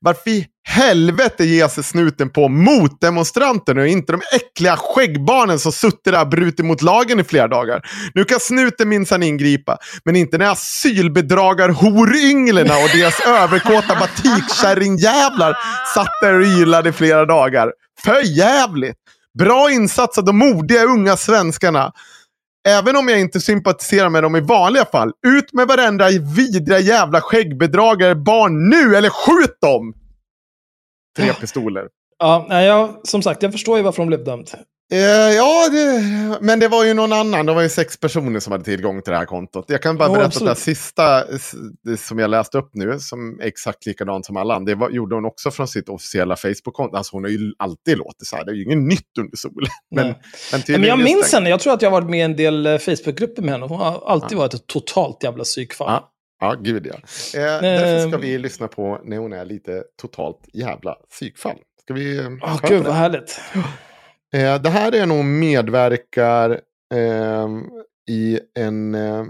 Varför 0.00 0.30
i 0.30 0.46
helvete 0.68 1.44
ger 1.44 1.68
sig 1.68 1.84
snuten 1.84 2.30
på 2.30 2.48
motdemonstranterna 2.48 3.80
och 3.80 3.86
inte 3.86 4.12
de 4.12 4.20
äckliga 4.36 4.76
skäggbarnen 4.76 5.58
som 5.58 5.72
suttit 5.72 6.04
där 6.04 6.20
och 6.20 6.28
brutit 6.28 6.66
mot 6.66 6.82
lagen 6.82 7.20
i 7.20 7.24
flera 7.24 7.48
dagar? 7.48 7.82
Nu 8.14 8.24
kan 8.24 8.40
snuten 8.40 8.88
minsann 8.88 9.22
ingripa, 9.22 9.78
men 10.04 10.16
inte 10.16 10.38
när 10.38 10.50
asylbedragar 10.50 11.68
horynglerna 11.68 12.74
och 12.74 12.88
deras 12.98 13.20
överkåta 13.26 13.94
batikkärringjävlar 14.00 15.56
satt 15.94 16.20
där 16.22 16.34
och 16.34 16.46
ylade 16.46 16.88
i 16.88 16.92
flera 16.92 17.24
dagar. 17.24 17.72
För 18.04 18.38
jävligt! 18.38 18.96
Bra 19.38 19.70
insats 19.70 20.18
av 20.18 20.24
de 20.24 20.38
modiga 20.38 20.84
unga 20.84 21.16
svenskarna. 21.16 21.92
Även 22.68 22.96
om 22.96 23.08
jag 23.08 23.20
inte 23.20 23.40
sympatiserar 23.40 24.08
med 24.08 24.22
dem 24.22 24.36
i 24.36 24.40
vanliga 24.40 24.84
fall, 24.84 25.12
ut 25.26 25.52
med 25.52 25.68
varenda 25.68 26.08
vidriga 26.36 26.78
jävla 26.78 27.20
skäggbedragare 27.20 28.14
barn 28.14 28.68
nu 28.68 28.96
eller 28.96 29.08
skjut 29.08 29.60
dem! 29.60 29.94
Tre 31.16 31.32
pistoler. 31.32 31.88
Ja, 32.18 32.46
nej, 32.48 32.66
jag, 32.66 33.00
som 33.04 33.22
sagt, 33.22 33.42
jag 33.42 33.52
förstår 33.52 33.76
ju 33.76 33.82
varför 33.82 34.02
de 34.02 34.06
blev 34.06 34.24
dömd. 34.24 34.50
Eh, 34.92 34.98
ja, 35.36 35.68
det, 35.72 36.38
men 36.40 36.60
det 36.60 36.68
var 36.68 36.84
ju 36.84 36.94
någon 36.94 37.12
annan. 37.12 37.46
Det 37.46 37.52
var 37.52 37.62
ju 37.62 37.68
sex 37.68 37.96
personer 37.96 38.40
som 38.40 38.52
hade 38.52 38.64
tillgång 38.64 39.02
till 39.02 39.10
det 39.10 39.18
här 39.18 39.24
kontot. 39.24 39.64
Jag 39.68 39.82
kan 39.82 39.98
bara 39.98 40.08
Jo, 40.08 40.14
berätta 40.14 40.26
absolut. 40.26 40.50
att 40.50 40.56
det 40.56 40.62
sista 40.62 41.24
det 41.84 41.96
som 41.96 42.18
jag 42.18 42.30
läste 42.30 42.58
upp 42.58 42.70
nu, 42.72 42.98
som 42.98 43.40
är 43.40 43.46
exakt 43.46 43.86
likadant 43.86 44.26
som 44.26 44.36
alla 44.36 44.54
andra, 44.54 44.70
det 44.70 44.80
var, 44.80 44.90
gjorde 44.90 45.14
hon 45.14 45.24
också 45.24 45.50
från 45.50 45.68
sitt 45.68 45.88
officiella 45.88 46.36
Facebook-konto. 46.36 46.96
Alltså 46.96 47.16
hon 47.16 47.24
har 47.24 47.30
ju 47.30 47.52
alltid 47.58 47.98
låtit 47.98 48.26
så 48.26 48.36
här. 48.36 48.44
Det 48.44 48.50
är 48.50 48.54
ju 48.54 48.64
inget 48.64 48.78
nytt 48.78 49.18
under 49.18 49.36
solen. 49.36 49.70
Men, 49.90 50.06
Nej. 50.06 50.16
men, 50.52 50.80
Men 50.80 50.88
jag 50.88 50.98
minns 50.98 51.32
henne. 51.32 51.50
Jag 51.50 51.60
tror 51.60 51.72
att 51.72 51.82
jag 51.82 51.90
har 51.90 52.00
varit 52.00 52.10
med 52.10 52.20
i 52.20 52.22
en 52.22 52.36
del 52.36 52.66
eh, 52.66 52.78
Facebookgrupper 52.78 53.42
med 53.42 53.52
henne. 53.52 53.66
Hon 53.66 53.78
har 53.78 54.02
alltid 54.06 54.38
varit 54.38 54.54
ett 54.54 54.66
totalt 54.66 55.24
jävla 55.24 55.44
psykfall. 55.44 55.88
Ja, 55.88 56.10
ja 56.40 56.54
gud 56.60 56.86
ja. 56.86 56.94
Eh, 56.94 57.60
därför 57.60 58.08
ska 58.08 58.18
vi 58.18 58.38
lyssna 58.38 58.68
på 58.68 59.00
när 59.04 59.18
hon 59.18 59.32
är 59.32 59.44
lite 59.44 59.82
totalt 60.02 60.40
jävla 60.52 60.94
psykfall. 61.10 61.56
Ska 61.82 61.94
vi 61.94 62.20
Åh, 62.42 62.60
på 62.60 62.68
gud 62.68 62.84
vad 62.84 62.94
härligt. 62.94 63.40
Eh, 64.36 64.62
det 64.62 64.70
här 64.70 64.94
är 64.94 65.06
nog 65.06 65.24
medverkar 65.24 66.60
ehm, 66.94 67.64
i 68.10 68.40
en 68.54 68.94
eh, 68.94 69.24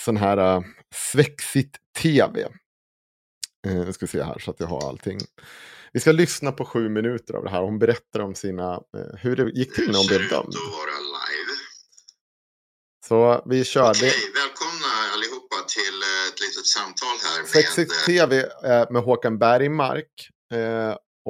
sån 0.00 0.16
här 0.16 0.56
uh, 0.56 0.64
Svexit-TV. 0.94 2.42
Eh, 3.66 3.74
nu 3.74 3.92
ska 3.92 4.06
se 4.06 4.22
här 4.22 4.38
så 4.38 4.50
att 4.50 4.60
jag 4.60 4.66
har 4.66 4.88
allting. 4.88 5.18
Vi 5.92 6.00
ska 6.00 6.12
lyssna 6.12 6.52
på 6.52 6.64
sju 6.64 6.88
minuter 6.88 7.34
av 7.34 7.44
det 7.44 7.50
här. 7.50 7.60
Hon 7.60 7.78
berättar 7.78 8.20
om 8.20 8.34
sina, 8.34 8.74
eh, 8.74 9.18
hur 9.18 9.36
det 9.36 9.50
gick 9.50 9.74
till 9.74 9.90
när 9.90 9.98
hon 9.98 10.06
blev 10.06 10.28
dömd. 10.28 10.54
Så 13.08 13.42
vi 13.46 13.64
kör. 13.64 13.94
Det, 13.94 14.12
Välkomna 14.40 14.90
allihopa 15.14 15.56
till 15.68 16.02
eh, 16.02 16.28
ett 16.32 16.40
litet 16.40 16.66
samtal 16.66 17.16
här. 17.22 17.46
Svexit-TV 17.46 18.38
eh, 18.64 18.90
med 18.90 19.02
Håkan 19.02 19.38
Bergmark. 19.38 20.30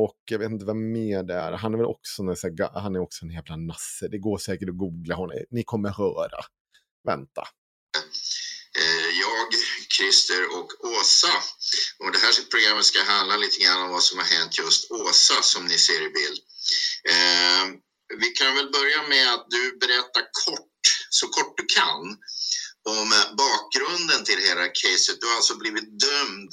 Och 0.05 0.23
jag 0.31 0.39
vet 0.39 0.51
inte 0.51 0.71
vem 0.73 0.93
mer 0.93 1.23
det 1.23 1.35
är. 1.35 1.53
Han 1.53 1.75
är 1.75 1.79
väl 1.79 1.95
också, 1.97 2.23
en 2.23 2.29
här 2.29 2.81
han 2.81 2.95
är 2.97 3.01
också 3.07 3.25
en 3.25 3.31
jävla 3.39 3.57
nasse. 3.57 4.09
Det 4.13 4.19
går 4.19 4.39
säkert 4.39 4.69
att 4.69 4.83
googla 4.85 5.15
honom. 5.15 5.37
Ni 5.51 5.63
kommer 5.73 5.91
höra. 6.03 6.41
Vänta. 7.11 7.43
Eh, 8.81 9.09
jag, 9.25 9.49
Christer 9.95 10.43
och 10.59 10.71
Åsa. 10.95 11.35
Och 12.01 12.13
det 12.13 12.21
här 12.25 12.33
programmet 12.53 12.87
ska 12.91 13.01
handla 13.03 13.37
lite 13.37 13.59
grann 13.63 13.83
om 13.85 13.91
vad 13.97 14.03
som 14.09 14.19
har 14.19 14.29
hänt 14.37 14.59
just 14.59 14.91
Åsa 14.91 15.43
som 15.43 15.63
ni 15.65 15.79
ser 15.87 16.01
i 16.09 16.11
bild. 16.19 16.41
Eh, 17.15 17.65
vi 18.23 18.29
kan 18.39 18.55
väl 18.59 18.71
börja 18.79 19.01
med 19.15 19.27
att 19.35 19.47
du 19.57 19.63
berättar 19.83 20.25
kort, 20.47 20.83
så 21.11 21.27
kort 21.29 21.55
du 21.61 21.65
kan, 21.79 22.05
om 22.97 23.09
eh, 23.19 23.29
bakgrunden 23.45 24.21
till 24.25 24.41
hela 24.49 24.67
caset. 24.81 25.21
Du 25.21 25.27
har 25.27 25.37
alltså 25.37 25.57
blivit 25.63 25.89
dömd 26.07 26.53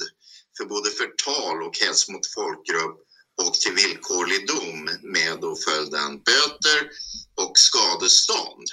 för 0.56 0.64
både 0.64 0.90
förtal 0.90 1.56
och 1.62 1.78
hets 1.78 2.08
mot 2.08 2.26
folkgrupp 2.36 3.05
och 3.42 3.54
till 3.54 3.74
villkorlig 3.74 4.46
dom 4.46 4.90
med 5.02 5.40
då 5.40 5.56
följden 5.56 6.22
böter 6.22 6.90
och 7.34 7.52
skadestånd 7.58 8.66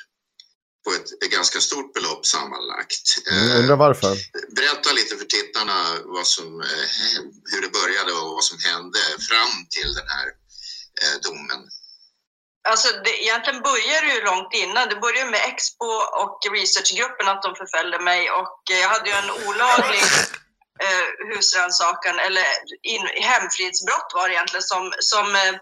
på 0.83 0.89
ett, 0.93 1.31
ganska 1.31 1.59
stort 1.59 1.93
belopp 1.93 2.25
sammanlagt. 2.25 3.05
Jag 3.25 3.37
Mm, 3.37 3.57
undrar 3.59 3.75
varför. 3.75 4.17
Berätta 4.55 4.91
lite 4.91 5.15
för 5.15 5.25
tittarna 5.25 5.77
vad 6.05 6.27
som, 6.27 6.61
eh, 6.61 6.85
hur 7.51 7.61
det 7.61 7.71
började 7.79 8.11
och 8.13 8.29
vad 8.37 8.43
som 8.43 8.57
hände 8.59 8.99
fram 9.29 9.53
till 9.69 9.93
den 9.93 10.07
här 10.15 10.27
eh, 11.01 11.15
domen. 11.25 11.61
Alltså 12.69 12.87
det, 13.03 13.23
egentligen 13.23 13.61
började 13.61 14.07
det 14.07 14.13
ju 14.13 14.21
långt 14.21 14.53
innan. 14.53 14.89
Det 14.89 14.95
började 14.95 15.31
med 15.31 15.41
Expo 15.51 15.91
och 16.23 16.39
researchgruppen 16.55 17.27
att 17.27 17.41
de 17.45 17.51
förföljde 17.61 17.99
mig 17.99 18.21
och 18.31 18.59
eh, 18.71 18.79
jag 18.83 18.89
hade 18.89 19.09
ju 19.09 19.15
en 19.23 19.31
olaglig 19.47 20.03
eh, 20.85 21.05
husrannsakan 21.29 22.15
eller 22.25 22.45
in, 22.93 23.05
hemfridsbrott 23.29 24.09
var 24.17 24.25
det 24.27 24.33
egentligen 24.35 24.67
som, 24.73 24.83
som 25.11 25.25
eh, 25.41 25.55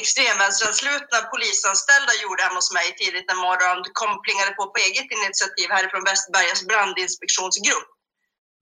extremvänsteranslutna 0.00 1.18
polisanställda 1.32 2.12
gjorde 2.22 2.40
hemma 2.46 2.58
hos 2.60 2.72
mig 2.78 2.88
tidigt 3.00 3.28
en 3.32 3.40
morgon. 3.46 3.78
Kom 4.00 4.12
plingade 4.24 4.52
på 4.58 4.62
på 4.72 4.78
eget 4.88 5.08
initiativ 5.18 5.66
härifrån 5.76 6.02
Västbergas 6.08 6.60
brandinspektionsgrupp. 6.70 7.88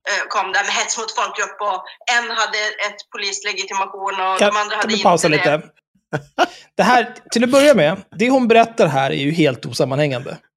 Eh, 0.09 0.23
kom 0.33 0.47
där 0.55 0.63
med 0.67 0.73
hets 0.79 0.93
mot 0.99 1.11
folkgrupp 1.17 1.57
och 1.69 1.79
en 2.17 2.25
hade 2.39 2.59
ett 2.87 2.99
polislegitimation 3.13 4.15
och 4.23 4.33
Kan, 4.41 4.49
de 4.51 4.55
andra 4.63 4.75
kan 4.75 4.81
hade 4.81 4.95
vi 4.95 5.03
pausa 5.03 5.27
inte 5.27 5.37
det. 5.37 5.43
lite? 5.57 5.69
Det 6.77 6.83
här, 6.83 7.15
till 7.31 7.43
att 7.43 7.49
börja 7.49 7.73
med, 7.73 8.01
det 8.19 8.29
hon 8.29 8.47
berättar 8.47 8.87
här 8.87 9.11
är 9.11 9.15
ju 9.15 9.31
helt 9.31 9.65
osammanhängande. 9.65 10.37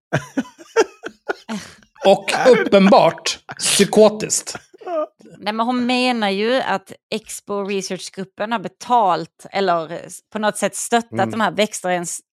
Och 2.04 2.32
uppenbart 2.48 3.38
psykotiskt. 3.58 4.56
Nej, 5.38 5.54
men 5.54 5.66
hon 5.66 5.86
menar 5.86 6.30
ju 6.30 6.54
att 6.60 6.92
Expo 7.14 7.64
Research-gruppen 7.64 8.52
har 8.52 8.58
betalt 8.58 9.46
eller 9.50 10.00
på 10.32 10.38
något 10.38 10.56
sätt 10.56 10.76
stöttat 10.76 11.12
Mm. 11.12 11.30
de 11.30 11.40
här 11.40 11.50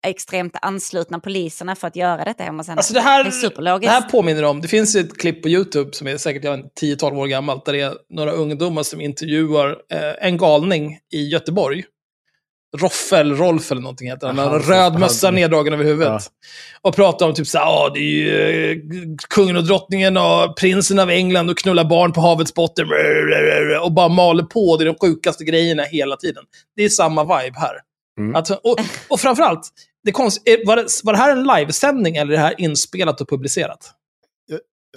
extremt 0.07 0.55
anslutna 0.61 1.19
poliserna 1.19 1.75
för 1.75 1.87
att 1.87 1.95
göra 1.95 2.23
detta 2.23 2.43
hemma 2.43 2.57
hos 2.57 2.67
henne. 2.67 2.79
Alltså 2.79 2.93
det 2.93 2.99
här, 3.01 3.25
är 3.25 3.31
superlogiskt. 3.31 3.87
det 3.87 3.99
här 3.99 4.09
påminner 4.09 4.43
om, 4.43 4.61
det 4.61 4.67
finns 4.67 4.95
ett 4.95 5.17
klipp 5.17 5.41
på 5.43 5.49
YouTube 5.49 5.93
som 5.93 6.07
är 6.07 6.17
säkert 6.17 6.43
jag 6.43 6.57
vet 6.57 6.65
inte, 6.65 7.05
10-12 7.05 7.17
år 7.17 7.27
gammalt, 7.27 7.65
där 7.65 7.73
det 7.73 7.81
är 7.81 7.93
några 8.09 8.31
ungdomar 8.31 8.83
som 8.83 9.01
intervjuar 9.01 9.69
eh, 9.91 10.27
en 10.27 10.37
galning 10.37 10.99
i 11.13 11.27
Göteborg. 11.29 11.83
Roffel, 12.78 13.36
Rolf 13.36 13.72
eller 13.72 13.82
någonting 13.82 14.07
heter 14.07 14.28
han. 14.28 14.38
Han 14.38 14.47
har 14.47 14.59
röd 14.59 14.99
mössa 14.99 15.32
neddragen 15.32 15.74
över 15.74 15.84
huvudet. 15.84 16.07
Ja. 16.09 16.20
Och 16.82 16.95
pratar 16.95 17.26
om 17.28 17.34
typ 17.34 17.47
såhär, 17.47 17.65
ja 17.65 17.91
det 17.93 17.99
är 17.99 18.03
ju 18.03 18.72
eh, 18.72 18.78
kungen 19.30 19.57
och 19.57 19.63
drottningen 19.63 20.17
och 20.17 20.57
prinsen 20.57 20.99
av 20.99 21.09
England 21.09 21.49
och 21.49 21.57
knullar 21.57 21.84
barn 21.84 22.13
på 22.13 22.22
havets 22.22 22.53
botten. 22.53 22.88
Och 23.84 23.91
bara 23.91 24.07
maler 24.09 24.43
på, 24.43 24.78
det 24.78 24.84
är 24.84 24.86
de 24.86 24.95
sjukaste 25.01 25.43
grejerna 25.43 25.84
hela 25.84 26.15
tiden. 26.15 26.43
Det 26.76 26.84
är 26.84 26.89
samma 26.89 27.24
vibe 27.24 27.59
här. 27.59 27.74
Mm. 28.20 28.36
Att, 28.36 28.49
och, 28.49 28.80
och 29.09 29.20
framförallt, 29.20 29.70
det 30.03 30.11
konst, 30.11 30.41
är- 30.45 30.65
var, 30.67 30.76
det, 30.76 30.88
var 31.03 31.13
det 31.13 31.20
här 31.20 31.32
en 31.32 31.43
livesändning 31.43 32.15
eller 32.15 32.34
är 32.34 32.38
det 32.38 32.43
här 32.43 32.55
inspelat 32.61 33.22
och 33.22 33.30
publicerat? 33.30 33.91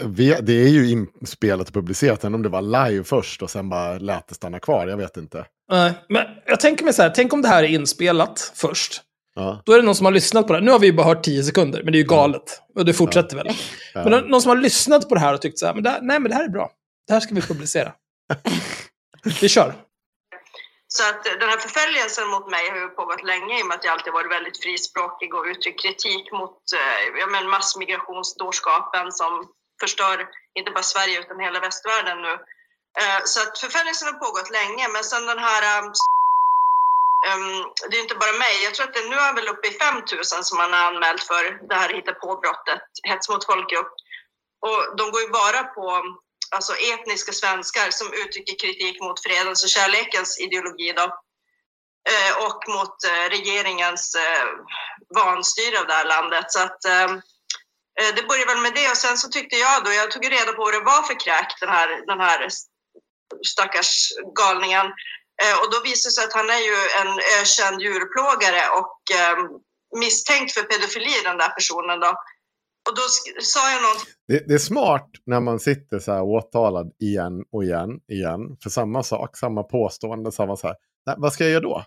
Vi, 0.05 0.37
det 0.43 0.53
är 0.53 0.69
ju 0.69 0.91
inspelat 0.91 1.69
och 1.69 1.75
publicerat, 1.75 2.25
än 2.25 2.35
om 2.35 2.43
det 2.43 2.49
var 2.49 2.89
live 2.89 3.05
först 3.05 3.43
och 3.43 3.51
sen 3.51 3.69
bara 3.69 3.99
lät 3.99 4.29
det 4.29 4.35
stanna 4.35 4.59
kvar. 4.61 4.87
Jag 4.87 4.97
vet 4.97 5.17
inte. 5.17 5.45
Nej, 5.73 5.93
men 6.09 6.27
jag 6.47 6.61
tänker 6.61 6.85
mig 6.85 6.95
så 6.95 7.03
här, 7.03 7.11
tänk 7.11 7.33
om 7.33 7.43
det 7.43 7.49
här 7.49 7.63
är 7.63 7.69
inspelat 7.69 8.53
först. 8.55 9.03
Ja. 9.35 9.63
Då 9.65 9.73
är 9.73 9.77
det 9.77 9.83
någon 9.85 9.95
som 9.95 10.07
har 10.07 10.13
lyssnat 10.13 10.47
på 10.47 10.53
det. 10.53 10.61
Nu 10.61 10.71
har 10.71 10.79
vi 10.79 10.87
ju 10.87 10.93
bara 10.93 11.07
hört 11.07 11.25
10 11.25 11.43
sekunder, 11.43 11.83
men 11.83 11.93
det 11.93 11.97
är 11.99 12.03
ju 12.03 12.09
galet. 12.09 12.61
Och 12.75 12.85
det 12.85 12.95
fortsätter 12.95 13.37
väl. 13.37 13.47
Ja. 13.95 14.03
Men 14.03 14.13
nå- 14.13 14.21
någon 14.21 14.43
som 14.43 14.49
har 14.49 14.57
lyssnat 14.57 15.09
på 15.09 15.15
det 15.15 15.21
här 15.21 15.35
och 15.35 15.43
tyckt 15.43 15.59
så 15.59 15.67
här, 15.67 15.75
men 15.75 15.83
det 15.83 15.91
här, 15.91 16.01
nej 16.03 16.21
men 16.21 16.31
det 16.31 16.37
här 16.37 16.45
är 16.45 16.49
bra. 16.49 16.71
Det 17.07 17.13
här 17.13 17.21
ska 17.21 17.35
vi 17.35 17.41
publicera. 17.41 17.93
vi 19.41 19.49
kör. 19.49 19.75
Så 20.89 21.03
att 21.09 21.25
den 21.41 21.49
här 21.53 21.59
förföljelsen 21.67 22.27
mot 22.35 22.51
mig 22.51 22.65
har 22.71 22.79
ju 22.85 22.89
pågått 22.89 23.25
länge 23.33 23.59
i 23.59 23.63
och 23.63 23.67
med 23.69 23.77
att 23.77 23.85
jag 23.85 23.93
alltid 23.93 24.13
varit 24.13 24.33
väldigt 24.37 24.59
frispråkig 24.65 25.31
och 25.37 25.45
uttryckt 25.53 25.81
kritik 25.85 26.25
mot 26.39 26.59
eh, 26.81 27.03
ja, 27.21 27.27
men 27.35 27.45
massmigrationsdårskapen 27.57 29.07
som 29.21 29.33
förstör 29.83 30.17
inte 30.59 30.71
bara 30.77 30.83
Sverige 30.95 31.17
utan 31.23 31.39
hela 31.47 31.61
västvärlden 31.67 32.19
nu. 32.27 32.35
Eh, 33.01 33.21
så 33.25 33.41
att 33.43 33.59
förföljelsen 33.59 34.09
har 34.09 34.15
pågått 34.15 34.51
länge, 34.51 34.89
men 34.89 35.05
sen 35.05 35.27
den 35.27 35.39
här 35.39 35.63
um, 35.85 35.93
det 37.91 37.97
är 37.97 38.03
inte 38.03 38.15
bara 38.15 38.33
mig. 38.33 38.65
Jag 38.65 38.75
tror 38.75 38.87
att 38.89 38.95
det 38.95 39.09
nu 39.09 39.17
är 39.17 39.35
väl 39.35 39.49
uppe 39.49 39.69
i 39.69 39.79
5000 39.79 40.45
som 40.45 40.59
man 40.59 40.73
har 40.73 40.79
anmält 40.79 41.23
för 41.23 41.69
det 41.69 41.75
här 41.75 41.95
hittepåbrottet, 41.95 42.83
hets 43.03 43.29
mot 43.29 43.47
folkgrupp. 43.47 43.93
Och 44.67 44.97
de 44.97 45.11
går 45.11 45.21
ju 45.21 45.29
bara 45.29 45.63
på 45.65 46.03
alltså 46.51 46.73
etniska 46.93 47.33
svenskar 47.33 47.91
som 47.91 48.13
uttrycker 48.13 48.59
kritik 48.59 49.01
mot 49.01 49.23
fredens 49.23 49.65
och 49.65 49.71
kärlekens 49.71 50.41
ideologi 50.41 50.93
då. 50.97 51.07
Eh, 52.13 52.45
och 52.47 52.61
mot 52.69 52.97
regeringens 53.31 54.15
eh, 54.15 54.47
vanstyre 55.15 55.81
av 55.81 55.87
det 55.87 55.93
här 55.93 56.05
landet. 56.05 56.53
Så 56.53 56.61
att 56.61 56.85
ehm, 56.85 57.21
det 58.17 58.29
började 58.29 58.55
väl 58.55 58.63
med 58.63 58.75
det 58.75 58.91
och 58.91 58.97
sen 58.97 59.19
så 59.19 59.29
tyckte 59.29 59.57
jag 59.57 59.85
då, 59.85 59.93
jag 59.93 60.11
tog 60.11 60.25
ju 60.25 60.31
reda 60.31 60.53
på 60.53 60.65
vad 60.65 60.75
det 60.75 60.81
var 60.81 61.03
för 61.03 61.21
kräk 61.21 61.61
den 61.61 61.69
här, 61.69 62.07
den 62.07 62.21
här 62.21 62.49
stackars 63.53 63.91
galningen. 64.41 64.87
Eh, 65.43 65.55
och 65.61 65.69
då 65.73 65.79
visade 65.89 66.09
det 66.11 66.15
sig 66.17 66.25
att 66.25 66.33
han 66.41 66.51
är 66.59 66.63
ju 66.71 66.77
en 67.01 67.13
ökänd 67.39 67.77
djurplågare 67.85 68.63
och 68.81 68.99
eh, 69.21 69.37
misstänkt 70.03 70.53
för 70.55 70.63
pedofili 70.71 71.15
den 71.25 71.39
där 71.43 71.49
personen 71.59 72.01
då. 72.01 72.11
Och 72.89 72.95
då 72.97 73.03
sa 73.43 73.71
jag 73.73 73.83
någonting 73.83 74.09
Det, 74.29 74.49
det 74.49 74.55
är 74.55 74.59
smart 74.73 75.11
när 75.27 75.41
man 75.41 75.59
sitter 75.61 75.99
så 75.99 76.13
här 76.13 76.23
åtalad 76.23 76.93
igen 77.01 77.35
och 77.53 77.65
igen, 77.65 77.91
igen. 78.13 78.41
För 78.63 78.71
samma 78.71 79.03
sak, 79.03 79.37
samma 79.37 79.63
påstående, 79.63 80.33
samma 80.33 80.57
så 80.57 80.67
här. 80.67 80.77
Nej, 81.07 81.15
vad 81.19 81.33
ska 81.33 81.45
jag 81.45 81.51
göra 81.53 81.63
då? 81.63 81.85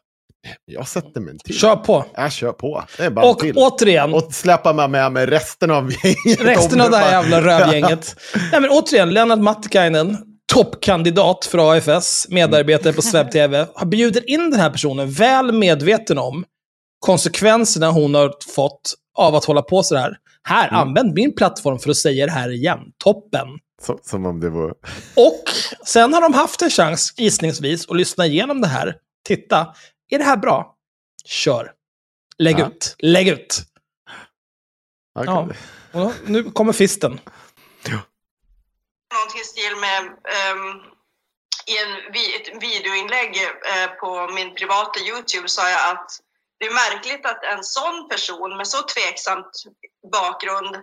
Jag 0.65 0.87
sätter 0.87 1.21
mig 1.21 1.37
till. 1.39 1.57
Kör 1.59 1.75
på. 1.75 2.05
Jag 2.13 2.31
kör 2.31 2.51
på. 2.51 2.83
Det 2.97 3.03
är 3.03 3.09
bara 3.09 3.25
Och 3.29 3.39
till. 3.39 3.53
återigen, 3.57 4.13
Och 4.13 4.33
släppa 4.33 4.73
med 4.73 4.89
mig 4.89 5.09
med 5.09 5.29
resten 5.29 5.71
av 5.71 5.91
gänget. 5.91 6.41
resten 6.41 6.81
av 6.81 6.91
det 6.91 6.97
här 6.97 7.11
jävla 7.23 7.41
rövgänget. 7.41 8.15
Nej, 8.51 8.61
men 8.61 8.69
återigen, 8.69 9.13
Lennart 9.13 9.39
Mattikainen, 9.39 10.17
toppkandidat 10.53 11.45
för 11.45 11.71
AFS, 11.73 12.27
medarbetare 12.29 12.93
på 12.93 13.01
Sveb 13.01 13.31
TV, 13.31 13.67
bjudit 13.85 14.23
in 14.23 14.49
den 14.51 14.59
här 14.59 14.69
personen 14.69 15.11
väl 15.11 15.51
medveten 15.51 16.17
om 16.17 16.45
konsekvenserna 16.99 17.91
hon 17.91 18.15
har 18.15 18.33
fått 18.55 18.93
av 19.17 19.35
att 19.35 19.45
hålla 19.45 19.61
på 19.61 19.83
så 19.83 19.95
här. 19.95 20.17
Här, 20.43 20.67
Mm. 20.67 20.79
använd 20.79 21.13
min 21.13 21.35
plattform 21.35 21.79
för 21.79 21.89
att 21.89 21.97
säga 21.97 22.25
det 22.25 22.31
här 22.31 22.49
igen. 22.51 22.79
Toppen. 22.97 23.47
Som, 23.81 23.99
som 24.03 24.25
om 24.25 24.39
det 24.39 24.49
var... 24.49 24.69
Och 25.15 25.43
sen 25.85 26.13
har 26.13 26.21
de 26.21 26.33
haft 26.33 26.61
en 26.61 26.69
chans, 26.69 27.13
gissningsvis, 27.17 27.89
att 27.89 27.97
lyssna 27.97 28.25
igenom 28.25 28.61
det 28.61 28.67
här. 28.67 28.95
Titta, 29.27 29.73
är 30.09 30.17
det 30.17 30.23
här 30.23 30.37
bra? 30.37 30.75
Kör. 31.25 31.71
Lägg 32.37 32.59
Ja. 32.59 32.67
ut. 32.67 32.95
Lägg 32.99 33.27
ut. 33.27 33.61
Okej. 35.19 35.57
Ja. 35.91 36.01
Och 36.05 36.11
nu 36.25 36.43
kommer 36.43 36.73
fisten 36.73 37.19
någonting 39.25 39.41
i 39.41 39.43
stil 39.43 39.75
med 39.75 40.01
um, 40.51 40.81
i 41.65 41.77
en 41.77 42.11
vi, 42.13 42.35
ett 42.35 42.63
videoinlägg 42.63 43.43
eh, 43.43 43.89
på 43.99 44.27
min 44.27 44.55
privata 44.55 44.99
Youtube 44.99 45.49
sa 45.49 45.69
jag 45.69 45.91
att 45.91 46.11
det 46.59 46.65
är 46.65 46.73
märkligt 46.73 47.25
att 47.25 47.43
en 47.43 47.63
sån 47.63 48.09
person 48.09 48.57
med 48.57 48.67
så 48.67 48.81
tveksamt 48.81 49.63
bakgrund 50.11 50.75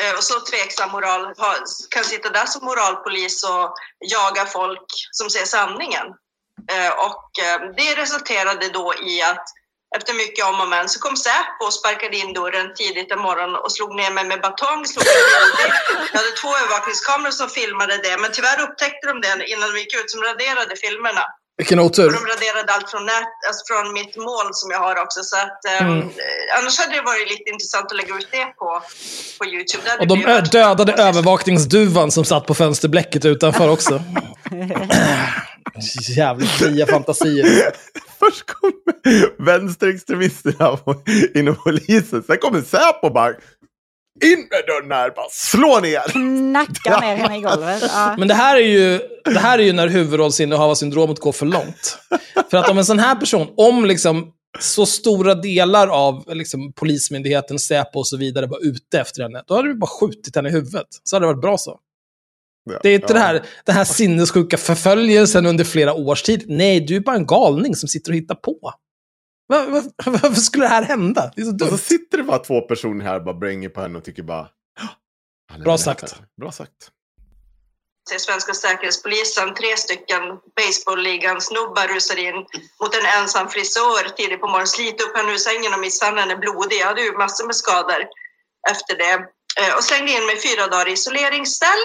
eh, 0.00 0.16
och 0.16 0.24
så 0.24 0.40
tveksam 0.40 0.90
moral 0.90 1.34
har, 1.38 1.56
kan 1.90 2.04
sitta 2.04 2.30
där 2.30 2.46
som 2.46 2.64
moralpolis 2.64 3.44
och 3.44 3.74
jaga 4.00 4.46
folk 4.46 4.86
som 5.10 5.30
säger 5.30 5.46
sanningen. 5.46 6.06
Eh, 6.72 6.92
och 7.06 7.30
ehm, 7.42 7.74
det 7.76 7.94
resulterade 7.94 8.68
då 8.68 8.94
i 8.94 9.22
att 9.22 9.46
efter 9.96 10.12
mycket 10.22 10.44
om 10.50 10.56
och 10.62 10.68
men 10.74 10.88
så 10.92 10.98
kom 11.04 11.16
Säpo 11.16 11.62
och 11.66 11.74
sparkade 11.80 12.16
in 12.22 12.32
dörren 12.32 12.68
tidigt 12.80 13.12
en 13.12 13.20
morgon 13.28 13.52
och 13.62 13.72
slog 13.76 13.90
ner 14.00 14.10
mig 14.16 14.24
med 14.32 14.40
batong, 14.40 14.80
slog. 14.86 15.04
Jag 16.12 16.18
hade 16.20 16.32
två 16.42 16.50
övervakningskameror 16.62 17.30
som 17.40 17.48
filmade 17.58 17.94
det, 18.06 18.16
men 18.22 18.30
tyvärr 18.32 18.60
upptäckte 18.66 19.04
de 19.10 19.14
det 19.24 19.32
innan 19.52 19.66
de 19.72 19.78
gick 19.82 19.94
ut, 20.00 20.10
som 20.10 20.20
raderade 20.22 20.74
filmerna. 20.84 21.24
Vilken 21.56 21.78
Och 21.78 21.84
otur. 21.84 22.10
de 22.10 22.26
raderade 22.26 22.72
allt 22.72 22.90
från, 22.90 23.06
nät, 23.06 23.32
alltså 23.48 23.62
från 23.70 23.92
mitt 23.92 24.16
mål 24.16 24.48
som 24.52 24.70
jag 24.70 24.78
har 24.78 24.96
också. 25.04 25.20
Så 25.22 25.36
att, 25.36 25.64
ehm, 25.64 25.86
Mm. 25.90 26.10
annars 26.58 26.78
hade 26.78 26.92
det 26.96 27.02
varit 27.02 27.28
lite 27.28 27.50
intressant 27.50 27.86
att 27.90 27.96
lägga 27.96 28.14
ut 28.14 28.28
det 28.30 28.44
på, 28.44 28.82
på 29.38 29.44
Youtube. 29.46 29.82
Och 30.00 30.06
de 30.06 30.20
dödade 30.52 30.92
övervakningsduvan 30.92 32.10
som 32.10 32.24
satt 32.24 32.46
på 32.46 32.54
fönsterblecket 32.54 33.24
utanför 33.24 33.68
också. 33.70 34.02
Jävligt 36.16 36.50
fria 36.50 36.86
fantasier. 36.86 37.46
Först 38.18 38.46
kommer 38.46 39.44
vänsterextremisterna 39.44 40.78
inom 41.34 41.56
polisen. 41.56 42.22
Sen 42.22 42.36
kommer 42.38 42.62
Säpo 42.62 43.10
bara 43.10 43.34
in 44.24 44.38
med 44.38 44.62
dörren 44.66 44.92
här, 44.92 45.10
bara 45.10 45.26
slå 45.30 45.80
ner. 45.80 46.00
Knacka 46.00 47.00
ner 47.00 47.16
henne 47.16 47.38
i 47.38 47.40
golvet. 47.40 47.82
Ja. 47.82 48.14
Men 48.18 48.28
det 48.28 48.34
här 48.34 48.56
är 48.56 48.60
ju, 48.60 49.00
det 49.24 49.38
här 49.38 49.58
är 49.58 49.62
ju 49.62 49.72
när 49.72 49.88
huvudrollsinnehavarsyndromet 49.88 51.18
går 51.18 51.32
för 51.32 51.46
långt. 51.46 51.98
För 52.50 52.56
att 52.56 52.70
om 52.70 52.78
en 52.78 52.84
sån 52.84 52.98
här 52.98 53.14
person, 53.14 53.48
om 53.56 53.84
liksom 53.84 54.32
så 54.60 54.86
stora 54.86 55.34
delar 55.34 55.88
av 55.88 56.24
liksom, 56.34 56.72
Polismyndigheten, 56.72 57.58
Säpo 57.58 57.98
och 57.98 58.06
så 58.06 58.16
vidare 58.16 58.46
var 58.46 58.66
ute 58.66 59.00
efter 59.00 59.22
henne, 59.22 59.42
då 59.46 59.54
hade 59.54 59.68
vi 59.68 59.74
bara 59.74 59.86
skjutit 60.00 60.36
henne 60.36 60.48
i 60.48 60.52
huvudet. 60.52 60.86
Så 61.02 61.16
hade 61.16 61.26
det 61.26 61.32
varit 61.32 61.42
bra 61.42 61.58
så. 61.58 61.78
Ja, 62.64 62.78
Det 62.82 62.88
är 62.88 62.94
inte 62.94 63.06
ja. 63.08 63.14
det 63.14 63.20
här, 63.20 63.46
den 63.64 63.74
här 63.74 63.84
sinnessjuka 63.84 64.56
förföljelsen 64.56 65.46
under 65.46 65.64
flera 65.64 65.94
års 65.94 66.22
tid. 66.22 66.44
Nej, 66.48 66.80
du 66.80 66.96
är 66.96 67.00
bara 67.00 67.16
en 67.16 67.26
galning 67.26 67.76
som 67.76 67.88
sitter 67.88 68.10
och 68.12 68.16
hittar 68.16 68.34
på. 68.34 68.58
Va- 69.48 69.66
va- 69.66 69.82
Varför 70.06 70.40
skulle 70.40 70.64
det 70.64 70.68
här 70.68 70.82
hända? 70.82 71.32
Det 71.36 71.42
är 71.42 71.44
så 71.44 71.52
Och 71.52 71.58
så 71.60 71.66
dumt. 71.66 71.78
sitter 71.78 72.18
det 72.18 72.24
bara 72.24 72.38
två 72.38 72.60
personer 72.60 73.04
här 73.04 73.16
och 73.16 73.24
bara 73.24 73.34
bränger 73.34 73.68
på 73.68 73.80
henne 73.80 73.98
och 73.98 74.04
tycker 74.04 74.22
bara... 74.22 74.48
"Ja, 74.80 74.88
han 75.52 75.60
är 75.60 75.64
Bra 75.64 75.78
sagt. 75.78 76.02
här." 76.02 76.26
Bra 76.40 76.52
sagt. 76.52 76.90
till 78.10 78.20
svenska 78.20 78.52
säkerhetspolisen. 78.54 79.54
Tre 79.54 79.76
stycken 79.76 80.22
baseballligan-snubbar 80.56 81.86
rusar 81.94 82.18
in 82.28 82.34
mot 82.80 82.92
en 82.98 83.06
ensam 83.20 83.48
frisör 83.48 84.08
tidigt 84.16 84.40
på 84.40 84.46
morgonen, 84.46 84.66
sliter 84.66 85.04
upp 85.04 85.16
henne 85.16 85.32
ur 85.32 85.36
sängen 85.48 85.74
och 85.74 85.80
misshandlar 85.80 86.22
henne 86.22 86.36
blodig. 86.36 86.76
Jag 86.80 86.86
hade 86.86 87.02
ju 87.02 87.12
massor 87.12 87.46
med 87.46 87.56
skador 87.56 88.00
efter 88.72 88.94
det. 89.02 89.12
Eh, 89.60 89.72
Och 89.76 89.84
slängde 89.84 90.12
in 90.12 90.26
mig 90.26 90.36
fyra 90.46 90.66
dagar 90.66 90.88
i 90.88 90.92
isoleringscell. 90.92 91.82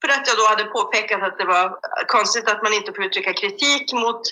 För 0.00 0.08
att 0.08 0.28
jag 0.28 0.36
då 0.36 0.46
hade 0.46 0.64
påpekat 0.64 1.22
att 1.22 1.38
det 1.38 1.44
var 1.44 1.78
konstigt 2.06 2.48
att 2.48 2.62
man 2.62 2.72
inte 2.72 2.92
får 2.92 3.04
uttrycka 3.04 3.32
kritik 3.32 3.92
mot 3.92 4.22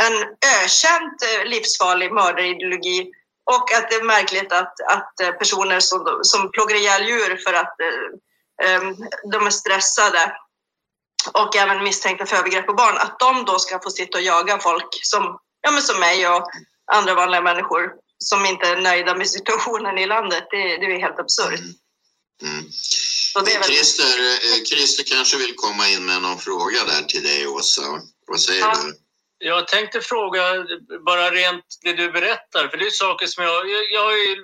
en 0.00 0.14
ökänt 0.62 1.22
eh, 1.22 1.44
livsfarlig 1.44 2.12
mördarideologi 2.12 3.10
och 3.50 3.74
att 3.74 3.90
det 3.90 3.96
är 3.96 4.04
märkligt 4.04 4.52
att, 4.52 4.74
att 4.80 5.20
eh, 5.20 5.30
personer 5.30 5.80
som, 5.80 6.18
som 6.22 6.50
plågar 6.50 6.76
ihjäl 6.76 7.08
djur 7.08 7.36
för 7.36 7.52
att 7.52 7.76
um, 8.82 8.96
de 9.32 9.46
är 9.46 9.50
stressade 9.50 10.36
och 11.32 11.56
även 11.56 11.84
misstänkta 11.84 12.26
för 12.26 12.36
övergrepp 12.36 12.66
på 12.66 12.74
barn, 12.74 12.98
att 12.98 13.18
de 13.18 13.44
då 13.44 13.58
ska 13.58 13.80
få 13.82 13.90
sitta 13.90 14.18
och 14.18 14.24
jaga 14.24 14.58
folk 14.58 14.88
som, 15.02 15.38
ja, 15.60 15.70
men 15.70 15.82
som 15.82 16.00
mig 16.00 16.28
och 16.28 16.50
andra 16.92 17.14
vanliga 17.14 17.40
människor 17.40 17.92
som 18.18 18.46
inte 18.46 18.66
är 18.66 18.76
nöjda 18.76 19.14
med 19.14 19.28
situationen 19.28 19.98
i 19.98 20.06
landet. 20.06 20.44
Det, 20.50 20.76
det 20.76 20.86
är 20.86 21.00
helt 21.00 21.18
absurt. 21.18 21.60
Mm. 21.60 22.52
Mm 22.54 22.64
väl... 23.40 23.62
Christer, 23.62 24.18
eh, 24.20 24.64
Christer 24.64 25.04
kanske 25.16 25.36
vill 25.36 25.54
komma 25.54 25.88
in 25.88 26.06
med 26.06 26.22
någon 26.22 26.38
fråga 26.38 26.84
där 26.84 27.02
till 27.02 27.22
dig, 27.22 27.46
Åsa. 27.46 27.82
Vad 28.26 28.40
säger 28.40 28.60
Ja. 28.60 28.74
du? 28.84 28.98
Jag 29.44 29.68
tänkte 29.68 30.00
fråga 30.00 30.42
bara 31.06 31.30
rent 31.30 31.64
det 31.82 31.92
du 31.92 32.12
berättar, 32.12 32.68
för 32.68 32.76
det 32.76 32.86
är 32.86 32.90
saker 32.90 33.26
som 33.26 33.44
jag, 33.44 33.66
jag, 33.92 34.04
har 34.04 34.12
ju 34.12 34.36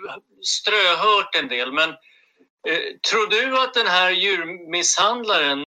ströhört 0.43 1.35
en 1.35 1.49
del, 1.49 1.73
men 1.73 1.91
eh, 2.69 2.81
tror 3.11 3.27
du 3.27 3.59
att 3.59 3.75
den 3.75 3.87
här 3.87 4.11
djurmisshandlaren 4.11 5.65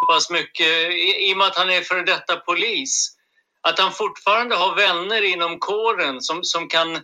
så 0.00 0.12
pass 0.12 0.30
mycket, 0.30 0.66
i, 0.92 1.30
i 1.30 1.32
och 1.34 1.38
med 1.38 1.46
att 1.46 1.56
han 1.56 1.70
är 1.70 1.80
före 1.82 2.02
detta 2.02 2.36
polis, 2.36 3.16
att 3.60 3.78
han 3.78 3.92
fortfarande 3.92 4.56
har 4.56 4.76
vänner 4.76 5.22
inom 5.22 5.58
kåren 5.58 6.20
som, 6.20 6.44
som 6.44 6.68
kan... 6.68 6.96
eh, 6.96 7.00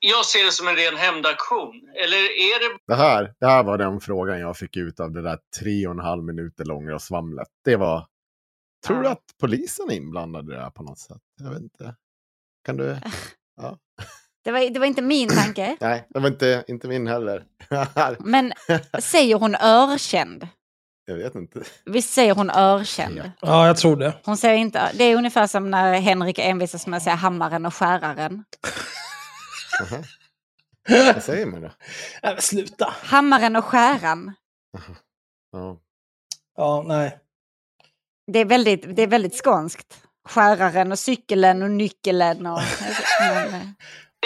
Jag 0.00 0.24
ser 0.26 0.44
det 0.44 0.52
som 0.52 0.68
en 0.68 0.76
ren 0.76 0.96
hämndaktion. 0.96 1.88
Eller 2.04 2.16
är 2.18 2.68
det 2.70 2.78
Det 2.86 2.94
här, 2.94 3.34
det 3.40 3.46
här 3.46 3.62
var 3.62 3.78
den 3.78 4.00
frågan 4.00 4.40
jag 4.40 4.56
fick 4.56 4.76
ut 4.76 5.00
av 5.00 5.12
det 5.12 5.22
där 5.22 5.38
tre 5.60 5.86
och 5.86 5.92
en 5.94 6.00
halv 6.00 6.24
minuter 6.24 6.64
långa 6.64 6.98
svamlet. 6.98 7.48
Det 7.64 7.76
var, 7.76 8.06
tror 8.86 9.02
du 9.02 9.08
att 9.08 9.24
polisen 9.40 9.90
är 9.90 9.94
inblandad 9.94 10.48
i 10.50 10.52
det 10.52 10.60
här 10.60 10.70
på 10.70 10.82
något 10.82 10.98
sätt? 10.98 11.22
Jag 11.42 11.50
vet 11.50 11.62
inte. 11.62 11.94
Kan 12.66 12.76
du? 12.76 12.96
Ja. 13.56 13.78
Det 14.44 14.52
var, 14.52 14.70
det 14.70 14.78
var 14.78 14.86
inte 14.86 15.02
min 15.02 15.28
tanke. 15.28 15.76
Nej, 15.80 16.06
det 16.08 16.20
var 16.20 16.28
inte, 16.28 16.64
inte 16.68 16.88
min 16.88 17.06
heller. 17.06 17.44
Men 18.18 18.52
säger 18.98 19.36
hon 19.36 19.54
örkänd? 19.54 20.48
jag 21.06 21.16
vet 21.16 21.34
inte. 21.34 21.62
Visst 21.84 22.12
säger 22.12 22.34
hon 22.34 22.50
örkänd? 22.50 23.32
Ja, 23.40 23.66
jag 23.66 23.76
tror 23.76 23.96
det. 23.96 24.14
Hon 24.24 24.36
säger 24.36 24.56
inte, 24.56 24.92
det 24.94 25.04
är 25.04 25.16
ungefär 25.16 25.46
som 25.46 25.70
när 25.70 26.00
Henrik 26.00 26.38
envisas 26.38 26.86
med 26.86 26.96
att 26.96 27.02
säga 27.02 27.14
hammaren 27.14 27.66
och 27.66 27.74
skäraren. 27.74 28.44
Aha. 29.80 30.02
Vad 31.14 31.22
säger 31.22 31.46
man 31.46 31.60
då? 31.60 31.70
Nej, 32.22 32.32
men 32.34 32.42
sluta. 32.42 32.94
Hammaren 33.02 33.56
och 33.56 33.64
skäran. 33.64 34.34
Ja. 35.52 35.76
Ja, 36.56 36.84
nej. 36.86 37.18
Det 38.32 38.38
är 38.38 38.44
väldigt, 38.44 38.96
det 38.96 39.02
är 39.02 39.06
väldigt 39.06 39.44
skånskt. 39.44 39.98
Skäraren 40.28 40.92
och 40.92 40.98
cykeln 40.98 41.62
och 41.62 41.70
nyckeln. 41.70 42.46
Och, 42.46 42.60
men, 43.20 43.54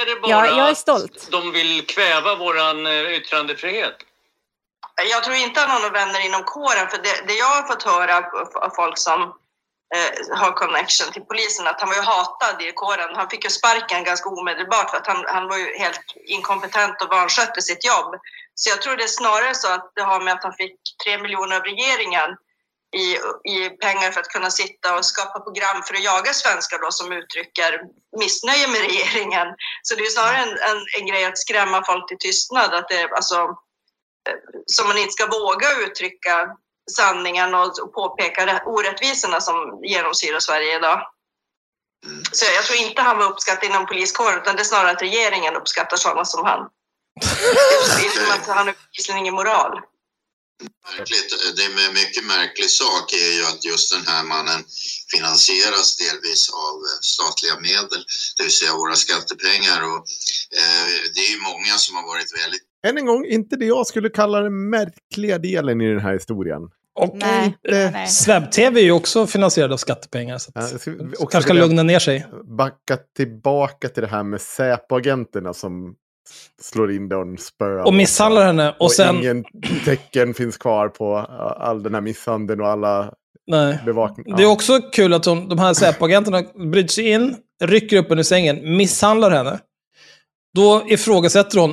Är 0.01 0.07
det 0.15 0.21
bara 0.21 0.31
Ja, 0.31 0.47
jag 0.47 0.67
är 0.67 0.73
att 0.73 0.79
stolt. 0.79 1.29
de 1.31 1.53
vill 1.53 1.87
kväva 1.87 2.35
våran 2.37 2.87
eh, 2.87 3.17
yttrandefrihet? 3.17 3.95
Jag 5.11 5.25
tror 5.25 5.37
inte 5.37 5.61
har 5.61 5.81
några 5.81 5.93
vänner 5.93 6.27
inom 6.27 6.43
kåren, 6.43 6.89
för 6.91 6.99
det, 6.99 7.27
det 7.27 7.33
jag 7.35 7.47
har 7.47 7.63
fått 7.63 7.83
höra 7.83 8.17
av 8.67 8.71
folk 8.71 8.99
som 8.99 9.35
eh, 9.95 10.39
har 10.39 10.53
connection 10.53 11.13
till 11.13 11.23
polisen, 11.23 11.67
att 11.67 11.81
han 11.81 11.89
var 11.89 11.97
ju 11.97 12.03
hatad 12.03 12.63
i 12.63 12.73
kåren. 12.73 13.17
Han 13.17 13.31
fick 13.31 13.45
ju 13.45 13.51
sparken 13.51 14.05
ganska 14.05 14.29
omedelbart 14.29 14.91
för 14.91 14.97
att 14.97 15.07
han, 15.07 15.25
han 15.27 15.49
var 15.49 15.59
ju 15.59 15.79
helt 15.79 16.07
inkompetent 16.27 17.03
och 17.03 17.11
vanskötte 17.11 17.63
sitt 17.63 17.85
jobb. 17.85 18.11
Så 18.55 18.71
jag 18.71 18.83
tror 18.83 18.97
det 18.97 19.05
är 19.05 19.19
snarare 19.23 19.55
så 19.55 19.69
att 19.73 19.93
det 19.95 20.03
har 20.03 20.21
med 20.21 20.35
att 20.35 20.45
han 20.45 20.53
fick 20.53 20.77
tre 21.05 21.19
miljoner 21.19 21.57
av 21.57 21.63
regeringen 21.63 22.31
i, 22.95 23.07
i 23.55 23.71
pengar 23.71 24.11
för 24.11 24.21
att 24.21 24.29
kunna 24.29 24.51
sitta 24.51 24.97
och 24.97 25.05
skapa 25.05 25.41
program 25.41 25.83
för 25.83 25.95
att 25.95 26.05
jaga 26.05 26.33
svenskar 26.33 26.79
då 26.79 26.91
som 26.91 27.13
uttrycker 27.13 27.81
missnöje 28.19 28.69
med 28.69 28.81
regeringen. 28.81 29.49
Så 29.83 29.95
det 29.95 30.03
är 30.03 30.11
snarare 30.11 30.37
en, 30.37 30.49
en, 30.71 30.81
en 30.99 31.07
grej 31.07 31.25
att 31.25 31.39
skrämma 31.39 31.85
folk 31.85 32.09
till 32.09 32.19
tystnad, 32.19 32.75
att 32.75 32.89
det, 32.89 33.09
alltså, 33.17 33.39
eh, 34.29 34.39
som 34.67 34.89
man 34.89 34.99
inte 34.99 35.13
ska 35.13 35.27
våga 35.27 35.69
uttrycka 35.87 36.57
sanningen 36.93 37.55
och 37.55 37.79
och 37.83 37.93
påpeka 37.93 38.47
det- 38.47 38.63
orättvisorna 38.67 39.41
som 39.41 39.81
genomsyrar 39.83 40.41
Sverige 40.41 40.77
idag. 40.79 41.01
Så 42.33 42.45
jag 42.57 42.65
tror 42.65 42.79
inte 42.79 43.03
han 43.03 43.19
var 43.19 43.31
uppskattad 43.31 43.69
inom 43.71 43.87
poliskåren, 43.87 44.41
utan 44.41 44.57
det 44.57 44.63
är 44.63 44.65
snarare 44.65 44.91
att 44.91 45.03
regeringen 45.03 45.57
uppskattar 45.57 45.97
sådana 45.97 46.25
som 46.25 46.45
han. 46.45 46.61
I 48.05 48.09
och 48.09 48.23
med 48.29 48.35
att 48.41 48.47
han 48.47 48.57
har 48.57 48.65
bevisligen 48.65 49.19
ingen 49.21 49.35
moral. 49.35 49.81
Märkligt. 50.99 51.57
Det 51.57 51.63
är 51.65 51.89
en 51.89 51.95
mycket 51.95 52.25
märklig 52.25 52.71
sak 52.71 53.13
är 53.13 53.33
ju 53.39 53.45
att 53.45 53.65
just 53.65 53.93
den 53.93 54.07
här 54.07 54.25
mannen 54.25 54.65
finansieras 55.13 55.97
delvis 55.97 56.51
av 56.51 56.75
eh, 56.89 56.99
statliga 57.01 57.57
medel, 57.61 58.05
det 58.37 58.43
vill 58.43 58.53
säga 58.53 58.73
våra 58.73 58.95
skattepengar. 58.95 59.83
Och, 59.83 60.01
eh, 60.61 60.87
det 61.15 61.21
är 61.27 61.31
ju 61.35 61.41
många 61.41 61.75
som 61.85 61.97
har 61.97 62.07
varit 62.07 62.31
väldigt 62.43 62.63
Än 62.87 62.99
en 62.99 63.07
gång, 63.07 63.25
inte 63.27 63.57
det 63.57 63.65
jag 63.65 63.87
skulle 63.87 64.11
kalla 64.11 64.41
den 64.41 64.71
märkliga 64.71 65.39
delen 65.39 65.81
i 65.81 65.87
den 65.87 66.01
här 66.01 66.13
historien. 66.13 66.63
Och 66.95 67.17
Nej, 67.17 67.57
nej, 67.69 67.91
nej. 67.93 68.09
Sveb-TV 68.09 68.81
är 68.81 68.85
ju 68.85 68.93
också 68.93 69.27
finansierad 69.27 69.73
av 69.73 69.77
skattepengar. 69.77 70.39
Så 70.39 70.53
Ja, 70.55 70.63
också 70.63 71.27
kanske 71.27 71.41
ska 71.43 71.53
vilja 71.53 71.67
lugna 71.67 71.83
ner 71.83 71.99
sig. 71.99 72.27
Backa 72.59 72.99
tillbaka 73.17 73.89
till 73.89 74.03
det 74.03 74.09
här 74.09 74.23
med 74.23 74.41
Säpo-agenterna 74.41 75.53
som 75.53 75.95
slår 76.63 76.93
in 76.93 77.09
den 77.09 77.39
spö. 77.39 77.83
Och 77.83 77.95
misshandlar 77.95 78.47
henne. 78.47 78.71
Och, 78.71 78.83
Och 78.83 78.93
sen... 78.93 79.17
ingen 79.17 79.45
tecken 79.85 80.35
finns 80.35 80.57
kvar 80.57 80.89
på 80.89 81.17
uh, 81.19 81.25
all 81.69 81.83
den 81.83 81.95
här 81.95 82.01
misshandeln 82.01 82.61
och 82.61 82.69
alla 82.69 83.13
Nej. 83.47 83.79
bevakning. 83.87 84.37
Det 84.37 84.43
är 84.43 84.47
också 84.47 84.81
kul 84.93 85.15
att 85.15 85.23
de, 85.23 85.49
de 85.49 85.59
här 85.59 85.75
Säpo-agenterna 85.75 86.43
bryter 86.71 86.89
sig 86.89 87.11
in, 87.11 87.37
rycker 87.65 87.97
upp 87.97 88.09
henne 88.09 88.21
ur 88.21 88.25
sängen, 88.25 88.77
misshandlar 88.77 89.31
henne. 89.31 89.59
Då 90.55 90.85
ifrågasätter 90.89 91.59
hon, 91.59 91.71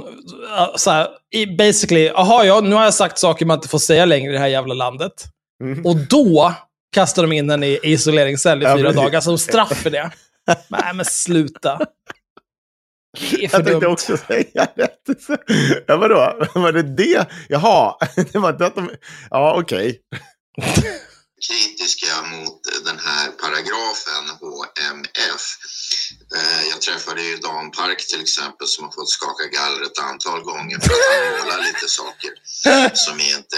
äh, 0.58 0.76
så 0.76 0.92
här, 0.92 1.08
i- 1.36 1.48
basically, 1.48 2.06
jaha, 2.06 2.46
ja, 2.46 2.62
nu 2.62 2.76
har 2.76 2.84
jag 2.84 2.94
sagt 2.94 3.20
saker 3.20 3.46
man 3.46 3.58
inte 3.58 3.68
får 3.68 3.80
säga 3.80 4.06
längre 4.06 4.30
i 4.32 4.34
det 4.34 4.40
här 4.40 4.48
jävla 4.48 4.74
landet. 4.74 5.14
Mm. 5.64 5.86
Och 5.86 5.96
då 5.96 6.54
kastar 6.96 7.22
de 7.22 7.32
in 7.32 7.50
henne 7.50 7.68
i 7.68 7.80
isoleringscell 7.84 8.62
i 8.62 8.66
Ja, 8.66 8.76
fyra 8.78 8.84
precis. 8.90 9.02
dagar 9.04 9.22
som 9.22 9.38
straff 9.48 9.78
för 9.84 9.90
det. 9.90 10.12
Nej, 10.70 10.94
men 10.96 11.06
sluta. 11.06 11.80
Det 13.20 13.26
är 13.46 13.50
för 13.50 13.58
Jag 13.58 13.66
tänkte 13.66 13.72
dumt. 13.72 13.94
också 13.94 14.18
säga 14.18 14.68
rätt. 14.76 15.02
Ja, 15.88 15.98
vadå? 15.98 16.48
Var 16.60 16.72
det 16.72 16.84
det? 16.96 17.26
Jaha, 17.50 17.96
det 18.32 18.36
var 18.40 18.50
inte 18.50 18.66
att 18.66 18.76
de... 18.76 18.90
Ja, 19.30 19.56
okej. 19.62 20.00
kritiska 21.50 22.22
mot 22.32 22.62
den 22.86 22.98
här 23.00 23.32
paragrafen 23.32 24.24
HMF. 24.40 25.42
Eh, 26.36 26.64
jag 26.70 26.82
träffade 26.82 27.24
ju 27.24 27.38
Dan 27.38 27.72
Park 27.72 28.08
till 28.08 28.22
exempel 28.22 28.68
som 28.68 28.84
har 28.86 28.92
fått 28.92 29.10
skaka 29.10 29.46
galler 29.48 29.82
ett 29.86 30.00
antal 30.00 30.42
gånger 30.44 30.80
för 30.80 30.94
att 30.94 31.00
han 31.12 31.40
målar 31.42 31.64
lite 31.64 31.88
saker 31.88 32.32
som 32.94 33.20
inte 33.20 33.58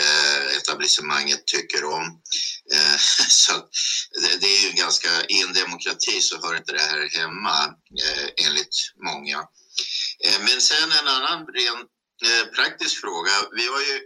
etablissemanget 0.57 1.47
tycker 1.47 1.83
om. 1.85 2.03
Eh, 2.73 2.97
så 3.29 3.53
det- 4.41 4.47
är 4.47 4.65
ju 4.67 4.71
ganska, 4.71 5.09
i 5.29 5.41
en 5.41 5.53
demokrati 5.53 6.21
så 6.21 6.41
hör 6.41 6.55
inte 6.57 6.71
det 6.71 6.81
här 6.81 7.09
hemma 7.19 7.63
eh, 8.03 8.45
enligt 8.47 8.75
många. 9.05 9.43
Men 10.39 10.61
sen 10.61 10.91
en 10.91 11.07
annan 11.07 11.45
ren 11.47 11.85
praktisk 12.55 13.01
fråga. 13.01 13.31
Vi 13.55 13.67
var 13.67 13.79
ju 13.79 13.99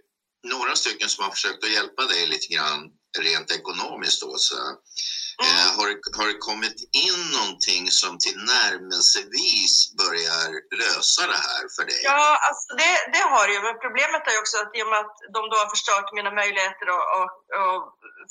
några 0.48 0.76
stycken 0.76 1.10
som 1.10 1.24
har 1.24 1.32
försökt 1.32 1.64
att 1.64 1.72
hjälpa 1.72 2.06
dig 2.06 2.28
lite 2.28 2.48
grann 2.54 2.80
rent 3.20 3.52
ekonomiskt 3.52 4.24
Åsa. 4.24 4.56
Eh, 5.46 5.68
har, 5.78 5.86
det- 5.90 6.18
har 6.18 6.28
det 6.32 6.38
kommit 6.50 6.78
in 7.06 7.20
någonting 7.38 7.84
som 8.02 8.12
tillnärmelsevis 8.26 9.74
börjar 10.02 10.46
lösa 10.84 11.22
det 11.32 11.40
här 11.48 11.64
för 11.76 11.84
dig? 11.92 12.02
Ja, 12.14 12.26
alltså 12.48 12.68
det, 12.82 12.94
det 13.14 13.24
har 13.34 13.44
det 13.48 13.54
ju. 13.58 13.62
Men 13.68 13.76
problemet 13.86 14.22
är 14.28 14.34
ju 14.36 14.40
också 14.44 14.58
att 14.64 14.72
i 14.78 14.80
och 14.84 14.90
med 14.94 15.00
att 15.06 15.18
de 15.36 15.42
då 15.52 15.56
har 15.62 15.70
förstört 15.76 16.08
mina 16.20 16.32
möjligheter 16.42 16.86
att, 16.96 17.06
att, 17.20 17.36
att 17.64 17.84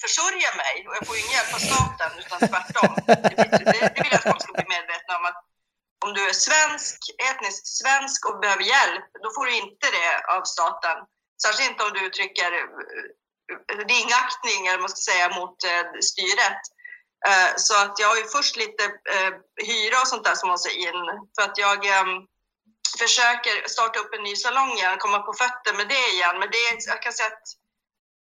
försörja 0.05 0.51
mig, 0.63 0.75
och 0.89 0.95
jag 0.97 1.03
får 1.07 1.15
ju 1.17 1.21
ingen 1.23 1.37
hjälp 1.39 1.53
av 1.59 1.63
staten, 1.71 2.11
utan 2.23 2.39
tvärtom. 2.51 2.93
Det, 3.07 3.15
det, 3.73 3.93
vill 4.03 4.13
jag 4.13 4.21
att 4.21 4.29
folk 4.31 4.43
ska 4.45 4.53
bli 4.59 4.67
medvetna 4.77 5.13
om. 5.19 5.25
att 5.31 5.41
om 6.05 6.11
du 6.17 6.23
är 6.33 6.37
svensk, 6.49 6.99
etnisk 7.31 7.63
svensk 7.83 8.19
och 8.29 8.39
behöver 8.45 8.65
hjälp, 8.75 9.05
då 9.25 9.29
får 9.35 9.45
du 9.47 9.53
inte 9.65 9.87
det 9.99 10.13
av 10.37 10.43
staten. 10.55 10.97
Särskilt 11.43 11.71
inte 11.71 11.85
om 11.85 11.93
du 11.97 12.01
uttrycker 12.09 12.51
eh, 12.61 13.05
ringaktning, 13.93 14.61
eller 14.67 14.79
man 14.85 14.89
ska 14.95 15.13
säga, 15.13 15.27
mot 15.39 15.57
eh, 15.65 15.85
styret. 16.11 16.63
Eh, 17.29 17.53
så 17.57 17.75
att 17.83 17.99
jag 17.99 18.09
har 18.09 18.17
ju 18.17 18.27
först 18.37 18.57
lite 18.57 18.85
eh, 18.85 19.33
hyra 19.71 20.01
och 20.01 20.09
sånt 20.09 20.25
där 20.25 20.35
som 20.35 20.49
måste 20.49 20.71
in, 20.71 21.01
för 21.35 21.43
att 21.43 21.59
jag 21.59 21.87
ehm, 21.87 22.17
försöker 22.99 23.69
starta 23.69 24.01
upp 24.01 24.15
en 24.15 24.23
ny 24.23 24.37
salong 24.37 24.73
igen, 24.73 24.99
komma 24.99 25.19
på 25.19 25.33
fötter 25.33 25.73
med 25.77 25.89
det 25.89 26.07
igen. 26.15 26.39
Men 26.39 26.49
det, 26.51 26.87
jag 26.87 27.03
kan 27.03 27.13
säga 27.13 27.29
att 27.29 27.49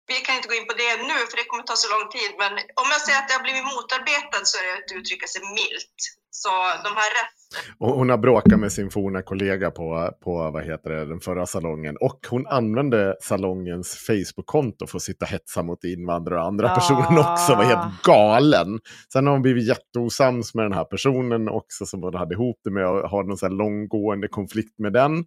vi 0.07 0.15
kan 0.15 0.35
inte 0.35 0.47
gå 0.47 0.55
in 0.55 0.67
på 0.67 0.73
det 0.73 0.97
nu, 0.97 1.17
för 1.29 1.37
det 1.37 1.45
kommer 1.45 1.63
ta 1.63 1.75
så 1.75 1.89
lång 1.95 2.09
tid. 2.09 2.31
Men 2.37 2.51
om 2.81 2.87
jag 2.93 3.01
säger 3.01 3.19
att 3.19 3.29
jag 3.29 3.37
har 3.37 3.43
blivit 3.43 3.71
motarbetad 3.73 4.45
så 4.45 4.57
är 4.57 4.63
det 4.67 4.73
att 4.73 4.91
uttrycka 4.99 5.27
sig 5.27 5.41
milt. 5.59 5.99
Så 6.37 6.49
de 6.83 6.89
här 6.89 7.09
rätt 7.09 7.75
Och 7.79 7.89
hon 7.89 8.09
har 8.09 8.17
bråkat 8.17 8.59
med 8.59 8.71
sin 8.71 8.89
forna 8.89 9.21
kollega 9.21 9.71
på, 9.71 10.11
på 10.23 10.51
vad 10.51 10.63
heter 10.63 10.89
det, 10.89 11.05
den 11.05 11.19
förra 11.19 11.45
salongen. 11.45 11.97
Och 12.01 12.19
hon 12.29 12.47
använde 12.47 13.15
salongens 13.21 14.05
Facebook-konto 14.07 14.87
för 14.87 14.97
att 14.97 15.01
sitta 15.01 15.25
och 15.25 15.29
hetsa 15.29 15.63
mot 15.63 15.83
invandrare 15.83 16.39
och 16.39 16.45
andra 16.47 16.71
Ah. 16.71 16.75
personer 16.75 17.19
också. 17.33 17.55
var 17.55 17.63
helt 17.63 18.01
galen. 18.03 18.79
Sen 19.13 19.25
har 19.25 19.33
hon 19.33 19.41
blivit 19.41 19.67
jätteosams 19.67 20.55
med 20.55 20.65
den 20.65 20.73
här 20.73 20.83
personen 20.83 21.49
också 21.49 21.85
som 21.85 22.03
hon 22.03 22.15
hade 22.15 22.33
ihop 22.33 22.59
det 22.63 22.71
med 22.71 22.87
och 22.87 23.09
har 23.09 23.23
någon 23.23 23.37
sån 23.37 23.49
här 23.51 23.57
långgående 23.57 24.27
konflikt 24.27 24.79
med 24.79 24.93
den. 24.93 25.17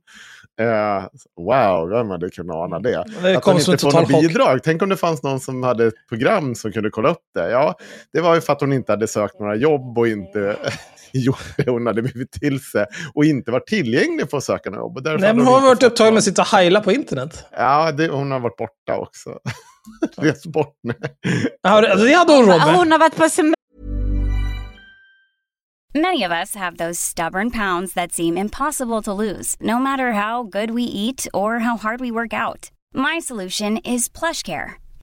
Eh, 0.60 1.04
wow, 1.36 1.88
vem 1.90 2.10
hade 2.10 2.30
kunnat 2.30 2.56
ana 2.56 2.78
det? 2.78 3.04
Det 3.22 3.36
att 3.36 3.44
hon 3.44 3.56
inte 3.56 3.78
får 3.78 3.92
något 3.92 4.08
bidrag. 4.08 4.60
Tänk 4.64 4.82
om 4.82 4.88
det 4.88 4.96
fanns 4.96 5.22
någon 5.22 5.40
som 5.40 5.62
hade 5.62 5.86
ett 5.86 6.08
program 6.08 6.54
som 6.54 6.72
kunde 6.72 6.90
kolla 6.90 7.08
upp 7.10 7.24
det. 7.34 7.50
Ja, 7.50 7.74
det 8.12 8.20
var 8.20 8.34
ju 8.34 8.40
för 8.40 8.52
att 8.52 8.60
hon 8.60 8.72
inte 8.72 8.92
hade 8.92 9.06
sökt 9.06 9.40
några 9.40 9.56
jobb 9.56 9.98
och 9.98 10.08
inte 10.08 10.56
gjorde. 11.24 11.70
Hon 11.70 11.86
hade 11.86 12.02
blivit 12.02 12.32
till 12.32 12.60
sig 12.60 12.86
och 13.14 13.24
inte 13.24 13.50
varit 13.50 13.66
tillgänglig 13.66 14.30
för 14.30 14.36
att 14.38 14.44
söka 14.44 14.70
något 14.70 14.78
jobb. 14.78 15.00
Nej, 15.20 15.34
men 15.34 15.46
hon 15.46 15.54
har 15.54 15.60
varit 15.60 15.82
upptagen 15.82 16.14
med 16.14 16.18
att 16.18 16.24
sitta 16.24 16.42
och 16.42 16.48
heila 16.48 16.80
på 16.80 16.92
internet. 16.92 17.44
Ja, 17.52 17.92
det, 17.92 18.08
hon 18.08 18.30
har 18.30 18.40
varit 18.40 18.56
borta 18.56 18.96
också. 18.96 19.38
Rest 20.16 20.46
bort 20.46 20.74
nu. 20.82 20.94
Ja, 21.62 21.80
det- 21.80 21.90
alltså, 21.92 22.06
det 22.06 22.12
hade 22.12 22.32
hon 22.32 22.46
råd 22.46 22.56
med. 22.66 22.76
Hon 22.76 22.92
har 22.92 22.98
varit 22.98 23.16
på 23.16 23.28
semester. 23.28 23.54
Many 25.94 26.24
of 26.26 26.30
us 26.32 26.54
have 26.54 26.76
those 26.76 27.00
stubborn 27.02 27.50
pounds 27.50 27.94
that 27.94 28.12
seem 28.12 28.36
impossible 28.38 29.02
to 29.02 29.12
lose, 29.14 29.56
no 29.60 29.78
matter 29.78 30.12
how 30.12 30.42
good 30.42 30.70
we 30.70 30.82
eat 30.82 31.26
or 31.32 31.58
how 31.58 31.76
hard 31.78 32.00
we 32.00 32.10
work 32.10 32.32
out. 32.32 32.70
My 32.94 33.20
solution 33.22 33.78
is 33.78 34.08
PlushCare. 34.08 34.70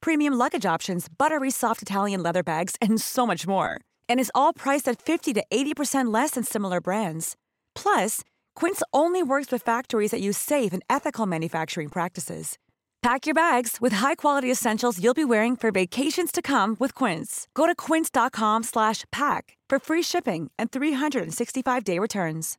premium 0.00 0.34
luggage 0.34 0.66
options, 0.66 1.06
buttery 1.08 1.50
soft 1.50 1.82
Italian 1.82 2.22
leather 2.22 2.42
bags, 2.42 2.74
and 2.80 3.00
so 3.00 3.26
much 3.26 3.46
more. 3.46 3.80
And 4.08 4.20
is 4.20 4.32
all 4.34 4.52
priced 4.52 4.88
at 4.88 5.00
50 5.00 5.34
to 5.34 5.44
80% 5.50 6.12
less 6.12 6.32
than 6.32 6.42
similar 6.44 6.80
brands. 6.80 7.36
Plus, 7.74 8.22
Quince 8.56 8.82
only 8.92 9.22
works 9.22 9.52
with 9.52 9.62
factories 9.62 10.10
that 10.10 10.20
use 10.20 10.38
safe 10.38 10.72
and 10.72 10.82
ethical 10.90 11.26
manufacturing 11.26 11.88
practices. 11.88 12.58
Pack 13.02 13.24
your 13.26 13.34
bags 13.34 13.76
with 13.80 13.92
high-quality 13.92 14.50
essentials 14.50 14.98
you'll 15.00 15.14
be 15.14 15.24
wearing 15.24 15.54
for 15.54 15.70
vacations 15.70 16.32
to 16.32 16.42
come 16.42 16.76
with 16.80 16.92
Quince. 16.92 17.46
Go 17.54 17.66
to 17.66 17.74
quince.com 17.74 18.64
slash 18.64 19.04
pack 19.12 19.56
for 19.68 19.78
free 19.78 20.02
shipping 20.02 20.50
and 20.58 20.72
365-day 20.72 22.00
returns. 22.00 22.56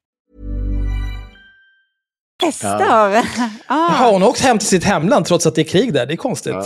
Hästar. 2.44 2.80
Jaha, 2.80 3.50
Ah. 3.68 3.98
hon 4.12 4.22
har 4.22 4.30
åkt 4.30 4.40
hem 4.40 4.58
till 4.60 4.68
sitt 4.68 4.84
hemland 4.84 5.26
trots 5.26 5.46
att 5.46 5.56
det 5.56 5.62
är 5.62 5.66
krig 5.66 5.94
där. 5.94 6.06
Det 6.06 6.14
är 6.14 6.18
konstigt. 6.18 6.54
eh, 6.54 6.66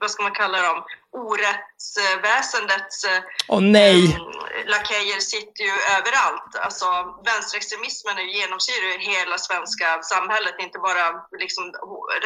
vad 0.00 0.10
ska 0.10 0.22
man 0.22 0.32
kalla 0.32 0.62
dem, 0.62 0.84
orättsväsendets 1.12 3.04
eh, 3.04 3.22
Åh 3.48 3.60
nej! 3.60 4.18
lakejer 4.66 5.20
sitter 5.20 5.64
ju 5.64 5.74
överallt. 5.96 6.56
Alltså 6.66 6.86
vänsterextremismen 7.24 8.18
är 8.18 8.22
genomsyrar 8.22 8.88
ju 8.92 8.98
hela 8.98 9.38
svenska 9.38 10.02
samhället, 10.02 10.54
inte 10.58 10.78
bara 10.78 11.06
liksom 11.38 11.64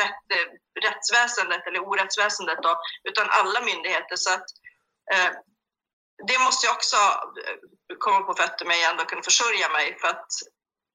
rätt, 0.02 0.26
eh, 0.36 0.46
rättsväsendet 0.86 1.66
eller 1.66 1.88
orättsväsendet 1.88 2.58
då, 2.62 2.72
utan 3.08 3.26
alla 3.30 3.60
myndigheter. 3.60 4.16
Så 4.16 4.30
att, 4.34 4.46
eh, 5.12 5.30
det 6.28 6.38
måste 6.38 6.66
jag 6.66 6.76
också 6.76 6.96
eh, 7.46 7.56
komma 7.98 8.20
på 8.20 8.34
fötter 8.34 8.66
med 8.66 8.76
igen 8.76 9.00
och 9.00 9.08
kunna 9.08 9.22
försörja 9.22 9.68
mig 9.68 9.98
för 10.00 10.08
att 10.08 10.26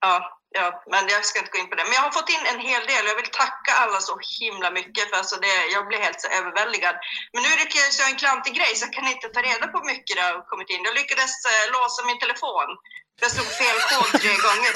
Ja, 0.06 0.40
ja, 0.60 0.68
men 0.92 1.04
jag 1.14 1.26
ska 1.26 1.40
inte 1.40 1.54
gå 1.54 1.60
in 1.62 1.70
på 1.70 1.76
det. 1.76 1.86
Men 1.88 1.98
jag 1.98 2.06
har 2.08 2.18
fått 2.20 2.36
in 2.36 2.46
en 2.54 2.62
hel 2.70 2.84
del. 2.92 3.04
Jag 3.12 3.18
vill 3.22 3.32
tacka 3.44 3.72
alla 3.84 4.00
så 4.10 4.14
himla 4.40 4.70
mycket 4.80 5.10
för 5.10 5.18
alltså 5.18 5.36
det, 5.46 5.56
jag 5.76 5.84
blir 5.88 6.00
helt 6.08 6.22
så 6.22 6.28
överväldigad. 6.40 6.96
Men 7.34 7.42
nu 7.48 7.52
lyckades 7.62 8.00
jag 8.00 8.08
en 8.12 8.22
klantig 8.24 8.54
grej 8.60 8.72
så 8.76 8.86
jag 8.86 8.94
kan 8.98 9.08
inte 9.14 9.28
ta 9.36 9.42
reda 9.50 9.66
på 9.68 9.76
hur 9.80 9.90
mycket 9.94 10.16
det 10.18 10.24
har 10.28 10.50
kommit 10.52 10.70
in. 10.74 10.88
Jag 10.90 10.96
lyckades 11.02 11.34
eh, 11.52 11.64
låsa 11.76 12.00
min 12.10 12.20
telefon. 12.26 12.70
Jag 13.24 13.32
slog 13.36 13.50
fel 13.62 13.80
kod 13.92 14.10
tre 14.22 14.34
gånger. 14.46 14.72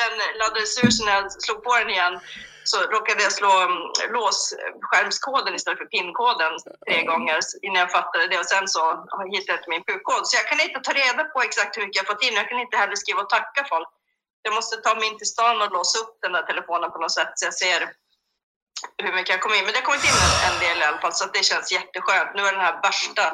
Den 0.00 0.12
laddades 0.40 0.84
ur 0.84 0.90
så 0.96 1.04
när 1.04 1.14
jag 1.18 1.26
slog 1.46 1.58
på 1.64 1.72
den 1.78 1.90
igen 1.90 2.14
så 2.64 2.78
råkade 2.94 3.22
jag 3.22 3.32
slå 3.32 3.52
mm, 3.60 3.78
låsskärmskoden 4.16 5.54
istället 5.54 5.78
för 5.78 5.92
pinkoden 5.94 6.52
tre 6.86 6.98
gånger 7.10 7.38
innan 7.62 7.80
jag 7.84 7.90
fattade 7.98 8.26
det. 8.30 8.38
Och 8.38 8.50
sen 8.54 8.68
så 8.68 8.82
hittade 9.32 9.52
jag 9.52 9.58
inte 9.60 9.70
min 9.74 9.84
PUK-kod. 9.88 10.22
Så 10.26 10.36
jag 10.40 10.46
kan 10.48 10.60
inte 10.66 10.80
ta 10.80 10.92
reda 11.02 11.22
på 11.24 11.38
exakt 11.42 11.76
hur 11.76 11.82
mycket 11.82 12.00
jag 12.02 12.06
fått 12.12 12.24
in. 12.26 12.34
Jag 12.40 12.48
kan 12.48 12.60
inte 12.64 12.76
heller 12.76 12.96
skriva 12.96 13.20
och 13.22 13.32
tacka 13.36 13.62
folk. 13.72 13.88
Jag 14.42 14.54
måste 14.54 14.76
ta 14.76 14.94
mig 14.94 15.08
in 15.08 15.18
till 15.18 15.26
stan 15.26 15.62
och 15.62 15.72
låsa 15.72 15.98
upp 15.98 16.18
den 16.22 16.32
där 16.32 16.42
telefonen 16.42 16.90
på 16.90 16.98
något 16.98 17.12
sätt 17.12 17.32
så 17.34 17.46
jag 17.46 17.54
ser 17.54 17.80
hur 19.02 19.12
mycket 19.12 19.28
jag 19.28 19.42
kom 19.42 19.54
in. 19.54 19.64
Men 19.64 19.72
det 19.72 19.78
har 19.78 19.88
kommit 19.90 20.04
in 20.04 20.18
en, 20.26 20.34
en 20.48 20.56
del 20.64 20.78
i 20.82 20.84
alla 20.84 21.00
fall 21.00 21.12
så 21.12 21.24
att 21.24 21.34
det 21.34 21.44
känns 21.44 21.72
jätteskönt. 21.72 22.30
Nu 22.34 22.42
är 22.42 22.52
den 22.52 22.66
här 22.68 22.82
värsta 22.82 23.24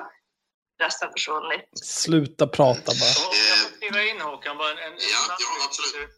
resten 0.82 1.08
försvunnit. 1.12 1.64
Sluta 1.84 2.46
prata 2.46 2.90
bara. 3.00 3.14
Skriva 3.76 4.02
in 4.02 4.20
Håkan, 4.20 4.58
bara 4.58 4.70
en, 4.70 4.78
en 4.78 4.92
ja, 4.98 5.36
ja, 5.38 5.64
absolut. 5.66 6.10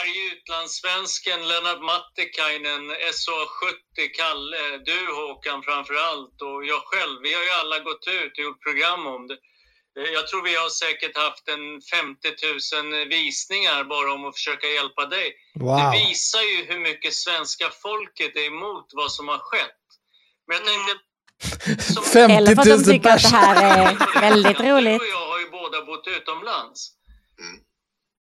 Arg 0.00 0.16
utlandssvensken, 0.32 1.48
Lennart 1.48 1.82
Mattikainen, 1.90 2.82
SO70, 3.18 3.96
Kalle, 4.18 4.78
du 4.84 5.00
Håkan 5.14 5.62
framför 5.62 5.94
allt 5.94 6.42
och 6.42 6.64
jag 6.64 6.82
själv. 6.90 7.22
Vi 7.22 7.34
har 7.34 7.42
ju 7.42 7.50
alla 7.50 7.78
gått 7.78 8.06
ut 8.06 8.32
och 8.38 8.44
gjort 8.44 8.62
program 8.62 9.06
om 9.06 9.26
det. 9.28 9.36
Eh, 9.98 10.04
Jag 10.12 10.28
tror 10.28 10.42
vi 10.42 10.54
har 10.54 10.68
säkert 10.68 11.16
haft 11.16 11.48
en 11.48 11.80
50 11.80 12.28
000 12.82 13.08
visningar 13.08 13.84
bara 13.84 14.12
om 14.12 14.24
att 14.24 14.34
försöka 14.34 14.66
hjälpa 14.66 15.06
dig. 15.06 15.34
Wow. 15.54 15.76
Det 15.76 15.90
visar 16.08 16.42
ju 16.42 16.64
hur 16.64 16.78
mycket 16.78 17.14
svenska 17.14 17.70
folket 17.70 18.36
är 18.36 18.46
emot 18.46 18.86
vad 18.92 19.12
som 19.12 19.28
har 19.28 19.38
skett. 19.38 19.82
Men 20.46 20.56
jag 20.56 20.66
tänkte... 20.66 21.02
50 22.12 22.34
Eller 22.34 22.54
för 22.54 22.62
att 22.62 22.66
de 22.66 22.70
000 22.74 22.84
tycker 22.84 23.10
att 23.10 23.22
det 23.22 23.28
här 23.28 23.78
är 23.78 24.20
väldigt 24.20 24.60
roligt. 24.60 25.00
Du 25.00 25.06
och 25.06 25.12
jag 25.12 25.28
har 25.28 25.38
ju 25.40 25.50
båda 25.50 25.84
bott 25.84 26.06
utomlands. 26.06 26.92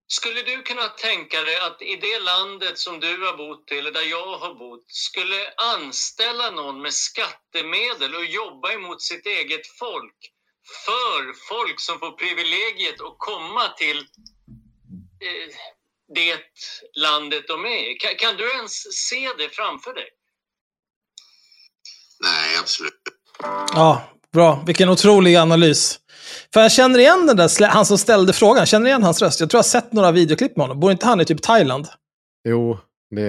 Skulle 0.06 0.42
du 0.42 0.62
kunna 0.62 0.88
tänka 0.88 1.42
dig 1.42 1.56
att 1.56 1.82
i 1.82 1.96
det 1.96 2.20
landet 2.20 2.78
som 2.78 3.00
du 3.00 3.26
har 3.26 3.36
bott 3.36 3.72
i, 3.72 3.78
eller 3.78 3.90
där 3.92 4.02
jag 4.02 4.36
har 4.38 4.54
bott, 4.54 4.84
skulle 4.86 5.52
anställa 5.56 6.50
någon 6.50 6.82
med 6.82 6.94
skattemedel 6.94 8.14
och 8.14 8.24
jobba 8.24 8.72
emot 8.72 9.02
sitt 9.02 9.26
eget 9.26 9.66
folk 9.66 10.16
för 10.86 11.20
folk 11.52 11.80
som 11.80 11.98
får 11.98 12.10
privilegiet 12.10 13.00
att 13.00 13.16
komma 13.18 13.68
till 13.68 13.98
eh, 15.26 15.48
det 16.14 16.36
landet 17.06 17.44
de 17.48 17.64
är 17.64 17.90
i? 17.90 17.94
Kan, 17.94 18.14
kan 18.18 18.36
du 18.36 18.46
ens 18.58 18.72
se 19.08 19.28
det 19.38 19.48
framför 19.48 19.94
dig? 19.94 20.08
Nej, 22.20 22.58
absolut. 22.60 23.02
Ja, 23.74 24.02
bra. 24.32 24.62
Vilken 24.66 24.88
otrolig 24.88 25.36
analys. 25.36 26.00
För 26.52 26.60
jag 26.60 26.72
känner 26.72 26.98
igen 26.98 27.26
den 27.26 27.36
där, 27.36 27.68
han 27.68 27.86
som 27.86 27.98
ställde 27.98 28.32
frågan, 28.32 28.66
känner 28.66 28.86
igen 28.86 29.02
hans 29.02 29.22
röst. 29.22 29.40
Jag 29.40 29.50
tror 29.50 29.58
jag 29.58 29.62
har 29.62 29.68
sett 29.68 29.92
några 29.92 30.12
videoklipp 30.12 30.56
med 30.56 30.64
honom. 30.66 30.80
Bor 30.80 30.92
inte 30.92 31.06
han 31.06 31.20
i 31.20 31.24
typ 31.24 31.42
Thailand? 31.42 31.86
Jo, 32.48 32.78
det 33.10 33.20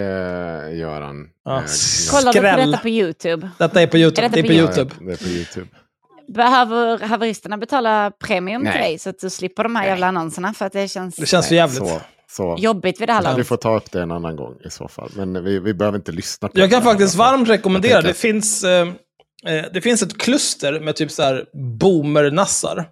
gör 0.76 1.02
han. 1.02 1.30
Ja. 1.44 1.64
Kollar 2.12 2.34
du 2.34 2.40
på 2.40 2.72
detta 2.72 2.78
på 2.78 2.90
YouTube? 2.90 3.50
Detta 3.60 3.82
är 3.82 3.88
på 3.88 3.98
YouTube. 3.98 4.26
Är 4.26 4.30
det 4.30 4.40
är 4.40 4.44
på 4.44 4.48
på 4.48 4.54
YouTube. 4.54 4.96
Det 5.00 5.12
är 5.14 5.18
på 5.18 5.24
YouTube. 5.24 5.68
Behöver 6.28 7.00
haveristerna 7.00 7.58
betala 7.58 8.12
premium 8.12 8.62
till 8.62 8.70
Nej. 8.72 8.82
dig 8.82 9.00
så 9.00 9.10
att 9.10 9.20
du 9.20 9.30
slipper 9.30 9.64
de 9.64 9.76
här 9.76 9.86
jävla 9.88 10.08
annonserna? 10.08 10.54
För 10.54 10.66
att 10.66 10.74
det 10.74 10.88
känns, 10.88 11.16
Det 11.16 11.26
känns 11.26 11.48
för 11.48 11.56
jävligt. 11.56 11.78
Så, 11.78 12.02
så. 12.32 12.56
jobbigt 12.60 13.02
vid 13.02 13.10
det 13.10 13.14
här 13.14 13.22
Vi 13.22 13.28
laget. 13.28 13.48
får 13.48 13.58
ta 13.58 13.78
upp 13.78 13.92
det 13.92 14.02
en 14.02 14.12
annan 14.12 14.36
gång 14.36 14.54
i 14.66 14.70
så 14.70 14.88
fall. 14.88 15.10
Men 15.16 15.44
vi, 15.44 15.60
vi 15.60 15.74
behöver 15.74 15.98
inte 15.98 16.12
lyssna 16.12 16.48
på 16.48 16.60
Jag 16.60 16.70
kan 16.72 16.84
faktiskt 16.84 17.16
varmt 17.16 17.50
rekommendera. 17.50 18.02
Det 18.02 18.14
finns, 18.14 18.64
eh, 18.64 18.88
eh, 19.48 19.66
det 19.74 19.82
finns 19.82 20.02
ett 20.02 20.18
kluster 20.18 20.80
med 20.80 20.96
typ 20.96 21.12
så 21.12 21.24
här 21.24 21.46
boomernassar. 21.80 22.86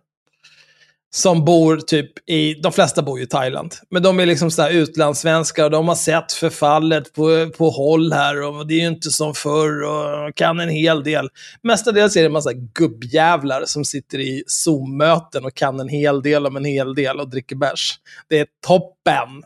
Som 1.15 1.45
bor 1.45 1.77
typ 1.77 2.29
i, 2.29 2.53
de 2.53 2.71
flesta 2.71 3.01
bor 3.01 3.17
ju 3.17 3.23
i 3.23 3.27
Thailand. 3.27 3.73
Men 3.89 4.03
de 4.03 4.19
är 4.19 4.25
liksom 4.25 4.51
så 4.51 4.61
här 4.61 4.71
utlandssvenskar 4.71 5.63
och 5.63 5.71
de 5.71 5.87
har 5.87 5.95
sett 5.95 6.31
förfallet 6.31 7.13
på, 7.13 7.49
på 7.57 7.69
håll 7.69 8.13
här 8.13 8.41
och 8.41 8.67
det 8.67 8.73
är 8.73 8.79
ju 8.79 8.87
inte 8.87 9.09
som 9.09 9.33
förr 9.33 9.83
och 9.83 10.35
kan 10.35 10.59
en 10.59 10.69
hel 10.69 11.03
del. 11.03 11.29
Mestadels 11.61 12.15
är 12.15 12.19
det 12.19 12.25
en 12.25 12.31
massa 12.31 12.53
gubbjävlar 12.53 13.63
som 13.65 13.85
sitter 13.85 14.19
i 14.19 14.43
Zoom-möten 14.47 15.45
och 15.45 15.53
kan 15.53 15.79
en 15.79 15.89
hel 15.89 16.21
del 16.21 16.45
om 16.45 16.55
en 16.55 16.65
hel 16.65 16.95
del 16.95 17.19
och 17.19 17.29
dricker 17.29 17.55
bärs. 17.55 17.99
Det 18.27 18.39
är 18.39 18.47
toppen! 18.67 19.43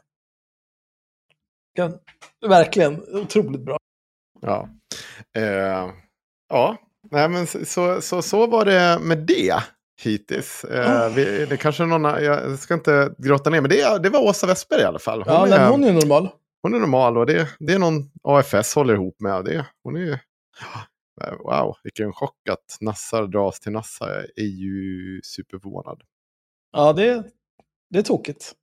Kan, 1.76 1.94
verkligen, 2.48 3.04
otroligt 3.16 3.62
bra. 3.62 3.78
Ja. 4.42 4.70
Eh, 5.38 5.92
ja, 6.50 6.78
nej 7.12 7.30
men 7.30 7.48
så, 7.48 8.02
så, 8.02 8.22
så 8.22 8.48
var 8.48 8.66
det 8.66 9.00
med 9.02 9.18
det 9.18 9.64
hittills. 10.04 10.64
Eh, 10.64 11.14
vi, 11.14 11.46
det 11.46 11.58
kanske 11.58 11.84
är 11.84 11.88
någon, 11.88 12.24
jag 12.24 12.60
ska 12.60 12.74
inte 12.74 13.14
grotta 13.18 13.50
ner, 13.50 13.62
men 13.62 13.70
det, 13.70 14.00
det 14.04 14.10
var 14.10 14.20
Åsa 14.20 14.48
Westberg 14.48 14.82
i 14.82 14.86
alla 14.86 15.00
fall. 15.00 15.24
Ja, 15.26 15.46
nej, 15.50 15.60
men 15.60 15.72
hon 15.72 15.84
är 15.84 15.94
normal. 15.94 16.30
Hon 16.62 16.74
är 16.74 16.80
normal 16.80 17.18
och 17.18 17.26
det, 17.26 17.50
det 17.60 17.74
är 17.74 17.80
någon 17.80 18.12
AFS 18.24 18.76
håller 18.76 18.94
ihop 18.94 19.20
med. 19.20 19.46
Det, 19.46 19.66
hon 19.84 19.96
är 19.96 20.00
ju... 20.00 20.18
Wow, 21.44 21.76
vilken 21.84 22.14
chock 22.14 22.50
att 22.50 22.78
Nassar 22.82 23.28
dras 23.28 23.60
till 23.60 23.72
Nassar. 23.72 24.10
Jag 24.10 24.46
är 24.46 24.50
ju 24.50 25.22
superförvånad. 25.24 26.02
Ja, 26.72 26.94
det, 26.94 27.24
det 27.90 28.00
är 28.00 28.04
tokigt. 28.04 28.54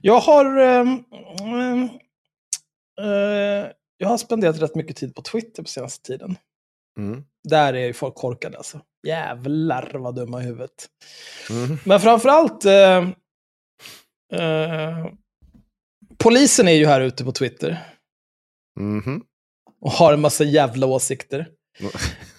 Jag 0.00 0.20
har... 0.20 0.58
ehm, 0.58 1.04
eh, 3.00 3.70
jag 3.96 4.08
har 4.08 4.18
spenderat 4.18 4.62
rätt 4.62 4.74
mycket 4.74 4.96
tid 4.96 5.14
på 5.14 5.22
Twitter 5.22 5.62
på 5.62 5.68
senaste 5.68 6.06
tiden. 6.06 6.36
Mm. 6.98 7.24
Där 7.48 7.74
är 7.74 7.86
ju 7.86 7.92
folk 7.92 8.14
korkade 8.14 8.56
alltså. 8.56 8.80
Jävlar 9.06 9.90
vad 9.94 10.14
dumma 10.14 10.42
i 10.42 10.44
huvudet. 10.44 10.88
Mm. 11.50 11.78
Men 11.84 12.00
framförallt... 12.00 12.64
Eh, 12.64 13.08
eh, 14.32 15.06
polisen 16.18 16.68
är 16.68 16.72
ju 16.72 16.86
här 16.86 17.00
ute 17.00 17.24
på 17.24 17.32
Twitter. 17.32 17.78
Mhm. 18.80 19.22
Och 19.80 19.90
har 19.90 20.12
en 20.12 20.20
massa 20.20 20.44
jävla 20.44 20.86
åsikter. 20.86 21.48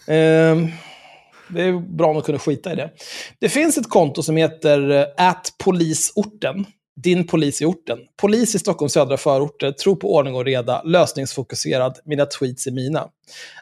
Eh, 0.07 0.57
det 1.49 1.61
är 1.61 1.95
bra 1.95 2.07
om 2.07 2.15
de 2.15 2.23
kunde 2.23 2.39
skita 2.39 2.73
i 2.73 2.75
det. 2.75 2.91
Det 3.39 3.49
finns 3.49 3.77
ett 3.77 3.89
konto 3.89 4.23
som 4.23 4.37
heter 4.37 4.89
eh, 4.89 5.33
@polisorten. 5.63 6.65
Din 6.95 7.27
polis 7.27 7.61
i 7.61 7.65
orten. 7.65 7.99
Polis 8.21 8.55
i 8.55 8.59
Stockholms 8.59 8.93
södra 8.93 9.17
förorter, 9.17 9.71
tror 9.71 9.95
på 9.95 10.15
ordning 10.15 10.35
och 10.35 10.45
reda, 10.45 10.83
lösningsfokuserad, 10.83 11.99
mina 12.05 12.25
tweets 12.25 12.67
är 12.67 12.71
mina. 12.71 13.09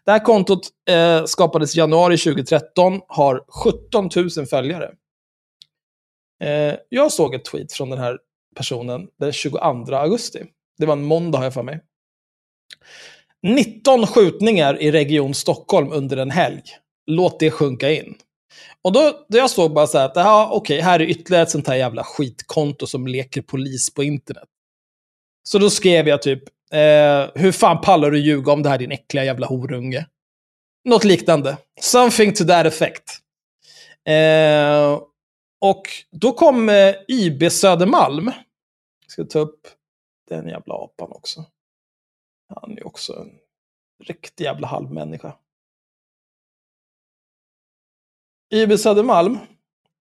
Det 0.05 0.11
här 0.11 0.19
kontot 0.19 0.69
eh, 0.89 1.25
skapades 1.25 1.75
i 1.75 1.79
januari 1.79 2.17
2013, 2.17 3.01
har 3.07 3.43
17 3.63 4.09
000 4.37 4.45
följare. 4.45 4.91
Eh, 6.43 6.75
jag 6.89 7.11
såg 7.11 7.35
ett 7.35 7.45
tweet 7.45 7.73
från 7.73 7.89
den 7.89 7.99
här 7.99 8.17
personen 8.55 9.07
den 9.19 9.33
22 9.33 9.59
augusti. 9.95 10.43
Det 10.77 10.85
var 10.85 10.93
en 10.93 11.03
måndag 11.03 11.37
har 11.37 11.45
jag 11.45 11.53
för 11.53 11.63
mig. 11.63 11.79
19 13.43 14.07
skjutningar 14.07 14.81
i 14.81 14.91
Region 14.91 15.33
Stockholm 15.33 15.91
under 15.91 16.17
en 16.17 16.31
helg. 16.31 16.61
Låt 17.05 17.39
det 17.39 17.51
sjunka 17.51 17.91
in. 17.91 18.15
Och 18.81 18.91
då, 18.91 19.25
då 19.29 19.37
jag 19.37 19.49
såg 19.49 19.73
bara 19.73 19.87
så 19.87 19.97
här 19.97 20.05
att, 20.05 20.15
ja, 20.15 20.49
okej, 20.53 20.81
här 20.81 20.99
är 20.99 21.05
ytterligare 21.05 21.43
ett 21.43 21.49
sånt 21.49 21.67
här 21.67 21.75
jävla 21.75 22.03
skitkonto 22.03 22.87
som 22.87 23.07
leker 23.07 23.41
polis 23.41 23.93
på 23.93 24.03
internet. 24.03 24.47
Så 25.43 25.59
då 25.59 25.69
skrev 25.69 26.07
jag 26.07 26.21
typ, 26.21 26.43
eh, 26.71 27.29
hur 27.35 27.51
fan 27.51 27.81
pallar 27.81 28.11
du 28.11 28.19
ljuga 28.19 28.51
om 28.51 28.63
det 28.63 28.69
här 28.69 28.77
din 28.77 28.91
äckliga 28.91 29.25
jävla 29.25 29.47
horunge? 29.47 30.05
Något 30.85 31.03
liknande. 31.03 31.57
Something 31.81 32.33
to 32.33 32.43
that 32.43 32.65
effect. 32.65 33.03
Eh, 34.07 35.01
och 35.61 35.83
då 36.11 36.31
kom 36.31 36.69
eh, 36.69 36.95
IB 37.07 37.51
Södermalm. 37.51 38.31
Jag 39.01 39.11
ska 39.11 39.23
ta 39.23 39.39
upp 39.39 39.67
den 40.29 40.47
jävla 40.47 40.73
apan 40.73 41.11
också. 41.11 41.45
Han 42.55 42.77
är 42.77 42.87
också 42.87 43.13
en 43.13 43.31
riktig 44.03 44.43
jävla 44.43 44.67
halvmänniska. 44.67 45.33
IB 48.53 48.77
Södermalm 48.79 49.37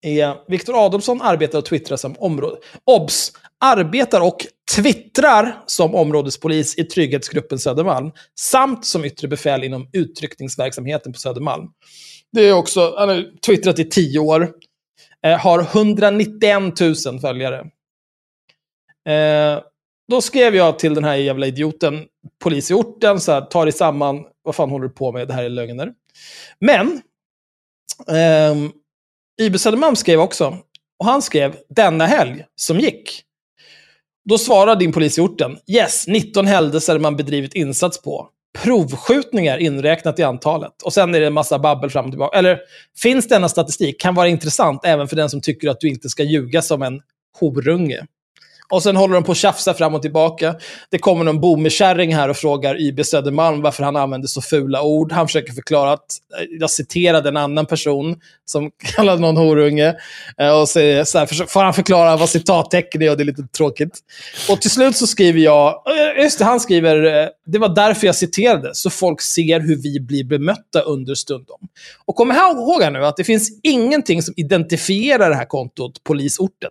är 0.01 0.35
Viktor 0.47 0.85
Adolfsson 0.85 1.21
arbetar 1.21 1.59
och 1.59 1.65
twittrar 1.65 1.97
som 1.97 2.15
område... 2.17 2.57
Obs! 2.85 3.31
Arbetar 3.59 4.21
och 4.21 4.45
twittrar 4.75 5.63
som 5.65 5.95
områdespolis 5.95 6.77
i 6.77 6.83
trygghetsgruppen 6.83 7.59
Södermalm 7.59 8.11
samt 8.39 8.85
som 8.85 9.05
yttre 9.05 9.27
befäl 9.27 9.63
inom 9.63 9.89
utryckningsverksamheten 9.93 11.13
på 11.13 11.19
Södermalm. 11.19 11.69
Det 12.31 12.41
är 12.41 12.53
också, 12.53 12.95
han 12.97 13.09
har 13.09 13.39
twittrat 13.45 13.79
i 13.79 13.89
tio 13.89 14.19
år. 14.19 14.53
Eh, 15.25 15.39
har 15.39 15.59
191 15.59 16.79
000 17.05 17.19
följare. 17.19 17.59
Eh, 19.09 19.59
då 20.07 20.21
skrev 20.21 20.55
jag 20.55 20.79
till 20.79 20.93
den 20.93 21.03
här 21.03 21.15
jävla 21.15 21.47
idioten, 21.47 22.05
polis 22.43 22.71
i 22.71 22.73
orten, 22.73 23.19
så 23.19 23.31
här, 23.31 23.41
ta 23.41 23.63
dig 23.63 23.73
samman, 23.73 24.23
vad 24.43 24.55
fan 24.55 24.69
håller 24.69 24.87
du 24.87 24.93
på 24.93 25.11
med, 25.11 25.27
det 25.27 25.33
här 25.33 25.43
är 25.43 25.49
lögner. 25.49 25.93
Men, 26.59 27.01
ehm, 28.07 28.71
IB 29.41 29.59
Södermalm 29.59 29.95
skrev 29.95 30.19
också, 30.19 30.57
och 30.99 31.05
han 31.05 31.21
skrev 31.21 31.55
denna 31.69 32.05
helg 32.05 32.45
som 32.55 32.79
gick. 32.79 33.23
Då 34.29 34.37
svarar 34.37 34.75
din 34.75 34.91
polis 34.91 35.17
i 35.17 35.21
orten, 35.21 35.57
yes, 35.67 36.07
19 36.07 36.47
händelser 36.47 36.99
man 36.99 37.15
bedrivit 37.15 37.53
insats 37.53 38.01
på. 38.01 38.29
Provskjutningar 38.63 39.57
inräknat 39.57 40.19
i 40.19 40.23
antalet. 40.23 40.81
Och 40.83 40.93
sen 40.93 41.15
är 41.15 41.19
det 41.19 41.27
en 41.27 41.33
massa 41.33 41.59
babbel 41.59 41.89
fram 41.89 42.05
och 42.05 42.11
tillbaka. 42.11 42.37
Eller, 42.37 42.59
finns 42.97 43.27
denna 43.27 43.49
statistik 43.49 44.01
kan 44.01 44.15
vara 44.15 44.27
intressant 44.27 44.85
även 44.85 45.07
för 45.07 45.15
den 45.15 45.29
som 45.29 45.41
tycker 45.41 45.69
att 45.69 45.79
du 45.79 45.89
inte 45.89 46.09
ska 46.09 46.23
ljuga 46.23 46.61
som 46.61 46.81
en 46.81 47.01
horunge. 47.39 48.05
Och 48.69 48.83
sen 48.83 48.95
håller 48.95 49.13
de 49.15 49.23
på 49.23 49.31
att 49.31 49.37
tjafsa 49.37 49.73
fram 49.73 49.95
och 49.95 50.01
tillbaka. 50.01 50.55
Det 50.89 50.97
kommer 50.97 51.23
någon 51.23 51.41
boomerkärring 51.41 52.15
här 52.15 52.29
och 52.29 52.37
frågar 52.37 52.81
YB 52.81 53.05
Södermalm 53.05 53.61
varför 53.61 53.83
han 53.83 53.95
använder 53.95 54.27
så 54.27 54.41
fula 54.41 54.81
ord. 54.81 55.11
Han 55.11 55.27
försöker 55.27 55.53
förklara 55.53 55.91
att, 55.91 56.05
eh, 56.39 56.45
jag 56.59 56.69
citerade 56.69 57.29
en 57.29 57.37
annan 57.37 57.65
person 57.65 58.15
som 58.45 58.71
kallade 58.95 59.21
någon 59.21 59.37
horunge. 59.37 59.95
Eh, 60.37 60.59
och 60.61 60.69
så, 60.69 61.03
så 61.05 61.19
här, 61.19 61.47
får 61.47 61.63
han 61.63 61.73
förklara 61.73 62.17
vad 62.17 62.29
citattecken 62.29 63.01
är 63.01 63.11
och 63.11 63.17
det 63.17 63.23
är 63.23 63.25
lite 63.25 63.47
tråkigt. 63.57 63.99
Och 64.49 64.61
till 64.61 64.71
slut 64.71 64.95
så 64.95 65.07
skriver 65.07 65.39
jag, 65.39 65.83
eh, 66.17 66.23
just 66.23 66.39
det, 66.39 66.45
han 66.45 66.59
skriver, 66.59 66.95
det 67.45 67.59
var 67.59 67.69
därför 67.69 68.07
jag 68.07 68.15
citerade, 68.15 68.75
så 68.75 68.89
folk 68.89 69.21
ser 69.21 69.59
hur 69.59 69.75
vi 69.75 69.99
blir 69.99 70.23
bemötta 70.23 70.81
understundom. 70.81 71.59
Och 72.05 72.15
kom 72.15 72.31
ihåg 72.31 72.83
här 72.83 72.91
nu 72.91 73.05
att 73.05 73.17
det 73.17 73.23
finns 73.23 73.59
ingenting 73.63 74.21
som 74.21 74.33
identifierar 74.37 75.29
det 75.29 75.35
här 75.35 75.45
kontot, 75.45 76.03
polisorten. 76.03 76.69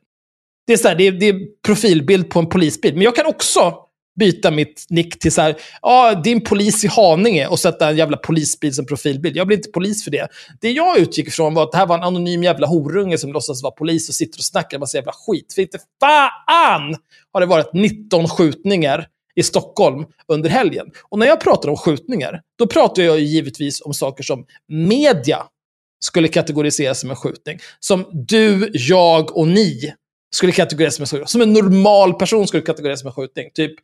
Det 0.67 0.73
är, 0.73 0.77
så 0.77 0.89
här, 0.89 0.95
det, 0.95 1.07
är, 1.07 1.13
det 1.13 1.29
är 1.29 1.41
profilbild 1.67 2.31
på 2.31 2.39
en 2.39 2.49
polisbil. 2.49 2.95
Men 2.95 3.03
jag 3.03 3.17
kan 3.17 3.27
också 3.27 3.75
byta 4.17 4.51
mitt 4.51 4.87
nick 4.89 5.19
till 5.19 5.33
så 5.33 5.41
här, 5.41 5.57
ja, 5.83 6.15
din 6.25 6.45
polis 6.45 6.85
i 6.85 6.89
Haninge 6.89 7.47
och 7.47 7.59
sätta 7.59 7.91
en 7.91 7.97
jävla 7.97 8.17
polisbil 8.17 8.75
som 8.75 8.87
profilbild. 8.87 9.37
Jag 9.37 9.47
blir 9.47 9.57
inte 9.57 9.71
polis 9.71 10.05
för 10.05 10.11
det. 10.11 10.29
Det 10.61 10.71
jag 10.71 10.99
utgick 10.99 11.29
ifrån 11.29 11.55
var 11.55 11.63
att 11.63 11.73
det 11.73 11.79
här 11.79 11.87
var 11.87 11.99
en 11.99 12.03
anonym 12.03 12.43
jävla 12.43 12.67
horunge 12.67 13.19
som 13.19 13.33
låtsas 13.33 13.63
vara 13.63 13.73
polis 13.73 14.09
och 14.09 14.15
sitter 14.15 14.39
och 14.39 14.45
snackar 14.45 14.77
en 14.77 14.81
massa 14.81 14.97
jävla 14.97 15.13
skit. 15.13 15.53
För 15.55 15.63
inte 15.63 15.79
fan 16.01 16.97
har 17.33 17.41
det 17.41 17.47
varit 17.47 17.73
19 17.73 18.29
skjutningar 18.29 19.07
i 19.35 19.43
Stockholm 19.43 20.05
under 20.29 20.51
helgen. 20.51 20.87
Och 21.09 21.19
när 21.19 21.27
jag 21.27 21.41
pratar 21.41 21.69
om 21.69 21.77
skjutningar, 21.77 22.41
då 22.59 22.67
pratar 22.67 23.03
jag 23.03 23.19
ju 23.19 23.27
givetvis 23.27 23.81
om 23.81 23.95
saker 23.95 24.25
som 24.25 24.45
media 24.69 25.43
skulle 26.01 26.29
kategoriseras 26.29 27.01
som 27.01 27.11
en 27.11 27.17
skjutning. 27.17 27.59
Som 27.81 28.07
du, 28.13 28.71
jag 28.73 29.37
och 29.37 29.49
ni 29.49 29.93
skulle 30.37 30.53
kategoriseras 30.53 30.95
som 30.95 31.03
en 31.03 31.07
skjutning. 31.07 31.29
Som 31.29 31.41
en 31.41 31.53
normal 31.53 32.15
person 32.15 32.47
skulle 32.49 32.63
kategoriseras 32.63 33.05
med 33.05 33.15
skjutning. 33.15 33.51
Typ 33.55 33.75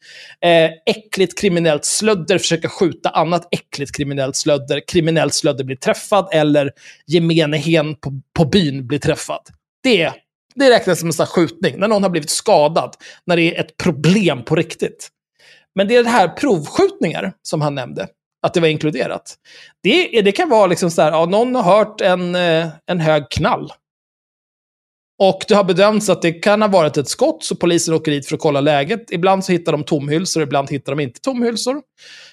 eh, 0.45 0.71
äckligt 0.87 1.39
kriminellt 1.39 1.85
slödder 1.85 2.39
försöker 2.39 2.69
skjuta 2.69 3.09
annat 3.09 3.49
äckligt 3.51 3.97
kriminellt 3.97 4.37
slödder. 4.37 4.83
Kriminellt 4.89 5.35
slödder 5.35 5.65
blir 5.65 5.77
träffad 5.77 6.29
eller 6.33 6.71
gemene 7.07 7.57
hen 7.57 7.95
på, 7.95 8.21
på 8.37 8.45
byn 8.45 8.87
blir 8.87 8.99
träffad. 8.99 9.41
Det, 9.83 10.13
det 10.55 10.71
räknas 10.71 10.99
som 10.99 11.09
en 11.09 11.13
sån 11.13 11.27
skjutning. 11.27 11.79
När 11.79 11.89
någon 11.89 12.03
har 12.03 12.11
blivit 12.11 12.31
skadad. 12.31 12.97
När 13.27 13.37
det 13.37 13.57
är 13.57 13.61
ett 13.61 13.77
problem 13.77 14.45
på 14.45 14.57
riktigt. 14.57 15.09
Men 15.75 15.89
det 15.89 15.97
är 15.97 16.03
det 16.03 16.11
här 16.11 16.29
provskjutningar 16.29 17.33
som 17.43 17.61
han 17.61 17.75
nämnde. 17.75 18.09
Att 18.43 18.55
det 18.55 18.61
var 18.61 18.69
inkluderat. 18.69 19.35
Det, 19.83 20.23
det 20.23 20.33
kan 20.33 20.49
vara 20.49 20.67
liksom 20.67 20.91
så 20.91 21.03
här, 21.03 21.13
ja, 21.13 21.27
någon 21.27 21.55
har 21.55 21.63
hört 21.63 22.01
en, 22.01 22.35
eh, 22.35 22.67
en 22.87 23.01
hög 23.01 23.31
knall. 23.31 23.73
Och 25.25 25.45
det 25.49 25.55
har 25.55 25.65
bedömts 25.65 26.09
att 26.09 26.23
det 26.23 26.33
kan 26.33 26.63
ha 26.63 26.69
varit 26.69 26.97
ett 26.97 27.09
skott, 27.09 27.45
så 27.45 27.57
polisen 27.57 27.95
åker 27.95 28.13
dit 28.13 28.27
för 28.27 28.35
att 28.35 28.41
kolla 28.41 28.61
läget. 28.61 29.11
Ibland 29.11 29.45
så 29.45 29.53
hittar 29.53 29.73
de 29.73 29.85
tomhylsor, 29.85 30.43
ibland 30.43 30.71
hittar 30.71 30.93
de 30.93 31.01
inte 31.03 31.21
tomhylsor. 31.21 31.81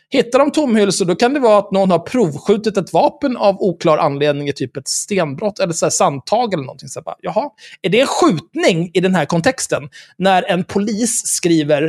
Hittar 0.10 0.40
de 0.40 0.52
tomhylsor, 0.52 1.06
då 1.06 1.16
kan 1.16 1.34
det 1.34 1.40
vara 1.40 1.58
att 1.58 1.72
någon 1.72 1.92
har 1.92 2.00
provskjutit 2.00 2.78
ett 2.78 2.94
vapen 2.94 3.38
av 3.38 3.62
oklar 3.62 3.98
anledning 3.98 4.48
i 4.50 4.54
typ 4.54 4.78
ett 4.78 4.88
stenbrott 4.88 5.60
eller 5.60 5.74
så 5.74 5.86
här 5.86 5.92
sandtag 5.92 6.54
eller 6.54 6.64
någonting. 6.64 6.90
Så 6.90 7.02
bara, 7.02 7.16
jaha, 7.22 7.50
är 7.82 7.90
det 7.90 8.02
en 8.02 8.08
skjutning 8.08 8.92
i 8.94 9.00
den 9.00 9.16
här 9.16 9.26
kontexten? 9.26 9.90
När 10.18 10.44
en 10.44 10.64
polis 10.64 11.22
skriver 11.26 11.84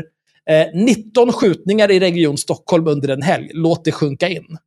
eh, 0.51 0.67
19 0.87 1.33
skjutningar 1.33 1.91
i 1.91 2.01
Region 2.01 2.39
Stockholm 2.39 2.87
under 2.87 3.09
en 3.09 3.23
helg, 3.23 3.51
låt 3.55 3.85
det 3.85 3.93
sjunka 3.93 4.29
in. 4.29 4.59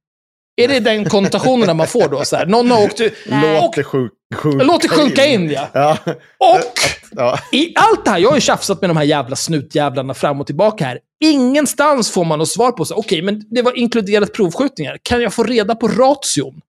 Är 0.56 0.68
det 0.68 0.80
den 0.80 1.10
konnotationerna 1.10 1.74
man 1.74 1.88
får 1.88 2.10
då? 2.10 2.26
Så 2.26 2.36
här, 2.36 2.46
någon 2.46 2.72
har 2.72 2.84
åkt... 2.84 3.00
Låt 3.26 3.76
det 3.76 3.84
sjunka, 3.84 4.16
sjunka 4.36 4.66
Låt 4.66 4.82
det 4.82 4.88
sjunka 4.88 5.26
in, 5.26 5.50
ja. 5.50 5.70
ja. 5.74 5.98
Och 6.38 6.80
ja. 7.12 7.40
i 7.52 7.74
allt 7.76 8.06
det 8.06 8.12
här, 8.12 8.20
jag 8.20 8.30
har 8.30 8.36
ju 8.36 8.42
tjafsat 8.42 8.82
med 8.82 8.90
de 8.90 8.98
här 8.98 9.04
jävla 9.04 9.36
snutjävlarna 9.36 10.14
fram 10.14 10.42
och 10.42 10.48
tillbaka 10.48 10.86
här. 10.86 11.00
Ingenstans 11.24 12.12
får 12.12 12.26
man 12.26 12.40
något 12.40 12.50
svar 12.50 12.72
på 12.72 12.86
så 12.86 12.96
okej, 12.96 13.22
men 13.22 13.44
det 13.50 13.62
var 13.62 13.78
inkluderat 13.78 14.34
provskjutningar. 14.34 14.98
Kan 15.04 15.22
jag 15.22 15.34
få 15.34 15.44
reda 15.44 15.76
på 15.76 15.88
ration? 15.88 16.62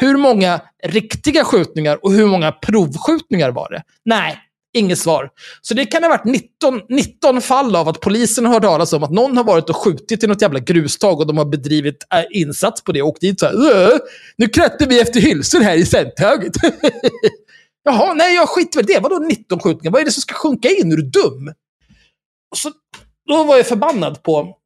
Hur 0.00 0.16
många 0.16 0.60
riktiga 0.84 1.44
skjutningar 1.44 2.04
och 2.04 2.12
hur 2.12 2.26
många 2.26 2.52
provskjutningar 2.52 3.50
var 3.50 3.70
det? 3.70 3.82
Nej, 4.04 4.38
inget 4.76 4.98
svar. 4.98 5.30
Så 5.60 5.74
det 5.74 5.86
kan 5.86 6.02
ha 6.02 6.10
varit 6.10 6.24
19, 6.24 6.80
19 6.88 7.40
fall 7.40 7.76
av 7.76 7.88
att 7.88 8.00
polisen 8.00 8.46
har 8.46 8.52
hört 8.52 8.62
talas 8.62 8.92
om 8.92 9.04
att 9.04 9.10
någon 9.10 9.36
har 9.36 9.44
varit 9.44 9.70
och 9.70 9.76
skjutit 9.76 10.24
i 10.24 10.26
något 10.26 10.42
jävla 10.42 10.58
grustag 10.58 11.20
och 11.20 11.26
de 11.26 11.38
har 11.38 11.44
bedrivit 11.44 12.06
äh, 12.14 12.40
insats 12.40 12.84
på 12.84 12.92
det 12.92 13.02
och 13.02 13.08
åkt 13.08 13.20
dit 13.20 13.40
så 13.40 13.46
här, 13.46 14.00
nu 14.36 14.48
krätter 14.48 14.86
vi 14.86 15.00
efter 15.00 15.20
hylsor 15.20 15.60
här 15.60 15.76
i 15.76 15.86
Centhöget. 15.86 16.52
Jaha, 17.84 18.14
nej 18.14 18.34
jag 18.34 18.48
skiter 18.48 18.78
väl 18.78 18.90
i 18.90 18.94
det. 18.94 19.00
Vadå 19.00 19.18
19 19.18 19.58
skjutningar? 19.58 19.92
Vad 19.92 20.00
är 20.00 20.04
det 20.04 20.10
som 20.10 20.20
ska 20.20 20.34
sjunka 20.34 20.68
in? 20.68 20.92
Är 20.92 20.96
du 20.96 21.02
dum? 21.02 21.52
Och 22.50 22.58
så, 22.58 22.70
då 23.28 23.44
var 23.44 23.56
jag 23.56 23.66
förbannad 23.66 24.22
på 24.22 24.56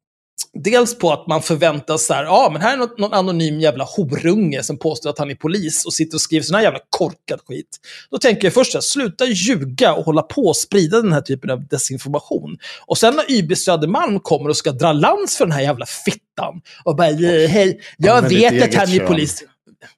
Dels 0.53 0.97
på 0.97 1.11
att 1.11 1.27
man 1.27 1.41
förväntas 1.41 2.05
så 2.05 2.13
här, 2.13 2.23
ja 2.23 2.49
men 2.51 2.61
här 2.61 2.73
är 2.73 2.77
något, 2.77 2.97
någon 2.97 3.13
anonym 3.13 3.59
jävla 3.59 3.83
horunge 3.83 4.63
som 4.63 4.77
påstår 4.77 5.09
att 5.09 5.19
han 5.19 5.31
är 5.31 5.35
polis 5.35 5.85
och 5.85 5.93
sitter 5.93 6.17
och 6.17 6.21
skriver 6.21 6.43
sån 6.43 6.55
här 6.55 6.63
jävla 6.63 6.79
korkad 6.89 7.39
skit. 7.47 7.79
Då 8.09 8.17
tänker 8.17 8.43
jag 8.43 8.53
först 8.53 8.71
så 8.71 8.77
här, 8.77 8.81
sluta 8.81 9.25
ljuga 9.25 9.93
och 9.93 10.05
hålla 10.05 10.21
på 10.21 10.41
och 10.41 10.57
sprida 10.57 11.01
den 11.01 11.13
här 11.13 11.21
typen 11.21 11.49
av 11.49 11.67
desinformation. 11.67 12.57
Och 12.85 12.97
sen 12.97 13.15
när 13.15 13.31
YB 13.31 13.57
Södermalm 13.57 14.19
kommer 14.19 14.49
och 14.49 14.57
ska 14.57 14.71
dra 14.71 14.93
lans 14.93 15.37
för 15.37 15.45
den 15.45 15.51
här 15.51 15.61
jävla 15.61 15.85
fittan 15.85 16.61
och 16.83 16.95
bara, 16.95 17.07
hej, 17.07 17.81
jag 17.97 18.29
vet 18.29 18.63
att 18.63 18.73
han 18.73 18.89
är 18.89 19.07
polis. 19.07 19.43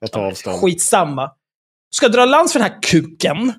Jag 0.00 0.12
tar 0.12 0.20
avstånd. 0.20 0.60
Skitsamma. 0.60 1.30
Ska 1.94 2.08
dra 2.08 2.24
lans 2.24 2.52
för 2.52 2.58
den 2.58 2.70
här 2.70 2.82
kuken. 2.82 3.52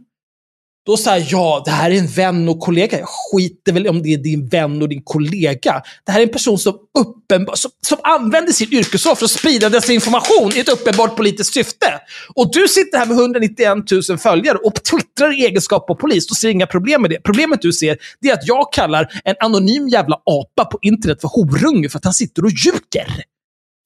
Då 0.85 0.97
säger 0.97 1.27
ja, 1.31 1.61
det 1.65 1.71
här 1.71 1.91
är 1.91 1.95
en 1.95 2.07
vän 2.07 2.49
och 2.49 2.59
kollega. 2.59 2.99
Jag 2.99 3.07
skiter 3.09 3.73
väl 3.73 3.87
om 3.87 4.01
det 4.03 4.13
är 4.13 4.17
din 4.17 4.47
vän 4.47 4.81
och 4.81 4.89
din 4.89 5.01
kollega. 5.03 5.81
Det 6.05 6.11
här 6.11 6.19
är 6.19 6.23
en 6.23 6.29
person 6.31 6.57
som, 6.59 6.73
uppenbar, 6.99 7.55
som, 7.55 7.71
som 7.87 7.97
använder 8.03 8.51
sin 8.53 8.73
yrkesroll 8.73 9.15
för 9.15 9.25
att 9.25 9.31
sprida 9.31 9.69
dessa 9.69 9.93
information 9.93 10.51
i 10.55 10.59
ett 10.59 10.69
uppenbart 10.69 11.15
politiskt 11.15 11.53
syfte. 11.53 11.85
Och 12.35 12.51
du 12.53 12.67
sitter 12.67 12.97
här 12.97 13.05
med 13.05 13.17
191 13.17 13.77
000 14.09 14.17
följare 14.17 14.57
och 14.57 14.83
twittrar 14.83 15.39
i 15.39 15.45
egenskap 15.45 15.89
av 15.89 15.95
polis. 15.95 16.27
Då 16.27 16.35
ser 16.35 16.47
jag 16.47 16.53
inga 16.53 16.67
problem 16.67 17.01
med 17.01 17.11
det. 17.11 17.19
Problemet 17.23 17.61
du 17.61 17.73
ser 17.73 17.97
det 18.21 18.29
är 18.29 18.33
att 18.33 18.47
jag 18.47 18.73
kallar 18.73 19.21
en 19.23 19.35
anonym 19.39 19.87
jävla 19.87 20.15
apa 20.25 20.65
på 20.65 20.79
internet 20.81 21.21
för 21.21 21.27
horunge 21.27 21.89
för 21.89 21.97
att 21.97 22.03
han 22.05 22.13
sitter 22.13 22.43
och 22.45 22.51
ljuger. 22.51 23.23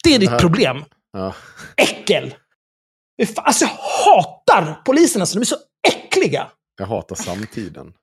Det 0.04 0.16
är 0.16 0.20
ditt 0.20 0.32
Ja. 0.32 0.38
problem. 0.40 0.84
Ja. 1.14 1.34
Äckel! 1.78 2.34
Alltså 3.36 3.66
jag 3.66 3.72
hatar 4.06 4.82
poliserna, 4.86 5.26
så 5.26 5.36
de 5.36 5.42
är 5.42 5.46
så 5.46 5.56
äckliga. 5.88 6.48
Jag 6.80 6.86
hatar 6.86 7.16
samtiden. 7.16 7.94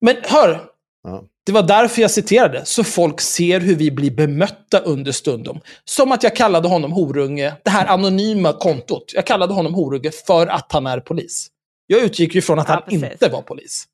Men 0.00 0.16
hör, 0.22 0.60
Ja. 1.02 1.24
det 1.46 1.52
var 1.52 1.62
därför 1.62 2.02
jag 2.02 2.10
citerade, 2.10 2.64
så 2.64 2.84
folk 2.84 3.20
ser 3.20 3.60
hur 3.60 3.74
vi 3.76 3.90
blir 3.90 4.10
bemötta 4.10 4.78
understundom. 4.80 5.60
Som 5.84 6.12
att 6.12 6.22
jag 6.22 6.36
kallade 6.36 6.68
honom 6.68 6.92
horunge, 6.92 7.54
det 7.64 7.70
här 7.70 7.86
anonyma 7.86 8.52
kontot. 8.52 9.12
Jag 9.14 9.26
kallade 9.26 9.54
honom 9.54 9.74
horunge 9.74 10.10
för 10.26 10.46
att 10.46 10.72
han 10.72 10.86
är 10.86 11.00
polis. 11.00 11.48
Jag 11.86 12.00
utgick 12.00 12.34
ju 12.34 12.42
från 12.42 12.58
att 12.58 12.68
han 12.68 12.82
inte 12.88 13.28
var 13.28 13.42
polis. 13.42 13.84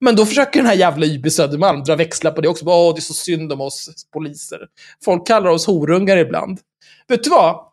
Men 0.00 0.16
då 0.16 0.26
försöker 0.26 0.58
den 0.60 0.66
här 0.66 0.74
jävla 0.76 1.06
YB 1.06 1.30
Södermalm 1.32 1.84
dra 1.84 1.96
växlar 1.96 2.30
på 2.30 2.40
det 2.40 2.48
också. 2.48 2.64
Åh, 2.66 2.94
det 2.94 2.98
är 2.98 3.02
så 3.02 3.14
synd 3.14 3.52
om 3.52 3.60
oss 3.60 4.06
poliser. 4.12 4.58
Folk 5.04 5.26
kallar 5.26 5.50
oss 5.50 5.66
horungar 5.66 6.16
ibland. 6.16 6.60
Vet 7.08 7.24
du 7.24 7.30
vad? 7.30 7.64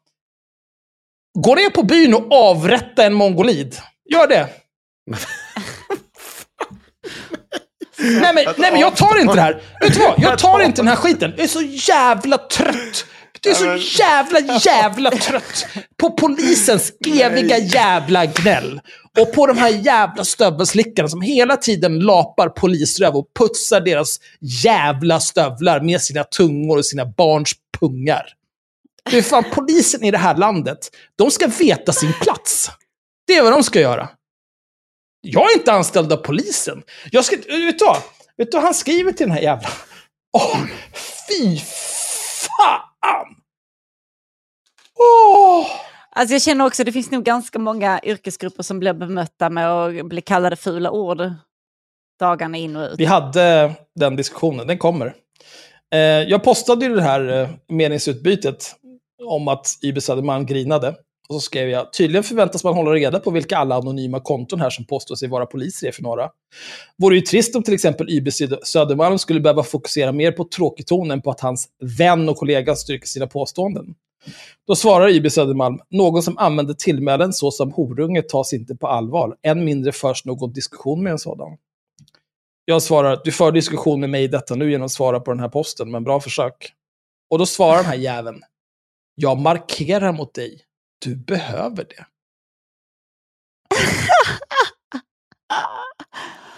Gå 1.39 1.55
ner 1.55 1.69
på 1.69 1.83
byn 1.83 2.13
och 2.13 2.31
avrätta 2.33 3.05
en 3.05 3.13
mongolid. 3.13 3.75
Gör 4.09 4.27
det. 4.27 4.49
nej, 7.99 8.33
men, 8.33 8.45
nej, 8.57 8.71
men 8.71 8.79
jag 8.79 8.95
tar 8.95 9.19
inte 9.21 9.35
det 9.35 9.41
här. 9.41 9.61
Vet 9.81 9.93
du 9.93 9.99
vad? 9.99 10.13
Jag 10.17 10.39
tar 10.39 10.59
inte 10.59 10.81
den 10.81 10.87
här 10.87 10.95
skiten. 10.95 11.33
Jag 11.37 11.43
är 11.43 11.47
så 11.47 11.61
jävla 11.61 12.37
trött. 12.37 13.05
Jag 13.41 13.51
är 13.51 13.77
så 13.77 14.01
jävla, 14.01 14.39
jävla 14.59 15.11
trött 15.11 15.65
på 15.97 16.11
polisens 16.11 16.93
eviga 17.07 17.57
jävla 17.57 18.25
gnäll. 18.25 18.81
Och 19.19 19.33
på 19.33 19.47
de 19.47 19.57
här 19.57 19.69
jävla 19.69 20.25
stövelslickarna 20.25 21.09
som 21.09 21.21
hela 21.21 21.57
tiden 21.57 21.99
lapar 21.99 22.49
polisröv 22.49 23.15
och 23.15 23.25
putsar 23.39 23.81
deras 23.81 24.19
jävla 24.39 25.19
stövlar 25.19 25.79
med 25.81 26.01
sina 26.01 26.23
tungor 26.23 26.77
och 26.77 26.85
sina 26.85 27.05
barns 27.05 27.51
pungar. 27.79 28.25
Det 29.11 29.17
är 29.17 29.21
fan 29.21 29.43
polisen 29.53 30.03
i 30.03 30.11
det 30.11 30.17
här 30.17 30.35
landet. 30.35 30.77
De 31.15 31.31
ska 31.31 31.47
veta 31.47 31.93
sin 31.93 32.13
plats. 32.13 32.71
Det 33.27 33.35
är 33.35 33.43
vad 33.43 33.51
de 33.51 33.63
ska 33.63 33.79
göra. 33.79 34.09
Jag 35.21 35.51
är 35.51 35.57
inte 35.57 35.71
anställd 35.71 36.13
av 36.13 36.17
polisen. 36.17 36.83
Jag 37.11 37.25
ska, 37.25 37.35
vet 37.35 37.79
du 37.79 37.85
vad? 37.85 37.97
Vet 38.37 38.51
du 38.51 38.57
vad 38.57 38.63
han 38.63 38.73
skriver 38.73 39.11
till 39.11 39.27
den 39.27 39.35
här 39.35 39.41
jävla... 39.41 39.69
Åh, 40.37 40.57
fy 41.27 41.57
fan! 41.57 43.35
Åh! 44.99 45.67
Alltså 46.11 46.35
jag 46.35 46.41
känner 46.41 46.65
också 46.65 46.83
det 46.83 46.91
finns 46.91 47.11
nog 47.11 47.23
ganska 47.23 47.59
många 47.59 47.99
yrkesgrupper 48.03 48.63
som 48.63 48.79
blir 48.79 48.93
bemötta 48.93 49.49
med 49.49 49.71
att 49.71 50.05
bli 50.05 50.21
kallade 50.21 50.55
fula 50.55 50.91
ord 50.91 51.31
dagarna 52.19 52.57
in 52.57 52.75
och 52.75 52.91
ut. 52.91 52.99
Vi 52.99 53.05
hade 53.05 53.73
den 53.95 54.15
diskussionen, 54.15 54.67
den 54.67 54.77
kommer. 54.77 55.15
Eh, 55.93 55.99
jag 55.99 56.43
postade 56.43 56.85
ju 56.85 56.95
det 56.95 57.01
här 57.01 57.41
eh, 57.41 57.49
meningsutbytet 57.67 58.75
om 59.23 59.47
att 59.47 59.67
IB 59.81 60.01
Södermalm 60.01 60.45
grinade. 60.45 60.95
Och 61.29 61.35
så 61.35 61.41
skrev 61.41 61.69
jag, 61.69 61.93
tydligen 61.93 62.23
förväntas 62.23 62.63
man 62.63 62.73
hålla 62.73 62.91
reda 62.91 63.19
på 63.19 63.31
vilka 63.31 63.57
alla 63.57 63.75
anonyma 63.75 64.19
konton 64.19 64.61
här 64.61 64.69
som 64.69 64.85
påstår 64.85 65.15
sig 65.15 65.29
vara 65.29 65.45
poliser 65.45 65.87
är 65.87 65.91
för 65.91 66.03
några. 66.03 66.29
Vore 66.97 67.15
ju 67.15 67.21
trist 67.21 67.55
om 67.55 67.63
till 67.63 67.73
exempel 67.73 68.09
YB 68.09 68.27
Södermalm 68.63 69.17
skulle 69.17 69.39
behöva 69.39 69.63
fokusera 69.63 70.11
mer 70.11 70.31
på 70.31 70.43
tråkigton 70.43 71.11
än 71.11 71.21
på 71.21 71.31
att 71.31 71.39
hans 71.39 71.69
vän 71.97 72.29
och 72.29 72.37
kollega 72.37 72.75
styrker 72.75 73.07
sina 73.07 73.27
påståenden. 73.27 73.95
Då 74.67 74.75
svarar 74.75 75.09
YB 75.09 75.31
Södermalm, 75.31 75.79
någon 75.89 76.23
som 76.23 76.37
använder 76.37 76.73
tillmälen 76.73 77.33
såsom 77.33 77.71
horunge 77.71 78.21
tas 78.21 78.53
inte 78.53 78.75
på 78.75 78.87
allvar, 78.87 79.35
än 79.41 79.65
mindre 79.65 79.91
förs 79.91 80.25
någon 80.25 80.53
diskussion 80.53 81.03
med 81.03 81.11
en 81.11 81.19
sådan. 81.19 81.57
Jag 82.65 82.81
svarar, 82.81 83.21
du 83.23 83.31
för 83.31 83.51
diskussion 83.51 83.99
med 83.99 84.09
mig 84.09 84.23
i 84.23 84.27
detta 84.27 84.55
nu 84.55 84.71
genom 84.71 84.85
att 84.85 84.91
svara 84.91 85.19
på 85.19 85.31
den 85.31 85.39
här 85.39 85.49
posten, 85.49 85.91
men 85.91 86.03
bra 86.03 86.19
försök. 86.19 86.73
Och 87.29 87.39
då 87.39 87.45
svarar 87.45 87.77
den 87.77 87.85
här 87.85 87.95
jäveln, 87.95 88.41
jag 89.15 89.37
markerar 89.37 90.11
mot 90.11 90.33
dig, 90.33 90.61
du 90.99 91.15
behöver 91.15 91.83
det. 91.83 92.05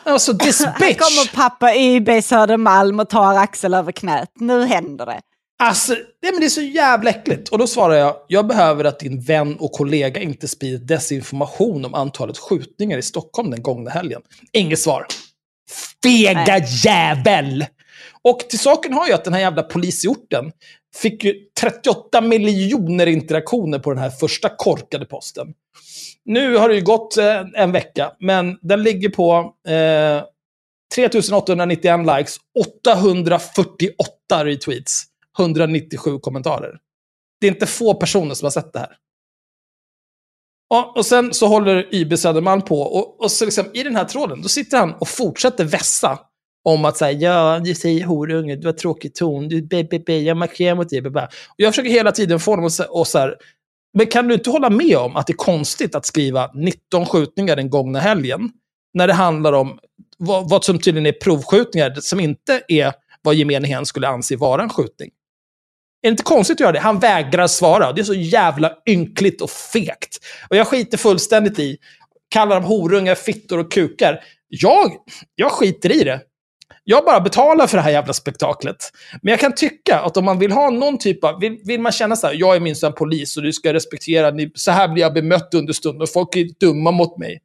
Alltså 0.03 0.33
this 0.37 0.63
Här 0.65 0.79
bitch! 0.79 0.97
kommer 0.99 1.35
pappa 1.35 1.75
YB 1.75 2.23
Södermalm 2.23 2.99
och 2.99 3.09
tar 3.09 3.37
Axel 3.37 3.73
över 3.73 3.91
knät. 3.91 4.31
Nu 4.35 4.65
händer 4.65 5.05
det. 5.05 5.21
Alltså, 5.63 5.93
nej 5.93 6.31
men 6.31 6.39
det 6.39 6.45
är 6.45 6.49
så 6.49 6.61
jävla 6.61 7.09
äckligt. 7.09 7.49
Och 7.49 7.57
då 7.57 7.67
svarar 7.67 7.95
jag, 7.95 8.15
jag 8.27 8.47
behöver 8.47 8.83
att 8.83 8.99
din 8.99 9.21
vän 9.21 9.55
och 9.59 9.71
kollega 9.71 10.21
inte 10.21 10.47
sprider 10.47 10.85
desinformation 10.85 11.85
om 11.85 11.93
antalet 11.93 12.37
skjutningar 12.37 12.97
i 12.97 13.01
Stockholm 13.01 13.51
den 13.51 13.61
gångna 13.61 13.89
helgen. 13.89 14.21
Inget 14.51 14.79
svar. 14.79 15.05
Fega 16.03 16.57
jävel! 16.83 17.65
Och 18.23 18.39
till 18.39 18.59
saken 18.59 18.93
har 18.93 19.07
ju 19.07 19.13
att 19.13 19.23
den 19.23 19.33
här 19.33 19.41
jävla 19.41 19.63
polisorten 19.63 20.51
fick 20.95 21.23
ju 21.23 21.33
38 21.61 22.21
miljoner 22.21 23.07
interaktioner 23.07 23.79
på 23.79 23.89
den 23.89 23.99
här 23.99 24.09
första 24.09 24.49
korkade 24.49 25.05
posten. 25.05 25.53
Nu 26.25 26.55
har 26.55 26.69
det 26.69 26.75
ju 26.75 26.81
gått 26.81 27.17
eh, 27.17 27.43
en 27.55 27.71
vecka, 27.71 28.11
men 28.19 28.57
den 28.61 28.83
ligger 28.83 29.09
på 29.09 29.55
eh, 29.67 30.23
3891 30.95 31.99
likes, 32.17 32.37
848 32.59 34.45
retweets, 34.45 35.03
197 35.39 36.19
kommentarer. 36.19 36.79
Det 37.41 37.47
är 37.47 37.51
inte 37.51 37.67
få 37.67 37.93
personer 37.93 38.35
som 38.35 38.45
har 38.45 38.51
sett 38.51 38.73
det 38.73 38.79
här. 38.79 38.97
Och, 40.69 40.97
och 40.97 41.05
sen 41.05 41.33
så 41.33 41.47
håller 41.47 41.95
YB 41.95 42.19
Södermalm 42.19 42.61
på, 42.61 42.81
och, 42.81 43.21
och 43.21 43.31
så 43.31 43.45
liksom, 43.45 43.65
i 43.73 43.83
den 43.83 43.95
här 43.95 44.05
tråden, 44.05 44.41
då 44.41 44.49
sitter 44.49 44.77
han 44.77 44.93
och 44.93 45.07
fortsätter 45.07 45.65
vässa 45.65 46.19
om 46.63 46.85
att 46.85 46.97
säga 46.97 47.11
ja, 47.11 47.59
du 47.59 47.75
säger 47.75 48.05
horunge, 48.05 48.55
du 48.55 48.67
har 48.67 48.73
tråkig 48.73 49.15
ton, 49.15 49.47
du 49.47 49.61
be, 49.61 49.83
be, 49.83 49.99
be, 49.99 50.19
jag 50.19 50.37
markerar 50.37 50.75
mot 50.75 50.89
dig. 50.89 51.01
be, 51.01 51.09
be." 51.09 51.23
Och 51.23 51.55
jag 51.57 51.73
försöker 51.73 51.89
hela 51.89 52.11
tiden 52.11 52.39
få 52.39 52.51
honom 52.51 52.65
att 52.65 52.71
säga, 52.71 53.05
så 53.05 53.19
här, 53.19 53.35
men 53.93 54.07
kan 54.07 54.27
du 54.27 54.33
inte 54.33 54.49
hålla 54.49 54.69
med 54.69 54.97
om 54.97 55.15
att 55.15 55.27
det 55.27 55.33
är 55.33 55.37
konstigt 55.37 55.95
att 55.95 56.05
skriva 56.05 56.51
19 56.53 57.05
skjutningar 57.05 57.55
den 57.55 57.69
gångna 57.69 57.99
helgen, 57.99 58.51
när 58.93 59.07
det 59.07 59.13
handlar 59.13 59.53
om 59.53 59.79
vad, 60.17 60.49
vad 60.49 60.63
som 60.63 60.79
tydligen 60.79 61.05
är 61.05 61.19
provskjutningar, 61.19 61.95
som 61.99 62.19
inte 62.19 62.61
är 62.67 62.93
vad 63.21 63.35
gemene 63.35 63.67
hen 63.67 63.85
skulle 63.85 64.07
anse 64.07 64.35
vara 64.35 64.63
en 64.63 64.69
skjutning. 64.69 65.09
Är 66.03 66.07
det 66.07 66.11
inte 66.11 66.23
konstigt 66.23 66.55
att 66.55 66.59
göra 66.59 66.71
det? 66.71 66.79
Han 66.79 66.99
vägrar 66.99 67.47
svara. 67.47 67.91
Det 67.91 68.01
är 68.01 68.03
så 68.03 68.13
jävla 68.13 68.73
ynkligt 68.89 69.41
och 69.41 69.49
fegt. 69.49 70.17
Och 70.49 70.55
jag 70.55 70.67
skiter 70.67 70.97
fullständigt 70.97 71.59
i, 71.59 71.77
kallar 72.29 72.55
dem 72.55 72.63
horungar, 72.63 73.15
fittor 73.15 73.57
och 73.57 73.71
kukar. 73.71 74.23
Jag, 74.47 74.91
jag 75.35 75.51
skiter 75.51 75.91
i 75.91 76.03
det. 76.03 76.21
Jag 76.83 77.05
bara 77.05 77.19
betalar 77.19 77.67
för 77.67 77.77
det 77.77 77.83
här 77.83 77.91
jävla 77.91 78.13
spektaklet. 78.13 78.91
Men 79.21 79.31
jag 79.31 79.39
kan 79.39 79.55
tycka 79.55 79.99
att 79.99 80.17
om 80.17 80.25
man 80.25 80.39
vill 80.39 80.51
ha 80.51 80.69
någon 80.69 80.97
typ 80.97 81.23
av... 81.23 81.39
Vill, 81.39 81.57
vill 81.63 81.81
man 81.81 81.91
känna 81.91 82.15
så 82.15 82.27
här, 82.27 82.33
jag 82.33 82.55
är 82.55 82.59
minsann 82.59 82.93
polis 82.93 83.37
och 83.37 83.43
du 83.43 83.53
ska 83.53 83.73
respektera, 83.73 84.31
ni, 84.31 84.51
så 84.55 84.71
här 84.71 84.87
blir 84.87 85.03
jag 85.03 85.13
bemött 85.13 85.53
under 85.53 85.73
stunden 85.73 86.01
och 86.01 86.09
folk 86.09 86.35
är 86.35 86.47
dumma 86.59 86.91
mot 86.91 87.17
mig. 87.17 87.41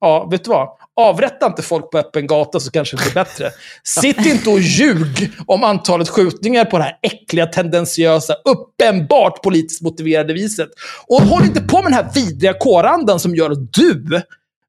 Ja, 0.00 0.28
vet 0.30 0.44
du 0.44 0.50
vad? 0.50 0.68
Avrätta 0.96 1.46
inte 1.46 1.62
folk 1.62 1.90
på 1.90 1.98
öppen 1.98 2.26
gata 2.26 2.60
så 2.60 2.70
kanske 2.70 2.96
det 2.96 3.02
blir 3.02 3.14
bättre. 3.14 3.50
Sitt 3.84 4.26
inte 4.26 4.50
och 4.50 4.60
ljug 4.60 5.32
om 5.46 5.64
antalet 5.64 6.08
skjutningar 6.08 6.64
på 6.64 6.78
det 6.78 6.84
här 6.84 6.98
äckliga, 7.02 7.46
tendentiösa, 7.46 8.34
uppenbart 8.44 9.42
politiskt 9.42 9.82
motiverade 9.82 10.32
viset. 10.32 10.68
Och 11.06 11.22
håll 11.22 11.42
inte 11.42 11.60
på 11.60 11.76
med 11.82 11.92
den 11.92 12.04
här 12.04 12.12
vidriga 12.14 12.54
kårandan 12.54 13.20
som 13.20 13.34
gör 13.34 13.50
att 13.50 13.72
du, 13.72 14.22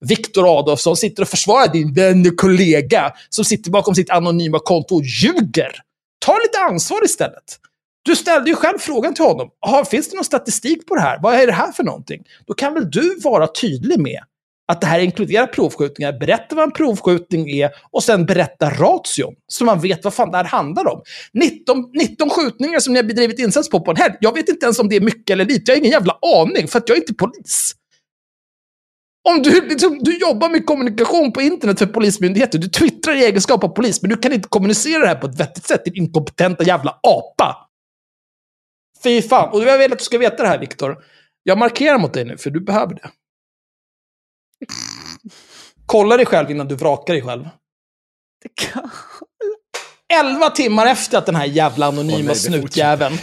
Viktor 0.05 0.59
Adolfsson, 0.59 0.97
sitter 0.97 1.21
och 1.23 1.29
försvarar 1.29 1.67
din 1.73 1.93
vän 1.93 2.27
och 2.27 2.37
kollega 2.37 3.11
som 3.29 3.45
sitter 3.45 3.71
bakom 3.71 3.95
sitt 3.95 4.09
anonyma 4.09 4.59
konto 4.59 4.95
och 4.95 5.03
ljuger. 5.03 5.71
Ta 6.25 6.37
lite 6.37 6.59
ansvar 6.59 7.05
istället. 7.05 7.57
Du 8.03 8.15
ställde 8.15 8.49
ju 8.49 8.55
själv 8.55 8.77
frågan 8.79 9.13
till 9.13 9.23
honom. 9.25 9.49
"Aha, 9.65 9.85
Finns 9.85 10.09
det 10.09 10.15
någon 10.15 10.25
statistik 10.25 10.85
på 10.87 10.95
det 10.95 11.01
här? 11.01 11.19
Vad 11.21 11.33
är 11.35 11.47
det 11.47 11.53
här 11.53 11.71
för 11.71 11.83
någonting? 11.83 12.23
Då 12.47 12.53
kan 12.53 12.73
väl 12.73 12.91
du 12.91 13.15
vara 13.23 13.47
tydlig 13.47 13.99
med 13.99 14.19
att 14.67 14.81
det 14.81 14.87
här 14.87 14.99
inkluderar 14.99 15.47
provskjutningar, 15.47 16.13
berätta 16.19 16.55
vad 16.55 16.63
en 16.65 16.71
provskjutning 16.71 17.49
är 17.49 17.69
och 17.91 18.03
sen 18.03 18.25
berätta 18.25 18.69
ration. 18.69 19.35
Så 19.47 19.63
man 19.65 19.79
vet 19.79 20.03
vad 20.03 20.13
fan 20.13 20.31
det 20.31 20.37
här 20.37 20.43
handlar 20.43 20.87
om. 20.93 21.01
19, 21.33 21.89
19 21.93 22.29
skjutningar 22.29 22.79
som 22.79 22.93
ni 22.93 22.99
har 22.99 23.03
bedrivit 23.07 23.39
insats 23.39 23.69
på 23.69 23.79
på 23.79 23.91
en 23.91 23.97
helg. 23.97 24.13
Jag 24.19 24.33
vet 24.33 24.49
inte 24.49 24.65
ens 24.65 24.79
om 24.79 24.89
det 24.89 24.95
är 24.95 25.01
mycket 25.01 25.29
eller 25.33 25.45
lite. 25.45 25.71
Jag 25.71 25.75
har 25.75 25.79
ingen 25.79 25.91
jävla 25.91 26.17
aning, 26.41 26.67
för 26.67 26.77
att 26.79 26.89
jag 26.89 26.95
är 26.97 27.01
inte 27.01 27.13
polis. 27.13 27.75
Om 29.29 29.41
du, 29.41 29.69
liksom, 29.69 29.99
du 30.01 30.17
jobbar 30.17 30.49
med 30.49 30.65
kommunikation 30.65 31.33
på 31.33 31.41
internet 31.41 31.79
för 31.79 31.85
polismyndigheter, 31.85 32.59
du 32.59 32.67
twittrar 32.67 33.15
i 33.15 33.25
egenskap 33.25 33.63
av 33.63 33.67
polis, 33.67 34.01
men 34.01 34.09
du 34.09 34.17
kan 34.17 34.33
inte 34.33 34.49
kommunicera 34.49 34.99
det 34.99 35.07
här 35.07 35.15
på 35.15 35.27
ett 35.27 35.39
vettigt 35.39 35.65
sätt, 35.65 35.85
din 35.85 35.95
inkompetenta 35.95 36.63
jävla 36.63 36.99
apa. 37.03 37.69
Fy 39.03 39.21
fan. 39.21 39.49
Och 39.49 39.63
jag 39.63 39.77
vill 39.77 39.93
att 39.93 39.99
du 39.99 40.05
ska 40.05 40.17
veta 40.17 40.43
det 40.43 40.49
här, 40.49 40.59
Viktor. 40.59 41.03
Jag 41.43 41.57
markerar 41.57 41.97
mot 41.97 42.13
dig 42.13 42.25
nu, 42.25 42.37
för 42.37 42.49
du 42.49 42.61
behöver 42.61 42.95
det. 42.95 43.09
Kolla 45.85 46.17
dig 46.17 46.25
själv 46.25 46.51
innan 46.51 46.67
du 46.67 46.75
vrakar 46.75 47.13
dig 47.13 47.23
själv. 47.23 47.49
Elva 50.13 50.49
timmar 50.49 50.85
efter 50.85 51.17
att 51.17 51.25
den 51.25 51.35
här 51.35 51.45
jävla 51.45 51.87
anonyma 51.87 52.29
det 52.29 52.35
snutjäveln 52.35 53.17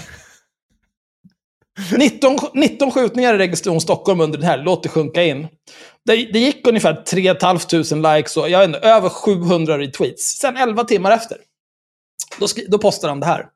19, 1.99 2.39
19 2.55 2.91
skjutningar 2.91 3.35
i 3.35 3.39
Region 3.39 3.81
Stockholm 3.81 4.21
under 4.21 4.39
den 4.39 4.47
här, 4.47 4.59
låt 4.59 4.83
det 4.83 4.89
sjunka 4.89 5.23
in. 5.23 5.49
Det, 6.05 6.17
det 6.17 6.39
gick 6.39 6.67
ungefär 6.67 6.95
3 6.95 7.35
500 7.41 8.17
likes 8.17 8.37
och 8.37 8.51
jag 8.51 8.59
vet 8.59 8.67
inte, 8.67 8.79
över 8.79 9.09
700 9.09 9.79
retweets. 9.79 10.39
Sen 10.39 10.57
11 10.57 10.85
timmar 10.85 11.11
efter, 11.11 11.39
då, 12.39 12.49
skri, 12.49 12.67
då 12.69 12.79
postar 12.79 13.09
han 13.09 13.21
det 13.21 13.27
här. 13.27 13.47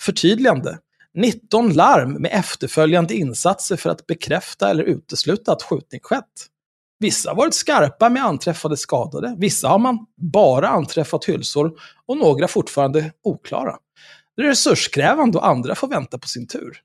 Förtydligande. 0.00 0.78
19 1.14 1.72
larm 1.72 2.12
med 2.12 2.30
efterföljande 2.32 3.14
insatser 3.14 3.76
för 3.76 3.90
att 3.90 4.06
bekräfta 4.06 4.70
eller 4.70 4.84
utesluta 4.84 5.52
att 5.52 5.62
skjutning 5.62 6.00
skett. 6.00 6.24
Vissa 6.98 7.30
har 7.30 7.36
varit 7.36 7.54
skarpa 7.54 8.08
med 8.08 8.24
anträffade 8.24 8.76
skadade, 8.76 9.34
vissa 9.38 9.68
har 9.68 9.78
man 9.78 10.06
bara 10.16 10.68
anträffat 10.68 11.24
hylsor 11.24 11.72
och 12.06 12.16
några 12.16 12.48
fortfarande 12.48 13.12
oklara. 13.22 13.76
Det 14.36 14.42
är 14.42 14.46
resurskrävande 14.46 15.38
och 15.38 15.46
andra 15.46 15.74
får 15.74 15.88
vänta 15.88 16.18
på 16.18 16.28
sin 16.28 16.46
tur. 16.46 16.82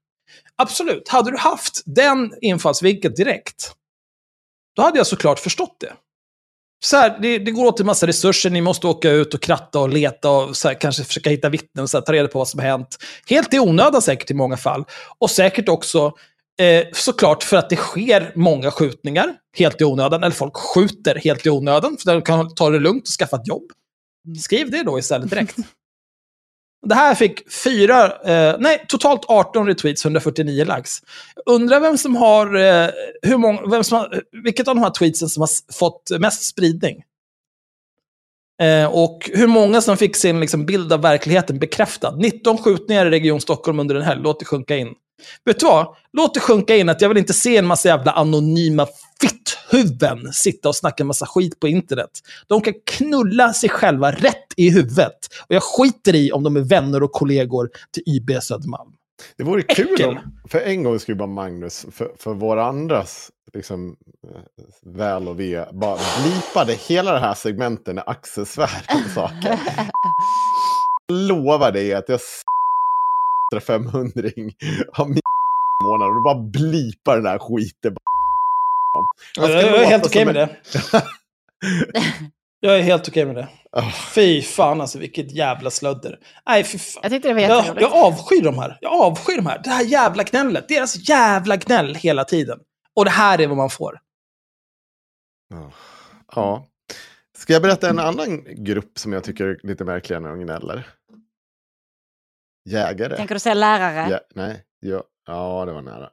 Absolut, 0.56 1.08
hade 1.08 1.32
du 1.32 1.38
haft 1.38 1.82
den 1.86 2.34
infallsvinkeln 2.42 3.14
direkt, 3.14 3.74
då 4.76 4.82
hade 4.82 4.98
jag 4.98 5.08
såklart 5.08 5.40
förstått 5.40 5.78
det. 5.80 5.94
Så 6.86 6.98
här, 6.98 7.20
det, 7.22 7.40
det 7.40 7.52
går 7.52 7.66
åt 7.66 7.80
en 7.80 7.86
massa 7.86 8.08
resurser, 8.08 8.50
ni 8.50 8.62
måste 8.62 8.88
åka 8.88 9.12
ut 9.12 9.34
och 9.34 9.42
kratta 9.42 9.80
och 9.80 9.90
leta 9.90 10.30
och 10.30 10.58
så 10.58 10.68
här, 10.68 10.82
kanske 10.82 11.04
försöka 11.04 11.30
hitta 11.30 11.50
vittnen 11.50 11.84
och 11.84 11.90
så 11.90 11.98
här, 11.98 12.02
ta 12.02 12.14
reda 12.14 12.28
på 12.28 12.40
vad 12.40 12.48
som 12.48 12.60
har 12.60 12.68
hänt. 12.68 12.98
Helt 13.30 13.54
i 13.54 13.60
onödan 13.60 14.02
säkert 14.02 14.32
i 14.32 14.34
många 14.34 14.58
fall. 14.58 14.86
Och 15.18 15.30
säkert 15.30 15.70
också 15.70 16.14
eh, 16.60 16.86
såklart 16.94 17.44
för 17.44 17.58
att 17.58 17.70
det 17.70 17.76
sker 17.76 18.32
många 18.36 18.72
skjutningar 18.72 19.36
helt 19.58 19.82
i 19.82 19.84
onödan, 19.84 20.24
eller 20.24 20.36
folk 20.36 20.56
skjuter 20.56 21.16
helt 21.16 21.46
i 21.46 21.50
onödan, 21.50 21.98
för 21.98 22.12
de 22.12 22.22
kan 22.22 22.56
ta 22.56 22.70
det 22.70 22.80
lugnt 22.80 23.04
och 23.04 23.20
skaffa 23.20 23.36
ett 23.36 23.48
jobb. 23.48 23.72
Skriv 24.44 24.72
det 24.72 24.84
då 24.84 25.00
istället 25.00 25.30
direkt. 25.30 25.56
Det 26.88 26.96
här 26.96 27.16
fick 27.16 27.52
fyra, 27.52 28.06
eh, 28.06 28.56
nej, 28.60 28.86
totalt 28.88 29.26
18 29.28 29.68
retweets, 29.68 30.06
149 30.06 30.66
likes. 30.78 31.00
Undrar 31.46 31.80
vem 31.80 31.98
som 31.98 32.16
har, 32.16 32.56
eh, 32.56 32.90
hur 33.22 33.38
många, 33.38 33.62
vem 33.68 33.84
som 33.84 33.98
har, 33.98 34.22
vilket 34.44 34.68
av 34.68 34.76
de 34.76 34.82
här 34.82 34.90
tweetsen 34.90 35.30
som 35.30 35.42
har 35.42 35.50
fått 35.74 36.12
mest 36.20 36.44
spridning. 36.44 37.04
Eh, 38.62 38.86
och 38.86 39.30
hur 39.34 39.48
många 39.48 39.82
som 39.82 39.98
fick 39.98 40.16
sin 40.16 40.40
liksom, 40.40 40.66
bild 40.66 40.94
av 40.94 41.02
verkligheten 41.02 41.60
bekräftad. 41.60 42.16
19 42.16 42.58
skjutningar 42.58 43.06
i 43.06 43.10
Region 43.10 43.42
Stockholm 43.42 43.80
under 43.80 43.96
en 43.96 44.02
helg. 44.02 44.22
låt 44.24 44.40
det 44.40 44.46
sjunka 44.46 44.78
in. 44.78 44.88
Vet 45.46 45.60
du 45.60 45.66
vad? 45.66 45.96
Låt 46.14 46.34
det 46.34 46.40
sjunka 46.40 46.76
in 46.76 46.90
att 46.90 47.02
jag 47.02 47.10
vill 47.10 47.18
inte 47.18 47.34
se 47.34 47.58
en 47.58 47.66
massa 47.66 47.88
jävla 47.88 48.12
anonyma 48.12 48.88
fitthuvuden 49.24 50.34
sitta 50.34 50.70
och 50.70 50.76
snacka 50.76 51.04
en 51.04 51.08
massa 51.08 51.26
skit 51.26 51.60
på 51.60 51.68
internet. 51.68 52.10
De 52.48 52.62
kan 52.62 52.74
knulla 52.86 53.54
sig 53.54 53.70
själva 53.70 54.12
rätt 54.12 54.48
i 54.58 54.70
huvudet. 54.70 55.18
Och 55.48 55.56
jag 55.56 55.64
skiter 55.64 56.16
i 56.16 56.32
om 56.32 56.44
de 56.44 56.56
är 56.56 56.62
vänner 56.62 57.04
och 57.04 57.12
kollegor 57.12 57.70
till 57.92 58.04
YB 58.16 58.44
Södermalm. 58.44 58.90
Det 59.38 59.44
vore 59.44 59.62
kul 59.62 59.94
Äckel. 59.94 60.10
om, 60.10 60.20
för 60.50 60.60
en 60.60 60.84
gång 60.84 61.00
skulle 61.00 61.16
bara 61.16 61.28
Magnus, 61.28 61.86
för, 61.92 62.12
för 62.20 62.34
våra 62.34 62.66
andras 62.66 63.30
liksom, 63.54 63.96
eh, 64.24 64.42
väl 64.86 65.28
och 65.28 65.40
ve, 65.40 65.66
bara 65.74 65.98
blipade 66.24 66.74
hela 66.74 67.14
det 67.14 67.20
här 67.20 67.34
segmentet 67.34 67.96
när 67.96 68.10
Axel 68.10 68.46
svär 68.46 68.86
om 68.94 69.10
saker. 69.16 69.60
Lovar 71.12 71.72
dig 71.72 71.94
att 71.94 72.10
jag 72.10 72.16
s***ar 72.16 73.60
500 73.60 74.30
av 74.98 75.10
min 75.10 75.20
månad 75.84 76.08
och 76.10 76.16
du 76.16 76.22
bara 76.24 76.44
blipar 76.44 77.16
den 77.16 77.26
här 77.26 77.40
skiten. 77.40 77.96
Jag 79.36 79.52
är 79.52 79.86
helt 79.86 80.06
okej 80.06 80.26
med 80.26 80.36
det. 80.36 80.50
Jag 82.60 82.78
är 82.78 82.82
helt 82.82 83.08
okej 83.08 83.26
med 83.26 83.36
det. 83.36 83.48
Fy 84.16 84.42
fan 84.42 84.82
alltså, 84.82 85.00
vilket 85.00 85.32
jävla 85.32 85.72
slödder. 85.72 86.20
Nej, 86.48 86.64
fy 86.64 86.78
fan. 86.78 87.00
Jag 87.04 87.12
tyckte 87.12 87.28
det 87.28 87.34
var 87.34 87.42
Jag, 87.42 87.82
jag 87.82 87.94
avskyr 87.94 88.42
de 88.42 88.58
här. 88.60 88.78
Jag 88.82 88.94
avskyr 88.94 89.36
de 89.36 89.46
här. 89.46 89.62
Det 89.64 89.70
här 89.70 89.84
jävla 89.84 90.24
gnället. 90.24 90.68
Deras 90.68 91.10
jävla 91.10 91.58
gnäll 91.58 91.96
hela 91.96 92.24
tiden. 92.24 92.60
Och 92.96 93.06
det 93.06 93.12
här 93.12 93.42
är 93.42 93.48
vad 93.48 93.58
man 93.58 93.70
får. 93.70 94.00
Ja. 96.36 96.68
Ska 97.38 97.54
jag 97.54 97.62
berätta 97.62 97.90
en 97.90 98.00
annan 98.00 98.44
grupp 98.64 99.00
som 99.00 99.14
jag 99.14 99.24
tycker 99.24 99.46
är 99.46 99.60
lite 99.64 99.84
märkligare 99.84 100.24
när 100.24 100.30
de 100.30 100.40
gnäller? 100.40 100.88
Jägare. 102.70 103.18
Tänker 103.18 103.36
du 103.36 103.40
säga 103.40 103.54
lärare? 103.54 104.08
Ja, 104.10 104.20
nej, 104.36 104.64
ja, 104.80 105.04
ja, 105.26 105.66
det 105.66 105.72
var 105.72 105.82
nära. 105.82 106.10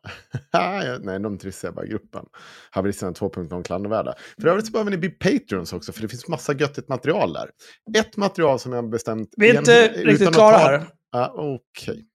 Nej, 1.00 1.20
de 1.20 1.38
trissar 1.38 1.68
jag 1.68 1.74
bara 1.74 1.86
i 1.86 1.88
gruppen. 1.88 2.26
Haveristerna 2.70 3.12
2.0 3.12 3.62
klandervärda. 3.62 4.14
För 4.40 4.48
övrigt 4.48 4.66
så 4.66 4.72
behöver 4.72 4.90
ni 4.90 4.96
bli 4.96 5.10
Patreons 5.10 5.72
också, 5.72 5.92
för 5.92 6.02
det 6.02 6.08
finns 6.08 6.28
massa 6.28 6.52
göttigt 6.54 6.88
material 6.88 7.32
där. 7.32 7.50
Ett 7.98 8.16
material 8.16 8.58
som 8.58 8.72
jag 8.72 8.82
har 8.82 8.88
bestämt... 8.88 9.28
Vi 9.36 9.50
är 9.50 9.58
inte 9.58 9.72
igen- 9.72 9.92
riktigt 9.94 10.14
utan 10.20 10.28
att 10.28 10.34
klara 10.34 10.58
ta- 10.58 10.66
här. 10.68 10.86
Ja, 11.12 11.34
Okej. 11.36 12.06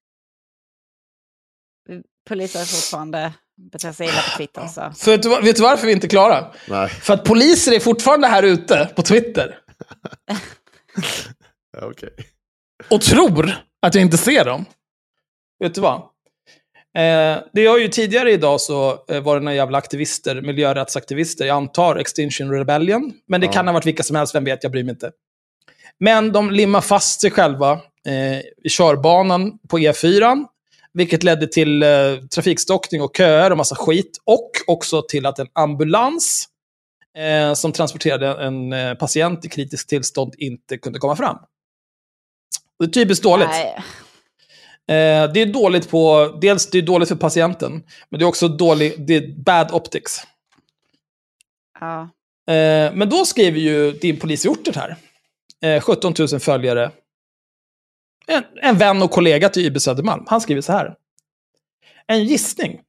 Poliser 2.29 2.59
fortfarande 2.59 3.33
beter 3.71 3.91
sig 3.91 4.07
illa 4.07 4.21
på 4.31 4.37
Twitter. 4.37 4.67
Så. 4.67 4.91
För 5.03 5.41
vet, 5.41 5.55
du, 5.55 5.61
varför 5.61 5.87
vi 5.87 5.93
inte 5.93 6.07
är 6.07 6.09
klara? 6.09 6.53
Nej. 6.69 6.89
För 6.89 7.13
att 7.13 7.23
poliser 7.23 7.71
är 7.71 7.79
fortfarande 7.79 8.27
här 8.27 8.43
ute 8.43 8.91
på 8.95 9.01
Twitter. 9.01 9.59
Okej. 11.81 12.09
och 12.91 13.01
tror 13.01 13.51
att 13.81 13.95
jag 13.95 14.01
inte 14.01 14.17
ser 14.17 14.45
dem. 14.45 14.65
Vet 15.59 15.75
du 15.75 15.81
vad? 15.81 16.09
Eh, 16.95 17.37
det 17.53 17.65
har 17.67 17.77
ju 17.79 17.87
tidigare 17.87 18.31
idag 18.31 18.61
så 18.61 18.99
eh, 19.09 19.21
var 19.21 19.35
det 19.35 19.41
några 19.41 19.55
jävla 19.55 19.77
aktivister, 19.77 20.41
miljörättsaktivister, 20.41 21.45
jag 21.45 21.55
antar 21.57 21.95
Extinction 21.95 22.51
Rebellion, 22.51 23.13
men 23.27 23.41
det 23.41 23.45
Ja. 23.47 23.51
kan 23.53 23.67
ha 23.67 23.73
varit 23.73 23.85
vilka 23.85 24.03
som 24.03 24.15
helst, 24.15 24.35
vem 24.35 24.43
vet, 24.43 24.63
jag 24.63 24.71
bryr 24.71 24.83
mig 24.83 24.91
inte. 24.91 25.11
Men 25.99 26.31
de 26.31 26.51
limmar 26.51 26.81
fast 26.81 27.21
sig 27.21 27.31
själva 27.31 27.71
eh, 28.07 28.39
i 28.39 28.69
körbanan 28.69 29.59
på 29.69 29.79
E4, 29.79 30.45
vilket 30.93 31.23
ledde 31.23 31.47
till 31.47 31.83
eh, 31.83 31.89
trafikstockning 32.35 33.01
och 33.01 33.11
köer 33.17 33.51
och 33.51 33.57
massa 33.57 33.75
skit, 33.75 34.17
och 34.23 34.51
också 34.67 35.01
till 35.01 35.25
att 35.25 35.39
en 35.39 35.47
ambulans 35.53 36.47
eh, 37.17 37.53
som 37.53 37.71
transporterade 37.71 38.27
en 38.45 38.73
eh, 38.73 38.93
patient 38.93 39.45
i 39.45 39.49
kritiskt 39.49 39.89
tillstånd 39.89 40.33
inte 40.37 40.77
kunde 40.77 40.99
komma 40.99 41.15
fram. 41.15 41.37
Det 42.79 42.85
är 42.85 42.89
typiskt 42.89 43.23
dåligt. 43.23 43.47
Nej. 43.47 43.75
Eh, 44.87 45.31
det 45.33 45.41
är 45.41 45.53
dåligt 45.53 45.89
på, 45.89 46.27
dels 46.41 46.69
det 46.69 46.77
är 46.77 46.81
dåligt 46.81 47.09
för 47.09 47.15
patienten, 47.15 47.83
men 48.09 48.19
det 48.19 48.23
är 48.23 48.27
också 48.27 48.47
dåligt, 48.47 48.95
det 49.07 49.15
är 49.15 49.43
bad 49.43 49.71
optics. 49.71 50.21
Ja. 51.79 52.01
Eh, 52.53 52.93
men 52.93 53.09
då 53.09 53.25
skriver 53.25 53.59
ju 53.59 53.91
din 53.91 54.19
polis 54.19 54.45
i 54.45 54.47
orten 54.47 54.73
här, 54.75 54.95
eh, 55.61 55.81
17 55.81 56.13
000 56.19 56.39
följare, 56.39 56.91
en, 58.27 58.43
en 58.61 58.77
vän 58.77 59.01
och 59.01 59.11
kollega 59.11 59.49
till 59.49 59.65
YB 59.65 59.81
Södermalm, 59.81 60.23
han 60.27 60.41
skriver 60.41 60.61
så 60.61 60.71
här. 60.71 60.95
En 62.07 62.23
gissning. 62.23 62.81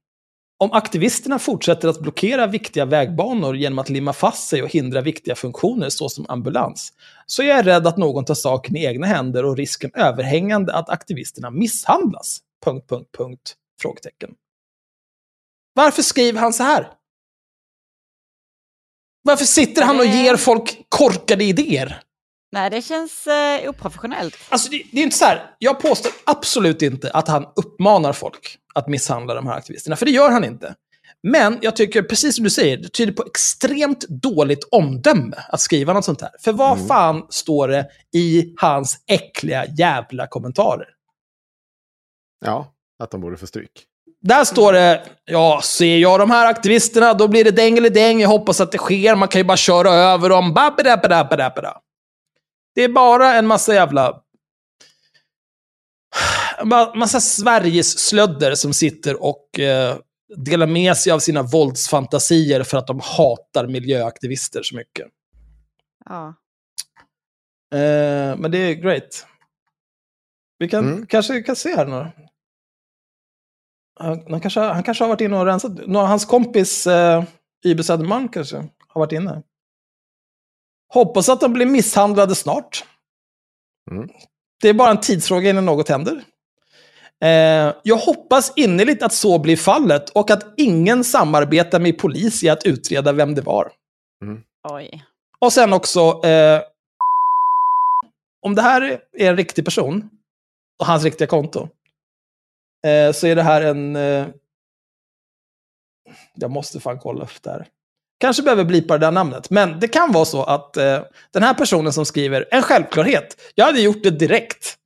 Om 0.58 0.72
aktivisterna 0.72 1.38
fortsätter 1.38 1.88
att 1.88 2.00
blockera 2.00 2.46
viktiga 2.46 2.84
vägbanor 2.84 3.56
genom 3.56 3.78
att 3.78 3.88
limma 3.88 4.12
fast 4.12 4.48
sig 4.48 4.62
och 4.62 4.68
hindra 4.68 5.00
viktiga 5.00 5.34
funktioner 5.34 5.88
såsom 5.88 6.26
ambulans, 6.28 6.92
så 7.26 7.42
är 7.42 7.46
jag 7.46 7.66
rädd 7.66 7.86
att 7.86 7.96
någon 7.96 8.24
tar 8.24 8.34
saken 8.34 8.76
i 8.76 8.84
egna 8.84 9.06
händer 9.06 9.44
och 9.44 9.56
risken 9.56 9.90
överhängande 9.94 10.74
att 10.74 10.88
aktivisterna 10.90 11.50
misshandlas. 11.50 12.40
Punkt, 12.64 12.88
punkt, 12.88 13.08
punkt. 13.18 13.54
Frågetecken. 13.80 14.30
Varför 15.74 16.02
skriver 16.02 16.40
han 16.40 16.52
så 16.52 16.62
här? 16.62 16.92
Varför 19.22 19.44
sitter 19.44 19.82
han 19.82 19.98
och 19.98 20.06
ger 20.06 20.36
folk 20.36 20.86
korkade 20.88 21.44
idéer? 21.44 22.02
Nej, 22.56 22.70
det 22.70 22.82
känns 22.82 23.26
eh, 23.26 23.70
oprofessionellt. 23.70 24.36
Alltså 24.48 24.70
det, 24.70 24.82
det 24.92 24.98
är 24.98 25.02
inte 25.02 25.16
så 25.16 25.24
här, 25.24 25.50
jag 25.58 25.80
påstår 25.80 26.12
absolut 26.26 26.82
inte 26.82 27.10
att 27.10 27.28
han 27.28 27.46
uppmanar 27.56 28.12
folk 28.12 28.58
att 28.74 28.88
misshandla 28.88 29.34
de 29.34 29.46
här 29.46 29.54
aktivisterna, 29.56 29.96
för 29.96 30.06
det 30.06 30.12
gör 30.12 30.30
han 30.30 30.44
inte. 30.44 30.74
Men 31.22 31.58
jag 31.62 31.76
tycker, 31.76 32.02
precis 32.02 32.34
som 32.34 32.44
du 32.44 32.50
säger, 32.50 32.76
det 32.76 32.88
tyder 32.88 33.12
på 33.12 33.24
extremt 33.26 34.08
dåligt 34.08 34.68
omdöme 34.70 35.36
att 35.48 35.60
skriva 35.60 35.92
något 35.92 36.04
sånt 36.04 36.20
här. 36.20 36.30
För 36.40 36.52
vad 36.52 36.86
fan 36.88 37.26
står 37.30 37.68
det 37.68 37.86
i 38.14 38.54
hans 38.56 38.98
äckliga 39.06 39.64
jävla 39.78 40.26
kommentarer? 40.26 40.88
Ja, 42.44 42.74
att 43.02 43.10
de 43.10 43.20
borde 43.20 43.36
få 43.36 43.46
stryk. 43.46 43.84
Där 44.20 44.44
står 44.44 44.72
det, 44.72 45.02
ja, 45.24 45.60
ser 45.64 45.96
jag 45.96 46.20
de 46.20 46.30
här 46.30 46.46
aktivisterna, 46.46 47.14
då 47.14 47.28
blir 47.28 47.44
det 47.44 47.50
däng 47.50 47.78
eller 47.78 47.90
däng. 47.90 48.20
Jag 48.20 48.28
hoppas 48.28 48.60
att 48.60 48.72
det 48.72 48.78
sker. 48.78 49.14
Man 49.14 49.28
kan 49.28 49.40
ju 49.40 49.44
bara 49.44 49.56
köra 49.56 49.90
över 49.90 50.28
dem. 50.28 50.54
Babadabadabadabada. 50.54 51.80
Det 52.76 52.84
är 52.84 52.88
bara 52.88 53.34
en 53.34 53.46
massa 53.46 53.74
jävla... 53.74 54.22
ma- 56.62 56.94
Massa 56.94 57.20
Sveriges 57.20 57.98
slödder 57.98 58.54
som 58.54 58.72
sitter 58.72 59.22
och 59.22 59.58
eh, 59.60 59.98
delar 60.36 60.66
med 60.66 60.96
sig 60.96 61.12
av 61.12 61.18
sina 61.18 61.42
våldsfantasier 61.42 62.62
för 62.62 62.78
att 62.78 62.86
de 62.86 63.00
hatar 63.00 63.66
miljöaktivister 63.66 64.62
så 64.62 64.76
mycket. 64.76 65.06
Ja. 66.04 66.34
Eh, 67.78 68.36
men 68.36 68.50
det 68.50 68.58
är 68.58 68.74
great. 68.74 69.26
Vi 70.58 70.68
kan 70.68 71.06
kanske 71.06 71.42
kan 71.42 71.56
se 71.56 71.76
här 71.76 71.86
nu. 71.86 72.12
Han, 74.00 74.26
han, 74.30 74.40
kanske, 74.40 74.60
han 74.60 74.82
kanske 74.82 75.04
har 75.04 75.08
varit 75.08 75.20
inne 75.20 75.38
och 75.38 75.46
rensat. 75.46 75.72
Nå, 75.86 76.00
Hans 76.00 76.24
kompis 76.24 76.86
eh, 76.86 77.24
Ibe 77.64 77.84
Söderman 77.84 78.28
kanske 78.28 78.56
har 78.88 79.00
varit 79.00 79.12
inne. 79.12 79.42
Hoppas 80.88 81.28
att 81.28 81.40
de 81.40 81.52
blir 81.52 81.66
misshandlade 81.66 82.34
snart. 82.34 82.84
Det 84.62 84.68
är 84.68 84.74
bara 84.74 84.90
en 84.90 85.00
tidsfråga 85.00 85.50
innan 85.50 85.64
något 85.64 85.88
händer. 85.88 86.24
Eh, 87.24 87.74
jag 87.82 87.96
hoppas 87.96 88.52
innerligt 88.56 89.02
att 89.02 89.12
så 89.12 89.38
blir 89.38 89.56
fallet 89.56 90.10
och 90.10 90.30
att 90.30 90.54
ingen 90.56 91.04
samarbetar 91.04 91.80
med 91.80 91.98
polis 91.98 92.44
i 92.44 92.48
att 92.48 92.66
utreda 92.66 93.12
vem 93.12 93.34
det 93.34 93.42
var. 93.42 93.72
Oj. 94.68 95.04
Och 95.38 95.52
sen 95.52 95.72
också, 95.72 96.00
eh, 96.24 96.62
om 98.42 98.54
det 98.54 98.62
här 98.62 98.82
är 99.12 99.30
en 99.30 99.36
riktig 99.36 99.64
person, 99.64 100.10
och 100.78 100.86
hans 100.86 101.04
riktiga 101.04 101.28
konto, 101.28 101.68
eh, 102.86 103.12
så 103.12 103.26
är 103.26 103.36
det 103.36 103.42
här 103.42 103.62
en... 103.62 103.96
Eh, 103.96 104.26
jag 106.34 106.50
måste 106.50 106.80
fan 106.80 106.98
kolla 106.98 107.24
upp 107.24 107.42
det 107.42 107.50
här. 107.50 107.68
Kanske 108.18 108.42
behöver 108.42 108.64
blipa 108.64 108.98
det 108.98 109.06
där 109.06 109.12
namnet, 109.12 109.50
men 109.50 109.80
det 109.80 109.88
kan 109.88 110.12
vara 110.12 110.24
så 110.24 110.42
att 110.44 110.76
eh, 110.76 111.02
den 111.32 111.42
här 111.42 111.54
personen 111.54 111.92
som 111.92 112.06
skriver 112.06 112.48
en 112.50 112.62
självklarhet, 112.62 113.40
jag 113.54 113.64
hade 113.64 113.80
gjort 113.80 114.02
det 114.02 114.10
direkt. 114.10 114.76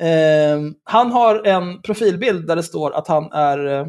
Eh, 0.00 0.60
han 0.84 1.10
har 1.10 1.46
en 1.46 1.82
profilbild 1.82 2.46
där 2.46 2.56
det 2.56 2.62
står 2.62 2.94
att 2.94 3.08
han 3.08 3.32
är... 3.32 3.66
Eh, 3.66 3.86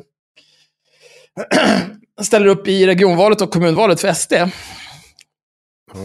ställer 2.21 2.47
upp 2.47 2.67
i 2.67 2.87
regionvalet 2.87 3.41
och 3.41 3.51
kommunvalet 3.51 4.01
för 4.01 4.13
SD. 4.13 4.33
Ja, 4.33 4.49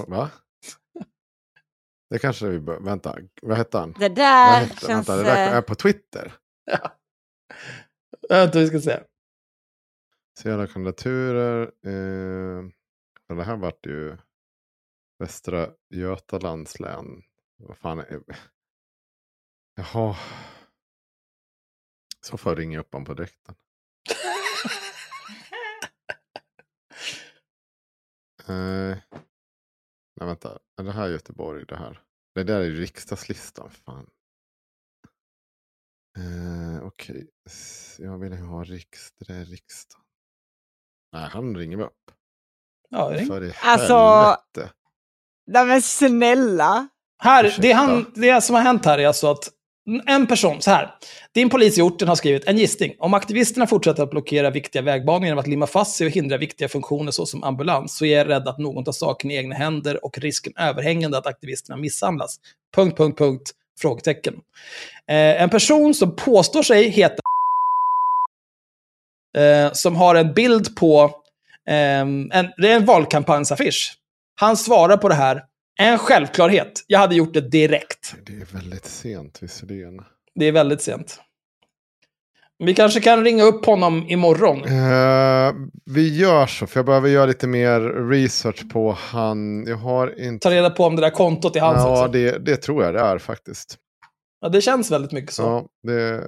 Va? 0.09 0.31
Det 2.11 2.19
kanske 2.19 2.47
vi 2.47 2.61
bör... 2.61 2.81
Vänta, 2.81 3.17
vad 3.43 3.57
hette 3.57 3.79
han? 3.79 3.95
Det 3.99 4.09
där 4.09 4.61
hette- 4.61 4.87
känns, 4.87 4.89
Vänta, 5.09 5.17
det 5.17 5.23
där 5.23 5.47
eh, 5.47 5.57
är 5.57 5.63
på 5.63 5.75
Twitter. 5.75 6.33
Vänta, 8.29 8.59
vi 8.59 8.67
ska 8.67 8.81
se. 8.81 8.99
Se 10.43 10.51
alla 10.51 10.67
kandidaturer. 10.67 11.63
Eh, 11.63 12.65
det 13.37 13.45
här 13.45 13.57
vart 13.57 13.87
ju 13.87 14.17
Västra 15.19 15.71
Götalands 15.89 16.81
län. 16.81 17.23
Vad 17.57 17.79
fan 17.79 17.99
är... 17.99 18.23
Jaha. 19.75 20.17
Så 22.21 22.37
får 22.37 22.53
jag 22.53 22.59
ringa 22.59 22.81
upp 22.81 22.93
honom 22.93 23.05
på 23.05 23.15
direkten. 23.15 23.55
Eh, 28.49 28.99
nej 30.17 30.27
vänta, 30.27 30.59
är 30.77 30.85
det 30.85 30.93
här 30.93 31.09
Göteborg 31.09 31.65
det 31.69 31.77
här? 31.77 32.03
Det 32.35 32.45
där 32.45 32.61
är 32.61 32.65
ju 32.65 32.81
riksdagslistan. 32.81 33.71
Fan. 33.71 34.11
Eh, 36.19 36.87
Okej, 36.87 37.17
okay. 37.17 38.07
jag 38.07 38.19
vill 38.19 38.33
ha 38.33 38.65
riks, 38.65 39.13
det 39.13 39.25
där 39.25 39.41
är 39.41 39.45
riksdagen. 39.45 40.10
Nej, 41.13 41.29
han 41.33 41.57
ringer 41.57 41.77
vi 41.77 41.83
upp. 41.83 41.93
Ja, 42.91 43.11
ring. 43.13 43.27
För 43.27 43.45
i 43.45 43.53
Alltså, 43.63 43.95
helvete. 43.95 44.75
Nej 45.47 45.67
men 45.67 45.83
snälla. 45.83 46.89
Här, 47.23 47.57
det, 47.61 47.73
han, 47.73 48.13
det 48.15 48.41
som 48.41 48.57
har 48.57 48.63
hänt 48.63 48.85
här 48.85 48.99
är 48.99 49.07
alltså 49.07 49.31
att 49.31 49.49
en 50.07 50.27
person, 50.27 50.61
så 50.61 50.71
här. 50.71 50.95
Din 51.35 51.51
polis 51.51 51.79
i 51.79 51.83
orten 51.83 52.09
har 52.09 52.15
skrivit 52.15 52.45
en 52.45 52.59
gissning. 52.59 52.95
Om 52.99 53.15
aktivisterna 53.15 53.67
fortsätter 53.67 54.03
att 54.03 54.11
blockera 54.11 54.51
viktiga 54.51 54.83
vägbanor 54.83 55.25
genom 55.25 55.39
att 55.39 55.47
limma 55.47 55.67
fast 55.67 55.97
sig 55.97 56.07
och 56.07 56.13
hindra 56.13 56.37
viktiga 56.37 56.69
funktioner 56.69 57.11
såsom 57.11 57.45
ambulans 57.45 57.97
så 57.97 58.05
är 58.05 58.19
jag 58.19 58.29
rädd 58.29 58.49
att 58.49 58.59
någon 58.59 58.85
tar 58.85 58.93
saken 58.93 59.31
i 59.31 59.37
egna 59.37 59.55
händer 59.55 60.05
och 60.05 60.19
risken 60.19 60.53
överhängande 60.57 61.19
att 61.19 61.27
aktivisterna 61.27 61.77
misshandlas. 61.77 62.37
Punkt, 62.75 62.97
punkt, 62.97 63.19
punkt. 63.19 63.51
Frågetecken. 63.81 64.35
Eh, 65.09 65.43
en 65.43 65.51
person 65.51 65.95
som 65.95 66.17
påstår 66.17 66.63
sig 66.63 66.89
heta 66.89 67.23
eh, 69.39 69.73
som 69.73 69.97
har 69.97 70.15
en 70.15 70.33
bild 70.35 70.77
på 70.77 71.11
ehm, 71.69 72.31
en, 72.33 72.49
det 72.57 72.73
är 72.73 72.77
en 72.77 72.85
valkampanjsaffisch. 72.85 73.95
Han 74.41 74.57
svarar 74.57 74.97
på 74.97 75.09
det 75.09 75.15
här. 75.15 75.43
En 75.81 75.99
självklarhet. 75.99 76.85
Jag 76.87 76.99
hade 76.99 77.15
gjort 77.15 77.35
det 77.35 77.41
direkt. 77.51 78.15
Det 78.27 78.33
är 78.33 78.47
väldigt 78.59 78.85
sent 78.87 79.39
visserligen. 79.43 80.01
Det 80.35 80.45
är 80.45 80.53
väldigt 80.53 80.83
sent. 80.83 81.21
Vi 82.59 82.75
kanske 82.75 83.01
kan 83.01 83.25
ringa 83.25 83.45
upp 83.45 83.67
honom 83.67 84.05
imorgon. 84.09 84.65
Eh, 84.65 85.53
vi 85.85 86.19
gör 86.19 86.47
så, 86.47 86.67
för 86.67 86.79
jag 86.79 86.87
behöver 86.87 87.09
göra 87.09 87.27
lite 87.27 87.47
mer 87.47 87.81
research 88.11 88.73
på 88.73 88.93
han. 88.93 89.67
Jag 89.67 89.77
har 89.77 90.21
inte... 90.21 90.49
Ta 90.49 90.55
reda 90.55 90.71
på 90.71 90.85
om 90.85 90.97
det 90.97 91.03
där 91.03 91.11
kontot 91.11 91.57
är 91.57 91.61
hans 91.61 91.77
Ja, 91.79 92.01
också. 92.01 92.13
det, 92.13 92.39
det 92.39 92.57
tror 92.57 92.85
jag 92.85 92.95
det 92.95 93.01
är 93.01 93.19
faktiskt. 93.19 93.77
Ja, 94.41 94.49
det 94.49 94.61
känns 94.61 94.91
väldigt 94.91 95.13
mycket 95.13 95.33
så. 95.35 95.43
Ja, 95.43 95.67
det... 95.93 96.25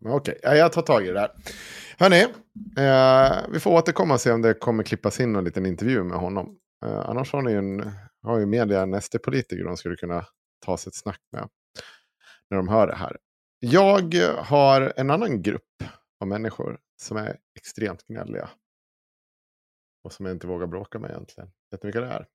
Men 0.00 0.12
Okej, 0.12 0.38
ja, 0.42 0.54
jag 0.54 0.72
tar 0.72 0.82
tag 0.82 1.04
i 1.04 1.06
det 1.06 1.12
där. 1.12 1.30
Hörni, 1.98 2.22
eh, 2.76 3.52
vi 3.52 3.60
får 3.60 3.70
återkomma 3.70 4.14
och 4.14 4.20
se 4.20 4.32
om 4.32 4.42
det 4.42 4.54
kommer 4.54 4.82
klippas 4.82 5.20
in 5.20 5.36
en 5.36 5.44
liten 5.44 5.66
intervju 5.66 6.04
med 6.04 6.18
honom. 6.18 6.58
Eh, 6.84 7.00
annars 7.00 7.32
har 7.32 7.42
ni 7.42 7.50
ju 7.50 7.58
en, 7.58 7.92
har 8.22 8.38
ju 8.38 8.46
media 8.46 8.82
en 8.82 9.02
SD-politiker 9.02 9.64
de 9.64 9.76
skulle 9.76 9.96
kunna 9.96 10.26
ta 10.64 10.76
sig 10.76 10.90
ett 10.90 10.94
snack 10.94 11.20
med. 11.32 11.48
När 12.50 12.56
de 12.56 12.68
hör 12.68 12.86
det 12.86 12.96
här. 12.96 13.16
Jag 13.60 14.14
har 14.38 14.92
en 14.96 15.10
annan 15.10 15.42
grupp 15.42 15.82
av 16.20 16.28
människor 16.28 16.78
som 17.02 17.16
är 17.16 17.36
extremt 17.56 18.06
gnälliga. 18.06 18.50
Och 20.04 20.12
som 20.12 20.26
jag 20.26 20.34
inte 20.34 20.46
vågar 20.46 20.66
bråka 20.66 20.98
med 20.98 21.10
egentligen. 21.10 21.50
Vet 21.70 21.82
ni 21.82 21.86
vilka 21.86 22.00
det 22.00 22.06
är? 22.06 22.26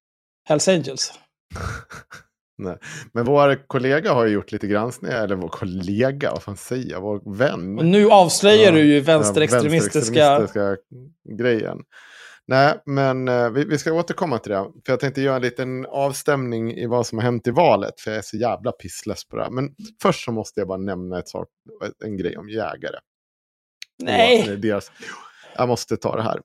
Hells 0.44 0.68
Angels. 0.68 1.14
Nej. 2.57 2.77
Men 3.14 3.26
vår 3.26 3.68
kollega 3.68 4.14
har 4.14 4.26
ju 4.26 4.34
gjort 4.34 4.52
lite 4.52 4.68
granskningar, 4.68 5.23
eller 5.23 5.36
vår 5.36 5.48
kollega, 5.48 6.32
vad 6.32 6.44
fan 6.44 6.57
säger 6.57 6.91
jag, 6.91 7.02
vår 7.02 7.36
vän. 7.38 7.80
Och 7.80 7.86
nu 7.86 8.10
avslöjar 8.10 8.72
du 8.72 8.84
ju 8.84 8.98
Ja, 8.98 9.03
vänsterextremistiska... 9.03 10.40
vänsterextremistiska 10.40 10.77
grejen. 11.38 11.77
Nej, 12.48 12.82
men 12.86 13.27
eh, 13.27 13.49
vi, 13.49 13.65
vi 13.65 13.77
ska 13.77 13.94
återkomma 13.94 14.40
till 14.40 14.52
det. 14.52 14.65
För 14.86 14.94
jag 14.94 14.99
tänkte 14.99 15.22
göra 15.22 15.36
en 15.36 15.41
liten 15.41 15.86
avstämning 15.86 16.73
i 16.73 16.86
vad 16.86 17.07
som 17.07 17.18
har 17.18 17.26
hänt 17.26 17.48
i 17.48 17.52
valet. 17.52 17.99
För 17.99 18.11
jag 18.11 18.18
är 18.18 18.22
så 18.22 18.38
jävla 18.38 18.72
pissless 18.72 19.27
på 19.27 19.36
det 19.36 19.44
här. 19.44 19.52
Men 19.52 19.69
först 20.02 20.26
så 20.26 20.32
måste 20.32 20.60
jag 20.60 20.68
bara 20.68 20.77
nämna 20.77 21.19
ett 21.19 21.30
sak, 21.30 21.48
en 22.06 22.18
grej 22.18 22.38
om 22.38 22.49
jägare. 22.49 22.98
Nej. 24.03 24.57
Deras, 24.57 24.91
jag 25.56 25.68
måste 25.68 25.98
ta 25.98 26.15
det 26.15 26.23
här. 26.23 26.41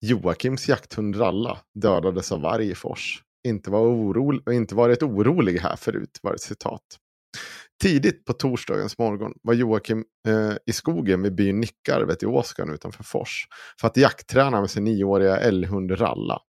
Joakims 0.00 0.68
jakthund 0.68 1.20
Ralla 1.20 1.58
dödades 1.74 2.32
av 2.32 2.40
varg 2.40 2.70
i 2.70 2.74
Fors. 2.74 3.22
Inte, 3.48 3.70
var 3.70 3.80
orolig, 3.80 4.42
inte 4.50 4.74
varit 4.74 5.02
orolig 5.02 5.58
här 5.58 5.76
förut, 5.76 6.18
var 6.22 6.34
ett 6.34 6.40
citat. 6.40 6.82
Tidigt 7.82 8.24
på 8.24 8.32
torsdagens 8.32 8.98
morgon 8.98 9.32
var 9.42 9.54
Joakim 9.54 10.04
eh, 10.28 10.52
i 10.66 10.72
skogen 10.72 11.22
vid 11.22 11.34
byn 11.34 11.60
Nickarvet 11.60 12.22
i 12.22 12.26
Åskan 12.26 12.74
utanför 12.74 13.04
Fors 13.04 13.46
för 13.80 13.86
att 13.86 13.96
jaktträna 13.96 14.60
med 14.60 14.70
sin 14.70 14.84
nioåriga 14.84 15.36
älghund 15.36 16.00
Ralla. 16.00 16.42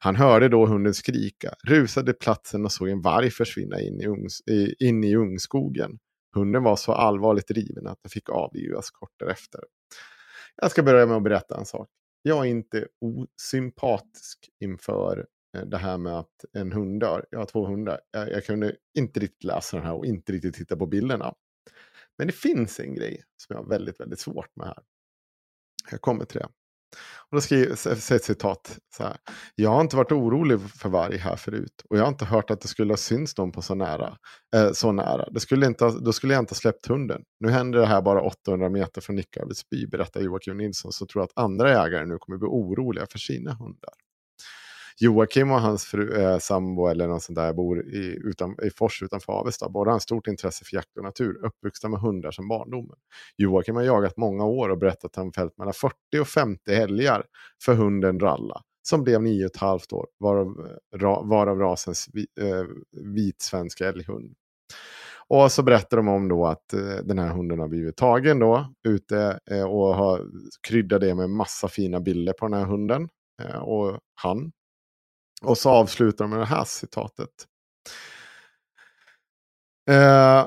Han 0.00 0.16
hörde 0.16 0.48
då 0.48 0.66
hunden 0.66 0.94
skrika, 0.94 1.54
rusade 1.64 2.12
platsen 2.12 2.64
och 2.64 2.72
såg 2.72 2.88
en 2.88 3.02
varg 3.02 3.30
försvinna 3.30 3.80
in 3.80 4.00
i, 4.00 4.06
ungs, 4.06 4.42
in 4.78 5.04
i 5.04 5.16
ungskogen. 5.16 5.98
Hunden 6.34 6.62
var 6.62 6.76
så 6.76 6.92
allvarligt 6.92 7.48
driven 7.48 7.86
att 7.86 7.98
den 8.02 8.10
fick 8.10 8.28
avlivas 8.28 8.90
kort 8.90 9.12
därefter. 9.18 9.60
Jag 10.56 10.70
ska 10.70 10.82
börja 10.82 11.06
med 11.06 11.16
att 11.16 11.22
berätta 11.22 11.58
en 11.58 11.64
sak. 11.64 11.88
Jag 12.22 12.46
är 12.46 12.50
inte 12.50 12.86
osympatisk 13.00 14.38
inför 14.60 15.26
Eh, 15.54 15.62
det 15.62 15.78
här 15.78 15.98
med 15.98 16.12
att 16.18 16.44
en 16.52 16.72
hund 16.72 17.00
dör. 17.00 17.26
Jag 17.30 17.38
har 17.38 17.46
två 17.46 17.66
hundar. 17.66 18.00
Jag, 18.10 18.30
jag 18.32 18.44
kunde 18.44 18.76
inte 18.98 19.20
riktigt 19.20 19.44
läsa 19.44 19.76
den 19.76 19.86
här 19.86 19.94
och 19.94 20.06
inte 20.06 20.32
riktigt 20.32 20.54
titta 20.54 20.76
på 20.76 20.86
bilderna. 20.86 21.34
Men 22.18 22.26
det 22.26 22.32
finns 22.32 22.80
en 22.80 22.94
grej 22.94 23.22
som 23.36 23.56
jag 23.56 23.62
har 23.62 23.68
väldigt, 23.70 24.00
väldigt 24.00 24.20
svårt 24.20 24.56
med 24.56 24.66
här. 24.66 24.78
Jag 25.90 26.00
kommer 26.00 26.24
till 26.24 26.38
det. 26.38 26.48
Och 27.30 27.36
då 27.36 27.40
skriver 27.40 27.66
jag 27.66 27.92
ett 28.16 28.24
citat 28.24 28.78
så 28.96 29.02
här. 29.02 29.16
Jag 29.54 29.70
har 29.70 29.80
inte 29.80 29.96
varit 29.96 30.12
orolig 30.12 30.60
för 30.60 30.88
varg 30.88 31.16
här 31.16 31.36
förut. 31.36 31.82
Och 31.90 31.98
jag 31.98 32.02
har 32.02 32.08
inte 32.08 32.24
hört 32.24 32.50
att 32.50 32.60
det 32.60 32.68
skulle 32.68 32.92
ha 32.92 32.96
synts 32.96 33.38
någon 33.38 33.52
på 33.52 33.62
så 33.62 33.74
nära. 33.74 34.18
Eh, 34.56 34.72
så 34.72 34.92
nära. 34.92 35.30
Det 35.30 35.40
skulle 35.40 35.66
inte, 35.66 35.84
ha- 35.84 35.98
då 36.00 36.12
skulle 36.12 36.34
jag 36.34 36.42
inte 36.42 36.52
ha 36.52 36.56
släppt 36.56 36.86
hunden. 36.86 37.22
Nu 37.40 37.50
händer 37.50 37.78
det 37.78 37.86
här 37.86 38.02
bara 38.02 38.22
800 38.22 38.68
meter 38.68 39.00
från 39.00 39.16
Nickarvets 39.16 39.70
by, 39.70 39.86
berättar 39.86 40.20
Joakim 40.20 40.56
Nilsson. 40.56 40.92
Så 40.92 41.06
tror 41.06 41.20
jag 41.22 41.24
att 41.24 41.44
andra 41.44 41.70
jägare 41.70 42.06
nu 42.06 42.18
kommer 42.18 42.38
bli 42.38 42.48
oroliga 42.48 43.06
för 43.10 43.18
sina 43.18 43.54
hundar. 43.54 43.94
Joakim 45.00 45.50
och 45.50 45.60
hans 45.60 45.84
fru, 45.84 46.22
eh, 46.22 46.38
sambo 46.38 46.86
eller 46.86 47.08
något 47.08 47.22
sånt 47.22 47.36
där 47.36 47.52
bor 47.52 47.88
i, 47.88 48.20
utan, 48.24 48.56
i 48.62 48.70
Fors 48.70 49.02
utanför 49.02 49.32
Avesta. 49.32 49.68
Båda 49.68 49.90
har 49.90 49.94
en 49.94 50.00
stort 50.00 50.26
intresse 50.26 50.64
för 50.64 50.76
jakt 50.76 50.96
och 50.96 51.04
natur, 51.04 51.44
uppvuxna 51.44 51.88
med 51.88 52.00
hundar 52.00 52.30
som 52.30 52.48
barndomen. 52.48 52.96
Joakim 53.36 53.76
har 53.76 53.82
jagat 53.82 54.16
många 54.16 54.44
år 54.44 54.68
och 54.68 54.78
berättat 54.78 55.04
att 55.04 55.16
han 55.16 55.32
fällt 55.32 55.58
mellan 55.58 55.74
40 55.74 55.94
och 56.20 56.28
50 56.28 56.70
älgar 56.70 57.24
för 57.64 57.74
hunden 57.74 58.20
Ralla 58.20 58.62
som 58.88 59.04
blev 59.04 59.22
nio 59.22 59.44
och 59.44 59.50
ett 59.50 59.56
halvt 59.56 59.92
år, 59.92 60.06
varav, 60.18 60.46
eh, 60.46 60.98
ra, 60.98 61.22
varav 61.22 61.58
rasens 61.58 62.08
vi, 62.12 62.26
eh, 62.40 62.64
vitsvenska 63.14 63.88
älghund. 63.88 64.34
Och 65.28 65.52
så 65.52 65.62
berättar 65.62 65.96
de 65.96 66.08
om 66.08 66.28
då 66.28 66.46
att 66.46 66.72
eh, 66.72 66.96
den 67.04 67.18
här 67.18 67.28
hunden 67.28 67.58
har 67.58 67.68
blivit 67.68 67.96
tagen 67.96 68.38
då 68.38 68.74
ute 68.88 69.40
eh, 69.50 69.64
och 69.64 69.94
har 69.94 70.26
kryddat 70.68 71.00
det 71.00 71.14
med 71.14 71.30
massa 71.30 71.68
fina 71.68 72.00
bilder 72.00 72.32
på 72.32 72.48
den 72.48 72.58
här 72.58 72.66
hunden 72.66 73.08
eh, 73.42 73.58
och 73.58 73.98
han. 74.14 74.52
Och 75.44 75.58
så 75.58 75.70
avslutar 75.70 76.24
de 76.24 76.30
med 76.30 76.38
det 76.38 76.46
här 76.46 76.64
citatet. 76.64 77.30
Eh, 79.90 80.38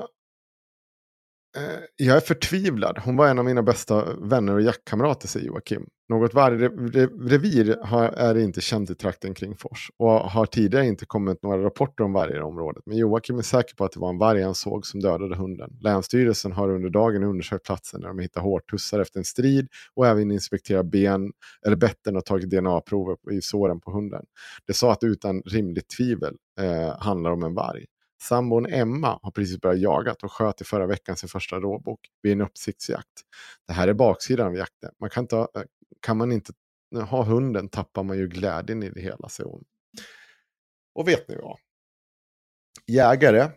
eh, 1.56 1.80
jag 1.96 2.16
är 2.16 2.20
förtvivlad. 2.20 2.98
Hon 2.98 3.16
var 3.16 3.28
en 3.28 3.38
av 3.38 3.44
mina 3.44 3.62
bästa 3.62 4.14
vänner 4.14 4.54
och 4.54 4.62
jaktkamrater, 4.62 5.28
säger 5.28 5.46
Joakim. 5.46 5.86
Något 6.08 6.34
vargrevir 6.34 7.78
är 8.16 8.38
inte 8.38 8.60
känt 8.60 8.90
i 8.90 8.94
trakten 8.94 9.34
kring 9.34 9.56
Fors 9.56 9.90
och 9.96 10.10
har 10.10 10.46
tidigare 10.46 10.86
inte 10.86 11.06
kommit 11.06 11.42
några 11.42 11.64
rapporter 11.64 12.04
om 12.04 12.12
vargar 12.12 12.36
i 12.36 12.40
området. 12.40 12.82
Men 12.86 12.96
Joakim 12.96 13.38
är 13.38 13.42
säker 13.42 13.74
på 13.74 13.84
att 13.84 13.92
det 13.92 14.00
var 14.00 14.08
en 14.08 14.18
varg 14.18 14.42
han 14.42 14.54
såg 14.54 14.86
som 14.86 15.00
dödade 15.00 15.36
hunden. 15.36 15.70
Länsstyrelsen 15.80 16.52
har 16.52 16.68
under 16.68 16.90
dagen 16.90 17.24
undersökt 17.24 17.64
platsen 17.64 18.00
där 18.00 18.08
de 18.08 18.18
hittar 18.18 18.40
hårtussar 18.40 19.00
efter 19.00 19.18
en 19.18 19.24
strid 19.24 19.68
och 19.94 20.06
även 20.06 20.30
inspekterat 20.30 20.86
ben 20.86 21.32
eller 21.66 21.76
betten 21.76 22.16
och 22.16 22.24
tagit 22.24 22.50
DNA-prover 22.50 23.16
i 23.32 23.42
såren 23.42 23.80
på 23.80 23.90
hunden. 23.90 24.24
Det 24.66 24.72
sa 24.72 24.92
att 24.92 25.04
utan 25.04 25.42
rimligt 25.42 25.88
tvivel 25.88 26.34
eh, 26.60 26.98
handlar 26.98 27.30
om 27.30 27.42
en 27.42 27.54
varg. 27.54 27.84
Sambon 28.22 28.66
Emma 28.66 29.18
har 29.22 29.30
precis 29.30 29.60
börjat 29.60 29.80
jaga 29.80 30.14
och 30.22 30.32
sköt 30.32 30.60
i 30.60 30.64
förra 30.64 30.86
veckan 30.86 31.16
sin 31.16 31.28
första 31.28 31.56
råbock 31.56 32.00
vid 32.22 32.32
en 32.32 32.40
uppsiktsjakt. 32.40 33.22
Det 33.66 33.72
här 33.72 33.88
är 33.88 33.94
baksidan 33.94 34.46
av 34.46 34.54
jakten. 34.54 34.90
Man 35.00 35.10
kan, 35.10 35.26
ta, 35.26 35.40
eh, 35.40 35.62
kan 36.00 36.16
man 36.16 36.32
inte 36.32 36.52
ha 37.10 37.24
hunden 37.24 37.68
tappar 37.68 38.02
man 38.02 38.18
ju 38.18 38.28
glädjen 38.28 38.82
i 38.82 38.90
det 38.90 39.00
hela, 39.00 39.28
säger 39.28 39.50
hon. 39.50 39.64
Och 40.94 41.08
vet 41.08 41.28
ni 41.28 41.36
vad? 41.36 41.58
Jägare, 42.86 43.50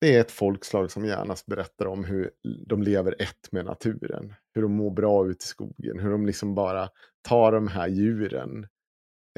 det 0.00 0.16
är 0.16 0.20
ett 0.20 0.30
folkslag 0.30 0.90
som 0.90 1.04
gärna 1.04 1.36
berättar 1.46 1.86
om 1.86 2.04
hur 2.04 2.30
de 2.66 2.82
lever 2.82 3.22
ett 3.22 3.52
med 3.52 3.64
naturen. 3.64 4.34
Hur 4.54 4.62
de 4.62 4.72
mår 4.72 4.90
bra 4.90 5.26
ute 5.26 5.44
i 5.44 5.46
skogen, 5.46 5.98
hur 5.98 6.10
de 6.10 6.26
liksom 6.26 6.54
bara 6.54 6.88
tar 7.28 7.52
de 7.52 7.68
här 7.68 7.88
djuren 7.88 8.66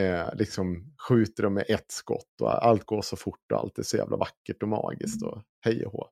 eh, 0.00 0.34
liksom 0.34 0.94
skjuter 1.08 1.42
dem 1.42 1.54
med 1.54 1.64
ett 1.68 1.90
skott 1.90 2.40
och 2.40 2.66
allt 2.66 2.84
går 2.84 3.02
så 3.02 3.16
fort 3.16 3.52
och 3.52 3.58
allt 3.58 3.78
är 3.78 3.82
så 3.82 3.96
jävla 3.96 4.16
vackert 4.16 4.62
och 4.62 4.68
magiskt 4.68 5.22
och 5.22 5.42
hej 5.60 5.86
och 5.86 5.92
hå. 5.92 6.08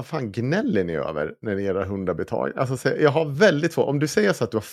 Vad 0.00 0.06
fan 0.06 0.32
gnäller 0.32 0.84
ni 0.84 0.94
över 0.94 1.34
när 1.40 1.58
era 1.58 1.84
hundar 1.84 2.14
blir 2.14 2.26
tagna? 2.26 2.60
Alltså, 2.60 2.96
jag 2.96 3.10
har 3.10 3.24
väldigt 3.24 3.74
få. 3.74 3.84
Om 3.84 3.98
du 3.98 4.08
säger 4.08 4.32
så 4.32 4.44
att 4.44 4.50
du 4.50 4.56
har 4.56 4.66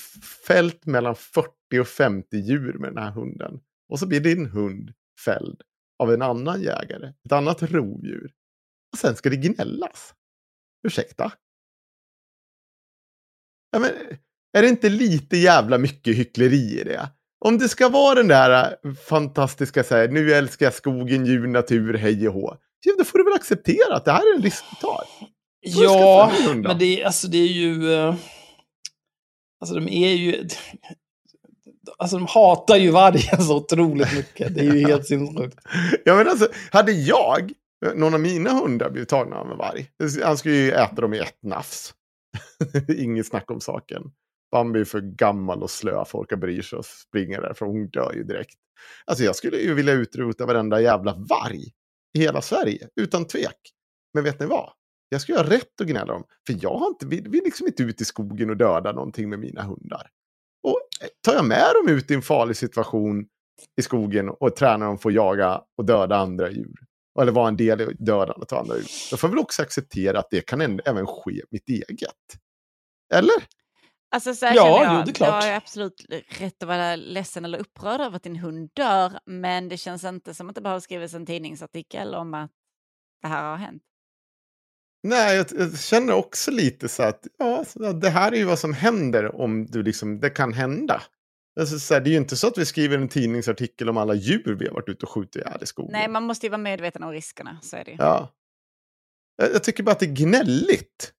fällt 0.48 0.86
mellan 0.86 1.16
40 1.16 1.50
och 1.82 1.88
50 1.88 2.38
djur 2.38 2.74
med 2.74 2.90
den 2.90 3.04
här 3.04 3.12
hunden 3.12 3.60
och 3.90 4.00
så 4.00 4.08
blir 4.08 4.20
din 4.20 4.46
hund 4.46 4.94
fälld 5.26 5.62
av 6.00 6.14
en 6.14 6.22
annan 6.22 6.62
jägare, 6.62 7.14
ett 7.26 7.32
annat 7.32 7.64
rovdjur. 7.64 8.32
Och 8.92 8.98
sen 8.98 9.16
ska 9.16 9.30
det 9.30 9.36
gnällas. 9.36 10.14
Ursäkta? 10.88 11.32
Ja, 13.72 13.80
men, 13.80 13.90
är 14.58 14.62
det 14.62 14.70
inte 14.70 14.90
lite 14.90 15.38
jävla 15.38 15.78
mycket 15.78 16.16
hyckleri 16.16 16.80
i 16.80 16.84
det? 16.84 17.10
Om 17.46 17.58
det 17.58 17.70
ska 17.70 17.90
vara 17.90 18.16
den 18.16 18.28
där 18.28 18.78
äh, 18.84 18.94
fantastiska, 18.94 19.84
så 19.84 19.96
här, 19.96 20.08
nu 20.08 20.34
älskar 20.34 20.66
jag 20.66 20.74
skogen, 20.74 21.26
djur, 21.26 21.48
natur, 21.48 21.94
hej 21.94 22.28
och 22.28 22.34
hå. 22.34 22.58
Ja, 22.86 22.94
då 22.98 23.04
får 23.04 23.18
du 23.18 23.24
väl 23.24 23.34
acceptera 23.34 23.96
att 23.96 24.06
det 24.06 24.12
här 24.12 24.32
är 24.32 24.36
en 24.36 24.44
risk 24.44 24.64
du 24.70 24.76
tar. 24.76 25.04
Ja, 25.60 26.32
men 26.56 26.80
det, 26.80 27.04
alltså, 27.04 27.28
det 27.28 27.38
är 27.38 27.48
ju... 27.48 27.84
Uh, 27.84 28.16
alltså 29.60 29.76
de 29.76 29.88
är 29.88 30.14
ju... 30.14 30.48
Alltså 32.00 32.18
de 32.18 32.28
hatar 32.28 32.76
ju 32.76 32.92
vargen 32.92 33.44
så 33.44 33.58
otroligt 33.58 34.14
mycket. 34.16 34.56
Det 34.56 34.62
är 34.62 34.76
ju 34.76 34.88
helt 34.88 35.06
sinnessjukt. 35.08 35.58
Ja, 36.06 36.16
men 36.16 36.28
alltså, 36.28 36.48
hade 36.72 36.92
jag, 36.92 37.52
någon 37.96 38.14
av 38.14 38.20
mina 38.20 38.54
hundar 38.54 38.90
blivit 38.90 39.10
tagna 39.10 39.36
av 39.36 39.52
en 39.52 39.58
varg, 39.58 39.90
han 40.24 40.38
skulle 40.38 40.56
ju 40.56 40.72
äta 40.72 41.02
dem 41.02 41.14
i 41.14 41.20
ett 41.20 41.44
nafs. 41.44 41.94
Inget 42.98 43.28
snack 43.28 43.52
om 43.52 43.62
saken. 43.62 44.04
Bambi 44.52 44.80
är 44.80 44.86
för 44.86 45.02
gammal 45.02 45.64
och 45.64 45.70
slö 45.70 45.92
för 45.92 46.02
att 46.02 46.14
orka 46.16 46.38
bry 46.38 46.64
sig 46.64 46.80
och 46.80 46.86
springa 46.86 47.42
där, 47.42 47.54
för 47.54 47.66
hon 47.66 47.90
dör 47.90 48.14
ju 48.14 48.24
direkt. 48.24 48.58
Alltså 49.06 49.24
jag 49.24 49.36
skulle 49.36 49.58
ju 49.58 49.74
vilja 49.74 49.94
utrota 49.94 50.46
varenda 50.46 50.82
jävla 50.82 51.14
varg 51.14 51.64
i 52.18 52.20
hela 52.20 52.42
Sverige, 52.42 52.90
utan 52.96 53.28
tvek. 53.28 53.74
Men 54.14 54.24
vet 54.24 54.40
ni 54.40 54.46
vad? 54.46 54.72
Jag 55.10 55.22
skulle 55.22 55.38
ha 55.38 55.50
rätt 55.50 55.82
att 55.82 55.88
gnälla 55.88 56.14
dem, 56.14 56.24
för 56.48 56.58
jag 56.62 56.78
har 56.78 56.88
inte, 56.88 57.06
vill, 57.06 57.30
vill 57.30 57.44
liksom 57.44 57.68
inte 57.68 57.84
ut 57.84 58.02
i 58.02 58.06
skogen 58.06 58.50
och 58.50 58.58
döda 58.58 58.92
någonting 58.92 59.30
med 59.30 59.40
mina 59.40 59.64
hundar. 59.64 60.10
Och 60.64 60.82
eh, 61.02 61.08
tar 61.26 61.34
jag 61.34 61.46
med 61.46 61.72
dem 61.76 61.96
ut 61.96 62.12
i 62.12 62.14
en 62.14 62.22
farlig 62.22 62.58
situation 62.58 63.26
i 63.78 63.82
skogen 63.82 64.30
och 64.30 64.56
tränar 64.56 64.86
dem 64.86 64.98
för 64.98 65.10
att 65.10 65.16
jaga 65.16 65.62
och 65.78 65.86
döda 65.86 66.16
andra 66.16 66.52
djur, 66.52 66.76
eller 67.22 67.32
vara 67.32 67.48
en 67.48 67.58
del 67.58 67.82
i 67.82 67.94
dödandet 68.00 68.54
av 68.54 68.60
andra 68.60 68.76
djur, 68.76 68.88
då 69.12 69.18
får 69.18 69.28
jag 69.28 69.32
väl 69.32 69.44
också 69.44 69.62
acceptera 69.62 70.20
att 70.20 70.28
det 70.32 70.42
kan 70.42 70.62
även 70.62 71.06
ske 71.08 71.42
mitt 71.52 71.70
eget. 71.70 72.12
Eller? 73.14 73.44
Alltså 74.10 74.36
så 74.36 74.46
här 74.46 74.56
Ja, 74.56 74.78
känner 74.78 74.94
jag, 74.94 75.00
jo, 75.00 75.06
det 75.06 75.12
är 75.12 75.14
klart. 75.14 75.44
Har 75.44 75.50
ju 75.50 75.56
absolut 75.56 76.06
rätt 76.30 76.64
att 76.64 76.68
vara 76.68 76.96
ledsen 76.96 77.46
eller 77.46 77.60
upprörd 77.60 78.02
över 78.02 78.16
att 78.16 78.24
din 78.24 78.36
hund 78.36 78.70
dör, 78.74 79.20
men 79.26 79.70
det 79.70 79.78
känns 79.78 80.04
inte 80.04 80.34
som 80.34 80.50
att 80.50 80.56
det 80.56 80.62
behöver 80.62 80.80
skrivas 80.80 81.14
en 81.14 81.26
tidningsartikel 81.26 82.16
om 82.16 82.34
att 82.34 82.52
det 83.22 83.28
här 83.28 83.44
har 83.44 83.58
hänt. 83.58 83.84
Nej, 85.04 85.38
jag, 85.38 85.46
jag 85.58 85.80
känner 85.80 86.14
också 86.14 86.52
lite 86.52 86.90
så 86.90 87.04
att 87.04 87.28
ja, 87.38 87.64
det 88.02 88.10
här 88.10 88.32
är 88.32 88.36
ju 88.36 88.44
vad 88.44 88.60
som 88.60 88.74
händer 88.74 89.36
om 89.36 89.66
du 89.66 89.84
liksom, 89.84 90.20
det 90.20 90.30
kan 90.30 90.54
hända. 90.54 91.02
Alltså, 91.60 91.80
så 91.80 91.94
här, 91.94 92.02
det 92.02 92.10
är 92.10 92.12
ju 92.12 92.18
inte 92.18 92.38
så 92.38 92.48
att 92.48 92.58
vi 92.58 92.66
skriver 92.66 92.98
en 92.98 93.10
tidningsartikel 93.10 93.90
om 93.90 93.98
alla 93.98 94.14
djur 94.14 94.56
vi 94.60 94.68
har 94.68 94.74
varit 94.74 94.90
ute 94.90 95.06
och 95.06 95.12
skjutit 95.12 95.36
ihjäl 95.36 95.64
i 95.64 95.66
skogen. 95.66 95.92
Nej, 95.92 96.08
man 96.08 96.24
måste 96.24 96.46
ju 96.46 96.50
vara 96.50 96.62
medveten 96.62 97.04
om 97.04 97.12
riskerna, 97.12 97.60
så 97.62 97.76
är 97.76 97.84
det 97.84 97.92
ju. 97.92 97.98
Ja. 98.00 98.34
Jag, 99.36 99.54
jag 99.54 99.64
tycker 99.64 99.84
bara 99.84 99.92
att 99.92 100.00
det 100.00 100.06
är 100.06 100.14
gnälligt. 100.14 101.14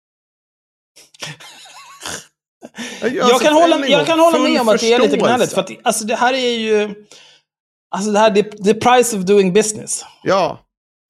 Jag 3.02 3.40
kan 3.40 3.55
hålla, 3.55 3.86
jag 3.86 4.06
kan 4.06 4.20
hålla 4.20 4.39
med 4.39 4.60
om 4.60 4.68
att 4.68 4.80
det 4.80 4.93
är 4.93 4.98
lite 4.98 5.16
gnälligt. 5.16 5.52
För 5.52 5.60
att, 5.60 5.70
alltså, 5.82 6.05
det 6.05 6.16
här 6.16 6.35
är 6.35 6.59
ju... 6.59 6.94
Alltså 7.90 8.10
det 8.10 8.18
här 8.18 8.39
är 8.39 8.43
the 8.43 8.74
price 8.74 9.16
of 9.16 9.24
doing 9.24 9.52
business. 9.52 10.05
Ja. 10.22 10.59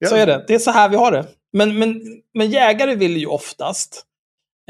Så 0.05 0.15
är 0.15 0.27
det. 0.27 0.45
Det 0.47 0.55
är 0.55 0.59
så 0.59 0.71
här 0.71 0.89
vi 0.89 0.95
har 0.95 1.11
det. 1.11 1.27
Men, 1.53 1.79
men, 1.79 2.01
men 2.33 2.51
jägare 2.51 2.95
vill 2.95 3.17
ju 3.17 3.25
oftast 3.25 4.05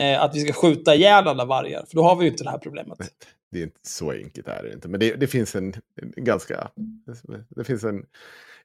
eh, 0.01 0.21
att 0.21 0.35
vi 0.35 0.41
ska 0.41 0.53
skjuta 0.53 0.95
ihjäl 0.95 1.27
alla 1.27 1.45
vargar. 1.45 1.85
För 1.89 1.95
då 1.95 2.03
har 2.03 2.15
vi 2.15 2.25
ju 2.25 2.31
inte 2.31 2.43
det 2.43 2.49
här 2.49 2.57
problemet. 2.57 2.97
Det 3.51 3.59
är 3.59 3.63
inte 3.63 3.79
så 3.83 4.11
enkelt 4.11 4.47
är 4.47 4.63
det 4.63 4.73
inte. 4.73 4.87
Men 4.87 4.99
det, 4.99 5.15
det 5.15 5.27
finns 5.27 5.55
en, 5.55 5.73
en 6.17 6.23
ganska... 6.23 6.69
Det 7.49 7.63
finns 7.63 7.83
en... 7.83 8.05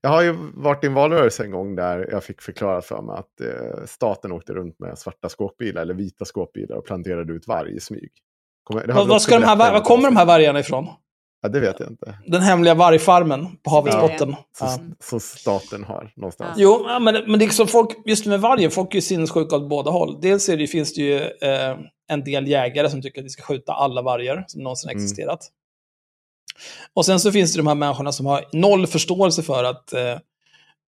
Jag 0.04 0.10
har 0.10 0.22
ju 0.22 0.36
varit 0.54 0.84
i 0.84 0.86
en 0.86 0.94
valrörelse 0.94 1.44
en 1.44 1.50
gång 1.50 1.74
där 1.76 2.08
jag 2.10 2.24
fick 2.24 2.42
förklara 2.42 2.82
för 2.82 3.02
mig 3.02 3.16
att 3.16 3.40
eh, 3.40 3.84
staten 3.86 4.32
åkte 4.32 4.52
runt 4.52 4.78
med 4.78 4.98
svarta 4.98 5.28
skåpbilar 5.28 5.82
eller 5.82 5.94
vita 5.94 6.24
skåpbilar 6.24 6.76
och 6.76 6.84
planterade 6.86 7.32
ut 7.32 7.46
varg 7.48 7.76
i 7.76 7.80
smyg. 7.80 8.10
Kommer, 8.64 8.86
Vad, 8.92 9.08
vad 9.08 9.22
ska 9.22 9.38
de 9.38 9.44
här, 9.46 9.56
var 9.56 9.72
om. 9.74 9.80
kommer 9.80 10.04
de 10.08 10.16
här 10.16 10.26
vargarna 10.26 10.60
ifrån? 10.60 10.86
Ja, 11.42 11.48
det 11.48 11.60
vet 11.60 11.80
jag 11.80 11.88
inte. 11.88 12.18
Den 12.26 12.40
hemliga 12.42 12.74
vargfarmen 12.74 13.46
på 13.62 13.70
havets 13.70 13.96
Ja. 13.96 14.00
botten. 14.08 14.36
Som, 14.58 14.68
Ja. 14.88 14.94
som 15.00 15.20
staten 15.20 15.84
har 15.84 16.12
någonstans. 16.16 16.54
Jo, 16.56 16.84
ja, 16.88 16.98
men, 16.98 17.14
men 17.30 17.38
det 17.38 17.44
är 17.44 17.48
som 17.48 17.66
folk, 17.66 17.90
just 18.04 18.26
med 18.26 18.40
vargen, 18.40 18.70
folk 18.70 18.90
är 18.90 18.94
ju 18.94 19.00
sinnessjuka 19.00 19.56
åt 19.56 19.68
båda 19.68 19.90
håll. 19.90 20.18
Dels 20.22 20.48
är 20.48 20.56
det, 20.56 20.66
finns 20.66 20.94
det 20.94 21.00
ju 21.00 21.16
eh, 21.20 21.78
en 22.08 22.24
del 22.24 22.46
jägare 22.48 22.90
som 22.90 23.02
tycker 23.02 23.20
att 23.20 23.24
vi 23.24 23.28
ska 23.30 23.42
skjuta 23.42 23.72
alla 23.72 24.02
vargar 24.02 24.44
som 24.46 24.62
någonsin 24.62 24.90
Mm. 24.90 25.02
existerat. 25.02 25.40
Och 26.94 27.06
sen 27.06 27.20
så 27.20 27.32
finns 27.32 27.52
det 27.52 27.58
de 27.58 27.66
här 27.66 27.74
människorna 27.74 28.12
som 28.12 28.26
har 28.26 28.44
noll 28.52 28.86
förståelse 28.86 29.42
för 29.42 29.64
att 29.64 29.92
eh, 29.92 30.18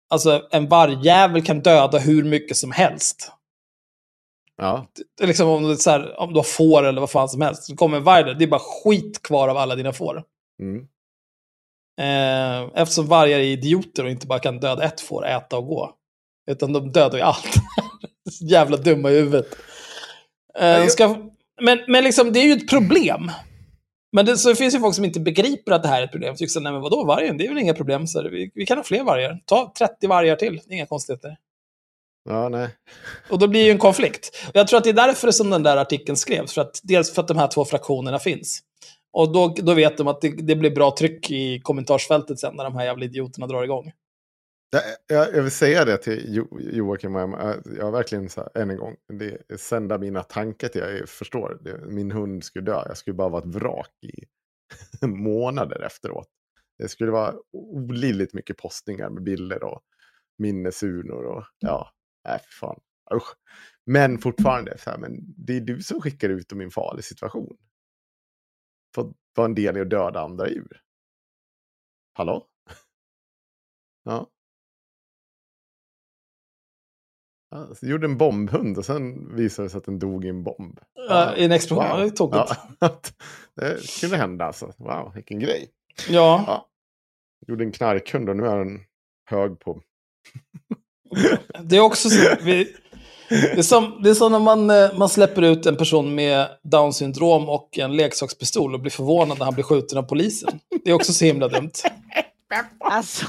alltså, 0.10 0.48
en 0.52 0.68
vargjävel 0.68 1.46
kan 1.46 1.62
döda 1.62 2.00
hur 2.00 2.24
mycket 2.24 2.58
som 2.58 2.72
helst. 2.72 3.32
Ja. 4.58 4.88
Liksom 5.22 5.50
om, 5.50 5.64
det 5.64 5.78
så 5.78 5.90
här, 5.90 6.20
om 6.20 6.34
du 6.34 6.40
har 6.40 6.44
får 6.44 6.84
eller 6.84 7.02
vad 7.02 7.10
fan 7.10 7.30
som 7.30 7.42
helst, 7.42 7.64
så 7.64 7.76
kommer 7.76 7.98
en 7.98 8.04
varg 8.04 8.24
där, 8.24 8.34
det 8.34 8.46
är 8.46 8.48
bara 8.48 8.62
skit 8.84 9.22
kvar 9.22 9.48
av 9.48 9.58
alla 9.58 9.76
dina 9.76 9.94
får. 9.94 10.24
Mm. 10.62 10.88
Eh, 12.02 12.70
eftersom 12.76 13.08
vargar 13.08 13.40
är 13.40 13.44
idioter 13.44 14.04
och 14.04 14.10
inte 14.10 14.28
bara 14.28 14.40
kan 14.40 14.60
döda 14.60 14.84
ett 14.84 15.02
får, 15.02 15.28
äta 15.28 15.58
och 15.58 15.68
gå. 15.68 15.96
Utan 16.52 16.74
de 16.74 16.92
dödar 16.92 17.18
ju 17.18 17.24
allt. 17.24 17.56
Jävla 18.42 18.78
dumma 18.78 19.12
i 19.12 19.16
huvudet. 19.16 19.56
Eh, 20.60 20.86
ska, 20.86 21.16
men 21.62 21.80
men 21.88 22.04
liksom, 22.04 22.34
det 22.34 22.40
är 22.40 22.44
ju 22.44 22.54
ett 22.54 22.70
problem. 22.70 23.32
Men 24.16 24.26
det, 24.26 24.38
så 24.38 24.50
det 24.50 24.56
finns 24.56 24.76
ju 24.76 24.80
folk 24.80 24.96
som 24.96 25.06
inte 25.06 25.20
begriper 25.20 25.72
att 25.72 25.84
det 25.84 25.90
här 25.90 26.02
är 26.02 26.06
ett 26.06 26.12
problem. 26.12 26.36
Tycker 26.36 26.52
så, 26.52 26.60
nej 26.60 26.72
men 26.72 26.82
vadå, 26.82 27.04
vargen? 27.06 27.38
Det 27.38 27.46
är 27.46 27.50
väl 27.50 27.58
inga 27.58 27.74
problem. 27.74 28.08
Så 28.08 28.30
vi, 28.30 28.52
vi 28.54 28.66
kan 28.66 28.78
ha 28.78 28.84
fler 28.84 29.04
vargar. 29.04 29.40
Ta 29.46 29.74
30 29.78 30.08
vargar 30.08 30.36
till, 30.36 30.62
det 30.66 30.74
är 30.74 30.76
inga 30.76 30.86
konstigheter. 30.86 31.38
Ja, 32.30 32.50
nej. 32.50 32.70
Och 33.30 33.40
då 33.40 33.48
blir 33.48 33.60
det 33.60 33.66
ju 33.66 33.72
en 33.72 33.78
konflikt. 33.78 34.46
Och 34.48 34.56
jag 34.56 34.68
tror 34.68 34.78
att 34.78 34.84
det 34.84 34.90
är 34.90 34.94
därför 34.94 35.32
som 35.32 35.50
den 35.50 35.64
där 35.64 35.78
artikeln 35.78 36.16
skrevs. 36.16 36.54
För 36.54 36.62
att, 36.62 36.80
dels 36.84 37.14
för 37.14 37.22
att 37.22 37.28
de 37.28 37.38
här 37.38 37.48
två 37.48 37.66
fraktionerna 37.66 38.20
finns. 38.20 38.60
Och 39.14 39.34
då, 39.34 39.48
då 39.58 39.74
vet 39.74 39.98
de 39.98 40.08
att 40.08 40.22
det, 40.22 40.30
det 40.30 40.56
blir 40.56 40.72
bra 40.72 40.96
tryck 40.98 41.32
i 41.32 41.60
kommentarsfältet 41.60 42.40
sen 42.40 42.56
när 42.56 42.64
de 42.64 42.76
här 42.76 42.86
jävla 42.86 43.06
idioterna 43.06 43.48
drar 43.48 43.64
igång. 43.64 43.92
Jag, 45.08 45.42
vill 45.42 45.52
säga 45.52 45.86
det 45.86 45.98
till 45.98 46.24
jo, 46.28 46.60
Joakim 46.60 47.16
och 47.16 47.22
Emma. 47.22 47.56
Jag 47.78 47.86
har 47.86 47.92
verkligen 47.92 48.30
så 48.30 48.42
här, 48.42 48.62
än 48.62 48.70
en 48.70 48.78
gång, 48.78 48.96
det, 49.08 49.60
sända 49.60 49.98
mina 49.98 50.24
tankar 50.24 50.68
till 50.68 50.82
jag 50.82 51.10
förstår. 51.10 51.60
Det, 51.62 51.78
min 51.88 52.12
hund 52.12 52.44
skulle 52.44 52.66
dö. 52.66 52.84
Jag 52.88 52.98
skulle 52.98 53.14
bara 53.14 53.30
vara 53.30 53.42
ett 53.42 53.56
vrak 53.56 53.92
i 54.02 54.26
månader 55.08 55.82
efteråt. 55.82 56.28
Det 56.78 56.88
skulle 56.88 57.12
vara 57.12 57.36
olidligt 57.52 58.34
mycket 58.34 58.58
postningar 58.58 59.10
med 59.10 59.24
bilder 59.24 59.64
och 59.64 59.82
minnesurnor 60.38 61.24
och 61.24 61.44
ja, 61.60 61.92
nej 62.28 62.40
för 62.40 62.68
fan. 62.68 62.80
Usch. 63.14 63.34
Men 63.86 64.18
fortfarande, 64.18 64.78
så 64.78 64.90
här, 64.90 64.98
men 64.98 65.34
det 65.46 65.58
är 65.58 65.62
du 65.62 65.82
som 65.82 66.02
skickar 66.02 66.30
ut 66.30 66.50
dem 66.50 66.62
i 66.62 66.64
en 66.64 66.72
farlig 66.72 67.04
situation. 67.04 67.58
För 68.96 69.02
att 69.02 69.14
vara 69.36 69.46
en 69.46 69.56
del 69.56 69.78
i 69.78 69.82
att 69.82 69.90
döda 69.90 70.22
andra 70.22 70.50
djur. 70.50 70.82
Hallå? 72.14 72.48
Ja. 74.08 74.30
Alltså, 77.56 77.86
gjorde 77.86 78.08
en 78.08 78.18
bombhund 78.18 78.78
och 78.78 78.86
sen 78.86 79.36
visade 79.36 79.66
det 79.66 79.70
sig 79.70 79.78
att 79.78 79.86
den 79.86 80.00
dog 80.00 80.26
i 80.26 80.30
en 80.30 80.44
bomb. 80.44 80.80
Ja, 81.10 81.36
I 81.36 81.46
en 81.46 81.52
explosion, 81.52 81.90
wow. 81.90 82.00
det 82.00 82.06
är 82.06 82.10
tokigt. 82.10 82.60
Ja, 82.80 83.00
det 83.56 84.00
kunde 84.02 84.18
hända 84.18 84.46
alltså. 84.46 84.74
Wow, 84.78 85.12
vilken 85.16 85.40
grej. 85.40 85.70
Ja. 86.10 86.44
ja. 86.48 86.68
Gjorde 87.48 87.64
en 87.64 87.72
knarkhund 87.72 88.30
och 88.30 88.38
nu 88.38 88.48
är 88.48 88.58
den 88.58 88.80
hög 89.30 89.60
på... 89.60 89.82
det 91.64 91.78
är 91.78 91.82
också 91.82 92.10
så. 92.10 92.36
Vi, 92.42 92.76
det, 93.30 93.58
är 93.58 93.62
som, 93.62 94.00
det 94.04 94.10
är 94.10 94.14
som 94.14 94.32
när 94.32 94.40
man, 94.40 94.70
eh, 94.70 94.98
man 94.98 95.10
släpper 95.10 95.42
ut 95.42 95.66
en 95.66 95.78
person 95.78 96.16
med 96.16 96.48
down 96.64 96.94
syndrom 96.94 97.50
och 97.50 97.80
en 97.80 97.96
leksakspistol 97.96 98.74
och 98.74 98.80
blir 98.80 98.92
förvånad 98.92 99.38
när 99.38 99.46
han 99.46 99.54
blir 99.54 99.64
skjuten 99.64 99.98
av 99.98 100.04
polisen. 100.04 100.60
Det 100.84 100.90
är 100.90 100.94
också 100.94 101.14
så 101.14 101.26
himla 101.26 101.48
dumt. 101.48 101.72
Alltså... 102.80 103.26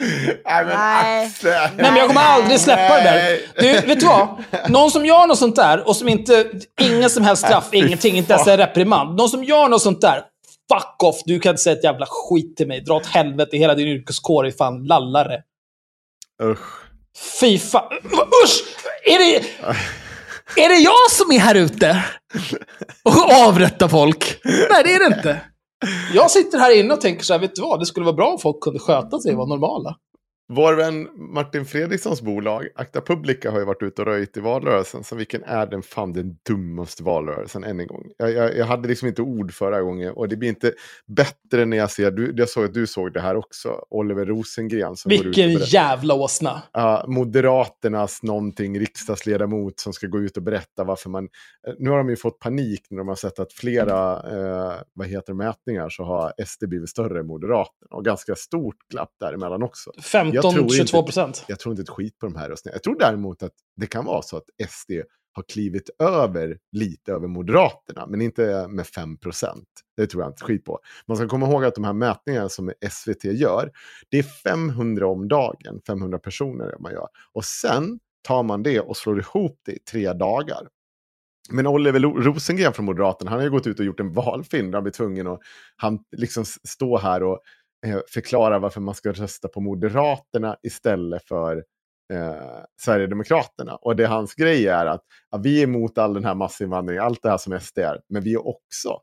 Nej, 0.00 0.64
men, 0.64 0.66
Nej. 0.66 1.30
Nej, 1.42 1.70
men 1.76 1.96
jag 1.96 2.06
kommer 2.06 2.20
aldrig 2.20 2.60
släppa 2.60 2.96
det 2.96 3.02
där. 3.02 3.40
Du, 3.56 3.86
vet 3.86 4.00
du 4.00 4.06
vad? 4.06 4.44
Någon 4.68 4.90
som 4.90 5.06
gör 5.06 5.26
något 5.26 5.38
sånt 5.38 5.56
där 5.56 5.88
och 5.88 5.96
som 5.96 6.08
inte... 6.08 6.46
Ingen 6.80 7.10
som 7.10 7.24
helst 7.24 7.46
straff, 7.46 7.68
ingenting, 7.72 8.16
inte 8.16 8.32
ens 8.32 8.46
en 8.46 8.56
reprimand. 8.56 9.16
Någon 9.16 9.28
som 9.28 9.44
gör 9.44 9.68
något 9.68 9.82
sånt 9.82 10.00
där. 10.00 10.22
Fuck 10.72 11.02
off! 11.02 11.16
Du 11.24 11.40
kan 11.40 11.50
inte 11.50 11.62
säga 11.62 11.76
ett 11.76 11.84
jävla 11.84 12.06
skit 12.08 12.56
till 12.56 12.68
mig. 12.68 12.80
Dra 12.80 12.94
åt 12.94 13.06
helvete. 13.06 13.56
Hela 13.56 13.74
din 13.74 13.88
yrkeskår 13.88 14.46
är 14.46 14.50
fan 14.50 14.84
lallare. 14.86 15.40
Usch. 16.42 16.58
Fy 17.40 17.58
fan. 17.58 17.92
Usch! 18.44 18.62
Är 19.04 19.18
det... 19.18 19.44
Är 20.56 20.68
det 20.68 20.78
jag 20.78 21.10
som 21.10 21.32
är 21.32 21.38
här 21.38 21.54
ute? 21.54 22.04
Och 23.02 23.32
avrättar 23.32 23.88
folk? 23.88 24.40
Nej, 24.44 24.82
det 24.84 24.94
är 24.94 24.98
det 24.98 25.16
inte. 25.16 25.40
Jag 26.14 26.30
sitter 26.30 26.58
här 26.58 26.78
inne 26.80 26.94
och 26.94 27.00
tänker 27.00 27.24
så 27.24 27.32
här, 27.32 27.40
vet 27.40 27.56
du 27.56 27.62
vad? 27.62 27.80
Det 27.80 27.86
skulle 27.86 28.06
vara 28.06 28.16
bra 28.16 28.32
om 28.32 28.38
folk 28.38 28.60
kunde 28.60 28.78
sköta 28.78 29.18
sig 29.18 29.32
och 29.32 29.38
vara 29.38 29.48
normala. 29.48 29.96
Vår 30.52 30.74
vän 30.74 31.08
Martin 31.14 31.64
Fredrikssons 31.64 32.22
bolag, 32.22 32.68
Akta 32.74 33.00
Publica, 33.00 33.50
har 33.50 33.58
ju 33.58 33.64
varit 33.64 33.82
ute 33.82 34.02
och 34.02 34.08
röjt 34.08 34.36
i 34.36 34.40
valrörelsen. 34.40 35.04
Så 35.04 35.16
vilken 35.16 35.42
är 35.44 35.66
den 35.66 35.82
fan 35.82 36.12
den 36.12 36.36
dummaste 36.48 37.02
valrörelsen 37.02 37.64
än 37.64 37.80
en 37.80 37.86
gång? 37.86 38.10
Jag, 38.16 38.32
jag, 38.32 38.56
jag, 38.56 38.66
hade 38.66 38.88
liksom 38.88 39.08
inte 39.08 39.22
ord 39.22 39.52
förra 39.52 39.82
gången 39.82 40.12
och 40.12 40.28
det 40.28 40.36
blir 40.36 40.48
inte 40.48 40.72
bättre 41.06 41.64
när 41.64 41.76
jag 41.76 41.90
ser, 41.90 42.10
du, 42.10 42.34
jag 42.36 42.48
såg 42.48 42.64
att 42.64 42.74
du 42.74 42.86
såg 42.86 43.12
det 43.12 43.20
här 43.20 43.36
också, 43.36 43.84
Oliver 43.90 44.26
Rosengren. 44.26 44.96
Som 44.96 45.08
vilken 45.08 45.52
går 45.52 45.62
ut 45.62 45.72
jävla 45.72 46.14
åsna! 46.14 46.62
Uh, 46.78 47.06
Moderaternas 47.06 48.22
någonting 48.22 48.80
riksdagsledamot 48.80 49.80
som 49.80 49.92
ska 49.92 50.06
gå 50.06 50.18
ut 50.18 50.36
och 50.36 50.42
berätta 50.42 50.84
varför 50.84 51.10
man... 51.10 51.24
Uh, 51.24 51.74
nu 51.78 51.90
har 51.90 51.98
de 51.98 52.08
ju 52.08 52.16
fått 52.16 52.38
panik 52.38 52.86
när 52.90 52.98
de 52.98 53.08
har 53.08 53.14
sett 53.14 53.38
att 53.38 53.52
flera 53.52 54.16
uh, 54.16 54.72
vad 54.94 55.06
heter 55.06 55.34
mätningar 55.34 55.88
så 55.88 56.04
har 56.04 56.32
SD 56.46 56.64
blivit 56.68 56.88
större 56.90 57.20
än 57.20 57.26
Moderaterna. 57.26 57.88
Och 57.90 58.04
ganska 58.04 58.34
stort 58.34 58.76
glapp 58.90 59.10
däremellan 59.20 59.62
också. 59.62 59.90
15-22 60.42 61.02
procent. 61.02 61.44
Jag 61.48 61.58
tror 61.58 61.72
inte 61.72 61.82
ett 61.82 61.88
skit 61.88 62.18
på 62.18 62.26
de 62.26 62.36
här 62.36 62.48
röstningarna. 62.48 62.76
Jag 62.76 62.82
tror 62.82 62.98
däremot 62.98 63.42
att 63.42 63.52
det 63.76 63.86
kan 63.86 64.04
vara 64.04 64.22
så 64.22 64.36
att 64.36 64.44
SD 64.68 64.92
har 65.32 65.42
klivit 65.42 65.90
över 65.98 66.58
lite 66.72 67.12
över 67.12 67.28
Moderaterna, 67.28 68.06
men 68.06 68.20
inte 68.20 68.66
med 68.68 68.86
5 68.86 69.16
procent. 69.16 69.68
Det 69.96 70.06
tror 70.06 70.22
jag 70.22 70.30
inte 70.30 70.44
skit 70.44 70.64
på. 70.64 70.80
Man 71.06 71.16
ska 71.16 71.28
komma 71.28 71.46
ihåg 71.46 71.64
att 71.64 71.74
de 71.74 71.84
här 71.84 71.92
mätningarna 71.92 72.48
som 72.48 72.72
SVT 72.90 73.24
gör, 73.24 73.70
det 74.08 74.18
är 74.18 74.22
500 74.22 75.06
om 75.06 75.28
dagen, 75.28 75.80
500 75.86 76.18
personer 76.18 76.76
man 76.80 76.92
gör. 76.92 77.08
Och 77.32 77.44
sen 77.44 77.98
tar 78.22 78.42
man 78.42 78.62
det 78.62 78.80
och 78.80 78.96
slår 78.96 79.18
ihop 79.18 79.60
det 79.64 79.72
i 79.72 79.78
tre 79.78 80.12
dagar. 80.12 80.68
Men 81.50 81.66
Oliver 81.66 82.00
Rosengren 82.00 82.72
från 82.72 82.84
Moderaterna, 82.84 83.30
han 83.30 83.38
har 83.38 83.44
ju 83.44 83.50
gått 83.50 83.66
ut 83.66 83.78
och 83.78 83.84
gjort 83.84 84.00
en 84.00 84.12
valfilm 84.12 84.70
där 84.70 84.76
han 84.76 84.84
blir 84.84 84.92
tvungen 84.92 85.26
att 85.26 85.40
han 85.76 85.98
liksom 86.16 86.44
stå 86.44 86.98
här 86.98 87.22
och 87.22 87.40
eh, 87.86 88.00
förklara 88.08 88.58
varför 88.58 88.80
man 88.80 88.94
ska 88.94 89.12
rösta 89.12 89.48
på 89.48 89.60
Moderaterna 89.60 90.56
istället 90.62 91.28
för 91.28 91.56
eh, 92.12 92.62
Sverigedemokraterna. 92.80 93.76
Och 93.76 93.96
det 93.96 94.06
hans 94.06 94.34
grej 94.34 94.68
är 94.68 94.86
att 94.86 95.04
ja, 95.30 95.38
vi 95.38 95.58
är 95.58 95.64
emot 95.64 95.98
all 95.98 96.14
den 96.14 96.24
här 96.24 96.34
massinvandringen, 96.34 97.02
allt 97.02 97.22
det 97.22 97.30
här 97.30 97.38
som 97.38 97.60
SD 97.60 97.78
är, 97.78 98.00
men 98.08 98.22
vi 98.22 98.34
är 98.34 98.48
också 98.48 99.00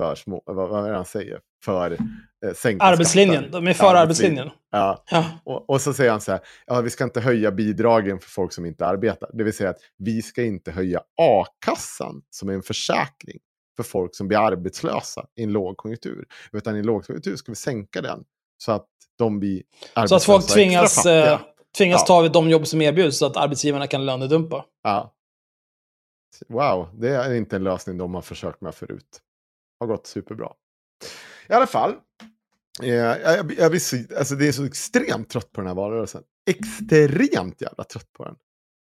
för 0.00 0.14
små, 0.14 0.42
vad, 0.46 0.68
vad 0.68 0.84
är 0.84 0.90
det 0.90 0.96
han 0.96 1.04
säger? 1.04 1.40
För 1.64 1.92
eh, 2.46 2.52
sänkta 2.54 2.86
Arbetslinjen, 2.86 3.42
skatter. 3.42 3.60
de 3.60 3.66
är 3.66 3.74
för 3.74 3.94
arbetslinjen. 3.94 4.50
Ja. 4.70 5.04
Ja. 5.10 5.24
Och, 5.44 5.70
och, 5.70 5.80
så 5.80 5.92
säger 5.92 6.10
han 6.10 6.20
så 6.20 6.32
här, 6.32 6.40
ja 6.66 6.80
vi 6.80 6.90
ska 6.90 7.04
inte 7.04 7.20
höja 7.20 7.50
bidragen 7.50 8.18
för 8.18 8.30
folk 8.30 8.52
som 8.52 8.66
inte 8.66 8.86
arbetar. 8.86 9.30
Det 9.32 9.44
vill 9.44 9.52
säga 9.52 9.70
att 9.70 9.80
vi 9.98 10.22
ska 10.22 10.42
inte 10.42 10.70
höja 10.70 11.00
a-kassan 11.20 12.22
som 12.30 12.48
är 12.48 12.52
en 12.52 12.62
försäkring 12.62 13.38
för 13.82 13.90
folk 13.90 14.14
som 14.14 14.28
blir 14.28 14.38
arbetslösa 14.38 15.26
i 15.36 15.42
en 15.42 15.52
lågkonjunktur. 15.52 16.26
Utan 16.52 16.76
i 16.76 16.78
en 16.78 16.86
lågkonjunktur 16.86 17.36
ska 17.36 17.52
vi 17.52 17.56
sänka 17.56 18.00
den 18.00 18.24
så 18.58 18.72
att 18.72 18.86
de 19.18 19.38
blir 19.40 19.62
arbetslösa 19.94 20.08
Så 20.08 20.14
att 20.14 20.24
folk 20.24 20.54
tvingas, 20.54 21.06
eh, 21.06 21.40
tvingas 21.78 22.00
Ja. 22.00 22.06
ta 22.06 22.28
de 22.28 22.50
jobb 22.50 22.66
som 22.66 22.82
erbjuds 22.82 23.18
så 23.18 23.26
att 23.26 23.36
arbetsgivarna 23.36 23.86
kan 23.86 24.06
lönedumpa. 24.06 24.64
Ja. 24.82 25.14
Wow, 26.48 26.88
det 27.00 27.08
är 27.08 27.34
inte 27.34 27.56
en 27.56 27.64
lösning 27.64 27.98
de 27.98 28.14
har 28.14 28.22
försökt 28.22 28.60
med 28.60 28.74
förut. 28.74 29.20
Har 29.80 29.86
gått 29.86 30.06
superbra. 30.06 30.52
I 31.48 31.52
alla 31.52 31.66
fall. 31.66 31.94
Eh, 32.82 32.88
jag, 32.88 33.20
jag, 33.20 33.52
jag 33.58 33.72
alltså 34.18 34.34
det 34.34 34.48
är 34.48 34.52
så 34.52 34.64
extremt 34.64 35.28
trött 35.28 35.52
på 35.52 35.60
den 35.60 35.68
här 35.68 35.74
valrörelsen. 35.74 36.22
Extremt 36.50 37.60
jävla 37.60 37.84
trött 37.84 38.12
på 38.12 38.24
den. 38.24 38.36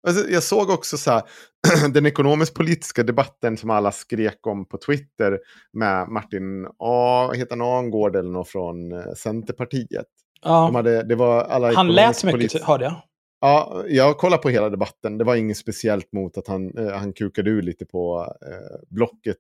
Alltså, 0.06 0.30
jag 0.30 0.44
såg 0.44 0.70
också 0.70 0.98
så 0.98 1.12
här, 1.12 1.24
den 1.94 2.06
ekonomisk-politiska 2.06 3.04
debatten 3.04 3.58
som 3.58 3.70
alla 3.70 3.92
skrek 3.92 4.48
om 4.48 4.66
på 4.66 4.78
Twitter 4.78 5.40
med 5.74 6.10
Martin 6.10 6.68
A, 6.80 7.32
heter 7.34 7.58
han 7.58 7.62
Angård 7.62 8.16
eller 8.16 8.30
någon 8.30 8.46
från 8.46 8.92
eh, 8.92 9.14
Centerpartiet. 9.18 10.06
Ja. 10.42 10.66
De 10.66 10.76
hade, 10.76 11.04
det 11.04 11.16
var 11.16 11.44
alla 11.44 11.74
Han 11.74 11.88
lät 11.88 12.24
mycket, 12.24 12.64
hörde 12.64 12.84
jag. 12.84 13.02
Ja, 13.42 13.84
jag 13.88 14.18
kollade 14.18 14.42
på 14.42 14.50
hela 14.50 14.70
debatten. 14.70 15.18
Det 15.18 15.24
var 15.24 15.36
inget 15.36 15.58
speciellt 15.58 16.12
mot 16.14 16.38
att 16.38 16.48
han, 16.48 16.78
eh, 16.78 16.94
han 16.94 17.14
kukade 17.14 17.50
ur 17.50 17.62
lite 17.62 17.86
på 17.86 18.34
eh, 18.42 18.88
Blocket. 18.90 19.38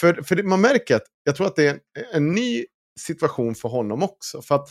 För, 0.00 0.22
för 0.22 0.36
det, 0.36 0.42
man 0.42 0.60
märker 0.60 0.96
att 0.96 1.06
jag 1.24 1.36
tror 1.36 1.46
att 1.46 1.56
det 1.56 1.66
är 1.66 1.80
en, 2.12 2.32
ny 2.32 2.64
situation 3.00 3.54
för 3.54 3.68
honom 3.68 4.02
också. 4.02 4.42
För 4.42 4.54
att 4.54 4.68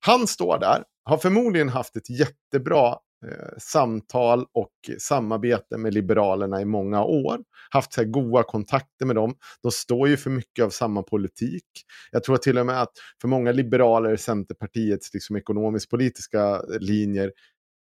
han 0.00 0.26
står 0.26 0.58
där, 0.58 0.84
har 1.04 1.18
förmodligen 1.18 1.68
haft 1.68 1.96
ett 1.96 2.10
jättebra 2.10 2.96
Eh, 3.26 3.58
samtal 3.58 4.46
och 4.52 4.72
samarbete 4.98 5.78
med 5.78 5.94
Liberalerna 5.94 6.60
i 6.60 6.64
många 6.64 7.04
år. 7.04 7.38
Haft 7.70 7.92
så 7.92 8.00
här 8.00 8.08
goda 8.08 8.42
kontakter 8.42 9.06
med 9.06 9.16
dem. 9.16 9.34
De 9.62 9.72
står 9.72 10.08
ju 10.08 10.16
för 10.16 10.30
mycket 10.30 10.64
av 10.64 10.70
samma 10.70 11.02
politik. 11.02 11.64
Jag 12.10 12.24
tror 12.24 12.36
till 12.36 12.58
och 12.58 12.66
med 12.66 12.82
att 12.82 12.92
för 13.20 13.28
många 13.28 13.52
liberaler, 13.52 14.10
är 14.10 14.16
Centerpartiets 14.16 15.14
liksom 15.14 15.36
ekonomisk-politiska 15.36 16.40
eh, 16.40 16.80
linjer, 16.80 17.32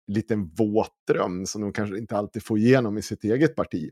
liten 0.07 0.51
våt 0.55 0.93
dröm 1.07 1.45
som 1.45 1.61
de 1.61 1.73
kanske 1.73 1.97
inte 1.97 2.17
alltid 2.17 2.45
får 2.45 2.57
igenom 2.57 2.97
i 2.97 3.01
sitt 3.01 3.23
eget 3.23 3.55
parti. 3.55 3.89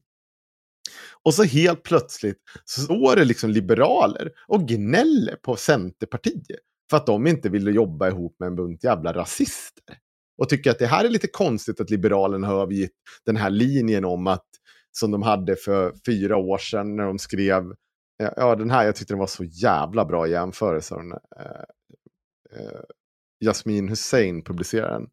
Och 1.23 1.33
så 1.33 1.43
helt 1.43 1.83
plötsligt 1.83 2.37
så 2.65 2.81
står 2.81 3.15
det 3.15 3.25
liksom 3.25 3.49
liberaler 3.49 4.31
och 4.47 4.67
gnäller 4.67 5.35
på 5.35 5.55
Centerpartiet 5.55 6.59
för 6.89 6.97
att 6.97 7.05
de 7.05 7.27
inte 7.27 7.49
ville 7.49 7.71
jobba 7.71 8.07
ihop 8.07 8.35
med 8.39 8.47
en 8.47 8.55
bunt 8.55 8.83
jävla 8.83 9.13
rasister. 9.13 9.97
Och 10.41 10.49
tycker 10.49 10.71
att 10.71 10.79
det 10.79 10.87
här 10.87 11.05
är 11.05 11.09
lite 11.09 11.27
konstigt 11.27 11.81
att 11.81 11.89
Liberalerna 11.89 12.47
har 12.47 12.61
övergett 12.61 12.91
den 13.25 13.35
här 13.35 13.49
linjen 13.49 14.05
om 14.05 14.27
att 14.27 14.45
som 14.91 15.11
de 15.11 15.21
hade 15.21 15.55
för 15.55 15.93
fyra 16.05 16.37
år 16.37 16.57
sedan 16.57 16.95
när 16.95 17.03
de 17.03 17.19
skrev 17.19 17.63
Ja, 18.35 18.55
den 18.55 18.71
här, 18.71 18.85
jag 18.85 18.95
tyckte 18.95 19.13
den 19.13 19.19
var 19.19 19.27
så 19.27 19.43
jävla 19.43 20.05
bra 20.05 20.27
jämförelse. 20.27 20.95
Den, 20.95 21.11
eh, 21.11 21.63
eh, 22.59 22.81
Jasmin 23.41 23.89
Hussein 23.89 24.43
publicerade 24.43 24.93
den. 24.93 25.09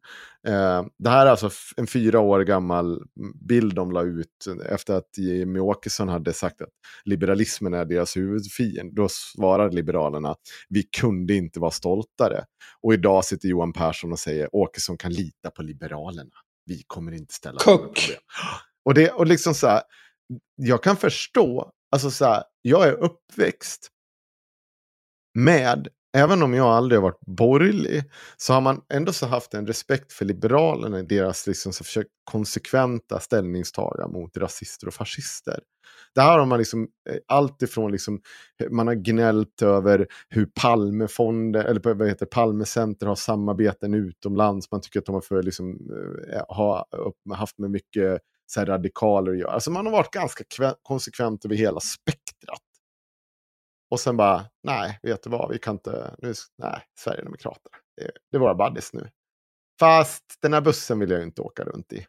Eh, 0.53 0.85
det 0.99 1.09
här 1.09 1.25
är 1.25 1.29
alltså 1.29 1.49
en 1.77 1.87
fyra 1.87 2.19
år 2.19 2.39
gammal 2.39 3.03
bild 3.47 3.75
de 3.75 3.91
la 3.91 4.03
ut 4.03 4.47
efter 4.69 4.93
att 4.93 5.17
Jimmie 5.17 5.61
Åkesson 5.61 6.09
hade 6.09 6.33
sagt 6.33 6.61
att 6.61 6.69
liberalismen 7.03 7.73
är 7.73 7.85
deras 7.85 8.17
huvudfiende. 8.17 8.93
Då 8.95 9.07
svarade 9.09 9.75
Liberalerna, 9.75 10.35
vi 10.69 10.83
kunde 10.83 11.33
inte 11.33 11.59
vara 11.59 11.71
stoltare. 11.71 12.45
Och 12.81 12.93
idag 12.93 13.25
sitter 13.25 13.47
Johan 13.47 13.73
Persson 13.73 14.11
och 14.11 14.19
säger, 14.19 14.55
Åkesson 14.55 14.97
kan 14.97 15.13
lita 15.13 15.51
på 15.51 15.61
Liberalerna. 15.61 16.35
Vi 16.65 16.83
kommer 16.87 17.11
inte 17.11 17.33
ställa 17.33 17.59
Kuck. 17.59 17.79
problem." 17.79 18.19
Och, 18.85 18.93
det, 18.93 19.11
och 19.11 19.27
liksom 19.27 19.53
så 19.53 19.67
här, 19.67 19.81
jag 20.55 20.83
kan 20.83 20.97
förstå 20.97 21.71
Alltså 21.91 22.11
så 22.11 22.25
här, 22.25 22.43
jag 22.61 22.87
är 22.87 22.93
uppväxt 22.93 23.89
med, 25.33 25.87
även 26.17 26.43
om 26.43 26.53
jag 26.53 26.67
aldrig 26.67 26.99
har 26.99 27.03
varit 27.03 27.25
borgerlig, 27.25 28.03
så 28.37 28.53
har 28.53 28.61
man 28.61 28.81
ändå 28.93 29.13
så 29.13 29.25
haft 29.25 29.53
en 29.53 29.67
respekt 29.67 30.13
för 30.13 30.25
Liberalerna 30.25 30.99
i 30.99 31.03
deras 31.03 31.47
liksom 31.47 31.73
så 31.73 31.83
försök 31.83 32.07
konsekventa 32.23 33.19
ställningstagande 33.19 34.19
mot 34.19 34.37
rasister 34.37 34.87
och 34.87 34.93
fascister. 34.93 35.59
Det 36.15 36.21
här 36.21 36.39
har 36.39 36.45
man 36.45 36.59
liksom, 36.59 36.87
eh, 37.09 37.17
allt 37.27 37.61
ifrån 37.61 37.91
liksom, 37.91 38.21
man 38.71 38.87
har 38.87 38.95
gnällt 38.95 39.61
över 39.61 40.07
hur 40.29 40.45
Palmefonder, 40.45 41.63
eller 41.63 41.93
vad 41.93 42.07
heter 42.07 42.25
Palmecenter 42.25 43.07
har 43.07 43.15
samarbeten 43.15 43.93
utomlands. 43.93 44.71
Man 44.71 44.81
tycker 44.81 44.99
att 44.99 45.05
de 45.05 45.15
har 45.15 45.21
för, 45.21 45.43
liksom, 45.43 45.79
eh, 46.31 46.37
eh, 46.37 46.45
ha, 46.47 46.85
haft 47.33 47.57
med 47.57 47.71
mycket 47.71 48.19
så 48.45 48.59
här, 48.59 48.67
radikaler 48.67 49.31
att 49.31 49.37
göra. 49.37 49.51
Alltså 49.51 49.71
man 49.71 49.85
har 49.85 49.93
varit 49.93 50.11
ganska 50.11 50.43
konsekvent 50.81 51.45
över 51.45 51.55
hela 51.55 51.79
spektrat. 51.79 52.68
Och 53.91 53.99
sen 53.99 54.17
bara, 54.17 54.45
nej, 54.63 54.99
vet 55.03 55.23
du 55.23 55.29
vad, 55.29 55.51
vi 55.51 55.59
kan 55.59 55.75
inte, 55.75 56.15
nu, 56.17 56.33
nej, 56.57 56.81
Sverigedemokraterna, 56.99 57.77
det, 57.97 58.11
det 58.31 58.37
är 58.37 58.39
våra 58.39 58.55
buddies 58.55 58.93
nu. 58.93 59.09
Fast 59.79 60.23
den 60.41 60.53
här 60.53 60.61
bussen 60.61 60.99
vill 60.99 61.11
jag 61.11 61.23
inte 61.23 61.41
åka 61.41 61.63
runt 61.63 61.93
i. 61.93 62.05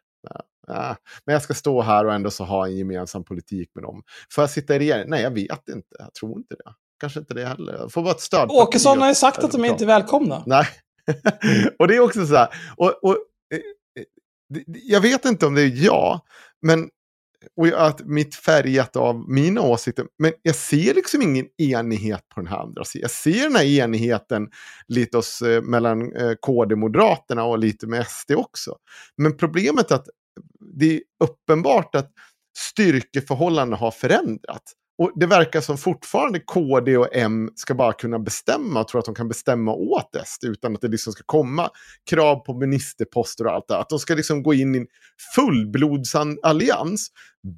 Ja, 0.67 0.95
men 1.25 1.33
jag 1.33 1.41
ska 1.41 1.53
stå 1.53 1.81
här 1.81 2.05
och 2.05 2.13
ändå 2.13 2.31
så 2.31 2.43
ha 2.43 2.67
en 2.67 2.77
gemensam 2.77 3.23
politik 3.23 3.69
med 3.75 3.83
dem. 3.83 4.03
Får 4.33 4.41
jag 4.41 4.49
sitta 4.49 4.75
i 4.75 4.79
regeringen? 4.79 5.09
Nej, 5.09 5.21
jag 5.21 5.31
vet 5.31 5.69
inte. 5.69 5.95
Jag 5.99 6.13
tror 6.13 6.37
inte 6.37 6.55
det. 6.55 6.73
Kanske 6.99 7.19
inte 7.19 7.33
det 7.33 7.45
heller. 7.45 7.89
Får 7.89 8.01
vara 8.01 8.11
ett 8.11 8.21
stöd. 8.21 8.49
Åkesson 8.51 9.01
har 9.01 9.07
ju 9.07 9.15
sagt 9.15 9.43
att 9.43 9.51
de 9.51 9.65
inte 9.65 9.83
är 9.83 9.87
välkomna. 9.87 10.43
Nej. 10.45 10.67
och 11.79 11.87
det 11.87 11.95
är 11.95 11.99
också 11.99 12.25
så 12.25 12.35
här. 12.35 12.47
Och, 12.77 13.03
och, 13.03 13.17
eh, 13.53 13.57
eh, 14.01 14.63
jag 14.65 15.01
vet 15.01 15.25
inte 15.25 15.45
om 15.45 15.55
det 15.55 15.61
är 15.61 15.85
jag, 15.85 16.21
men 16.61 16.89
och 17.55 17.67
att 17.87 18.01
mitt 18.05 18.35
färgat 18.35 18.95
av 18.95 19.29
mina 19.29 19.61
åsikter. 19.61 20.05
Men 20.19 20.33
jag 20.41 20.55
ser 20.55 20.93
liksom 20.93 21.21
ingen 21.21 21.47
enighet 21.57 22.29
på 22.29 22.41
den 22.41 22.47
här 22.47 22.57
andra 22.57 22.85
sidan. 22.85 23.01
Jag 23.01 23.11
ser 23.11 23.43
den 23.43 23.55
här 23.55 23.83
enigheten 23.83 24.49
lite 24.87 25.17
oss, 25.17 25.41
eh, 25.41 25.61
mellan 25.61 26.15
eh, 26.15 26.33
KD-moderaterna 26.41 27.43
och 27.43 27.59
lite 27.59 27.87
med 27.87 28.07
SD 28.07 28.31
också. 28.31 28.75
Men 29.17 29.37
problemet 29.37 29.91
är 29.91 29.95
att 29.95 30.07
det 30.77 30.95
är 30.95 31.01
uppenbart 31.23 31.95
att 31.95 32.11
styrkeförhållandena 32.57 33.77
har 33.77 33.91
förändrats. 33.91 34.73
Och 35.01 35.11
det 35.15 35.25
verkar 35.25 35.61
som 35.61 35.77
fortfarande 35.77 36.39
KD 36.39 36.97
och 36.97 37.07
M 37.11 37.49
ska 37.55 37.75
bara 37.75 37.93
kunna 37.93 38.19
bestämma 38.19 38.81
och 38.81 38.87
tro 38.87 38.99
att 38.99 39.05
de 39.05 39.15
kan 39.15 39.27
bestämma 39.27 39.73
åt 39.73 40.15
SD 40.25 40.45
utan 40.45 40.75
att 40.75 40.81
det 40.81 40.87
liksom 40.87 41.13
ska 41.13 41.23
komma 41.25 41.69
krav 42.09 42.35
på 42.35 42.53
ministerposter 42.53 43.47
och 43.47 43.53
allt 43.53 43.67
det. 43.67 43.77
Att 43.77 43.89
de 43.89 43.99
ska 43.99 44.15
liksom 44.15 44.43
gå 44.43 44.53
in 44.53 44.75
i 44.75 44.77
en 44.77 44.87
fullblodsallians 45.35 47.11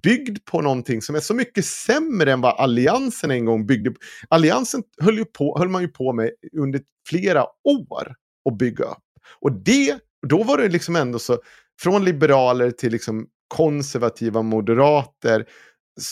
byggd 0.03 0.37
på 0.45 0.61
någonting 0.61 1.01
som 1.01 1.15
är 1.15 1.19
så 1.19 1.33
mycket 1.33 1.65
sämre 1.65 2.31
än 2.31 2.41
vad 2.41 2.59
alliansen 2.59 3.31
en 3.31 3.45
gång 3.45 3.65
byggde 3.65 3.91
på. 3.91 3.97
Alliansen 4.27 4.83
höll, 5.01 5.17
ju 5.17 5.25
på, 5.25 5.57
höll 5.59 5.69
man 5.69 5.81
ju 5.81 5.87
på 5.87 6.13
med 6.13 6.31
under 6.57 6.81
flera 7.09 7.43
år 7.63 8.15
att 8.49 8.57
bygga 8.57 8.85
upp. 8.85 9.03
Och 9.41 9.51
det, 9.51 9.97
då 10.27 10.43
var 10.43 10.57
det 10.57 10.69
liksom 10.69 10.95
ändå 10.95 11.19
så, 11.19 11.37
från 11.81 12.05
liberaler 12.05 12.71
till 12.71 12.91
liksom 12.91 13.27
konservativa 13.47 14.41
moderater 14.41 15.45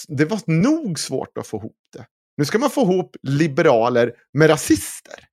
det 0.08 0.26
var 0.26 0.42
nog 0.46 1.00
svårt 1.00 1.38
att 1.38 1.48
få 1.48 1.58
ihop 1.58 1.78
det. 1.94 2.06
Nu 2.38 2.46
ska 2.46 2.60
man 2.60 2.70
få 2.70 2.82
ihop 2.82 3.16
liberaler 3.22 4.14
med 4.34 4.50
rasister. 4.50 5.28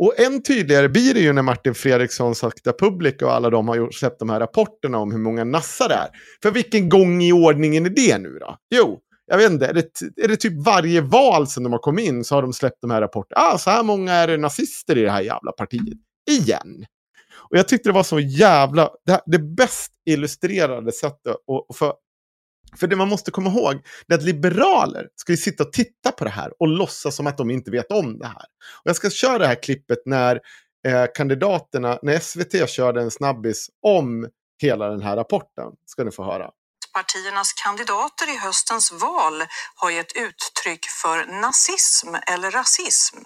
Och 0.00 0.20
än 0.20 0.42
tydligare 0.42 0.88
blir 0.88 1.14
det 1.14 1.20
ju 1.20 1.32
när 1.32 1.42
Martin 1.42 1.74
Fredriksson, 1.74 2.34
Sakta 2.34 2.72
Public 2.72 3.14
och 3.22 3.32
alla 3.32 3.50
de 3.50 3.68
har 3.68 3.90
släppt 3.90 4.18
de 4.18 4.30
här 4.30 4.40
rapporterna 4.40 4.98
om 4.98 5.12
hur 5.12 5.18
många 5.18 5.44
nassar 5.44 5.88
det 5.88 5.94
är. 5.94 6.08
För 6.42 6.50
vilken 6.50 6.88
gång 6.88 7.22
i 7.22 7.32
ordningen 7.32 7.86
är 7.86 7.90
det 7.90 8.18
nu 8.18 8.38
då? 8.38 8.56
Jo, 8.74 9.00
jag 9.26 9.38
vet 9.38 9.50
inte, 9.50 9.66
är 9.66 9.74
det, 9.74 10.02
är 10.24 10.28
det 10.28 10.36
typ 10.36 10.66
varje 10.66 11.00
val 11.00 11.46
sen 11.46 11.62
de 11.62 11.72
har 11.72 11.78
kommit 11.78 12.06
in 12.06 12.24
så 12.24 12.34
har 12.34 12.42
de 12.42 12.52
släppt 12.52 12.80
de 12.80 12.90
här 12.90 13.00
rapporterna. 13.00 13.40
Ah, 13.40 13.58
så 13.58 13.70
här 13.70 13.82
många 13.82 14.12
är 14.12 14.26
det 14.26 14.36
nazister 14.36 14.98
i 14.98 15.02
det 15.02 15.10
här 15.10 15.22
jävla 15.22 15.52
partiet. 15.52 15.98
Igen. 16.30 16.86
Och 17.50 17.56
jag 17.56 17.68
tyckte 17.68 17.88
det 17.88 17.92
var 17.92 18.02
så 18.02 18.20
jävla, 18.20 18.90
det, 19.06 19.20
det 19.26 19.38
bäst 19.38 19.92
illustrerade 20.06 20.92
sättet 20.92 21.32
att 21.32 21.76
för 21.76 21.92
för 22.76 22.86
det 22.86 22.96
man 22.96 23.08
måste 23.08 23.30
komma 23.30 23.50
ihåg 23.50 23.74
är 24.08 24.14
att 24.14 24.22
liberaler 24.22 25.08
ska 25.14 25.32
ju 25.32 25.36
sitta 25.36 25.64
och 25.64 25.72
titta 25.72 26.12
på 26.12 26.24
det 26.24 26.30
här 26.30 26.52
och 26.58 26.68
låtsas 26.68 27.16
som 27.16 27.26
att 27.26 27.38
de 27.38 27.50
inte 27.50 27.70
vet 27.70 27.92
om 27.92 28.18
det 28.18 28.26
här. 28.26 28.44
Och 28.82 28.84
jag 28.84 28.96
ska 28.96 29.10
köra 29.10 29.38
det 29.38 29.46
här 29.46 29.62
klippet 29.62 29.98
när 30.06 30.40
eh, 30.86 31.06
kandidaterna, 31.14 31.98
när 32.02 32.18
SVT 32.18 32.68
körde 32.68 33.00
en 33.00 33.10
snabbis 33.10 33.66
om 33.82 34.28
hela 34.62 34.88
den 34.88 35.02
här 35.02 35.16
rapporten. 35.16 35.72
Ska 35.86 36.04
ni 36.04 36.10
få 36.10 36.24
höra 36.24 36.50
partiernas 36.98 37.52
kandidater 37.52 38.28
i 38.28 38.36
höstens 38.36 38.92
val 38.92 39.44
har 39.74 39.90
gett 39.90 40.12
uttryck 40.16 40.86
för 41.02 41.26
nazism 41.26 42.14
eller 42.26 42.50
rasism. 42.50 43.16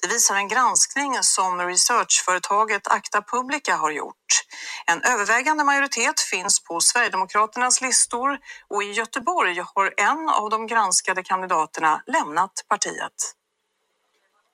Det 0.00 0.08
visar 0.08 0.34
en 0.36 0.48
granskning 0.48 1.18
som 1.22 1.60
researchföretaget 1.60 2.88
Acta 2.88 3.22
Publica 3.22 3.76
har 3.76 3.90
gjort. 3.90 4.26
En 4.86 5.02
övervägande 5.02 5.64
majoritet 5.64 6.20
finns 6.20 6.62
på 6.64 6.80
Sverigedemokraternas 6.80 7.80
listor 7.80 8.38
och 8.70 8.82
i 8.82 8.92
Göteborg 8.92 9.62
har 9.74 9.94
en 9.96 10.28
av 10.28 10.50
de 10.50 10.66
granskade 10.66 11.22
kandidaterna 11.22 12.02
lämnat 12.06 12.52
partiet. 12.68 13.18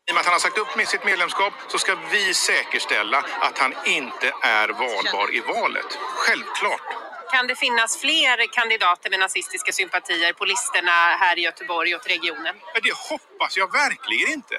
I 0.09 0.10
och 0.10 0.14
med 0.14 0.20
att 0.20 0.26
han 0.26 0.32
har 0.32 0.40
sagt 0.40 0.59
upp 0.59 0.76
med 0.76 0.89
sitt 0.89 1.05
medlemskap 1.05 1.52
så 1.68 1.78
ska 1.78 1.97
vi 2.12 2.34
säkerställa 2.34 3.18
att 3.40 3.59
han 3.59 3.74
inte 3.86 4.32
är 4.43 4.68
valbar 4.68 5.34
i 5.34 5.40
valet. 5.40 5.98
Självklart. 6.16 7.11
Kan 7.32 7.46
det 7.46 7.56
finnas 7.64 7.92
fler 8.04 8.36
kandidater 8.59 9.10
med 9.10 9.20
nazistiska 9.20 9.72
sympatier 9.72 10.32
på 10.32 10.44
listorna 10.52 10.98
här 11.22 11.38
i 11.38 11.42
Göteborg 11.48 11.90
och 11.98 12.06
regionen? 12.14 12.54
Det 12.86 12.94
hoppas 13.10 13.52
jag 13.60 13.68
verkligen 13.82 14.28
inte. 14.38 14.56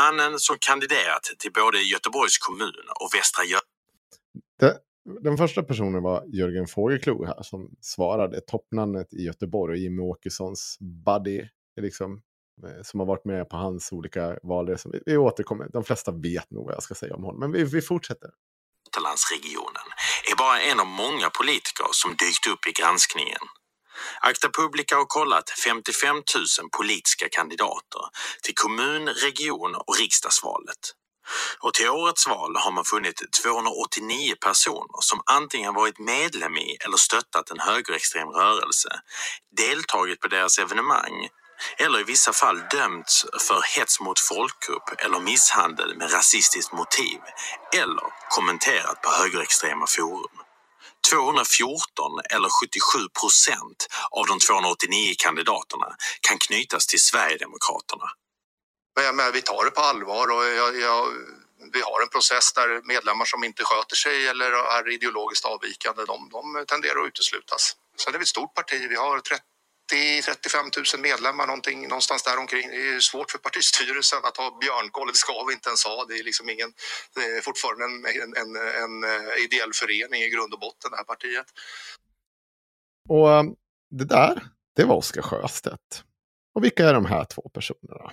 Mannen 0.00 0.32
som 0.38 0.56
kandiderat 0.68 1.24
till 1.38 1.52
både 1.52 1.78
Göteborgs 1.78 2.38
kommun 2.38 2.84
och 3.00 3.10
Västra 3.14 3.44
Götaland 3.44 3.76
den 5.20 5.36
första 5.36 5.62
personen 5.62 6.02
var 6.02 6.24
Jörgen 6.26 6.66
Fågelklo 6.66 7.24
här 7.24 7.42
som 7.42 7.70
svarade 7.80 8.40
toppnamnet 8.40 9.14
i 9.14 9.22
Göteborg 9.22 9.72
och 9.72 9.78
Jimmy 9.78 10.02
Åkessons 10.02 10.78
buddy. 10.80 11.48
Liksom, 11.80 12.22
eh, 12.64 12.82
som 12.82 13.00
har 13.00 13.06
varit 13.06 13.24
med 13.24 13.48
på 13.48 13.56
hans 13.56 13.92
olika 13.92 14.38
valresor. 14.42 15.00
Vi, 15.06 15.16
återkommer, 15.16 15.68
de 15.72 15.84
flesta 15.84 16.10
vet 16.12 16.50
nog 16.50 16.64
vad 16.64 16.74
jag 16.74 16.82
ska 16.82 16.94
säga 16.94 17.14
om 17.14 17.24
honom, 17.24 17.40
men 17.40 17.52
vi, 17.52 17.64
vi 17.64 17.82
fortsätter. 17.82 18.30
Götalandsregionen 18.86 19.86
är 20.32 20.36
bara 20.36 20.60
en 20.62 20.80
av 20.80 20.86
många 20.86 21.30
politiker 21.30 21.86
som 21.92 22.16
dykt 22.16 22.46
upp 22.46 22.66
i 22.68 22.72
granskningen. 22.72 23.40
Acta 24.20 24.50
Publica 24.50 24.96
har 24.96 25.06
kollat 25.06 25.50
55 25.50 26.16
000 26.16 26.24
politiska 26.78 27.28
kandidater 27.32 28.02
till 28.42 28.54
kommun-, 28.54 29.08
region 29.14 29.74
och 29.74 29.98
riksdagsvalet. 29.98 30.78
Och 31.60 31.74
till 31.74 31.90
årets 31.90 32.28
val 32.28 32.56
har 32.56 32.72
man 32.72 32.84
funnit 32.84 33.22
289 33.42 34.34
personer 34.40 35.00
som 35.00 35.22
antingen 35.26 35.74
varit 35.74 35.98
medlem 35.98 36.56
i 36.56 36.76
eller 36.86 36.96
stöttat 36.96 37.50
en 37.50 37.60
högerextrem 37.60 38.28
rörelse, 38.28 38.90
deltagit 39.56 40.20
på 40.20 40.28
deras 40.28 40.58
evenemang 40.58 41.28
eller 41.78 42.00
i 42.00 42.04
vissa 42.04 42.32
fall 42.32 42.60
dömts 42.70 43.26
för 43.40 43.62
hets 43.76 44.00
mot 44.00 44.20
folkgrupp 44.20 44.88
eller 44.98 45.20
misshandel 45.20 45.96
med 45.96 46.12
rasistiskt 46.12 46.72
motiv 46.72 47.18
eller 47.74 48.06
kommenterat 48.30 49.02
på 49.02 49.10
högerextrema 49.10 49.86
forum. 49.86 50.36
214 51.10 52.20
eller 52.30 52.48
77 52.48 53.08
procent 53.20 53.88
av 54.10 54.26
de 54.26 54.38
289 54.38 55.14
kandidaterna 55.18 55.96
kan 56.20 56.38
knytas 56.38 56.86
till 56.86 57.00
Sverigedemokraterna. 57.00 58.10
Men, 59.12 59.32
vi 59.32 59.42
tar 59.42 59.64
det 59.64 59.70
på 59.70 59.80
allvar 59.80 60.26
och 60.34 60.44
jag, 60.44 60.80
jag, 60.80 61.12
vi 61.72 61.80
har 61.80 62.02
en 62.02 62.08
process 62.08 62.52
där 62.52 62.80
medlemmar 62.84 63.24
som 63.24 63.44
inte 63.44 63.64
sköter 63.64 63.96
sig 63.96 64.28
eller 64.28 64.52
är 64.52 64.92
ideologiskt 64.92 65.44
avvikande, 65.44 66.04
de, 66.04 66.28
de 66.28 66.64
tenderar 66.66 67.00
att 67.00 67.06
uteslutas. 67.06 67.76
Sen 68.04 68.14
är 68.14 68.18
vi 68.18 68.22
ett 68.22 68.28
stort 68.28 68.54
parti, 68.54 68.86
vi 68.90 68.96
har 68.96 69.20
30 69.20 69.42
35 69.88 70.64
000 70.94 71.02
medlemmar, 71.02 71.46
någonting, 71.46 71.88
någonstans 71.88 72.22
där 72.22 72.38
omkring. 72.38 72.68
Det 72.70 72.88
är 72.88 73.00
svårt 73.00 73.30
för 73.30 73.38
partistyrelsen 73.38 74.18
att 74.24 74.36
ha 74.36 74.58
björnkoll, 74.60 75.08
det 75.08 75.14
ska 75.14 75.44
vi 75.48 75.52
inte 75.52 75.68
ens 75.68 75.84
ha. 75.84 76.04
Det 76.04 76.14
är 76.18 76.24
liksom 76.24 76.48
ingen, 76.50 76.72
det 77.14 77.20
är 77.20 77.40
fortfarande 77.40 77.84
en, 77.84 77.94
en, 78.22 78.30
en, 78.42 78.50
en 78.82 78.94
eh, 79.04 79.44
ideell 79.44 79.72
förening 79.74 80.22
i 80.22 80.30
grund 80.30 80.52
och 80.54 80.60
botten, 80.60 80.90
det 80.90 80.96
här 80.96 81.04
partiet. 81.04 81.46
Och 83.08 83.32
eh, 83.32 83.44
det 83.90 84.04
där, 84.04 84.42
det 84.76 84.84
var 84.84 84.96
Oskar 84.96 85.22
Sjöstedt. 85.22 86.04
Och 86.54 86.64
vilka 86.64 86.88
är 86.88 86.94
de 86.94 87.06
här 87.06 87.24
två 87.24 87.50
personerna? 87.54 88.12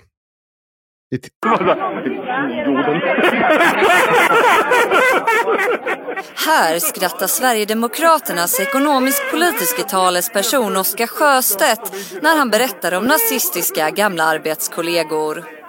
Här 6.46 6.80
skrattar 6.80 7.28
Sverigedemokraternas 7.28 8.60
ekonomisk-politiske 8.60 9.84
talesperson 9.84 10.78
Oskar 10.78 11.08
Sjöstedt 11.08 11.94
när 12.22 12.38
han 12.38 12.50
berättar 12.50 12.92
om 12.92 13.04
nazistiska 13.04 13.90
gamla 13.90 14.24
arbetskollegor 14.24 15.63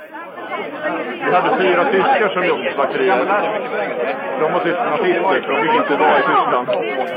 hade 1.34 1.62
fyra 1.62 1.84
tyskar 1.84 2.28
som 2.34 2.44
jobbade 2.44 2.70
på 2.70 2.74
slakteriet. 2.74 3.28
De 4.40 4.52
var 4.52 4.60
nazister, 4.90 5.42
så 5.44 5.50
de 5.52 5.62
fick 5.62 5.74
inte 5.82 5.96
vara 5.96 6.18
i 6.18 6.22
Tyskland. 6.22 6.66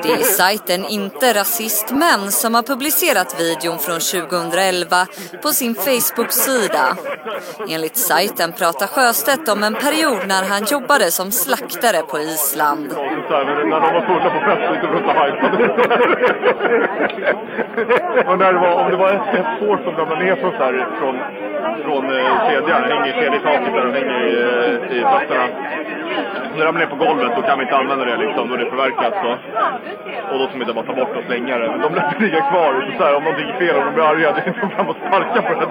Det 0.03 0.11
är 0.11 0.23
sajten 0.23 0.85
Inte 0.85 1.33
Rasistmän 1.33 2.31
som 2.31 2.55
har 2.55 2.63
publicerat 2.63 3.29
videon 3.39 3.77
från 3.79 3.99
2011 3.99 4.95
på 5.43 5.49
sin 5.49 5.75
Facebook-sida. 5.75 6.85
Enligt 7.69 7.97
sajten 7.97 8.51
pratar 8.51 8.87
Sjöstedt 8.87 9.49
om 9.49 9.63
en 9.63 9.73
period 9.73 10.21
när 10.27 10.43
han 10.51 10.63
jobbade 10.73 11.11
som 11.11 11.31
slaktare 11.31 12.01
på 12.11 12.19
Island. 12.19 12.87
När 13.71 13.79
de 13.83 13.93
var 13.95 14.01
fulla 14.09 14.29
på 14.35 14.39
fest 14.47 14.61
och 14.69 14.75
inte 14.75 14.87
runt 14.87 15.05
och 15.05 15.15
och 18.29 18.37
när 18.39 18.53
det 18.53 18.59
var, 18.59 18.73
om 18.81 18.91
det 18.91 18.97
var 18.97 19.09
ett, 19.09 19.27
ett 19.39 19.51
får 19.59 19.77
som 19.83 19.95
ramlade 19.97 20.23
ner 20.23 20.35
från, 20.35 20.53
från, 20.99 21.15
från 21.83 22.03
eh, 22.17 22.49
kedjan, 22.49 22.83
hänger 22.83 23.07
i 23.07 23.13
kedjetaket 23.21 23.73
där, 23.73 23.91
hänger 23.97 24.06
i, 24.09 24.11
eh, 24.43 24.97
i 24.97 24.99
fötterna. 25.11 25.47
När 26.51 26.57
det 26.57 26.65
ramlar 26.65 26.81
ner 26.81 26.87
på 26.95 26.99
golvet 27.05 27.31
då 27.35 27.41
kan 27.41 27.57
vi 27.59 27.63
inte 27.63 27.75
använda 27.75 28.05
det 28.05 28.17
liksom, 28.17 28.47
då 28.49 28.53
är 28.53 28.57
det 28.57 28.69
förverkat. 28.69 29.13
Så. 29.23 29.31
Och 30.31 30.39
då 30.39 30.45
ska 30.47 30.53
vi 30.57 30.61
inte 30.65 30.73
bara 30.73 30.85
ta 30.85 30.95
bort 30.95 31.17
och 31.17 31.23
slänga 31.27 31.57
det. 31.57 31.71
Men 31.71 31.81
de 31.81 31.95
lät 31.95 32.19
ligga 32.21 32.41
kvar. 32.49 32.71
Så 32.91 32.97
så 32.97 33.03
här, 33.03 33.15
om 33.15 33.23
någonting 33.23 33.49
är 33.49 33.59
fel, 33.59 33.75
om 33.79 33.85
de 33.85 33.93
blir 33.93 34.03
arga, 34.03 34.31
då 34.31 34.37
är 34.37 34.43
de 34.61 34.69
fram 34.75 34.87
och 34.91 34.95
sparkar 34.95 35.41
på 35.41 35.53
det. 35.59 35.67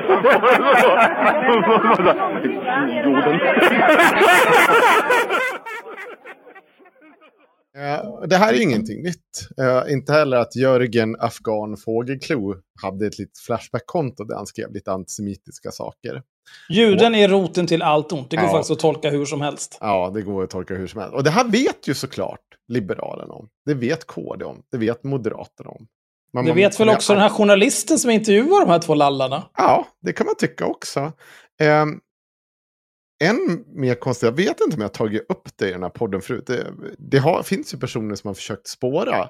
Jorden. 3.04 3.40
Det 8.28 8.36
här 8.36 8.52
är 8.52 8.62
ingenting 8.62 9.02
nytt. 9.02 9.48
Eh, 9.60 9.92
inte 9.92 10.12
heller 10.12 10.36
att 10.36 10.56
Jörgen 10.56 11.16
Afghan 11.18 11.76
Fågelklo 11.76 12.54
hade 12.82 13.06
ett 13.06 13.18
litet 13.18 13.38
Flashback-konto 13.38 14.24
där 14.24 14.36
han 14.36 14.46
skrev 14.46 14.72
lite 14.72 14.92
antisemitiska 14.92 15.70
saker. 15.70 16.22
Juden 16.68 17.14
är 17.14 17.28
roten 17.28 17.66
till 17.66 17.82
allt 17.82 18.12
ont. 18.12 18.30
Det 18.30 18.36
går 18.36 18.44
Ja. 18.46 18.50
faktiskt 18.52 18.70
att 18.70 18.78
tolka 18.78 19.10
hur 19.10 19.24
som 19.26 19.40
helst. 19.40 19.78
Ja, 19.80 20.10
det 20.14 20.22
går 20.22 20.44
att 20.44 20.50
tolka 20.50 20.74
hur 20.74 20.86
som 20.86 21.00
helst. 21.00 21.14
Och 21.14 21.24
det 21.24 21.30
här 21.30 21.44
vet 21.44 21.88
ju 21.88 21.94
såklart 21.94 22.40
Liberalerna 22.68 23.34
om. 23.34 23.48
Det 23.66 23.74
vet 23.74 24.06
KD 24.06 24.44
om. 24.44 24.62
Det 24.70 24.78
vet 24.78 25.04
Moderaterna 25.04 25.70
om. 25.70 25.86
Men 26.32 26.44
Det 26.44 26.50
man- 26.50 26.56
vet 26.56 26.80
väl 26.80 26.88
också 26.88 27.12
den 27.12 27.22
här 27.22 27.28
journalisten 27.28 27.98
som 27.98 28.10
intervjuar 28.10 28.60
de 28.60 28.70
här 28.70 28.78
två 28.78 28.94
lallarna. 28.94 29.48
Ja, 29.56 29.86
det 30.02 30.12
kan 30.12 30.26
man 30.26 30.34
tycka 30.36 30.66
också. 30.66 31.12
Ehm, 31.60 32.00
en 33.24 33.64
mer 33.66 33.94
konstigt, 33.94 34.26
jag 34.26 34.36
vet 34.36 34.60
inte 34.60 34.74
om 34.76 34.80
jag 34.82 34.88
har 34.88 34.94
tagit 34.94 35.26
upp 35.28 35.48
det 35.56 35.68
i 35.68 35.72
den 35.72 35.82
här 35.82 35.90
podden 35.90 36.20
förut. 36.20 36.46
Det, 36.46 36.72
det 36.98 37.18
har, 37.18 37.42
finns 37.42 37.74
ju 37.74 37.78
personer 37.78 38.14
som 38.14 38.28
har 38.28 38.34
försökt 38.34 38.66
spåra 38.68 39.28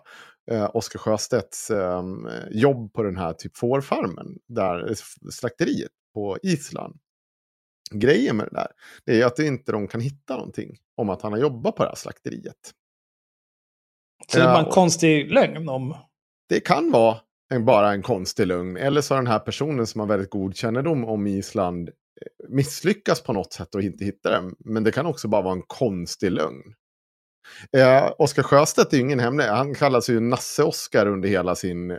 eh, 0.50 0.70
Oskar 0.74 0.98
Sjöstedts 0.98 1.70
eh, 1.70 2.04
jobb 2.50 2.92
på 2.92 3.02
den 3.02 3.16
här 3.16 3.32
typ 3.32 3.56
fårfarmen, 3.56 4.38
där, 4.48 4.90
eh, 4.90 4.96
slakteriet 5.30 5.92
på 6.14 6.38
Island. 6.42 6.98
Grejen 7.90 8.36
med 8.36 8.46
det 8.46 8.54
där, 8.54 8.68
det 9.04 9.22
är 9.22 9.26
att 9.26 9.38
inte 9.38 9.72
de 9.72 9.88
kan 9.88 10.00
hitta 10.00 10.36
någonting 10.36 10.76
om 10.96 11.10
att 11.10 11.22
han 11.22 11.32
har 11.32 11.38
jobbat 11.38 11.76
på 11.76 11.82
det 11.82 11.88
här 11.88 11.96
slakteriet. 11.96 12.72
Så 14.28 14.38
det 14.38 14.44
är 14.44 14.48
bara 14.48 14.58
en 14.58 14.64
Ja, 14.64 14.70
konstig 14.72 15.32
lögn 15.32 15.68
om... 15.68 15.96
det 16.48 16.60
kan 16.60 16.90
vara 16.90 17.20
en, 17.54 17.64
bara 17.64 17.92
en 17.92 18.02
konstig 18.02 18.46
lögn. 18.46 18.76
Eller 18.76 19.00
så 19.00 19.14
har 19.14 19.22
den 19.22 19.32
här 19.32 19.38
personen 19.38 19.86
som 19.86 20.00
har 20.00 20.08
väldigt 20.08 20.30
god 20.30 20.56
kännedom 20.56 21.04
om 21.04 21.26
Island 21.26 21.88
eh, 21.88 21.94
misslyckas 22.48 23.22
på 23.22 23.32
något 23.32 23.52
sätt 23.52 23.74
och 23.74 23.82
inte 23.82 24.04
hittar 24.04 24.30
den. 24.30 24.54
Men 24.58 24.84
det 24.84 24.92
kan 24.92 25.06
också 25.06 25.28
bara 25.28 25.42
vara 25.42 25.54
en 25.54 25.62
konstig 25.66 26.30
lögn. 26.30 26.74
Eh, 27.76 28.10
Oskar 28.18 28.42
Sjöstedt 28.42 28.92
är 28.92 28.96
ju 28.96 29.02
ingen 29.02 29.20
hemlig. 29.20 29.44
Han 29.44 29.74
kallas 29.74 30.10
ju 30.10 30.20
Nasse-Oskar 30.20 31.06
under 31.06 31.28
hela 31.28 31.54
sin 31.54 31.90
eh, 31.90 31.98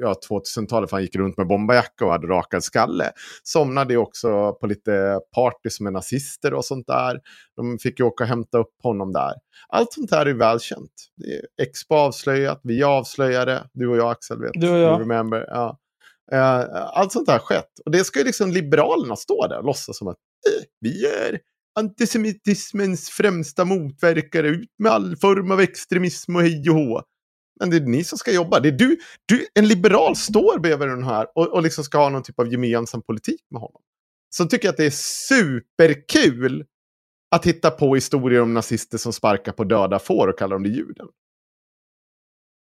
ja, 0.00 0.14
2000-talet. 0.30 0.90
för 0.90 0.96
Han 0.96 1.02
gick 1.02 1.16
runt 1.16 1.36
med 1.36 1.46
bomberjacka 1.46 2.04
och 2.04 2.12
hade 2.12 2.26
rakad 2.26 2.64
skalle. 2.64 3.10
Somnade 3.42 3.94
ju 3.94 3.98
också 3.98 4.52
på 4.52 4.66
lite 4.66 5.20
partys 5.34 5.80
med 5.80 5.92
nazister 5.92 6.54
och 6.54 6.64
sånt 6.64 6.86
där. 6.86 7.20
De 7.56 7.78
fick 7.78 7.98
ju 8.00 8.04
åka 8.04 8.24
och 8.24 8.28
hämta 8.28 8.58
upp 8.58 8.74
honom 8.82 9.12
där. 9.12 9.32
Allt 9.68 9.92
sånt 9.92 10.10
här 10.10 10.26
är 10.26 10.34
välkänt. 10.34 10.92
Är 11.26 11.64
Expo 11.64 11.94
avslöjat, 11.94 12.60
vi 12.62 12.82
avslöjade, 12.82 13.64
du 13.72 13.88
och 13.88 13.96
jag 13.96 14.10
Axel 14.10 14.40
vet. 14.40 14.52
Du 14.54 14.70
och 14.70 14.78
jag. 14.78 15.00
Remember, 15.00 15.44
ja. 15.48 15.78
Eh, 16.32 16.64
allt 16.98 17.12
sånt 17.12 17.28
här 17.28 17.38
skett. 17.38 17.70
Och 17.84 17.90
det 17.90 18.04
ska 18.04 18.18
ju 18.18 18.24
liksom 18.24 18.50
Liberalerna 18.50 19.16
stå 19.16 19.46
där 19.46 19.58
och 19.58 19.64
låtsas 19.64 19.98
som 19.98 20.08
att 20.08 20.16
eh, 20.46 20.64
vi 20.80 21.06
är 21.06 21.38
antisemitismens 21.78 23.10
främsta 23.10 23.64
motverkare. 23.64 24.48
Ut 24.48 24.70
med 24.78 24.92
all 24.92 25.16
form 25.16 25.50
av 25.50 25.60
extremism 25.60 26.36
och 26.36 26.42
hej 26.42 26.70
och 26.70 26.76
hå. 26.76 27.02
Men 27.60 27.70
det 27.70 27.76
är 27.76 27.80
ni 27.80 28.04
som 28.04 28.18
ska 28.18 28.32
jobba. 28.32 28.60
Det 28.60 28.68
är 28.68 28.72
du, 28.72 28.98
du, 29.26 29.46
en 29.54 29.68
liberal 29.68 30.16
står 30.16 30.58
bredvid 30.58 30.88
den 30.88 31.04
här 31.04 31.26
och, 31.34 31.48
och 31.48 31.62
liksom 31.62 31.84
ska 31.84 31.98
ha 31.98 32.08
någon 32.08 32.22
typ 32.22 32.40
av 32.40 32.52
gemensam 32.52 33.02
politik 33.02 33.40
med 33.50 33.60
honom. 33.60 33.82
Så 34.30 34.46
tycker 34.46 34.68
jag 34.68 34.72
att 34.72 34.76
det 34.76 34.86
är 34.86 34.90
superkul 35.28 36.64
att 37.30 37.46
hitta 37.46 37.70
på 37.70 37.94
historier 37.94 38.40
om 38.40 38.54
nazister 38.54 38.98
som 38.98 39.12
sparkar 39.12 39.52
på 39.52 39.64
döda 39.64 39.98
får 39.98 40.28
och 40.28 40.38
kallar 40.38 40.56
dem 40.56 40.62
det 40.62 40.68
juden. 40.68 41.08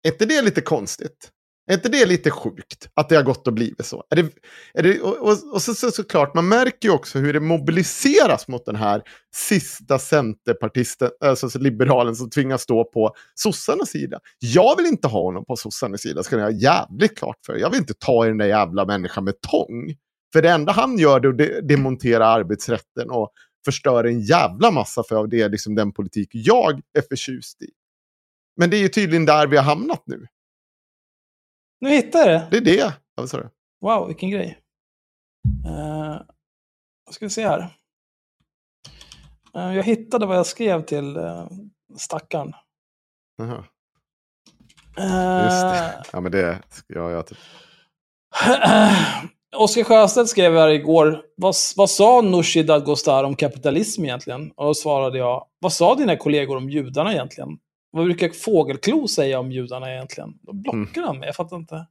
Är 0.03 0.13
inte 0.13 0.27
det 0.27 0.43
lite 0.43 0.61
konstigt? 0.61 1.31
Är 1.67 1.75
inte 1.75 1.89
det 1.89 2.07
lite 2.07 2.31
sjukt 2.31 2.89
att 2.95 3.09
det 3.09 3.17
har 3.17 3.23
gått 3.23 3.47
och 3.47 3.53
blivit 3.53 3.87
så? 3.87 4.05
Är 4.11 4.17
det, 4.17 4.33
är 4.75 4.83
det, 4.83 5.01
och 5.01 5.17
och, 5.19 5.53
och 5.53 5.63
så, 5.63 5.75
så, 5.75 5.91
såklart, 5.91 6.35
man 6.35 6.49
märker 6.49 6.89
ju 6.89 6.95
också 6.95 7.19
hur 7.19 7.33
det 7.33 7.41
mobiliseras 7.41 8.49
mot 8.49 8.65
den 8.65 8.77
här 8.77 9.03
sista 9.35 9.99
centerpartisten, 9.99 11.11
alltså 11.21 11.59
liberalen 11.59 12.17
som 12.17 12.31
tvingas 12.31 12.63
stå 12.63 12.85
på 12.85 13.15
sossarnas 13.35 13.89
sida. 13.91 14.21
Jag 14.39 14.77
vill 14.77 14.87
inte 14.87 15.09
ha 15.09 15.23
honom 15.23 15.45
på 15.45 15.57
sossarnas 15.57 16.01
sida, 16.01 16.23
ska 16.23 16.37
ni 16.37 16.43
ha 16.43 16.51
jävligt 16.51 17.19
klart 17.19 17.39
för. 17.47 17.57
Jag 17.57 17.71
vill 17.71 17.81
inte 17.81 17.95
ta 17.95 18.25
i 18.25 18.29
den 18.29 18.39
där 18.39 18.47
jävla 18.47 18.85
människan 18.85 19.25
med 19.25 19.41
tång. 19.41 19.95
För 20.33 20.43
det 20.43 20.51
enda 20.51 20.73
han 20.73 20.99
gör 20.99 21.27
är 21.27 21.29
att 21.29 21.39
de- 21.39 21.61
demontera 21.61 22.27
arbetsrätten 22.27 23.11
och 23.11 23.31
förstör 23.65 24.05
en 24.05 24.21
jävla 24.21 24.71
massa 24.71 25.03
för 25.09 25.27
det 25.27 25.41
är 25.41 25.49
liksom 25.49 25.75
den 25.75 25.93
politik 25.93 26.29
jag 26.33 26.81
är 26.99 27.03
förtjust 27.09 27.63
i. 27.63 27.71
Men 28.57 28.71
det 28.71 28.77
är 28.77 28.81
ju 28.81 28.89
tydligen 28.89 29.27
där 29.27 29.47
vi 29.47 29.57
har 29.57 29.65
hamnat 29.65 30.03
nu. 30.07 30.27
Nu 31.81 31.91
hittade 31.91 32.33
jag 32.33 32.41
det. 32.41 32.49
Det 32.51 32.57
är 32.57 32.77
det. 32.77 32.95
Ja, 33.17 33.27
du? 33.33 33.51
Wow, 33.81 34.07
vilken 34.07 34.31
grej. 34.31 34.59
Uh, 35.67 36.21
vad 37.07 37.15
ska 37.15 37.27
vi 37.27 37.31
se 37.31 37.47
här. 37.47 37.77
Eh, 39.57 39.77
jag 39.77 39.83
hittade 39.83 40.27
vad 40.27 40.37
jag 40.37 40.47
skrev 40.47 40.83
till 40.83 41.17
uh, 41.17 41.49
stackaren. 41.97 42.53
Jaha. 43.37 43.65
Eh, 44.99 45.45
Just 45.45 45.63
det. 45.63 46.03
Ja, 46.13 46.21
men 46.21 46.33
det... 46.33 46.63
Ja, 46.87 47.11
jag 47.11 47.27
typ... 47.27 47.39
Oskar 49.57 49.85
Sjöstedt 49.85 50.29
skrev 50.29 50.55
här 50.55 50.69
igår, 50.69 51.23
vad, 51.37 51.55
vad 51.77 51.91
sa 51.91 52.21
Nooshi 52.21 52.63
Dadgostar 52.63 53.25
om 53.25 53.37
kapitalism 53.37 54.05
egentligen? 54.05 54.51
Och 54.51 54.65
då 54.65 54.75
svarade 54.75 55.19
jag, 55.19 55.47
vad 55.59 55.73
sa 55.73 55.95
dina 55.95 56.17
kollegor 56.17 56.57
om 56.57 56.71
judarna 56.71 57.13
egentligen? 57.13 57.59
Vad 57.97 58.05
brukar 58.05 58.29
Fågelklo 58.29 59.09
säga 59.09 59.41
om 59.41 59.53
judarna 59.53 59.93
egentligen? 59.93 60.39
Då 60.43 60.53
blockar 60.53 61.03
han 61.03 61.19
mig, 61.19 61.27
jag 61.27 61.37
fattar 61.37 61.57
inte. 61.57 61.87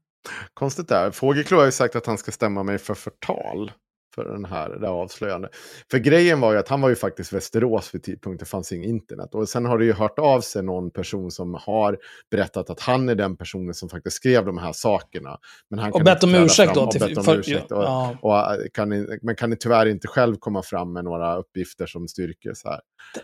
Konstigt 0.53 0.87
där. 0.87 1.11
Fågelklo 1.11 1.57
har 1.57 1.65
ju 1.65 1.71
sagt 1.71 1.95
att 1.95 2.05
han 2.05 2.17
ska 2.17 2.31
stämma 2.31 2.63
mig 2.63 2.77
för 2.77 2.93
förtal. 2.93 3.71
För 4.15 4.25
den 4.25 4.45
här, 4.45 4.69
det 4.69 4.87
här 4.87 4.93
avslöjande. 4.93 5.49
För 5.91 5.97
grejen 5.97 6.39
var 6.39 6.51
ju 6.53 6.57
att 6.59 6.67
han 6.67 6.81
var 6.81 6.89
ju 6.89 6.95
faktiskt 6.95 7.33
Västerås 7.33 7.95
vid 7.95 8.03
tidpunkten, 8.03 8.37
det 8.45 8.49
fanns 8.49 8.71
inget 8.71 8.89
internet. 8.89 9.35
Och 9.35 9.49
sen 9.49 9.65
har 9.65 9.77
det 9.77 9.85
ju 9.85 9.93
hört 9.93 10.19
av 10.19 10.41
sig 10.41 10.63
någon 10.63 10.91
person 10.91 11.31
som 11.31 11.53
har 11.53 11.97
berättat 12.31 12.69
att 12.69 12.79
han 12.79 13.09
är 13.09 13.15
den 13.15 13.37
personen 13.37 13.73
som 13.73 13.89
faktiskt 13.89 14.15
skrev 14.15 14.45
de 14.45 14.57
här 14.57 14.73
sakerna. 14.73 15.37
Men 15.69 15.79
han 15.79 15.91
Och 15.91 15.97
kan 15.97 16.05
bett 16.05 16.23
om 16.23 16.35
ursäkt 16.35 16.73
fram- 16.73 16.75
då 16.75 16.81
och 16.81 16.93
bett 17.09 17.17
om 17.17 17.23
för- 17.23 17.39
ursäkt. 17.39 17.71
Och, 17.71 17.83
ja. 17.83 18.17
och, 18.21 18.37
äh, 18.37 18.57
kan, 18.73 18.89
men 19.21 19.35
kan 19.35 19.57
tyvärr 19.59 19.85
inte 19.85 20.07
själv 20.07 20.35
komma 20.39 20.63
fram 20.63 20.93
med 20.93 21.03
några 21.03 21.35
uppgifter 21.35 21.85
som 21.85 22.07
styrker 22.07 22.53
så 22.53 22.69
här. 22.69 22.79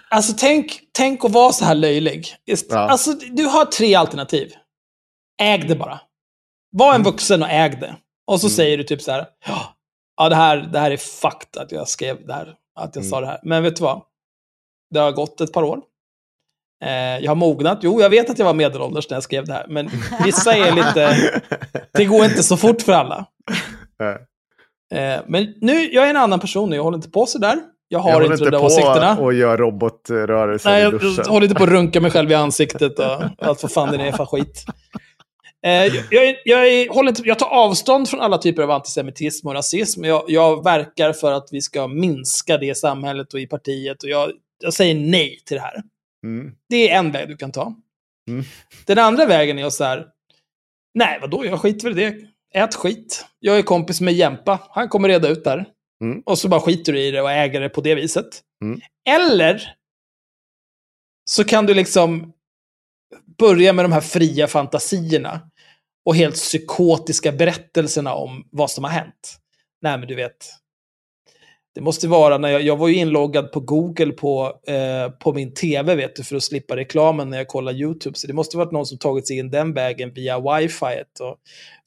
Alltså 0.09 0.33
tänk, 0.37 0.79
tänk 0.91 1.25
att 1.25 1.31
vara 1.31 1.51
så 1.51 1.65
här 1.65 1.75
löjlig. 1.75 2.25
Just, 2.45 2.71
Ja. 2.71 2.77
Alltså, 2.77 3.11
du 3.31 3.45
har 3.45 3.65
tre 3.65 3.95
alternativ. 3.95 4.51
Äg 5.41 5.57
det 5.67 5.75
bara. 5.75 5.99
Var 6.71 6.95
en 6.95 7.03
vuxen 7.03 7.43
och 7.43 7.49
äg 7.49 7.69
det. 7.69 7.95
Och 8.27 8.41
så 8.41 8.49
säger 8.49 8.77
du 8.77 8.83
typ 8.83 9.01
så 9.01 9.11
här. 9.11 9.25
Ja, 9.47 9.75
ja 10.17 10.29
det, 10.29 10.35
här, 10.35 10.57
det 10.57 10.79
här 10.79 10.91
är 10.91 10.97
fakt 10.97 11.57
att 11.57 11.71
jag 11.71 11.87
skrev 11.87 12.27
det 12.27 12.33
här. 12.33 12.55
Att 12.75 12.95
jag 12.95 13.05
sa 13.05 13.21
det 13.21 13.27
här. 13.27 13.39
Men 13.43 13.63
vet 13.63 13.75
du 13.75 13.83
vad? 13.83 14.01
Det 14.93 14.99
har 14.99 15.11
gått 15.11 15.41
ett 15.41 15.53
par 15.53 15.63
år. 15.63 15.81
Eh, 16.83 17.19
jag 17.19 17.31
har 17.31 17.35
mognat. 17.35 17.79
Jo, 17.81 18.01
jag 18.01 18.09
vet 18.09 18.29
att 18.29 18.39
jag 18.39 18.45
var 18.45 18.53
medelålders 18.53 19.09
när 19.09 19.15
jag 19.15 19.23
skrev 19.23 19.45
det 19.45 19.53
här. 19.53 19.65
Men 19.69 19.89
vissa 20.23 20.55
är 20.55 20.71
lite... 20.71 21.41
Det 21.93 22.05
går 22.05 22.25
inte 22.25 22.43
så 22.43 22.57
fort 22.57 22.81
för 22.81 22.93
alla. 22.93 23.25
Eh, 24.93 25.21
men 25.27 25.53
nu, 25.61 25.93
jag 25.93 26.05
är 26.05 26.09
en 26.09 26.17
annan 26.17 26.39
person 26.39 26.69
nu. 26.69 26.75
Jag 26.75 26.83
håller 26.83 26.97
inte 26.97 27.09
på 27.09 27.25
så 27.25 27.37
där. 27.37 27.59
Jag 27.87 27.99
har 27.99 28.09
jag 28.09 28.15
håller 28.15 28.31
inte 28.31 28.49
där 28.49 28.63
åsikterna. 28.63 29.15
på 29.15 29.23
och 29.23 29.33
gör 29.33 29.57
robotrörelser 29.57 30.69
Nej, 30.69 30.79
i 30.79 30.83
jag, 30.83 30.93
duschen. 30.93 31.13
jag 31.17 31.25
håller 31.25 31.47
inte 31.47 31.55
på 31.55 31.63
att 31.63 31.69
runka 31.69 32.01
mig 32.01 32.11
själv 32.11 32.31
i 32.31 32.33
ansiktet 32.33 32.99
och 32.99 33.23
allt 33.39 33.63
vad 33.63 33.71
fan 33.71 33.97
det 33.97 34.07
är 34.07 34.11
för 34.11 34.25
skit. 34.25 34.65
Eh, 35.65 35.95
jag, 36.11 36.35
jag, 36.45 36.87
håller 36.87 37.09
inte, 37.09 37.21
jag 37.25 37.39
tar 37.39 37.47
avstånd 37.47 38.09
från 38.09 38.21
alla 38.21 38.37
typer 38.37 38.63
av 38.63 38.71
antisemitism 38.71 39.47
och 39.47 39.53
rasism. 39.53 40.05
Jag, 40.05 40.23
jag 40.27 40.63
verkar 40.63 41.13
för 41.13 41.31
att 41.31 41.49
vi 41.51 41.61
ska 41.61 41.87
minska 41.87 42.57
det 42.57 42.65
i 42.65 42.75
samhället 42.75 43.33
och 43.33 43.39
i 43.39 43.47
partiet. 43.47 44.03
Och 44.03 44.09
jag, 44.09 44.31
jag 44.63 44.73
säger 44.73 44.95
nej 44.95 45.39
till 45.45 45.55
det 45.57 45.61
här. 45.61 45.83
Mm. 46.23 46.55
Det 46.69 46.89
är 46.89 46.97
en 46.99 47.11
väg 47.11 47.27
du 47.27 47.37
kan 47.37 47.51
ta. 47.51 47.75
Mm. 48.27 48.43
Den 48.85 48.97
andra 48.97 49.25
vägen 49.25 49.59
är 49.59 49.65
att 49.65 49.73
så 49.73 49.83
här, 49.83 50.07
nej 50.93 51.19
vadå, 51.21 51.45
jag 51.45 51.59
skiter 51.59 51.89
väl 51.89 51.99
i 51.99 52.03
det. 52.03 52.15
Ät 52.59 52.75
skit. 52.75 53.25
Jag 53.39 53.57
är 53.57 53.61
kompis 53.61 54.01
med 54.01 54.13
Jämpa. 54.13 54.59
Han 54.69 54.89
kommer 54.89 55.07
reda 55.09 55.27
ut 55.29 55.43
där. 55.43 55.65
Mm. 56.01 56.21
Och 56.25 56.37
så 56.37 56.47
bara 56.47 56.61
skiter 56.61 56.93
du 56.93 56.99
i 57.01 57.11
det 57.11 57.21
och 57.21 57.31
äger 57.31 57.61
det 57.61 57.69
på 57.69 57.81
det 57.81 57.95
viset. 57.95 58.41
Mm. 58.63 58.81
Eller 59.09 59.75
så 61.25 61.43
kan 61.43 61.65
du 61.65 61.73
liksom 61.73 62.33
börja 63.37 63.73
med 63.73 63.85
de 63.85 63.91
här 63.91 64.01
fria 64.01 64.47
fantasierna 64.47 65.50
och 66.05 66.15
helt 66.15 66.35
psykotiska 66.35 67.31
berättelserna 67.31 68.13
om 68.13 68.47
vad 68.51 68.71
som 68.71 68.83
har 68.83 68.91
hänt. 68.91 69.37
Nej, 69.81 69.97
men 69.97 70.07
du 70.07 70.15
vet. 70.15 70.61
Det 71.75 71.81
måste 71.81 72.07
vara 72.07 72.37
när 72.37 72.49
jag, 72.49 72.61
jag 72.61 72.77
var 72.77 72.87
ju 72.87 72.95
inloggad 72.95 73.51
på 73.51 73.59
Google 73.59 74.11
på, 74.11 74.59
eh, 74.67 75.09
på 75.09 75.33
min 75.33 75.53
tv 75.53 75.95
vet 75.95 76.15
du, 76.15 76.23
för 76.23 76.35
att 76.35 76.43
slippa 76.43 76.75
reklamen 76.75 77.29
när 77.29 77.37
jag 77.37 77.47
kollar 77.47 77.73
YouTube. 77.73 78.17
Så 78.17 78.27
det 78.27 78.33
måste 78.33 78.57
varit 78.57 78.71
någon 78.71 78.85
som 78.85 78.97
tagit 78.97 79.27
sig 79.27 79.37
in 79.37 79.51
den 79.51 79.73
vägen 79.73 80.13
via 80.13 80.39
wifi. 80.39 81.03
Och 81.19 81.37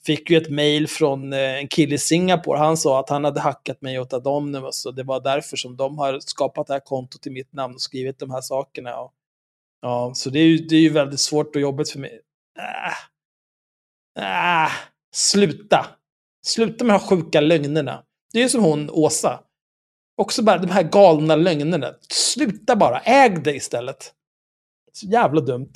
fick 0.05 0.29
ju 0.29 0.37
ett 0.37 0.49
mail 0.49 0.87
från 0.87 1.33
eh, 1.33 1.39
en 1.39 1.67
kille 1.67 1.95
i 1.95 1.97
Singapore. 1.97 2.59
Han 2.59 2.77
sa 2.77 2.99
att 2.99 3.09
han 3.09 3.23
hade 3.23 3.39
hackat 3.39 3.81
mig 3.81 3.99
åt 3.99 4.13
Adomnivus. 4.13 4.75
Så 4.75 4.91
det 4.91 5.03
var 5.03 5.19
därför 5.19 5.57
som 5.57 5.77
de 5.77 5.97
har 5.97 6.19
skapat 6.19 6.67
det 6.67 6.73
här 6.73 6.79
kontot 6.79 7.27
i 7.27 7.29
mitt 7.29 7.53
namn 7.53 7.73
och 7.73 7.81
skrivit 7.81 8.19
de 8.19 8.31
här 8.31 8.41
sakerna. 8.41 8.95
Och, 8.95 9.13
ja, 9.81 10.11
så 10.15 10.29
det 10.29 10.39
är, 10.39 10.47
ju, 10.47 10.57
det 10.57 10.75
är 10.75 10.81
ju 10.81 10.89
väldigt 10.89 11.19
svårt 11.19 11.55
och 11.55 11.61
jobbigt 11.61 11.89
för 11.89 11.99
mig. 11.99 12.19
Äh, 12.59 13.14
äh, 14.19 14.71
sluta! 15.15 15.85
Sluta 16.45 16.83
med 16.83 16.95
de 16.95 16.99
här 16.99 17.07
sjuka 17.07 17.41
lögnerna. 17.41 18.03
Det 18.33 18.43
är 18.43 18.47
som 18.47 18.63
hon, 18.63 18.89
Åsa. 18.89 19.43
Också 20.17 20.43
bara 20.43 20.57
de 20.57 20.71
här 20.71 20.83
galna 20.83 21.35
lögnerna. 21.35 21.93
Sluta 22.09 22.75
bara, 22.75 22.99
äg 22.99 23.29
det 23.29 23.55
istället. 23.55 24.13
Så 24.91 25.05
jävla 25.05 25.41
dumt. 25.41 25.73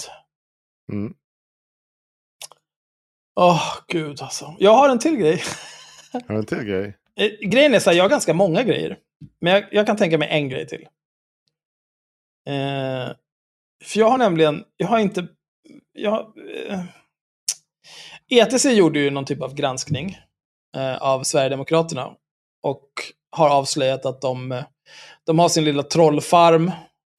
Mm. 0.92 1.14
Åh, 3.36 3.56
oh, 3.56 3.84
gud 3.88 4.22
alltså. 4.22 4.56
Jag 4.60 4.74
har 4.74 4.90
en 4.90 5.00
till 5.00 5.16
grej. 5.16 5.44
Har 6.14 6.22
du 6.28 6.36
en 6.36 6.46
till 6.46 6.64
grej? 6.64 6.98
Eh, 7.16 7.50
Grejen 7.50 7.74
är 7.74 7.80
så 7.80 7.90
här, 7.90 7.98
jag 7.98 8.04
har 8.04 8.10
ganska 8.10 8.34
många 8.34 8.64
grejer. 8.64 8.98
Men 9.42 9.54
jag, 9.54 9.64
jag 9.72 9.88
kan 9.88 9.98
tänka 9.98 10.18
mig 10.18 10.28
en 10.32 10.50
grej 10.50 10.68
till. 10.68 10.88
Eh, 12.48 13.10
för 13.84 14.00
jag 14.00 14.10
har 14.10 14.18
nämligen, 14.18 14.64
jag 14.78 14.88
har 14.88 15.00
inte, 15.00 15.28
jag, 15.94 16.20
eh, 16.68 16.84
ETC 18.30 18.66
gjorde 18.66 19.00
ju 19.00 19.10
någon 19.10 19.26
typ 19.26 19.42
av 19.42 19.54
granskning 19.54 20.18
eh, 20.76 20.98
av 20.98 21.24
Sverigedemokraterna. 21.24 22.12
Och 22.64 22.90
har 23.32 23.50
avslöjat 23.50 24.06
att 24.06 24.22
de, 24.22 24.64
de 25.26 25.40
har 25.40 25.50
sin 25.50 25.64
lilla 25.64 25.84
trollfarm. 25.84 26.72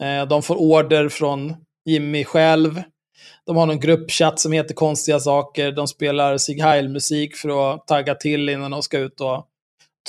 Eh, 0.03 0.27
de 0.29 0.43
får 0.43 0.57
order 0.57 1.09
från 1.09 1.57
Jimmy 1.85 2.25
själv. 2.25 2.83
De 3.47 3.57
har 3.57 3.67
någon 3.67 3.81
gruppchatt 3.81 4.41
som 4.41 4.53
heter 4.53 4.75
konstiga 4.75 5.21
saker. 5.21 5.73
De 5.73 5.89
spelar 5.89 6.39
Sig 6.39 6.61
Heil-musik 6.61 7.37
för 7.37 7.75
att 7.75 7.87
tagga 7.87 8.15
till 8.15 8.49
innan 8.49 8.71
de 8.71 8.83
ska 8.83 8.99
ut 8.99 9.21
och 9.21 9.47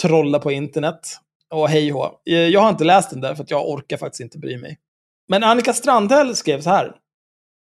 trolla 0.02 0.40
på 0.40 0.52
internet. 0.52 1.00
Och 1.54 1.70
hej 1.70 1.90
hå. 1.90 2.20
Eh, 2.30 2.36
jag 2.36 2.62
har 2.62 2.70
inte 2.70 2.84
läst 2.84 3.10
den 3.10 3.22
där 3.22 3.36
för 3.36 3.44
att 3.44 3.52
jag 3.52 3.70
orkar 3.70 3.98
faktiskt 3.98 4.22
inte 4.22 4.38
bry 4.38 4.58
mig. 4.58 4.78
Men 5.28 5.44
Annika 5.44 5.74
Strandhäll 5.74 6.36
skrev 6.36 6.62
så 6.62 6.70
här 6.70 6.96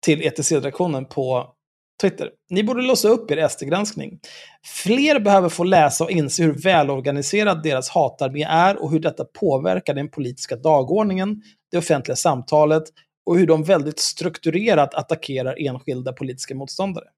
till 0.05 0.23
ETC-redaktionen 0.23 1.05
på 1.05 1.56
Twitter. 2.01 2.31
Ni 2.51 2.64
borde 2.64 2.82
låsa 2.82 3.09
upp 3.09 3.31
er 3.31 3.48
SD-granskning. 3.48 4.18
Fler 4.64 5.20
behöver 5.20 5.48
få 5.48 5.64
läsa 5.64 6.05
och 6.05 6.10
inse 6.10 6.43
hur 6.43 6.52
välorganiserad 6.52 7.62
deras 7.62 7.89
hatarmé 7.89 8.43
är 8.43 8.82
och 8.82 8.90
hur 8.90 9.01
detta 9.01 9.24
påverkar 9.24 9.94
den 9.94 10.09
politiska 10.09 10.56
dagordningen, 10.56 11.43
det 11.70 11.78
offentliga 11.78 12.16
samtalet 12.16 12.85
och 13.27 13.39
hur 13.39 13.47
de 13.47 13.64
väldigt 13.64 13.98
strukturerat 13.98 14.94
attackerar 14.94 15.66
enskilda 15.66 16.12
politiska 16.12 16.55
motståndare. 16.55 17.09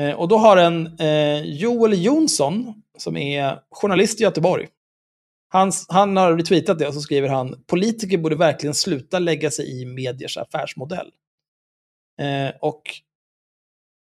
Eh, 0.00 0.12
och 0.12 0.28
då 0.28 0.36
har 0.36 0.56
en 0.56 0.98
eh, 0.98 1.40
Joel 1.40 2.04
Jonsson, 2.04 2.82
som 2.98 3.16
är 3.16 3.60
journalist 3.70 4.20
i 4.20 4.22
Göteborg, 4.22 4.68
han, 5.48 5.72
han 5.88 6.16
har 6.16 6.36
retweetat 6.36 6.78
det 6.78 6.88
och 6.88 6.94
så 6.94 7.00
skriver 7.00 7.28
han 7.28 7.64
politiker 7.66 8.18
borde 8.18 8.36
verkligen 8.36 8.74
sluta 8.74 9.18
lägga 9.18 9.50
sig 9.50 9.80
i 9.80 9.86
mediers 9.86 10.36
affärsmodell. 10.36 11.10
Eh, 12.20 12.54
och 12.60 12.82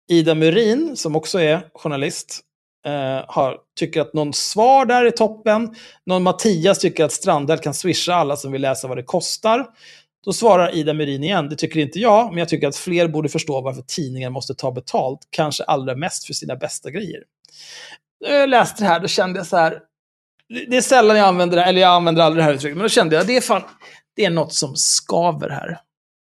Ida 0.09 0.35
Murin, 0.35 0.97
som 0.97 1.17
också 1.17 1.41
är 1.41 1.67
journalist, 1.75 2.41
eh, 2.87 3.25
har, 3.29 3.59
tycker 3.79 4.01
att 4.01 4.15
någon 4.15 4.33
svar 4.33 4.87
där 4.87 5.05
är 5.05 5.11
toppen. 5.11 5.75
Någon 6.07 6.23
Mattias 6.23 6.79
tycker 6.79 7.05
att 7.05 7.13
Strandhäll 7.13 7.59
kan 7.59 7.75
swisha 7.75 8.15
alla 8.15 8.37
som 8.37 8.53
vill 8.53 8.63
läsa 8.63 8.89
vad 8.89 8.99
det 8.99 9.03
kostar. 9.03 9.67
Då 10.25 10.33
svarar 10.33 10.75
Ida 10.75 10.95
Murin 10.95 11.25
igen, 11.25 11.49
det 11.49 11.57
tycker 11.57 11.81
inte 11.81 11.99
jag, 11.99 12.29
men 12.29 12.39
jag 12.39 12.49
tycker 12.49 12.69
att 12.69 12.77
fler 12.77 13.09
borde 13.09 13.29
förstå 13.29 13.61
varför 13.61 13.83
tidningar 13.83 14.31
måste 14.31 14.55
ta 14.55 14.73
betalt, 14.73 15.21
kanske 15.31 15.65
allra 15.65 15.97
mest 15.97 16.25
för 16.25 16.35
sina 16.35 16.57
bästa 16.57 16.91
grejer. 16.91 17.23
När 18.21 18.35
jag 18.35 18.49
läste 18.49 18.83
det 18.83 18.89
här, 18.89 19.01
då 19.01 19.09
kände 19.09 19.39
jag 19.39 19.47
så 19.47 19.57
här, 19.57 19.79
det 20.69 20.77
är 20.77 20.81
sällan 20.81 21.17
jag 21.17 21.29
använder 21.29 21.57
det, 21.57 21.63
här, 21.63 21.69
eller 21.69 21.81
jag 21.81 21.91
använder 21.91 22.23
aldrig 22.23 22.41
det 22.41 22.45
här 22.45 22.55
uttrycket, 22.55 22.77
men 22.77 22.85
då 22.85 22.89
kände 22.89 23.17
jag, 23.17 23.27
det 23.27 23.37
är 23.37 23.41
fan, 23.41 23.63
det 24.17 24.25
är 24.25 24.31
något 24.31 24.55
som 24.55 24.77
skaver 24.77 25.49
här. 25.49 25.81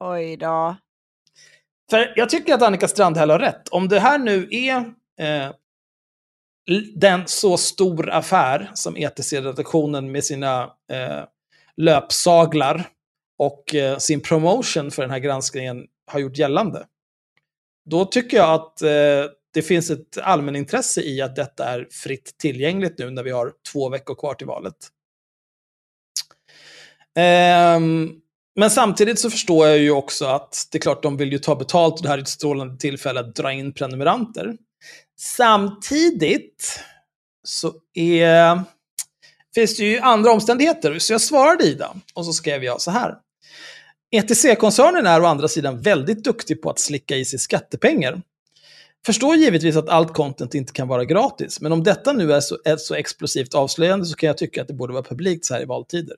Oj 0.05 0.37
då. 0.37 0.77
För 1.91 2.13
jag 2.17 2.31
tycker 2.31 2.55
att 2.55 2.63
Annika 2.63 2.89
Strandhäll 2.89 3.31
har 3.31 3.39
rätt. 3.39 3.69
Om 3.69 3.89
det 3.89 4.01
här 4.01 4.19
nu 4.19 4.49
är 4.51 4.77
eh, 5.21 5.51
den 6.95 7.23
så 7.27 7.57
stor 7.57 8.11
affär 8.11 8.71
som 8.75 8.97
ETC-redaktionen 8.97 10.13
med 10.13 10.25
sina 10.25 10.63
eh, 10.93 11.25
löpsaglar 11.77 12.89
och 13.39 13.75
eh, 13.75 13.99
sin 13.99 14.21
promotion 14.21 14.91
för 14.91 15.03
den 15.03 15.11
här 15.11 15.19
granskningen 15.19 15.87
har 16.07 16.21
gjort 16.21 16.39
gällande. 16.39 16.87
Då 17.91 18.05
tycker 18.05 18.37
jag 18.37 18.55
att 18.55 18.83
eh, 18.83 19.31
det 19.55 19.63
finns 19.63 19.91
ett 19.91 20.19
allmänintresse 20.19 21.03
i 21.03 21.23
att 21.23 21.37
detta 21.37 21.65
är 21.65 21.89
fritt 21.91 22.39
tillgängligt 22.39 22.99
nu 22.99 23.11
när 23.11 23.23
vi 23.23 23.31
har 23.31 23.53
två 23.73 23.89
veckor 23.89 24.15
kvar 24.15 24.35
till 24.35 24.47
valet. 24.47 24.77
Ehm, 27.15 28.21
men 28.57 28.71
samtidigt 28.71 29.19
så 29.19 29.31
förstår 29.31 29.67
jag 29.67 29.79
ju 29.79 29.91
också 29.91 30.25
att 30.25 30.69
det 30.73 30.79
är 30.79 30.81
klart 30.81 31.03
de 31.03 31.17
vill 31.17 31.33
ju 31.33 31.39
ta 31.39 31.57
betalt 31.57 31.95
och 31.95 32.03
det 32.03 32.09
här 32.09 32.19
är 32.19 32.23
ett 32.23 32.29
strålande 32.29 32.77
tillfälle 32.77 33.21
att 33.21 33.35
dra 33.35 33.53
in 33.53 33.73
prenumeranter. 33.73 34.57
Samtidigt 35.19 36.81
så 37.45 37.73
är, 37.95 38.63
finns 39.55 39.77
det 39.77 39.85
ju 39.85 39.99
andra 39.99 40.33
omständigheter. 40.33 40.99
Så 40.99 41.13
jag 41.13 41.21
svarade 41.21 41.65
Ida 41.65 41.95
och 42.15 42.25
så 42.25 42.33
skrev 42.33 42.65
jag 42.65 42.81
så 42.81 42.91
här. 42.91 43.15
ETC-koncernen 44.11 45.07
är 45.07 45.23
å 45.23 45.27
andra 45.27 45.49
sidan 45.49 45.81
väldigt 45.81 46.25
duktig 46.25 46.63
på 46.63 46.71
att 46.71 46.79
slicka 46.79 47.17
i 47.17 47.25
sig 47.25 47.39
skattepengar. 47.39 48.23
Förstår 49.07 49.37
givetvis 49.37 49.77
att 49.77 49.89
allt 49.89 50.15
content 50.15 50.55
inte 50.55 50.73
kan 50.73 50.89
vara 50.89 51.05
gratis, 51.05 51.61
men 51.61 51.73
om 51.73 51.83
detta 51.83 52.13
nu 52.13 52.33
är 52.33 52.41
så, 52.41 52.59
är 52.65 52.77
så 52.77 52.95
explosivt 52.95 53.55
avslöjande 53.55 54.07
så 54.07 54.17
kan 54.17 54.27
jag 54.27 54.39
tycka 54.39 54.63
att 54.63 54.69
det 54.69 54.75
borde 54.75 54.93
vara 54.93 55.03
publikt 55.03 55.45
så 55.45 55.55
här 55.55 55.63
i 55.63 55.65
valtider. 55.65 56.17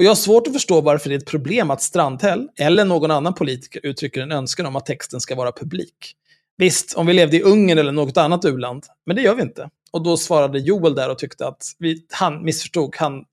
Och 0.00 0.04
jag 0.04 0.10
har 0.10 0.16
svårt 0.16 0.46
att 0.46 0.52
förstå 0.52 0.80
varför 0.80 1.08
det 1.08 1.14
är 1.14 1.18
ett 1.18 1.26
problem 1.26 1.70
att 1.70 1.82
Strandhäll, 1.82 2.48
eller 2.56 2.84
någon 2.84 3.10
annan 3.10 3.34
politiker, 3.34 3.80
uttrycker 3.86 4.20
en 4.20 4.32
önskan 4.32 4.66
om 4.66 4.76
att 4.76 4.86
texten 4.86 5.20
ska 5.20 5.34
vara 5.34 5.52
publik. 5.52 6.16
Visst, 6.56 6.94
om 6.94 7.06
vi 7.06 7.12
levde 7.12 7.36
i 7.36 7.42
Ungern 7.42 7.78
eller 7.78 7.92
något 7.92 8.16
annat 8.16 8.44
u-land, 8.44 8.86
men 9.06 9.16
det 9.16 9.22
gör 9.22 9.34
vi 9.34 9.42
inte. 9.42 9.70
Och 9.90 10.02
då 10.02 10.16
svarade 10.16 10.58
Joel 10.58 10.94
där 10.94 11.10
och 11.10 11.18
tyckte 11.18 11.46
att 11.46 11.62
vi, 11.78 12.06
han 12.10 12.44
missförstod. 12.44 12.96
Han, 12.96 13.24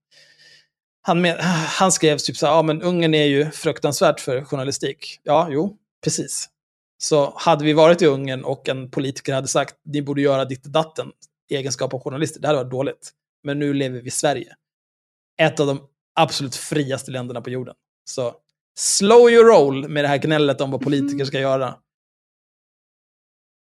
han, 1.02 1.22
med, 1.22 1.40
han 1.80 1.92
skrev 1.92 2.18
typ 2.18 2.38
så 2.38 2.46
här, 2.46 2.54
ja 2.54 2.62
men 2.62 2.82
Ungern 2.82 3.14
är 3.14 3.26
ju 3.26 3.52
fruktansvärt 3.52 4.20
för 4.20 4.44
journalistik. 4.44 5.20
Ja, 5.24 5.48
jo, 5.52 5.78
precis. 6.04 6.50
Så 6.98 7.34
hade 7.36 7.66
vi 7.66 7.74
varit 7.74 8.02
i 8.02 8.06
Ungern 8.06 8.44
och 8.44 8.70
en 8.70 8.92
politiker 8.92 9.34
hade 9.34 9.48
sagt, 9.48 9.76
ni 9.86 10.02
borde 10.02 10.22
göra 10.22 10.46
ditt 10.46 10.64
datten 10.64 11.12
i 11.50 11.56
egenskap 11.56 11.94
av 11.94 12.02
journalister, 12.04 12.42
det 12.42 12.48
hade 12.48 12.60
varit 12.60 12.72
dåligt. 12.72 13.12
Men 13.44 13.60
nu 13.60 13.74
lever 13.74 14.02
vi 14.02 14.08
i 14.08 14.12
Sverige. 14.12 14.56
Ett 15.42 15.60
av 15.60 15.68
de 15.68 15.80
absolut 16.18 16.56
friaste 16.56 17.12
länderna 17.12 17.42
på 17.42 17.50
jorden. 17.50 17.76
Så 18.10 18.34
slow 18.78 19.30
your 19.30 19.46
roll 19.46 19.90
med 19.90 20.04
det 20.04 20.08
här 20.08 20.18
gnället 20.18 20.62
om 20.62 20.72
vad 20.72 20.82
politiker 20.82 21.26
ska 21.26 21.40
göra. 21.40 21.76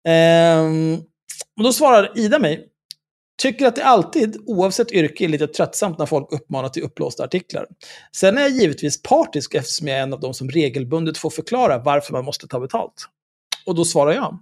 Ehm, 0.07 0.97
och 1.57 1.63
då 1.63 1.73
svarar 1.73 2.11
Ida 2.15 2.39
mig, 2.39 2.67
tycker 3.41 3.65
att 3.65 3.75
det 3.75 3.83
alltid, 3.83 4.37
oavsett 4.45 4.91
yrke, 4.91 5.23
är 5.23 5.27
lite 5.27 5.47
tröttsamt 5.47 5.97
när 5.97 6.05
folk 6.05 6.33
uppmanar 6.33 6.69
till 6.69 6.83
upplåsta 6.83 7.23
artiklar. 7.23 7.67
Sen 8.15 8.37
är 8.37 8.41
jag 8.41 8.51
givetvis 8.51 9.01
partisk 9.01 9.55
eftersom 9.55 9.87
jag 9.87 9.97
är 9.97 10.03
en 10.03 10.13
av 10.13 10.19
de 10.19 10.33
som 10.33 10.49
regelbundet 10.49 11.17
får 11.17 11.29
förklara 11.29 11.77
varför 11.77 12.13
man 12.13 12.25
måste 12.25 12.47
ta 12.47 12.59
betalt. 12.59 13.05
Och 13.65 13.75
då 13.75 13.85
svarar 13.85 14.13
jag, 14.13 14.39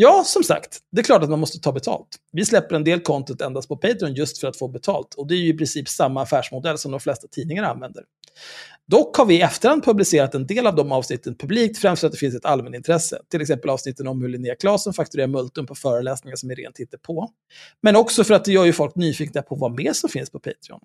Ja, 0.00 0.24
som 0.26 0.42
sagt, 0.42 0.78
det 0.92 1.00
är 1.00 1.04
klart 1.04 1.22
att 1.22 1.30
man 1.30 1.38
måste 1.38 1.58
ta 1.58 1.72
betalt. 1.72 2.08
Vi 2.32 2.44
släpper 2.44 2.76
en 2.76 2.84
del 2.84 3.00
content 3.00 3.40
endast 3.40 3.68
på 3.68 3.76
Patreon 3.76 4.14
just 4.14 4.38
för 4.38 4.48
att 4.48 4.56
få 4.56 4.68
betalt. 4.68 5.14
Och 5.14 5.26
det 5.26 5.34
är 5.34 5.38
ju 5.38 5.48
i 5.48 5.56
princip 5.56 5.88
samma 5.88 6.22
affärsmodell 6.22 6.78
som 6.78 6.90
de 6.90 7.00
flesta 7.00 7.28
tidningar 7.28 7.62
använder. 7.62 8.04
Dock 8.86 9.16
har 9.16 9.26
vi 9.26 9.34
i 9.34 9.40
efterhand 9.40 9.84
publicerat 9.84 10.34
en 10.34 10.46
del 10.46 10.66
av 10.66 10.74
de 10.74 10.92
avsnitten 10.92 11.34
publikt, 11.34 11.78
främst 11.78 12.00
för 12.00 12.06
att 12.06 12.12
det 12.12 12.18
finns 12.18 12.34
ett 12.34 12.44
allmänintresse. 12.44 13.18
Till 13.30 13.40
exempel 13.40 13.70
avsnitten 13.70 14.06
om 14.06 14.22
hur 14.22 14.28
Linnea 14.28 14.54
Claesson 14.54 14.94
fakturerar 14.94 15.28
multum 15.28 15.66
på 15.66 15.74
föreläsningar 15.74 16.36
som 16.36 16.50
är 16.50 16.54
rent 16.54 17.02
på. 17.02 17.30
Men 17.82 17.96
också 17.96 18.24
för 18.24 18.34
att 18.34 18.44
det 18.44 18.52
gör 18.52 18.64
ju 18.64 18.72
folk 18.72 18.96
nyfikna 18.96 19.42
på 19.42 19.54
vad 19.54 19.72
mer 19.72 19.92
som 19.92 20.10
finns 20.10 20.30
på 20.30 20.38
Patreon. 20.38 20.80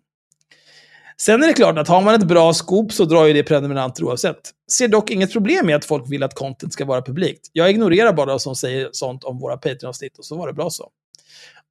Sen 1.18 1.44
är 1.44 1.48
det 1.48 1.54
klart 1.54 1.78
att 1.78 1.88
har 1.88 2.02
man 2.02 2.16
ett 2.16 2.28
bra 2.28 2.54
scoop 2.54 2.94
så 2.94 3.06
drar 3.06 3.26
ju 3.26 3.34
det 3.34 3.44
prenumeranter 3.44 4.04
oavsett. 4.04 4.52
Ser 4.72 4.88
dock 4.88 5.12
inget 5.12 5.34
problem 5.34 5.66
med 5.66 5.76
att 5.76 5.86
folk 5.86 6.12
vill 6.12 6.24
att 6.24 6.34
content 6.34 6.74
ska 6.74 6.86
vara 6.86 7.02
publikt. 7.02 7.50
Jag 7.54 7.70
ignorerar 7.70 8.14
bara 8.14 8.26
de 8.26 8.40
som 8.40 8.56
säger 8.56 8.90
sånt 8.92 9.24
om 9.24 9.40
våra 9.40 9.58
Patreon-avsnitt 9.58 10.18
och 10.18 10.26
så 10.26 10.38
var 10.38 10.48
det 10.48 10.54
bra 10.54 10.70
så. 10.70 10.90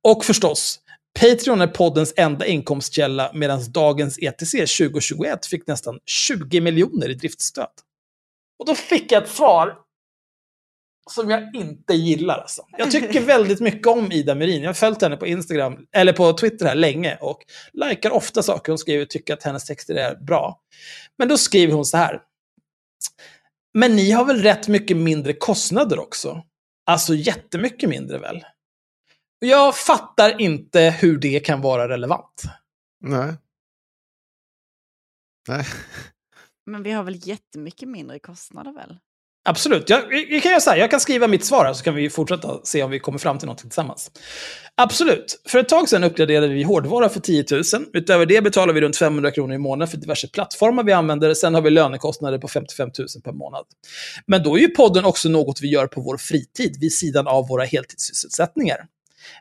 Och 0.04 0.24
förstås, 0.24 0.78
Patreon 1.20 1.60
är 1.60 1.66
poddens 1.66 2.14
enda 2.16 2.46
inkomstkälla 2.46 3.30
medan 3.34 3.72
dagens 3.72 4.18
ETC 4.18 4.50
2021 4.50 5.46
fick 5.46 5.66
nästan 5.66 5.98
20 6.06 6.60
miljoner 6.60 7.08
i 7.08 7.14
driftstöd. 7.14 7.66
Och 8.58 8.66
då 8.66 8.74
fick 8.74 9.12
jag 9.12 9.22
ett 9.22 9.30
svar 9.30 9.74
som 11.10 11.30
jag 11.30 11.54
inte 11.54 11.94
gillar. 11.94 12.38
Alltså. 12.38 12.66
Jag 12.78 12.90
tycker 12.90 13.20
väldigt 13.20 13.60
mycket 13.60 13.86
om 13.86 14.12
Ida 14.12 14.34
Merin. 14.34 14.62
Jag 14.62 14.68
har 14.68 14.74
följt 14.74 15.02
henne 15.02 15.16
på 15.16 15.26
Instagram, 15.26 15.86
eller 15.92 16.12
på 16.12 16.32
Twitter 16.32 16.66
här 16.66 16.74
länge 16.74 17.18
och 17.20 17.38
likar 17.72 18.10
ofta 18.10 18.42
saker 18.42 18.72
hon 18.72 18.78
skriver 18.78 19.02
och 19.02 19.10
tycker 19.10 19.34
att 19.34 19.42
hennes 19.42 19.64
texter 19.64 19.94
är 19.94 20.14
bra. 20.14 20.60
Men 21.18 21.28
då 21.28 21.38
skriver 21.38 21.74
hon 21.74 21.84
så 21.84 21.96
här. 21.96 22.22
Men 23.74 23.96
ni 23.96 24.10
har 24.10 24.24
väl 24.24 24.42
rätt 24.42 24.68
mycket 24.68 24.96
mindre 24.96 25.32
kostnader 25.32 25.98
också? 25.98 26.42
Alltså 26.86 27.14
jättemycket 27.14 27.88
mindre 27.88 28.18
väl? 28.18 28.44
Jag 29.38 29.76
fattar 29.76 30.40
inte 30.40 30.80
hur 31.00 31.18
det 31.18 31.40
kan 31.40 31.60
vara 31.60 31.88
relevant. 31.88 32.42
Nej. 33.00 33.34
Nej. 35.48 35.64
Men 36.66 36.82
vi 36.82 36.90
har 36.90 37.02
väl 37.02 37.28
jättemycket 37.28 37.88
mindre 37.88 38.18
kostnader 38.18 38.72
väl? 38.72 38.98
Absolut. 39.44 39.90
Jag, 39.90 40.14
jag, 40.30 40.42
kan 40.42 40.50
göra 40.50 40.60
så 40.60 40.70
här, 40.70 40.76
jag 40.76 40.90
kan 40.90 41.00
skriva 41.00 41.28
mitt 41.28 41.44
svar 41.44 41.64
här, 41.64 41.72
så 41.72 41.84
kan 41.84 41.94
vi 41.94 42.10
fortsätta 42.10 42.60
se 42.64 42.82
om 42.82 42.90
vi 42.90 42.98
kommer 42.98 43.18
fram 43.18 43.38
till 43.38 43.48
något 43.48 43.58
tillsammans. 43.58 44.10
Absolut. 44.74 45.42
För 45.48 45.58
ett 45.58 45.68
tag 45.68 45.88
sedan 45.88 46.04
uppgraderade 46.04 46.48
vi 46.48 46.62
hårdvara 46.62 47.08
för 47.08 47.20
10 47.20 47.44
000. 47.50 47.62
Utöver 47.92 48.26
det 48.26 48.44
betalar 48.44 48.74
vi 48.74 48.80
runt 48.80 48.96
500 48.96 49.30
kronor 49.30 49.54
i 49.54 49.58
månaden 49.58 49.88
för 49.88 49.96
diverse 49.96 50.28
plattformar 50.28 50.82
vi 50.82 50.92
använder. 50.92 51.34
Sen 51.34 51.54
har 51.54 51.62
vi 51.62 51.70
lönekostnader 51.70 52.38
på 52.38 52.48
55 52.48 52.90
000 52.98 53.08
per 53.24 53.32
månad. 53.32 53.64
Men 54.26 54.42
då 54.42 54.56
är 54.56 54.60
ju 54.60 54.68
podden 54.68 55.04
också 55.04 55.28
något 55.28 55.62
vi 55.62 55.68
gör 55.68 55.86
på 55.86 56.00
vår 56.00 56.16
fritid, 56.16 56.76
vid 56.80 56.92
sidan 56.92 57.26
av 57.26 57.48
våra 57.48 57.64
heltidssysselsättningar. 57.64 58.78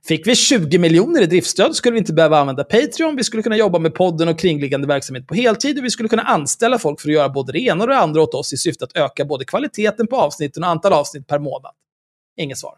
Fick 0.03 0.27
vi 0.27 0.35
20 0.35 0.77
miljoner 0.77 1.21
i 1.21 1.25
driftstöd 1.25 1.75
skulle 1.75 1.93
vi 1.93 1.99
inte 1.99 2.13
behöva 2.13 2.39
använda 2.39 2.63
Patreon, 2.63 3.15
vi 3.15 3.23
skulle 3.23 3.43
kunna 3.43 3.57
jobba 3.57 3.79
med 3.79 3.95
podden 3.95 4.27
och 4.27 4.39
kringliggande 4.39 4.87
verksamhet 4.87 5.27
på 5.27 5.35
heltid 5.35 5.77
och 5.77 5.85
vi 5.85 5.89
skulle 5.89 6.09
kunna 6.09 6.23
anställa 6.23 6.79
folk 6.79 7.01
för 7.01 7.09
att 7.09 7.13
göra 7.13 7.29
både 7.29 7.51
det 7.51 7.59
ena 7.59 7.83
och 7.83 7.89
det 7.89 7.97
andra 7.97 8.21
åt 8.21 8.33
oss 8.33 8.53
i 8.53 8.57
syfte 8.57 8.85
att 8.85 8.97
öka 8.97 9.25
både 9.25 9.45
kvaliteten 9.45 10.07
på 10.07 10.17
avsnitten 10.17 10.63
och 10.63 10.69
antal 10.69 10.93
avsnitt 10.93 11.27
per 11.27 11.39
månad. 11.39 11.71
Inget 12.37 12.57
svar. 12.57 12.77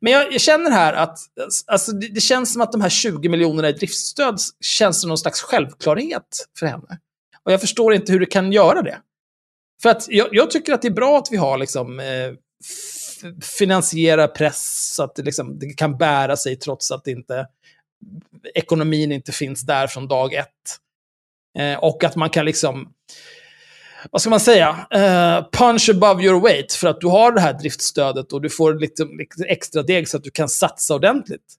Men 0.00 0.12
jag, 0.12 0.32
jag 0.32 0.40
känner 0.40 0.70
här 0.70 0.92
att 0.92 1.18
alltså, 1.66 1.92
det, 1.92 2.08
det, 2.08 2.20
känns 2.20 2.52
som 2.52 2.62
att 2.62 2.72
de 2.72 2.80
här 2.80 2.88
20 2.88 3.28
miljonerna 3.28 3.68
i 3.68 3.72
driftstöd 3.72 4.38
känns 4.60 5.00
som 5.00 5.08
någon 5.08 5.18
slags 5.18 5.40
självklarhet 5.40 6.46
för 6.58 6.66
henne. 6.66 6.98
Och 7.44 7.52
jag 7.52 7.60
förstår 7.60 7.94
inte 7.94 8.12
hur 8.12 8.20
det 8.20 8.26
kan 8.26 8.52
göra 8.52 8.82
det. 8.82 8.98
För 9.82 9.88
att 9.88 10.08
jag, 10.08 10.28
jag 10.32 10.50
tycker 10.50 10.72
att 10.72 10.82
det 10.82 10.88
är 10.88 10.92
bra 10.92 11.18
att 11.18 11.28
vi 11.30 11.36
har 11.36 11.58
liksom, 11.58 12.00
eh, 12.00 12.06
finansiera 13.42 14.28
press 14.28 14.94
så 14.94 15.02
att 15.02 15.14
det, 15.14 15.22
liksom, 15.22 15.58
det 15.58 15.66
kan 15.66 15.96
bära 15.96 16.36
sig 16.36 16.56
trots 16.56 16.90
att 16.90 17.06
inte, 17.06 17.46
ekonomin 18.54 19.12
inte 19.12 19.32
finns 19.32 19.62
där 19.62 19.86
från 19.86 20.08
dag 20.08 20.34
ett. 20.34 20.48
Eh, 21.58 21.78
och 21.78 22.04
att 22.04 22.16
man 22.16 22.30
kan 22.30 22.44
liksom, 22.44 22.88
vad 24.10 24.20
ska 24.20 24.30
man 24.30 24.40
säga, 24.40 24.86
eh, 24.90 25.46
punch 25.52 25.90
above 25.90 26.24
your 26.24 26.40
weight 26.40 26.72
för 26.72 26.88
att 26.88 27.00
du 27.00 27.06
har 27.06 27.32
det 27.32 27.40
här 27.40 27.52
driftstödet 27.52 28.32
och 28.32 28.42
du 28.42 28.50
får 28.50 28.74
lite, 28.74 29.04
lite 29.04 29.44
extra 29.48 29.82
deg 29.82 30.08
så 30.08 30.16
att 30.16 30.24
du 30.24 30.30
kan 30.30 30.48
satsa 30.48 30.94
ordentligt. 30.94 31.54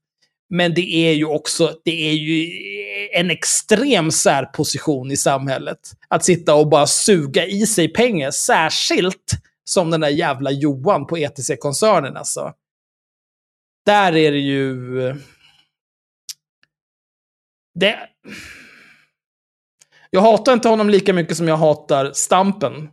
Men 0.49 0.73
det 0.73 0.95
är 0.95 1.13
ju 1.13 1.25
också, 1.25 1.73
det 1.85 2.09
är 2.09 2.13
ju 2.13 2.47
en 3.13 3.31
extrem 3.31 4.11
särposition 4.11 5.11
i 5.11 5.17
samhället. 5.17 5.79
Att 6.07 6.25
sitta 6.25 6.55
och 6.55 6.67
bara 6.67 6.87
suga 6.87 7.45
i 7.45 7.67
sig 7.67 7.93
pengar, 7.93 8.31
särskilt 8.31 9.31
som 9.65 9.91
den 9.91 10.01
där 10.01 10.09
jävla 10.09 10.51
Johan 10.51 11.07
på 11.07 11.17
ETC-koncernen 11.17 12.17
alltså. 12.17 12.53
Där 13.85 14.15
är 14.15 14.31
det 14.31 14.39
ju... 14.39 14.95
Det... 17.79 18.09
Jag 20.09 20.21
hatar 20.21 20.53
inte 20.53 20.69
honom 20.69 20.89
lika 20.89 21.13
mycket 21.13 21.37
som 21.37 21.47
jag 21.47 21.57
hatar 21.57 22.11
Stampen. 22.13 22.89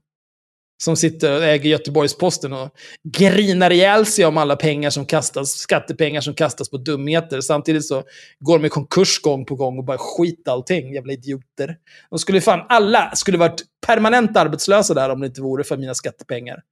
Som 0.82 0.96
sitter 0.96 1.36
och 1.36 1.44
äger 1.44 1.70
Göteborgs-Posten 1.70 2.52
och 2.52 2.70
grinar 3.08 3.70
ihjäl 3.70 4.06
sig 4.06 4.24
om 4.24 4.36
alla 4.36 4.56
pengar 4.56 4.90
som 4.90 5.06
kastas, 5.06 5.50
skattepengar 5.50 6.20
som 6.20 6.34
kastas 6.34 6.70
på 6.70 6.76
dumheter. 6.76 7.40
Samtidigt 7.40 7.84
så 7.84 8.02
går 8.38 8.58
de 8.58 8.64
i 8.64 8.68
konkurs 8.68 9.20
gång 9.20 9.44
på 9.44 9.54
gång 9.54 9.78
och 9.78 9.84
bara 9.84 9.98
skit 9.98 10.48
allting. 10.48 10.94
Jävla 10.94 11.12
idioter. 11.12 11.76
De 12.10 12.18
skulle 12.18 12.40
fan, 12.40 12.66
alla 12.68 13.14
skulle 13.14 13.38
varit 13.38 13.62
permanent 13.86 14.36
arbetslösa 14.36 14.94
där 14.94 15.10
om 15.10 15.20
det 15.20 15.26
inte 15.26 15.42
vore 15.42 15.64
för 15.64 15.76
mina 15.76 15.94
skattepengar. 15.94 16.62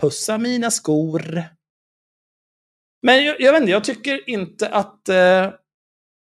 Pussa 0.00 0.38
mina 0.38 0.70
skor. 0.70 1.44
Men 3.02 3.24
jag, 3.24 3.40
jag 3.40 3.52
vet 3.52 3.60
inte, 3.60 3.72
jag 3.72 3.84
tycker 3.84 4.30
inte 4.30 4.68
att... 4.68 5.08
Eh, 5.08 5.50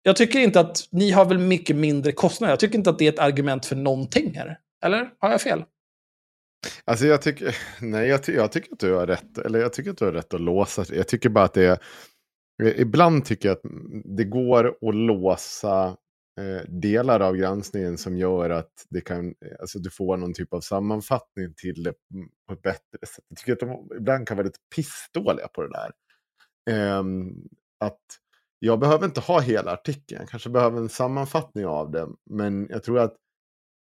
jag 0.02 0.16
tycker 0.16 0.38
inte 0.38 0.60
att 0.60 0.88
ni 0.90 1.10
har 1.10 1.24
väl 1.24 1.38
mycket 1.38 1.76
mindre 1.76 2.12
kostnader. 2.12 2.52
Jag 2.52 2.60
tycker 2.60 2.78
inte 2.78 2.90
att 2.90 2.98
det 2.98 3.06
är 3.06 3.12
ett 3.12 3.18
argument 3.18 3.66
för 3.66 3.76
någonting 3.76 4.34
här. 4.34 4.58
Eller 4.84 5.10
har 5.18 5.30
jag 5.30 5.40
fel? 5.40 5.64
Alltså 6.84 7.06
jag 7.06 7.22
tycker, 7.22 7.56
nej 7.80 8.08
jag, 8.08 8.22
ty 8.22 8.32
jag, 8.32 8.52
tycker 8.52 8.72
att 8.72 8.78
du 8.78 8.92
har 8.92 9.06
rätt. 9.06 9.38
Eller 9.38 9.58
jag 9.58 9.72
tycker 9.72 9.90
att 9.90 9.98
du 9.98 10.04
har 10.04 10.12
rätt 10.12 10.34
att 10.34 10.40
låsa. 10.40 10.84
Jag 10.94 11.08
tycker 11.08 11.28
bara 11.28 11.44
att 11.44 11.54
det 11.54 11.66
är, 11.66 11.78
ibland 12.80 13.24
tycker 13.24 13.48
jag 13.48 13.56
att 13.56 13.72
det 14.16 14.24
går 14.24 14.66
att 14.88 14.94
låsa 14.94 15.96
eh, 16.40 16.68
delar 16.68 17.20
av 17.20 17.36
granskningen 17.36 17.98
som 17.98 18.16
gör 18.16 18.50
att 18.50 18.72
det 18.90 19.00
kan, 19.00 19.34
alltså 19.60 19.78
du 19.78 19.90
får 19.90 20.16
någon 20.16 20.34
typ 20.34 20.52
av 20.52 20.60
sammanfattning 20.60 21.54
till 21.56 21.82
det 21.82 21.94
på 22.48 22.54
ett 22.54 22.62
bättre 22.62 23.06
sätt. 23.06 23.24
Jag 23.28 23.38
tycker 23.38 23.52
att 23.52 23.60
de 23.60 23.88
ibland 23.96 24.28
kan 24.28 24.36
vara 24.36 24.46
lite 24.46 24.58
pissdåliga 24.76 25.48
på 25.48 25.62
det 25.62 25.70
där. 25.70 25.92
Eh, 26.70 27.02
att 27.80 28.00
jag 28.58 28.78
behöver 28.78 29.04
inte 29.04 29.20
ha 29.20 29.40
hela 29.40 29.72
artikeln, 29.72 30.20
jag 30.20 30.28
kanske 30.28 30.50
behöver 30.50 30.78
en 30.78 30.88
sammanfattning 30.88 31.66
av 31.66 31.90
den. 31.90 32.16
Men 32.30 32.66
jag 32.70 32.82
tror 32.82 32.98
att, 32.98 33.16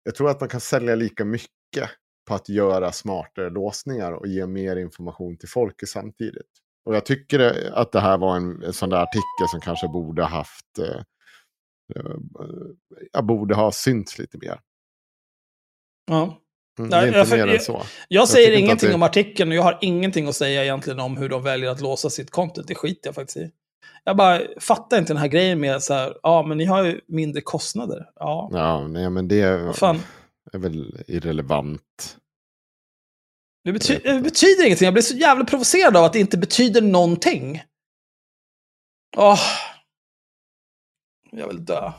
jag 0.03 0.15
tror 0.15 0.29
att 0.29 0.39
man 0.39 0.49
kan 0.49 0.59
sälja 0.59 0.95
lika 0.95 1.25
mycket 1.25 1.89
på 2.25 2.33
att 2.33 2.49
göra 2.49 2.91
smartare 2.91 3.49
låsningar 3.49 4.11
och 4.11 4.27
ge 4.27 4.47
mer 4.47 4.75
information 4.75 5.37
till 5.37 5.49
folket 5.49 5.89
samtidigt. 5.89 6.49
Och 6.85 6.95
jag 6.95 7.05
tycker 7.05 7.69
att 7.73 7.91
det 7.91 7.99
här 7.99 8.17
var 8.17 8.37
en, 8.37 8.63
en 8.63 8.73
sån 8.73 8.89
där 8.89 8.97
artikel 8.97 9.47
som 9.51 9.59
kanske 9.61 9.87
borde 9.87 10.23
haft 10.23 10.79
eh, 10.79 11.01
eh 11.95 12.11
jag 13.11 13.25
borde 13.25 13.55
ha 13.55 13.71
synts 13.71 14.17
lite 14.17 14.37
mer. 14.37 14.59
Ja. 16.07 16.41
Mm, 16.79 16.89
det 16.89 16.97
är 16.97 17.07
inte 17.07 17.17
jag, 17.17 17.29
mer 17.29 17.47
än 17.47 17.53
jag, 17.53 17.61
så. 17.61 17.71
Jag, 17.71 17.85
Jag 18.07 18.27
säger 18.27 18.51
inte 18.51 18.59
ingenting 18.59 18.89
det- 18.89 18.95
om 18.95 19.03
artikeln 19.03 19.51
och 19.51 19.55
jag 19.55 19.63
har 19.63 19.77
ingenting 19.81 20.27
att 20.27 20.35
säga 20.35 20.63
egentligen 20.63 20.99
om 20.99 21.17
hur 21.17 21.29
de 21.29 21.43
väljer 21.43 21.69
att 21.69 21.81
låsa 21.81 22.09
sitt 22.09 22.31
content. 22.31 22.67
Det 22.67 22.75
skiter 22.75 23.07
jag 23.07 23.15
faktiskt 23.15 23.37
i. 23.37 23.51
Jag 24.03 24.17
bara 24.17 24.41
fattar 24.59 24.97
inte 24.97 25.13
den 25.13 25.21
här 25.21 25.27
grejen 25.27 25.59
med 25.59 25.83
så 25.83 25.93
här, 25.93 26.17
ja 26.23 26.43
men 26.43 26.57
ni 26.57 26.65
har 26.65 26.83
ju 26.83 27.01
mindre 27.07 27.41
kostnader. 27.41 28.09
Ja, 28.15 28.49
Ja, 28.51 28.87
nej 28.87 29.09
men 29.09 29.27
det 29.27 29.57
Vad 29.57 29.75
fan? 29.75 29.99
Är 30.53 30.57
väl 30.57 31.03
irrelevant. 31.07 32.17
det, 33.63 33.71
bety 33.71 33.99
det 34.03 34.21
betyder 34.21 34.65
ingenting. 34.65 34.85
Jag 34.85 34.93
blir 34.93 35.03
så 35.03 35.15
jävla 35.15 35.45
provocerad 35.45 35.97
av 35.97 36.03
att 36.03 36.13
det 36.13 36.19
inte 36.19 36.37
betyder 36.37 36.81
någonting. 36.81 37.63
Åh. 39.17 39.39
Jag 41.31 41.47
vill 41.47 41.65
dö. 41.65 41.91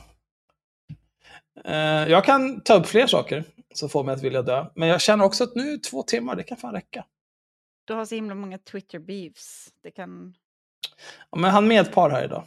Eh, 1.65 2.09
jag 2.09 2.25
kan 2.25 2.61
ta 2.61 2.75
upp 2.75 2.87
fler 2.87 3.07
saker 3.07 3.45
som 3.75 3.89
får 3.89 4.05
mig 4.05 4.15
att 4.15 4.23
vilja 4.23 4.43
dö. 4.43 4.67
Men 4.75 4.89
jag 4.89 5.01
känner 5.01 5.25
också 5.25 5.45
att 5.45 5.55
nu 5.55 5.73
är 5.73 5.79
två 5.79 6.03
timmar, 6.03 6.37
det 6.37 6.43
kan 6.43 6.57
fan 6.57 6.73
räcka. 6.75 7.07
Du 7.85 7.95
har 7.95 8.05
så 8.05 8.15
himla 8.15 8.35
många 8.35 8.59
Twitter 8.59 8.99
beefs. 8.99 9.73
Det 9.83 9.91
kan... 9.91 10.35
Ja, 11.31 11.39
men 11.39 11.51
han 11.51 11.69
med 11.69 11.81
ett 11.81 11.93
par 11.93 12.11
här 12.11 12.25
idag. 12.25 12.45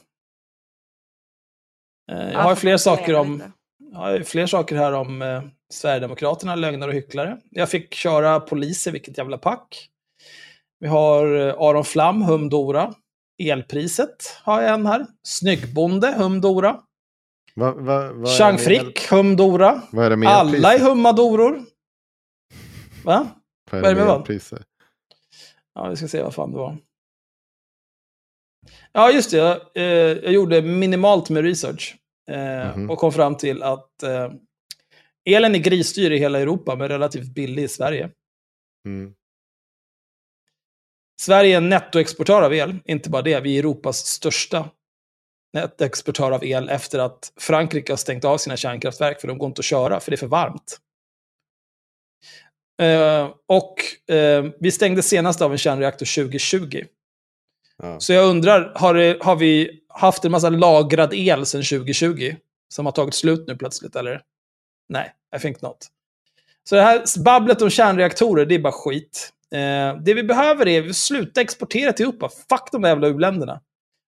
Eh, 2.11 2.17
jag 2.17 2.33
Ja, 2.33 2.41
har 2.41 2.55
fler 2.55 2.77
saker 2.77 3.15
om... 3.15 3.33
lite. 3.33 3.51
Har 3.93 4.23
fler 4.23 4.45
saker 4.45 4.75
här 4.75 4.93
om 4.93 5.21
eh, 5.21 5.43
Sverigedemokraterna, 5.73 6.55
lögnare 6.55 6.89
och 6.89 6.95
hycklare. 6.95 7.37
Jag 7.49 7.69
fick 7.69 7.93
köra 7.93 8.39
poliser, 8.39 8.91
vilket 8.91 9.17
jävla 9.17 9.37
pack. 9.37 9.89
Vi 10.79 10.87
har 10.87 11.35
eh, 11.35 11.55
Aron 11.57 11.85
Flam, 11.85 12.21
Humdora. 12.21 12.93
Elpriset 13.43 14.39
har 14.43 14.61
jag 14.61 14.73
en 14.73 14.85
här. 14.85 15.05
Snyggbonde, 15.23 16.13
Humdora. 16.17 16.79
Va, 17.55 17.71
va, 17.73 18.03
är 18.03 18.37
Chang 18.37 18.57
Frick, 18.57 19.09
Humdora. 19.11 19.81
Vad 19.91 20.05
är 20.05 20.09
det 20.09 20.15
med 20.15 20.29
Alla 20.29 20.73
är 20.73 20.79
hummadoror. 20.79 21.65
Va? 23.03 23.27
Vad 23.71 23.83
är 23.83 23.89
det 23.89 23.95
med 23.95 24.05
vad? 24.05 24.19
elpriser? 24.19 24.63
Ja, 25.75 25.89
vi 25.89 25.95
ska 25.95 26.07
se 26.07 26.23
vad 26.23 26.35
fan 26.35 26.51
det 26.51 26.57
var. 26.57 26.77
Ja, 28.91 29.11
just 29.11 29.31
det. 29.31 29.37
Jag, 29.37 29.57
eh, 29.75 29.83
jag 30.23 30.31
gjorde 30.33 30.61
minimalt 30.61 31.29
med 31.29 31.43
research. 31.43 31.95
Eh, 32.29 32.77
Mhm. 32.77 32.89
Och 32.89 32.97
kom 32.97 33.11
fram 33.11 33.37
till 33.37 33.63
att 33.63 34.03
eh, 34.03 34.31
elen 35.25 35.55
är 35.55 35.59
grisdyr 35.59 36.11
i 36.11 36.17
hela 36.17 36.39
Europa, 36.39 36.75
men 36.75 36.87
relativt 36.87 37.33
billig 37.33 37.63
i 37.63 37.67
Sverige. 37.67 38.09
Mm. 38.85 39.13
Sverige 41.21 41.53
är 41.53 41.57
en 41.57 41.69
nettoexportör 41.69 42.41
av 42.41 42.53
el, 42.53 42.75
inte 42.85 43.09
bara 43.09 43.21
det. 43.21 43.39
Vi 43.39 43.55
är 43.55 43.59
Europas 43.59 43.97
största 43.97 44.69
nettoexportör 45.53 46.31
av 46.31 46.43
el 46.45 46.69
efter 46.69 46.99
att 46.99 47.33
Frankrike 47.37 47.91
har 47.91 47.97
stängt 47.97 48.25
av 48.25 48.37
sina 48.37 48.57
kärnkraftverk 48.57 49.21
för 49.21 49.27
de 49.27 49.37
går 49.37 49.47
inte 49.47 49.59
att 49.59 49.65
köra, 49.65 49.99
för 49.99 50.11
det 50.11 50.15
är 50.15 50.17
för 50.17 50.27
varmt. 50.27 50.77
Eh, 52.81 53.29
och 53.47 53.75
eh, 54.15 54.45
vi 54.59 54.71
stängde 54.71 55.01
senast 55.01 55.41
av 55.41 55.51
en 55.51 55.57
kärnreaktor 55.57 56.23
2020. 56.23 56.83
Ja. 57.77 57.99
Så 57.99 58.13
jag 58.13 58.29
undrar, 58.29 58.73
har, 58.75 58.93
det, 58.93 59.17
har 59.21 59.35
vi 59.35 59.81
haft 59.99 60.25
en 60.25 60.31
massa 60.31 60.49
lagrad 60.49 61.13
el 61.13 61.45
sedan 61.45 61.63
2020? 61.63 62.35
Som 62.73 62.85
har 62.85 62.93
tagit 62.93 63.13
slut 63.13 63.43
nu 63.47 63.55
plötsligt, 63.57 63.95
eller? 63.95 64.21
Nej, 64.89 65.11
I 65.35 65.39
think 65.39 65.61
not. 65.61 65.77
Så 66.69 66.75
det 66.75 66.81
här 66.81 67.23
babblet 67.23 67.61
om 67.61 67.69
kärnreaktorer, 67.69 68.45
det 68.45 68.55
är 68.55 68.59
bara 68.59 68.73
skit. 68.73 69.29
Eh, 69.55 70.01
det 70.03 70.13
vi 70.13 70.23
behöver 70.23 70.67
är 70.67 70.89
att 70.89 70.95
sluta 70.95 71.41
exportera 71.41 71.93
till 71.93 72.05
Europa. 72.05 72.29
Fuck 72.49 72.71
de 72.71 72.81
där 72.81 72.89
jävla 72.89 73.07
u-länderna. 73.07 73.61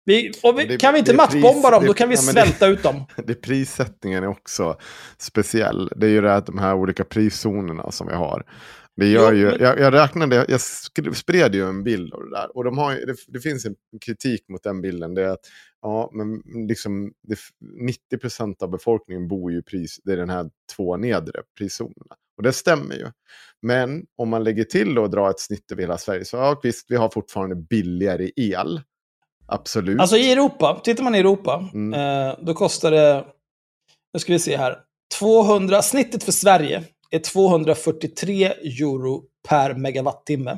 Vi, 0.06 0.32
vi, 0.57 0.66
Det- 0.66 0.78
kan 0.78 0.94
vi 0.94 0.99
inte 0.99 1.14
mattbomba 1.14 1.72
dem, 1.72 1.82
det- 1.82 1.88
då 1.88 1.94
kan 1.94 2.10
vi 2.10 2.16
ja, 2.16 2.22
men 2.26 2.36
det- 2.36 2.41
svälta 2.41 2.68
ut 2.68 2.84
dem. 2.84 3.06
Det 3.26 3.36
prissättningen 3.36 4.24
är 4.24 4.28
också 4.28 4.78
speciell. 5.18 5.91
Det 5.95 6.06
är 6.06 6.11
ju 6.11 6.22
det 6.22 6.36
att 6.36 6.45
de 6.45 6.57
här 6.60 6.76
olika 6.76 7.03
priszonerna 7.03 7.91
som 7.91 8.07
vi 8.07 8.14
har. 8.14 8.44
Det 9.00 9.08
gör 9.08 9.34
ju, 9.34 9.58
jag, 9.60 9.80
jag 9.80 9.94
räknade, 9.94 10.46
jag 10.48 10.62
spred 11.16 11.56
ju 11.56 11.66
en 11.68 11.84
bild 11.84 12.14
av 12.14 12.24
det 12.24 12.30
där. 12.30 12.58
Och 12.58 12.64
de 12.64 12.78
har, 12.78 12.94
det, 12.94 13.16
det 13.28 13.40
finns 13.40 13.66
en 13.66 13.76
kritik 14.06 14.50
mot 14.50 14.64
den 14.64 14.82
bilden. 14.82 15.14
Det 15.14 15.22
är 15.24 15.30
att 15.30 15.46
ja, 15.82 16.10
men 16.14 16.42
liksom, 16.68 17.14
det, 17.28 17.38
90% 18.14 18.64
av 18.64 18.70
befolkningen 18.70 19.28
bor 19.28 19.52
ju 19.52 19.60
i 19.60 19.62
pris, 19.62 20.00
det 20.04 20.14
är 20.14 20.18
den 20.18 20.30
här 20.30 20.50
två 20.76 20.98
nedre 20.98 21.42
priszonerna. 21.58 22.16
Och 22.38 22.44
det 22.44 22.54
stämmer 22.54 22.96
ju. 22.96 23.08
Men 23.62 24.06
om 24.18 24.30
man 24.30 24.44
lägger 24.44 24.64
till 24.64 24.98
och 24.98 25.10
drar 25.10 25.30
ett 25.30 25.40
snitt 25.40 25.72
över 25.72 25.82
hela 25.82 25.98
Sverige 25.98 26.26
så 26.26 26.38
ja, 26.38 26.60
visst, 26.64 26.92
vi 26.92 26.96
har 26.96 27.10
fortfarande 27.10 27.56
billigare 27.56 28.32
el. 28.36 28.82
Absolut. 29.48 30.00
Alltså 30.00 30.18
i 30.18 30.32
Europa, 30.32 30.82
tittar 30.84 31.04
man 31.04 31.16
i 31.16 31.20
Europa, 31.20 31.70
Mm. 31.74 32.00
eh, 32.00 32.36
då 32.42 32.54
kostar 32.54 32.92
det, 32.92 33.26
nu 34.14 34.20
ska 34.20 34.34
vi 34.34 34.40
se 34.40 34.58
här, 34.58 34.78
200, 35.20 35.82
snittet 35.82 36.24
för 36.24 36.32
Sverige 36.32 36.84
är 37.11 37.19
243 37.19 38.45
euro 38.45 39.23
per 39.48 39.73
megawattimme. 39.73 40.57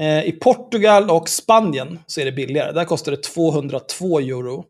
Eh, 0.00 0.24
I 0.24 0.32
Portugal 0.32 1.10
och 1.10 1.28
Spanien 1.28 1.98
så 2.06 2.20
är 2.20 2.24
det 2.24 2.32
billigare. 2.32 2.72
Där 2.72 2.84
kostar 2.84 3.12
det 3.12 3.22
202 3.22 4.20
euro 4.20 4.64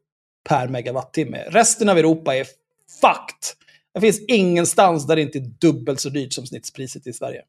per 0.49 0.69
megawattimme. 0.69 1.45
Resten 1.49 1.89
av 1.89 1.99
Europa 1.99 2.37
är 2.37 2.47
fucked. 3.01 3.59
Det 3.95 4.01
finns 4.01 4.21
ingenstans 4.29 5.07
där 5.07 5.17
det 5.17 5.23
inte 5.23 5.39
är 5.39 5.51
dubbelt 5.61 6.01
så 6.01 6.09
dyrt 6.09 6.33
som 6.33 6.47
snittspriset 6.47 7.07
i 7.07 7.13
Sverige. 7.13 7.43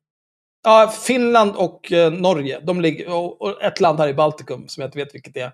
Ja, 0.64 0.94
Finland 1.06 1.56
och 1.56 1.92
eh, 1.92 2.14
Norge, 2.14 2.60
de 2.60 2.82
ligger, 2.82 3.10
och 3.42 3.64
ett 3.64 3.82
land 3.82 4.00
här 4.00 4.08
i 4.08 4.14
Baltikum 4.14 4.68
som 4.68 4.82
jag 4.82 4.88
inte 4.88 4.98
vet 4.98 5.16
vilket 5.16 5.34
det 5.34 5.42
är. 5.42 5.52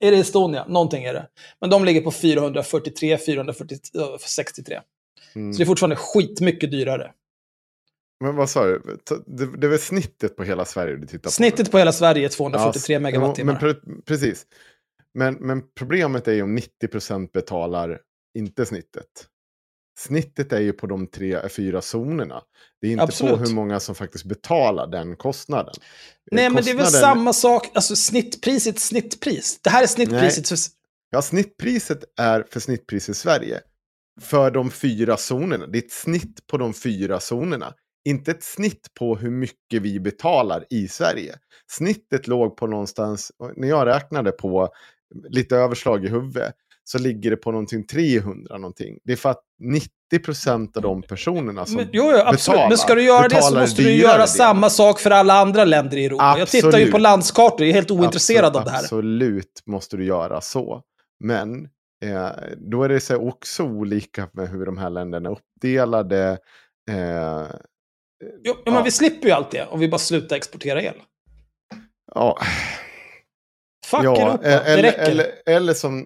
Är 0.00 0.10
det 0.10 0.16
Estonia? 0.16 0.64
Någonting 0.68 1.04
är 1.04 1.14
det. 1.14 1.26
Men 1.60 1.70
de 1.70 1.84
ligger 1.84 2.00
på 2.00 2.12
443, 2.12 3.18
463. 3.18 4.80
Mm. 5.36 5.52
Så 5.52 5.58
det 5.58 5.64
är 5.64 5.66
fortfarande 5.66 5.96
skitmycket 5.96 6.70
dyrare. 6.70 7.12
Men 8.20 8.36
vad 8.36 8.50
sa 8.50 8.64
du? 8.66 8.98
Det, 9.26 9.66
är 9.66 9.70
väl 9.70 9.78
snittet 9.78 10.36
på 10.36 10.44
hela 10.44 10.64
Sverige 10.64 10.96
du 10.96 11.06
tittar 11.06 11.22
på? 11.24 11.30
Snittet 11.30 11.70
på 11.70 11.78
hela 11.78 11.92
Sverige 11.92 12.24
är 12.24 12.28
243 12.28 12.94
Ja, 12.94 13.00
megawattimmar. 13.00 13.58
Men, 13.62 13.70
pre- 13.70 14.02
precis. 14.04 14.46
Men, 15.14 15.34
men 15.34 15.62
problemet 15.74 16.28
är 16.28 16.32
ju 16.32 16.42
om 16.42 16.58
90% 16.58 17.28
betalar 17.32 18.00
inte 18.38 18.66
snittet. 18.66 19.26
Snittet 19.98 20.52
är 20.52 20.60
ju 20.60 20.72
på 20.72 20.86
de 20.86 21.06
tre, 21.06 21.48
fyra 21.48 21.80
zonerna. 21.82 22.42
Det 22.80 22.86
är 22.86 22.90
inte 22.92 23.04
Absolut. 23.04 23.34
på 23.34 23.40
hur 23.44 23.54
många 23.54 23.80
som 23.80 23.94
faktiskt 23.94 24.24
betalar 24.24 24.86
den 24.86 25.16
kostnaden. 25.16 25.74
Nej, 26.30 26.50
men 26.50 26.64
det 26.64 26.70
är 26.70 26.74
väl 26.74 26.84
Kostnaden- 26.84 27.00
samma 27.14 27.32
sak. 27.32 27.70
Alltså 27.74 27.96
snittpriset, 27.96 28.78
snittpris. 28.78 29.60
Det 29.62 29.70
här 29.70 29.82
är 29.82 29.86
snittpriset 29.86 30.48
för... 30.48 30.56
Ja, 31.10 31.22
snittpriset 31.22 32.04
är 32.20 32.44
för 32.50 32.60
snittpris 32.60 33.08
i 33.08 33.14
Sverige. 33.14 33.60
För 34.20 34.50
de 34.50 34.70
fyra 34.70 35.16
zonerna. 35.16 35.66
Det 35.66 35.78
är 35.78 35.82
ett 35.82 35.92
snitt 35.92 36.46
på 36.46 36.56
de 36.56 36.74
fyra 36.74 37.20
zonerna. 37.20 37.74
Inte 38.08 38.30
ett 38.30 38.42
snitt 38.42 38.88
på 38.98 39.16
hur 39.16 39.30
mycket 39.30 39.82
vi 39.82 40.00
betalar 40.00 40.64
i 40.70 40.88
Sverige. 40.88 41.34
Snittet 41.70 42.26
låg 42.26 42.56
på 42.56 42.66
någonstans, 42.66 43.32
när 43.56 43.68
jag 43.68 43.86
räknade 43.86 44.32
på 44.32 44.68
lite 45.30 45.56
överslag 45.56 46.04
i 46.04 46.08
huvudet, 46.08 46.54
så 46.84 46.98
ligger 46.98 47.30
det 47.30 47.36
på 47.36 47.52
någonting 47.52 47.86
300 47.86 48.58
någonting. 48.58 48.98
Det 49.04 49.12
är 49.12 49.16
för 49.16 49.30
att 49.30 49.40
90% 50.12 50.76
av 50.76 50.82
de 50.82 51.02
personerna 51.02 51.66
som 51.66 51.76
Men, 51.76 51.88
jo, 51.92 52.04
jo, 52.04 52.18
absolut. 52.18 52.46
betalar, 52.46 52.68
men 52.68 52.78
ska 52.78 52.94
du 52.94 53.02
göra 53.02 53.28
det 53.28 53.42
så 53.42 53.54
måste 53.54 53.82
du 53.82 53.92
göra 53.92 54.18
del. 54.18 54.28
samma 54.28 54.70
sak 54.70 55.00
för 55.00 55.10
alla 55.10 55.34
andra 55.34 55.64
länder 55.64 55.96
i 55.96 56.04
Europa. 56.04 56.36
Jag 56.38 56.48
tittar 56.48 56.68
ju 56.68 56.74
Absolut. 56.74 56.92
på 56.92 56.98
landskartor, 56.98 57.60
jag 57.60 57.68
är 57.68 57.74
helt 57.74 57.90
ointresserad 57.90 58.44
Absolut, 58.44 58.56
av 58.56 58.64
det 58.64 58.70
här. 58.70 58.82
Absolut 58.82 59.62
måste 59.66 59.96
du 59.96 60.04
göra 60.04 60.40
så. 60.40 60.82
Men 61.24 61.68
eh, 62.04 62.30
då 62.56 62.82
är 62.82 62.88
det 62.88 63.00
så 63.00 63.28
också 63.28 63.62
olika 63.64 64.28
med 64.32 64.48
hur 64.48 64.66
de 64.66 64.78
här 64.78 64.90
länderna 64.90 65.28
är 65.28 65.32
uppdelade. 65.32 66.38
Eh, 66.90 67.46
Jo, 68.44 68.54
men 68.64 68.84
vi 68.84 68.90
slipper 68.90 69.28
ju 69.28 69.34
allt 69.34 69.50
det 69.50 69.66
om 69.66 69.80
vi 69.80 69.88
bara 69.88 69.98
slutar 69.98 70.36
exportera 70.36 70.82
el. 70.82 70.94
ja, 72.14 72.38
Fuck 73.86 74.00
ja, 74.04 74.16
Europa, 74.16 74.42
det 74.42 74.60
eller, 74.60 74.82
räcker. 74.82 75.10
eller, 75.10 75.26
eller 75.46 75.74
som 75.74 76.00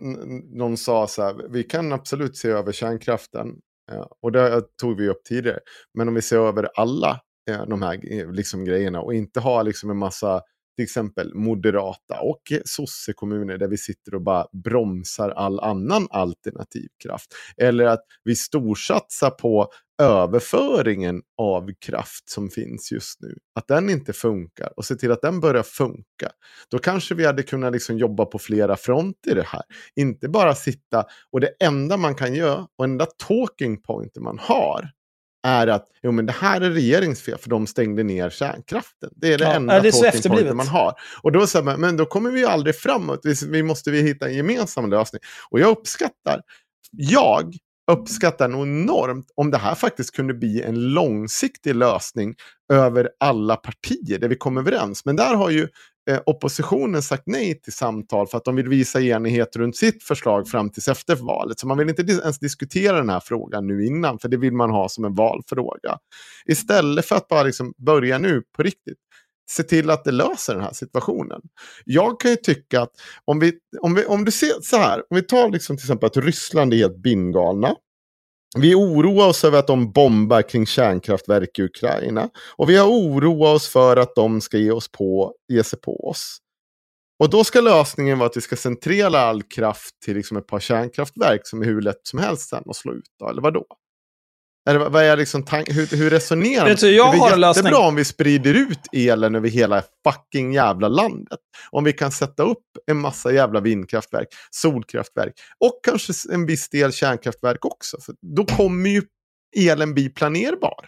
någon 0.53 0.77
sa 0.77 1.07
så 1.07 1.23
här, 1.23 1.47
vi 1.51 1.63
kan 1.63 1.93
absolut 1.93 2.37
se 2.37 2.49
över 2.49 2.73
kärnkraften. 2.73 3.49
Eh, 3.93 4.07
och 4.23 4.33
det 4.33 4.63
tog 4.81 4.97
vi 4.97 5.09
upp 5.09 5.25
tidigare. 5.25 5.59
Men 5.95 6.09
om 6.09 6.15
vi 6.15 6.23
ser 6.23 6.37
över 6.39 6.69
alla 6.75 7.21
eh, 7.51 7.67
de 7.67 7.83
här 7.83 8.13
eh, 8.13 8.33
liksom, 8.33 8.65
grejerna 8.65 9.01
och 9.01 9.15
inte 9.15 9.41
ha 9.41 9.63
liksom 9.63 9.91
en 9.91 9.97
massa 9.97 10.43
till 10.81 10.85
exempel 10.85 11.35
moderata 11.35 12.21
och 12.21 12.43
sossekommuner 12.65 13.59
där 13.59 13.69
vi 13.69 13.79
sitter 13.79 14.15
och 14.15 14.23
bara 14.23 14.47
bromsar 14.65 15.31
all 15.31 15.61
annan 15.61 16.07
alternativ 16.11 16.89
kraft. 17.03 17.35
Eller 17.57 17.85
att 17.85 18.05
vi 18.25 18.37
storsatsar 18.37 19.31
på 19.31 19.69
överföringen 20.03 21.23
av 21.39 21.71
kraft 21.87 22.31
som 22.31 22.51
finns 22.51 22.93
just 22.93 23.21
nu. 23.21 23.35
Att 23.55 23.69
den 23.69 23.91
inte 23.91 24.13
funkar 24.13 24.73
och 24.77 24.85
se 24.85 24.95
till 24.95 25.13
att 25.13 25.23
den 25.23 25.41
börjar 25.41 25.63
funka. 25.63 26.31
Då 26.71 26.79
kanske 26.79 27.15
vi 27.15 27.27
hade 27.27 27.43
kunnat 27.43 27.73
liksom 27.73 27.99
jobba 27.99 28.25
på 28.25 28.39
flera 28.39 28.77
fronter 28.77 29.31
i 29.31 29.35
det 29.35 29.47
här. 29.47 29.63
Inte 29.97 30.29
bara 30.29 30.55
sitta 30.55 31.05
och 31.33 31.41
det 31.41 31.53
enda 31.65 31.97
man 31.97 32.15
kan 32.15 32.35
göra 32.35 32.67
och 32.79 32.85
enda 32.85 33.07
talking 33.29 33.83
pointen 33.83 34.23
man 34.23 34.39
har 34.39 34.91
är 35.43 35.67
att 35.67 35.87
jo, 36.03 36.13
men 36.13 36.27
det 36.27 36.33
här 36.33 36.61
är 36.61 36.71
regeringsfel 36.71 37.39
för 37.39 37.51
de 37.51 37.67
stängde 37.67 38.03
ner 38.03 38.31
kärnkraften. 38.31 39.11
Det 39.17 39.33
är 39.33 39.39
det 39.39 39.45
Ja, 39.45 39.55
enda 39.55 39.81
det 39.81 39.89
är 39.89 39.93
så 39.93 40.05
talking 40.05 40.33
pointen 40.33 40.57
man 40.57 40.69
har. 40.69 40.95
Och 41.23 41.33
då 41.33 41.47
säger 41.47 41.65
man, 41.65 41.81
men 41.81 41.97
då 41.97 42.07
kommer 42.07 42.31
vi 42.31 42.41
ju 42.41 42.47
aldrig 42.47 42.77
framåt. 42.77 43.21
Vi, 43.23 43.35
vi 43.49 43.63
måste 43.63 43.91
vi 43.91 44.03
hitta 44.03 44.27
en 44.29 44.35
gemensam 44.35 44.91
lösning. 44.91 45.21
Och 45.51 45.61
jag 45.61 45.71
uppskattar, 45.71 46.43
jag 46.91 47.55
uppskattar 47.93 48.49
nog 48.49 48.63
enormt 48.63 49.27
om 49.35 49.51
det 49.51 49.59
här 49.59 49.75
faktiskt 49.75 50.17
kunde 50.17 50.35
bli 50.35 50.63
en 50.63 50.93
långsiktig 50.93 51.75
lösning 51.75 52.35
över 52.73 53.11
alla 53.21 53.57
partier 53.57 54.19
där 54.19 54.29
vi 54.29 54.37
kommer 54.37 54.61
överens. 54.61 55.05
Men 55.05 55.17
där 55.17 55.35
har 55.35 55.51
ju 55.51 55.69
Eh, 56.11 56.21
oppositionen 56.27 57.03
sagt 57.03 57.23
nej 57.27 57.61
till 57.61 57.73
samtal 57.73 58.27
för 58.27 58.39
att 58.39 58.45
de 58.45 58.57
vill 58.57 58.69
visa 58.69 59.01
enighet 59.01 59.57
runt 59.57 59.77
sitt 59.77 60.03
förslag 60.03 60.49
fram 60.49 60.71
tills 60.71 60.89
efter 60.89 61.17
valet. 61.17 61.59
Så 61.59 61.67
man 61.67 61.79
vill 61.79 61.89
inte 61.89 62.03
ens 62.03 62.39
diskutera 62.39 62.97
den 62.97 63.09
här 63.09 63.21
frågan 63.21 63.67
nu 63.67 63.87
innan, 63.87 64.19
för 64.19 64.29
det 64.29 64.37
vill 64.37 64.53
man 64.53 64.71
ha 64.71 64.89
som 64.89 65.05
en 65.05 65.15
valfråga. 65.15 65.99
Istället 66.47 67.07
för 67.07 67.17
att 67.17 67.29
bara 67.29 67.43
liksom 67.43 67.75
börja 67.79 68.19
nu 68.19 68.43
på 68.57 68.63
riktigt 68.63 68.99
se 69.51 69.63
till 69.63 69.91
att 69.91 70.05
det 70.05 70.11
löser 70.11 70.55
den 70.55 70.63
här 70.63 70.73
situationen. 70.73 71.41
Jag 71.85 72.21
kan 72.21 72.31
ju 72.31 72.37
tycka 72.37 72.83
att 72.83 72.93
om, 73.25 73.41
vi, 73.41 73.53
om, 73.81 73.95
vi, 73.95 74.05
om 74.05 74.25
du 74.25 74.31
ser 74.31 74.61
så 74.63 74.77
här, 74.77 74.99
om 75.11 75.17
vi 75.17 75.23
tar 75.23 75.51
liksom 75.51 75.77
till 75.77 75.85
exempel 75.85 76.07
att 76.07 76.17
Ryssland 76.17 76.75
är 76.75 76.77
helt 76.77 77.03
bindgalna. 77.03 77.75
Vi 78.59 78.75
oroar 78.75 79.29
oss 79.29 79.45
över 79.45 79.59
att 79.59 79.67
de 79.67 79.93
bombar 79.93 80.43
kring 80.43 80.67
kärnkraftverk 80.67 81.59
i 81.59 81.63
Ukraina. 81.63 82.29
Och 82.57 82.71
vi 82.71 82.77
har 82.77 82.89
oroat 82.89 83.57
oss 83.57 83.69
för 83.69 83.97
att 83.97 84.15
de 84.15 84.41
ska 84.41 84.59
ge, 84.59 84.71
oss 84.71 84.93
på, 84.93 85.35
ge 85.49 85.65
sig 85.65 85.81
på 85.81 86.09
oss. 86.09 86.39
Och 87.19 87.31
då 87.31 87.45
ska 87.45 87.61
lösningen 87.61 88.19
vara 88.19 88.27
att 88.31 88.37
vi 88.37 88.41
ska 88.41 88.57
centrera 88.57 89.21
all 89.21 89.43
kraft 89.43 90.01
till 90.05 90.17
liksom 90.17 90.37
ett 90.37 90.47
par 90.47 90.61
kärnkraftverk 90.61 91.47
som 91.47 91.63
är 91.63 91.67
hur 91.67 91.81
lätt 91.81 92.01
som 92.03 92.19
helst 92.19 92.49
sen 92.49 92.63
att 92.67 92.77
slå 92.77 92.93
ut. 92.93 93.05
Då, 93.19 93.29
eller 93.29 93.43
vadå? 93.43 93.67
Eller 94.69 94.79
vad 94.91 95.03
är 95.05 95.17
liksom 95.17 95.43
tank- 95.45 95.69
hur, 95.73 95.87
hur 95.97 96.11
resonerar 96.11 96.75
du, 96.75 96.91
jag 96.91 97.13
Det 97.13 97.17
är 97.17 97.21
har 97.21 97.33
en 97.33 97.41
lösning. 97.41 97.65
jättebra 97.65 97.87
om 97.89 97.95
vi 97.95 98.05
sprider 98.05 98.55
ut 98.55 98.79
elen 98.93 99.35
över 99.35 99.49
hela 99.49 99.83
fucking 100.07 100.53
jävla 100.53 100.89
landet. 100.89 101.39
Om 101.71 101.85
vi 101.85 101.93
kan 101.93 102.13
sätta 102.13 102.43
upp 102.43 102.65
en 102.87 102.97
massa 103.01 103.33
jävla 103.33 103.61
vindkraftverk, 103.61 104.29
solkraftverk 104.51 105.33
och 105.61 105.81
kanske 105.85 106.13
en 106.33 106.47
viss 106.47 106.69
del 106.69 106.93
kärnkraftverk 106.93 107.65
också. 107.65 107.97
För 108.01 108.15
då 108.37 108.45
kommer 108.45 108.91
ju 108.91 109.03
elen 109.57 109.95
bli 109.95 110.09
planerbar. 110.09 110.87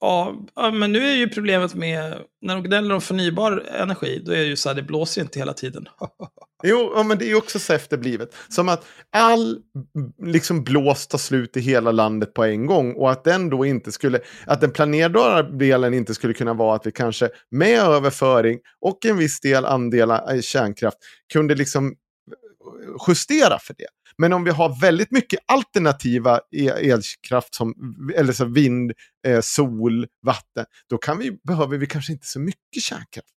Ja, 0.00 0.36
men 0.72 0.92
nu 0.92 1.10
är 1.10 1.14
ju 1.14 1.28
problemet 1.28 1.74
med, 1.74 2.18
när 2.42 2.54
de 2.54 2.64
gnäller 2.64 2.94
om 2.94 3.00
förnybar 3.00 3.66
energi, 3.74 4.22
då 4.24 4.32
är 4.32 4.36
det 4.36 4.44
ju 4.44 4.56
så 4.56 4.68
här, 4.68 4.76
det 4.76 4.82
blåser 4.82 5.20
inte 5.20 5.38
hela 5.38 5.52
tiden. 5.52 5.88
Jo, 6.62 6.92
ja, 6.96 7.02
men 7.02 7.18
det 7.18 7.24
är 7.24 7.28
ju 7.28 7.34
också 7.34 7.58
så 7.58 7.72
efterblivet. 7.72 8.34
Som 8.48 8.68
att 8.68 8.84
all 9.12 9.58
liksom 10.22 10.64
blåst 10.64 11.10
tar 11.10 11.18
slut 11.18 11.56
i 11.56 11.60
hela 11.60 11.92
landet 11.92 12.34
på 12.34 12.44
en 12.44 12.66
gång 12.66 12.94
och 12.94 13.10
att 13.10 13.24
den 13.24 13.50
då 13.50 13.64
inte 13.64 13.92
skulle, 13.92 14.20
att 14.46 14.60
den 14.60 14.72
planerbara 14.72 15.42
delen 15.42 15.94
inte 15.94 16.14
skulle 16.14 16.34
kunna 16.34 16.54
vara 16.54 16.76
att 16.76 16.86
vi 16.86 16.92
kanske 16.92 17.28
med 17.50 17.80
överföring 17.80 18.58
och 18.80 19.04
en 19.04 19.16
viss 19.16 19.40
del 19.40 19.64
andelar 19.64 20.40
kärnkraft 20.40 20.98
kunde 21.32 21.54
liksom 21.54 21.86
eh, 21.86 21.92
justera 23.08 23.58
för 23.58 23.74
det. 23.78 23.88
Men 24.18 24.32
om 24.32 24.44
vi 24.44 24.50
har 24.50 24.80
väldigt 24.80 25.10
mycket 25.10 25.40
alternativa 25.46 26.40
e- 26.56 26.90
elkraft 26.90 27.54
som 27.54 27.74
eller 28.16 28.32
så 28.32 28.44
vind, 28.44 28.92
eh, 29.26 29.40
sol, 29.40 30.06
vatten, 30.26 30.64
då 30.90 30.98
kan 30.98 31.18
vi, 31.18 31.38
behöver 31.44 31.78
vi 31.78 31.86
kanske 31.86 32.12
inte 32.12 32.26
så 32.26 32.40
mycket 32.40 32.82
kärnkraft. 32.82 33.28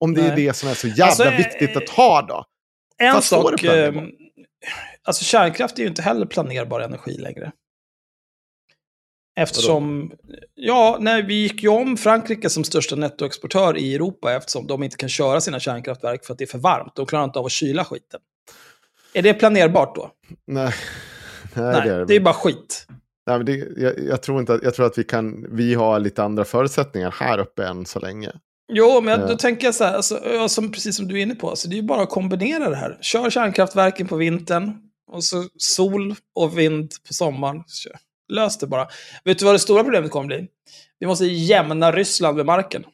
Om 0.00 0.14
det 0.14 0.20
är 0.20 0.28
Nej. 0.28 0.46
det 0.46 0.52
som 0.52 0.68
är 0.68 0.74
så 0.74 0.88
jävla 0.88 1.04
Alltså, 1.04 1.24
eh, 1.24 1.36
viktigt 1.36 1.76
att 1.76 1.88
ha 1.88 2.22
då. 2.22 2.44
En 2.98 3.22
sak, 3.22 3.64
eh, 3.64 3.94
alltså 5.02 5.24
kärnkraft 5.24 5.78
är 5.78 5.82
ju 5.82 5.88
inte 5.88 6.02
heller 6.02 6.26
planerbar 6.26 6.80
energi 6.80 7.18
längre. 7.18 7.52
Eftersom, 9.40 10.12
ja, 10.54 10.96
nej, 11.00 11.22
vi 11.22 11.34
gick 11.34 11.62
ju 11.62 11.68
om 11.68 11.96
Frankrike 11.96 12.50
som 12.50 12.64
största 12.64 12.96
nettoexportör 12.96 13.78
i 13.78 13.94
Europa 13.94 14.32
eftersom 14.32 14.66
de 14.66 14.82
inte 14.82 14.96
kan 14.96 15.08
köra 15.08 15.40
sina 15.40 15.60
kärnkraftverk 15.60 16.24
för 16.24 16.32
att 16.32 16.38
det 16.38 16.44
är 16.44 16.46
för 16.46 16.58
varmt. 16.58 16.96
De 16.96 17.06
klarar 17.06 17.24
inte 17.24 17.38
av 17.38 17.46
att 17.46 17.52
kyla 17.52 17.84
skiten. 17.84 18.20
Är 19.14 19.22
det 19.22 19.34
planerbart 19.34 19.94
då? 19.94 20.10
Nej, 20.46 20.72
nej, 21.54 21.64
Nej, 21.64 21.88
det 21.88 21.94
är 21.94 22.04
det 22.04 22.16
är 22.16 22.20
bara 22.20 22.34
skit. 22.34 22.86
Nej, 23.26 23.36
men 23.36 23.46
det, 23.46 23.56
jag, 23.76 23.92
jag, 24.08 24.22
tror 24.22 24.40
inte 24.40 24.54
att, 24.54 24.62
jag 24.62 24.74
tror 24.74 24.86
att 24.86 24.98
vi 24.98 25.04
kan, 25.04 25.46
vi 25.56 25.74
har 25.74 25.98
lite 26.00 26.22
andra 26.22 26.44
förutsättningar 26.44 27.14
här 27.18 27.38
uppe 27.38 27.66
än 27.66 27.86
så 27.86 27.98
länge. 28.00 28.32
Jo, 28.72 29.00
men 29.00 29.20
Eh. 29.20 29.28
då 29.28 29.36
tänker 29.36 29.66
jag 29.66 29.74
så 29.74 29.84
här, 29.84 29.94
alltså, 29.94 30.48
som, 30.48 30.72
precis 30.72 30.96
som 30.96 31.08
du 31.08 31.18
är 31.18 31.22
inne 31.22 31.34
på, 31.34 31.50
alltså, 31.50 31.68
det 31.68 31.74
är 31.74 31.76
ju 31.76 31.82
bara 31.82 32.02
att 32.02 32.10
kombinera 32.10 32.70
det 32.70 32.76
här. 32.76 32.98
Kör 33.00 33.30
kärnkraftverken 33.30 34.06
på 34.08 34.16
vintern, 34.16 34.72
och 35.12 35.24
så 35.24 35.44
sol 35.58 36.14
och 36.34 36.58
vind 36.58 36.90
på 37.08 37.14
sommaren. 37.14 37.64
Lös 38.32 38.58
det 38.58 38.66
bara. 38.66 38.88
Vet 39.24 39.38
du 39.38 39.44
vad 39.44 39.54
det 39.54 39.58
stora 39.58 39.82
problemet 39.82 40.10
kommer 40.10 40.26
bli? 40.26 40.46
Vi 40.98 41.06
måste 41.06 41.24
jämna 41.24 41.92
Ryssland 41.92 42.36
med 42.36 42.46
marken. 42.46 42.84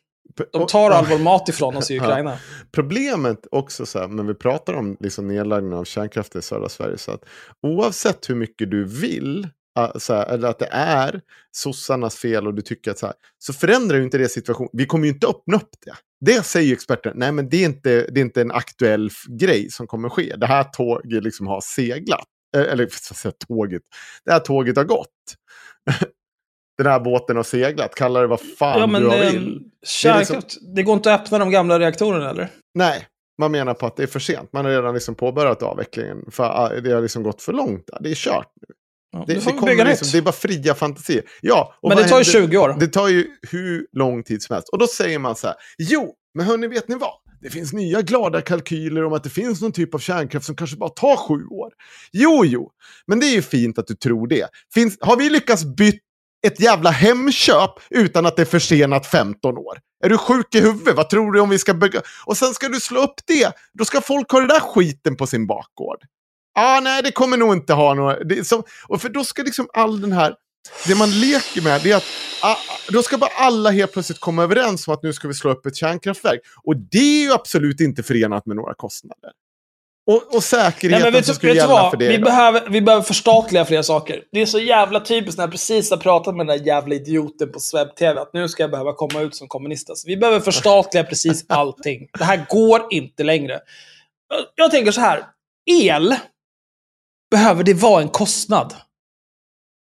De 0.53 0.67
tar 0.67 0.91
all 0.91 1.07
vår 1.07 1.19
mat 1.19 1.49
ifrån 1.49 1.77
oss 1.77 1.91
i 1.91 1.97
Ukraina. 1.99 2.31
Ja. 2.31 2.39
Problemet 2.73 3.47
också 3.51 3.87
så 3.87 3.99
här, 3.99 4.09
när 4.09 4.23
vi 4.23 4.35
pratar 4.35 4.75
om 4.75 4.97
liksom 5.01 5.29
nedläggning 5.29 5.75
av 5.75 5.85
kärnkraft 5.85 6.37
i 6.37 6.43
södra 6.43 6.69
Sverige, 6.69 6.99
så 6.99 7.13
att 7.13 7.25
oavsett 7.63 8.31
hur 8.31 8.35
mycket 8.35 8.71
du 8.71 8.85
vill, 8.85 9.49
äh, 9.79 9.91
så 9.97 10.15
här, 10.15 10.27
eller 10.27 10.49
att 10.49 10.59
det 10.59 10.69
är 10.73 11.21
sossarnas 11.53 12.17
fel 12.17 12.47
och 12.47 12.55
du 12.55 12.63
tycker 12.63 12.91
att 12.91 12.99
så 12.99 13.07
här, 13.07 13.15
så 13.39 13.53
förändrar 13.53 13.97
ju 13.99 14.05
inte 14.05 14.19
det 14.19 14.29
situationen. 14.29 14.71
Vi 14.73 14.87
kommer 14.87 15.05
ju 15.07 15.13
inte 15.13 15.27
öppna 15.27 15.57
upp 15.57 15.71
det. 15.87 15.95
Det 16.21 16.43
säger 16.43 16.67
ju 16.67 16.73
experten, 16.73 17.13
nej 17.17 17.33
men 17.33 17.49
det 17.49 17.57
är 17.57 17.65
inte, 17.65 18.07
det 18.11 18.21
är 18.21 18.25
inte 18.25 18.41
en 18.41 18.53
aktuell 18.53 19.11
grej 19.41 19.71
som 19.71 19.87
kommer 19.87 20.09
ske. 20.09 20.35
Det 20.37 20.47
här 20.47 20.65
tåget 20.65 21.25
liksom 21.25 21.47
har 21.47 21.61
seglat. 21.61 22.27
Eh, 22.57 22.63
Eller 22.63 22.89
tåget. 23.47 23.83
Det 24.25 24.33
här 24.33 24.41
tåget 24.41 24.77
har 24.77 24.85
gått. 24.85 25.07
Den 26.79 26.87
här 26.87 27.01
båten 27.01 27.37
har 27.37 27.43
seglat, 27.43 27.95
kalla 27.95 28.21
det 28.21 28.27
vad 28.27 28.41
fan 28.41 28.81
Ja, 28.81 28.87
men 28.87 29.03
du 29.03 29.15
eh, 29.15 29.33
vill. 29.33 29.55
Det 29.55 29.87
är 29.87 29.89
kärnkraft, 29.89 30.31
liksom- 30.31 30.75
det 30.75 30.83
går 30.83 30.95
inte 30.95 31.15
att 31.15 31.21
öppna 31.21 31.39
de 31.39 31.51
gamla 31.51 31.79
reaktorerna 31.79 32.31
eller? 32.31 32.49
Nej, 32.75 33.07
man 33.39 33.53
menar 33.53 33.75
på 33.75 33.87
att 33.87 33.97
det 33.97 34.03
är 34.03 34.07
för 34.07 34.21
sent. 34.21 34.53
Man 34.53 34.65
har 34.65 34.73
redan 34.73 34.95
liksom 34.95 35.15
påbörjat 35.15 35.63
avvecklingen. 35.63 36.25
För 36.31 36.45
ah, 36.45 36.81
det 36.81 36.93
har 36.93 37.01
liksom 37.03 37.23
gått 37.23 37.43
för 37.43 37.53
långt. 37.53 37.91
Det 38.01 38.11
är 38.11 38.15
kört 38.15 38.53
nu. 38.69 38.75
Ja, 39.13 39.25
det, 39.27 39.35
det 39.35 39.53
kommer 39.53 39.85
liksom, 39.85 40.09
det 40.13 40.19
är 40.19 40.23
bara 40.23 40.33
fria 40.33 40.75
fantasier. 40.75 41.23
Ja, 41.41 41.75
Men 41.83 41.97
det 41.97 42.09
tar 42.09 42.19
ju 42.19 42.25
händer- 42.33 42.49
20 42.49 42.59
år. 42.59 42.77
Det 42.81 42.87
tar 42.87 43.09
ju 43.09 43.27
hur 43.51 43.87
lång 43.93 44.23
tid 44.23 44.43
som 44.43 44.55
helst. 44.55 44.69
Och 44.69 44.79
då 44.79 44.87
säger 44.87 45.19
man 45.19 45.37
så 45.37 45.47
här, 45.47 45.57
jo, 45.79 46.15
men 46.35 46.47
hörni, 46.47 46.67
vet 46.67 46.89
ni 46.89 46.95
vad? 46.95 47.11
Det 47.41 47.51
finns 47.51 47.73
nya 47.73 48.03
glada 48.03 48.41
kalkyler 48.41 49.05
om 49.05 49.13
att 49.13 49.25
det 49.25 49.31
finns 49.31 49.61
någon 49.63 49.73
typ 49.73 49.95
av 49.95 49.99
kärnkraft 49.99 50.47
som 50.47 50.57
kanske 50.57 50.77
bara 50.77 50.91
tar 50.91 51.17
sju 51.17 51.45
år. 51.47 51.73
Jo, 52.13 52.45
jo, 52.45 52.71
men 53.07 53.21
det 53.21 53.27
är 53.27 53.35
ju 53.35 53.43
fint 53.43 53.79
att 53.79 53.87
du 53.87 53.95
tror 53.95 54.27
det. 54.27 54.49
Finns, 54.75 54.97
har 55.01 55.17
vi 55.17 55.31
lyckats 55.31 55.65
byta 55.65 55.99
ett 56.47 56.61
jävla 56.61 56.91
Hemköp 56.91 57.71
utan 57.91 58.27
att 58.27 58.37
det 58.37 58.43
är 58.43 58.47
försenat 58.47 59.07
15 59.07 59.59
år? 59.59 59.79
Är 60.05 60.09
du 60.09 60.19
sjuk 60.19 60.55
i 60.55 60.61
huvudet? 60.61 60.97
Vad 60.97 61.11
tror 61.11 61.33
du 61.33 61.41
om 61.41 61.51
vi 61.51 61.59
ska 61.59 61.75
bygga? 61.75 62.03
Och 62.25 62.37
sen 62.37 62.55
ska 62.55 62.69
du 62.69 62.81
slå 62.81 63.01
upp 63.01 63.21
det. 63.27 63.53
Då 63.73 63.85
ska 63.85 64.01
folk 64.01 64.31
ha 64.31 64.41
det 64.41 64.47
där 64.47 64.61
skiten 64.61 65.17
på 65.17 65.27
sin 65.27 65.47
bakgård. 65.47 65.99
Ah, 66.55 66.81
nej, 66.81 67.03
det 67.03 67.13
kommer 67.13 67.37
nog 67.37 67.53
inte 67.53 67.73
ha 67.73 67.95
några... 67.95 68.25
Det 68.25 68.45
som, 68.45 68.63
och 68.89 69.03
för 69.03 69.09
då 69.09 69.25
ska 69.25 69.43
liksom 69.43 69.69
all 69.73 70.01
den 70.01 70.13
här... 70.13 70.35
Det 70.87 70.95
man 70.95 71.21
leker 71.21 71.63
med 71.63 71.83
det 71.83 71.91
är 71.91 71.97
att 71.97 72.05
ah, 72.43 72.57
då 72.89 73.03
ska 73.03 73.19
bara 73.19 73.31
alla 73.37 73.71
helt 73.71 73.93
plötsligt 73.93 74.21
komma 74.21 74.43
överens 74.43 74.89
om 74.89 74.95
att 74.95 75.03
nu 75.03 75.13
ska 75.13 75.29
vi 75.29 75.35
slå 75.35 75.51
upp 75.51 75.67
ett 75.67 75.77
kärnkraftverk. 75.77 76.41
Och 76.65 76.77
det 76.77 76.99
är 76.99 77.23
ju 77.23 77.33
absolut 77.33 77.81
inte 77.81 78.03
förenat 78.03 78.47
med 78.47 78.57
några 78.57 78.75
kostnader. 78.75 79.31
Och, 80.09 80.35
och 80.35 80.45
säkerheten 80.45 80.91
Nej, 80.91 81.03
men 81.03 81.13
vet, 81.13 81.27
som 81.27 81.35
skulle 81.35 81.55
gälla 81.55 81.69
vad? 81.73 81.91
för 81.91 81.97
det. 81.97 82.09
Vi 82.09 82.17
då. 82.17 82.25
behöver, 82.25 82.69
vi 82.71 82.81
behöver 82.81 83.05
förstatliga 83.05 83.65
flera 83.65 83.83
saker. 83.83 84.23
Det 84.33 84.41
är 84.41 84.47
så 84.47 84.59
jävla 84.59 85.01
typiskt 85.01 85.39
när 85.39 85.43
jag 85.45 85.51
precis 85.51 85.91
har 85.91 85.97
pratat 85.97 86.37
med 86.37 86.47
den 86.47 86.59
där 86.59 86.67
jävla 86.67 86.95
idioten 86.95 87.53
på 87.53 87.61
Swebb-TV 87.61 88.21
att 88.21 88.33
nu 88.33 88.49
ska 88.49 88.63
jag 88.63 88.71
behöva 88.71 88.93
komma 88.93 89.21
ut 89.21 89.37
som 89.37 89.49
kommunist. 89.49 89.91
Alltså, 89.91 90.07
vi 90.09 90.17
behöver 90.17 90.41
förstatliga 90.41 91.05
precis 91.05 91.45
allting. 91.49 92.09
Det 92.19 92.25
här 92.25 92.47
går 92.49 92.83
inte 92.91 93.25
längre. 93.25 93.53
Jag- 94.29 94.47
Jag 94.55 94.71
tänker 94.71 94.93
så 94.93 95.01
här. 95.01 95.25
El, 95.83 96.15
behöver 97.31 97.65
det 97.65 97.75
vara 97.75 98.03
en 98.03 98.09
kostnad? 98.09 98.75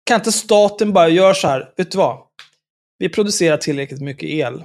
Kan 0.05 0.15
inte 0.21 0.33
staten 0.33 0.93
bara 0.93 1.09
göra 1.09 1.35
så 1.35 1.49
här? 1.49 1.73
Vet 1.77 1.91
du 1.91 1.99
vad? 1.99 2.19
Vi 2.99 3.09
producerar 3.09 3.57
tillräckligt 3.57 4.01
mycket 4.01 4.29
el. 4.29 4.65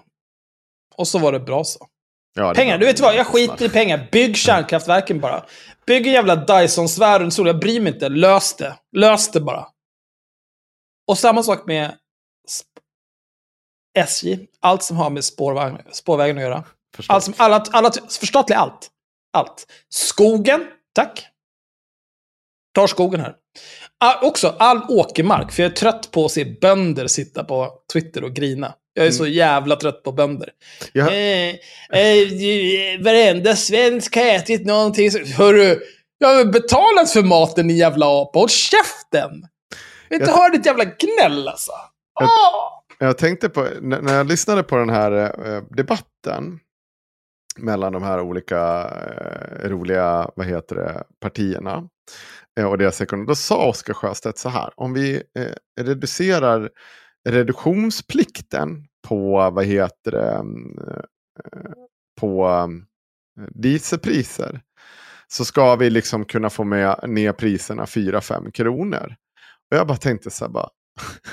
Och 0.96 1.08
så 1.08 1.20
var 1.20 1.32
det 1.32 1.40
bra 1.40 1.64
så. 1.64 1.88
Ja, 2.38 2.54
Pengar, 2.54 2.78
du 2.78 2.86
vet 2.86 3.00
vad? 3.00 3.16
Jag 3.16 3.28
skiter 3.28 3.66
i 3.66 3.70
pengar. 3.70 4.08
Bygg 4.12 4.38
kärnkraftverken 4.38 5.20
bara. 5.20 5.46
Bygg 5.86 6.08
en 6.08 6.14
jävla 6.14 6.36
Dyson-sfär 6.36 7.20
runt 7.20 7.34
solen. 7.34 7.54
Jag 7.54 7.62
bryr 7.62 7.80
mig 7.80 7.94
inte. 7.94 8.10
Lös 8.10 8.56
det. 8.56 8.76
Lös 8.96 9.32
det 9.32 9.42
bara. 9.42 9.68
Och 11.08 11.18
samma 11.18 11.44
sak 11.44 11.68
med 11.68 11.96
SJ. 13.98 14.40
Allt 14.60 14.84
som 14.84 14.98
har 14.98 15.10
med 15.10 15.24
spårvagn, 15.24 15.78
spårvägen 15.92 16.38
att 16.38 16.44
göra. 16.44 16.64
Allt 17.08 17.24
som, 17.24 17.34
alla, 17.38 17.66
alla, 17.72 17.92
förstatliga 18.20 18.60
allt. 18.60 18.90
Allt. 19.34 19.66
Skogen, 19.90 20.68
tack. 20.96 21.28
Tar 22.74 22.88
skogen 22.88 23.20
här. 23.20 23.36
Ah, 24.00 24.28
också 24.28 24.56
all 24.60 24.82
åkermark, 24.90 25.52
för 25.52 25.64
jag 25.64 25.72
är 25.72 25.76
trött 25.76 26.12
på 26.12 26.26
att 26.26 26.32
se 26.32 26.46
bönder 26.62 27.08
sitta 27.08 27.44
på 27.44 27.74
Twitter 27.94 28.24
och 28.24 28.34
grina. 28.34 28.74
Jag 28.98 29.08
är 29.08 29.12
så 29.12 29.28
jävla 29.28 29.76
trött 29.76 30.04
på 30.04 30.12
bönder. 30.12 30.50
Ja. 30.94 31.12
Eh, 31.12 31.50
eh, 32.00 33.02
varenda 33.02 33.56
svensk 33.56 34.16
har 34.16 34.24
ätit 34.26 34.66
någonting. 34.66 35.10
Hörru, 35.38 35.80
jag 36.18 36.28
har 36.36 36.46
betalat 36.46 37.12
för 37.12 37.24
maten, 37.24 37.68
din 37.68 37.78
jävla 37.78 38.06
apa. 38.22 38.40
Håll 38.40 38.50
käften! 38.50 39.32
Jag 40.10 40.22
inte 40.22 40.32
Jag- 40.32 40.52
ditt 40.52 40.66
jävla 40.66 40.84
gnäll 40.86 41.48
alltså. 41.48 41.72
Jag, 42.20 42.30
Åh! 42.30 42.82
jag 43.00 43.18
tänkte 43.18 43.50
på, 43.50 43.68
när 43.82 44.14
jag 44.18 44.28
lyssnade 44.28 44.64
på 44.64 44.78
den 44.78 44.90
här 44.90 45.12
eh, 45.56 45.64
debatten 45.70 46.60
mellan 47.58 47.94
de 47.94 48.04
här 48.04 48.20
olika 48.22 48.58
eh, 48.84 49.70
roliga, 49.70 50.30
vad 50.36 50.46
heter 50.48 50.76
det, 50.76 51.04
partierna 51.22 51.84
eh, 52.60 52.66
och 52.66 52.78
deras 52.78 53.02
ekonomi. 53.02 53.26
Då 53.28 53.36
sa 53.36 53.68
Oskar 53.68 53.94
Sjöstedt 53.94 54.38
så 54.38 54.50
här, 54.50 54.70
om 54.76 54.94
vi 54.94 55.16
eh, 55.40 55.84
reducerar 55.84 56.70
reduktionsplikten 57.30 58.88
på, 59.08 59.50
vad 59.50 59.66
heter 59.66 60.12
det, 60.12 60.32
mm, 60.32 60.78
eh, 60.80 61.72
på 62.20 62.48
eh, 62.48 63.44
dieselpriser 63.54 64.62
så 65.28 65.46
ska 65.46 65.76
vi 65.76 65.90
liksom 65.90 66.26
kunna 66.26 66.50
få 66.50 66.64
med 66.64 67.00
ner 67.08 67.34
priserna 67.34 67.86
4-5 67.86 68.52
kronor. 68.52 69.16
Och 69.72 69.78
jag 69.78 69.88
bara 69.88 69.98
tänkte 69.98 70.30
så 70.30 70.46
här 70.46 70.52
bara, 70.52 70.70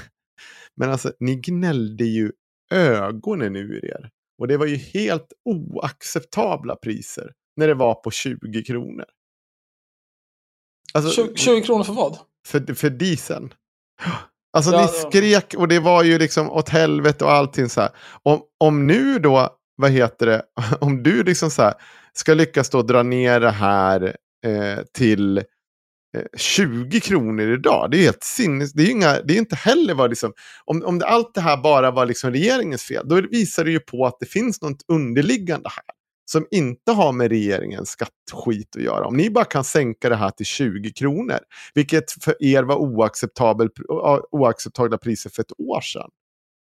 men 0.77 0.91
alltså 0.91 1.13
ni 1.21 1.35
gnällde 1.37 2.05
ju 2.05 2.33
ögonen 2.71 3.57
ur 3.57 3.85
er. 3.85 4.11
Och 4.39 4.49
det 4.49 4.57
var 4.57 4.67
ju 4.67 4.77
helt 4.77 5.33
oacceptabla 5.45 6.77
priser 6.77 7.33
när 7.57 7.69
det 7.69 7.75
var 7.75 7.95
på 7.95 8.11
20 8.11 8.65
kronor. 8.65 9.07
Alltså, 10.95 11.11
20, 11.11 11.37
20 11.37 11.63
kronor 11.63 11.85
för 11.85 11.93
vad? 11.93 12.19
för, 12.47 12.75
för 12.75 12.91
dieseln. 12.91 13.55
Alltså 14.55 14.73
Ja, 14.73 14.81
ni 14.81 14.89
skrek 14.89 15.55
och 15.55 15.69
det 15.69 15.79
var 15.79 16.03
ju 16.03 16.19
liksom 16.19 16.51
åt 16.51 16.69
helvete 16.69 17.25
och 17.25 17.33
allting 17.33 17.69
så 17.69 17.81
här. 17.81 17.91
Om, 18.23 18.41
om 18.61 18.87
nu 18.87 19.19
då, 19.19 19.49
vad 19.77 19.91
heter 19.91 20.27
det, 20.27 20.43
om 20.81 21.03
du 21.03 21.23
liksom 21.23 21.51
så 21.51 21.63
här 21.63 21.75
ska 22.13 22.35
lyckas 22.35 22.71
då 22.71 22.83
dra 22.83 23.03
ner 23.03 23.41
det 23.41 23.51
här 23.51 24.17
eh, 24.47 24.85
till 24.97 25.39
eh, 25.39 25.45
20 26.37 27.01
kronor 27.01 27.53
idag. 27.53 27.91
Det 27.91 27.97
är 27.97 28.03
helt 28.03 28.25
sinnes. 28.25 28.73
Det 28.73 28.83
är, 28.83 28.87
ju 28.87 28.93
inga, 28.93 29.21
det 29.21 29.35
är 29.35 29.39
inte 29.39 29.57
heller 29.57 29.95
vad 29.95 30.11
liksom, 30.11 30.33
om, 30.65 30.83
om 30.85 30.99
det, 30.99 31.07
allt 31.07 31.35
det 31.35 31.41
här 31.41 31.57
bara 31.57 31.91
var 31.91 32.07
liksom 32.07 32.31
regeringens 32.31 32.83
fel, 32.83 33.09
då 33.09 33.21
visar 33.21 33.65
det 33.65 33.71
ju 33.71 33.81
på 33.81 34.07
att 34.07 34.17
det 34.21 34.27
finns 34.27 34.63
något 34.63 34.85
underliggande 34.89 35.69
här. 35.69 35.85
Som 36.25 36.47
inte 36.51 36.93
har 36.93 37.13
med 37.13 37.29
regeringens 37.29 37.89
skattskit 37.89 38.77
att 38.77 38.83
göra. 38.83 39.07
Om 39.07 39.17
ni 39.17 39.31
bara 39.31 39.45
kan 39.45 39.65
sänka 39.65 40.09
det 40.09 40.17
här 40.17 40.31
till 40.31 40.47
20 40.47 40.93
kronor, 40.93 41.39
vilket 41.75 42.11
för 42.11 42.43
er 42.43 42.63
var 42.63 42.77
oacceptabel, 42.77 43.69
oacceptabla 44.31 44.99
priser 44.99 45.31
för 45.31 45.43
ett 45.43 45.61
år 45.61 45.81
sedan. 45.81 46.11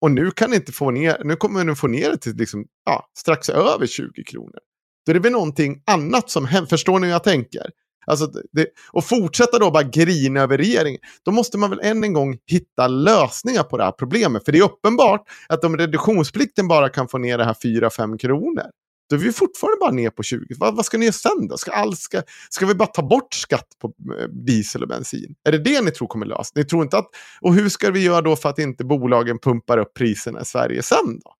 Och 0.01 0.11
nu 0.11 0.31
kan 0.31 0.49
ni 0.49 0.55
inte 0.55 0.71
få 0.71 0.91
ner, 0.91 1.21
nu 1.23 1.35
kommer 1.35 1.63
ni 1.63 1.75
få 1.75 1.87
ner 1.87 2.09
det 2.11 2.17
till 2.17 2.35
liksom, 2.35 2.65
ja, 2.85 3.09
strax 3.17 3.49
över 3.49 3.87
20 3.87 4.23
kronor. 4.23 4.59
Då 5.05 5.11
är 5.11 5.13
det 5.13 5.19
väl 5.19 5.31
någonting 5.31 5.81
annat 5.85 6.29
som 6.29 6.45
händer, 6.45 6.69
förstår 6.69 6.99
ni 6.99 7.07
hur 7.07 7.13
jag 7.13 7.23
tänker? 7.23 7.69
Alltså, 8.07 8.31
det, 8.51 8.67
och 8.91 9.05
fortsätta 9.05 9.59
då 9.59 9.71
bara 9.71 9.83
grina 9.83 10.41
över 10.41 10.57
regeringen. 10.57 11.01
Då 11.25 11.31
måste 11.31 11.57
man 11.57 11.69
väl 11.69 11.79
än 11.83 12.03
en 12.03 12.13
gång 12.13 12.37
hitta 12.45 12.87
lösningar 12.87 13.63
på 13.63 13.77
det 13.77 13.83
här 13.83 13.91
problemet. 13.91 14.45
För 14.45 14.51
det 14.51 14.57
är 14.57 14.63
uppenbart 14.63 15.21
att 15.49 15.63
om 15.63 15.77
reduktionsplikten 15.77 16.67
bara 16.67 16.89
kan 16.89 17.07
få 17.07 17.17
ner 17.17 17.37
det 17.37 17.45
här 17.45 17.53
4-5 17.53 18.17
kronor. 18.17 18.65
Då 19.09 19.15
är 19.15 19.19
vi 19.19 19.31
fortfarande 19.31 19.77
bara 19.79 19.91
ner 19.91 20.09
på 20.09 20.23
20. 20.23 20.45
Vad, 20.57 20.75
vad 20.75 20.85
ska 20.85 20.97
ni 20.97 21.05
göra 21.05 21.13
sen 21.13 21.47
då? 21.47 21.57
Ska, 21.57 21.71
all, 21.71 21.95
ska, 21.95 22.21
ska 22.49 22.65
vi 22.65 22.75
bara 22.75 22.87
ta 22.87 23.01
bort 23.01 23.33
skatt 23.33 23.67
på 23.81 23.87
eh, 23.87 24.27
diesel 24.27 24.81
och 24.81 24.87
bensin? 24.87 25.35
Är 25.47 25.51
det 25.51 25.57
det 25.57 25.81
ni 25.81 25.91
tror 25.91 26.07
kommer 26.07 26.25
lösa? 26.25 26.51
Ni 26.55 26.65
tror 26.65 26.83
inte 26.83 26.97
att... 26.97 27.07
Och 27.41 27.53
hur 27.53 27.69
ska 27.69 27.91
vi 27.91 28.03
göra 28.03 28.21
då 28.21 28.35
för 28.35 28.49
att 28.49 28.59
inte 28.59 28.85
bolagen 28.85 29.39
pumpar 29.39 29.77
upp 29.77 29.93
priserna 29.93 30.41
i 30.41 30.45
Sverige 30.45 30.83
sen 30.83 31.19
då? 31.23 31.33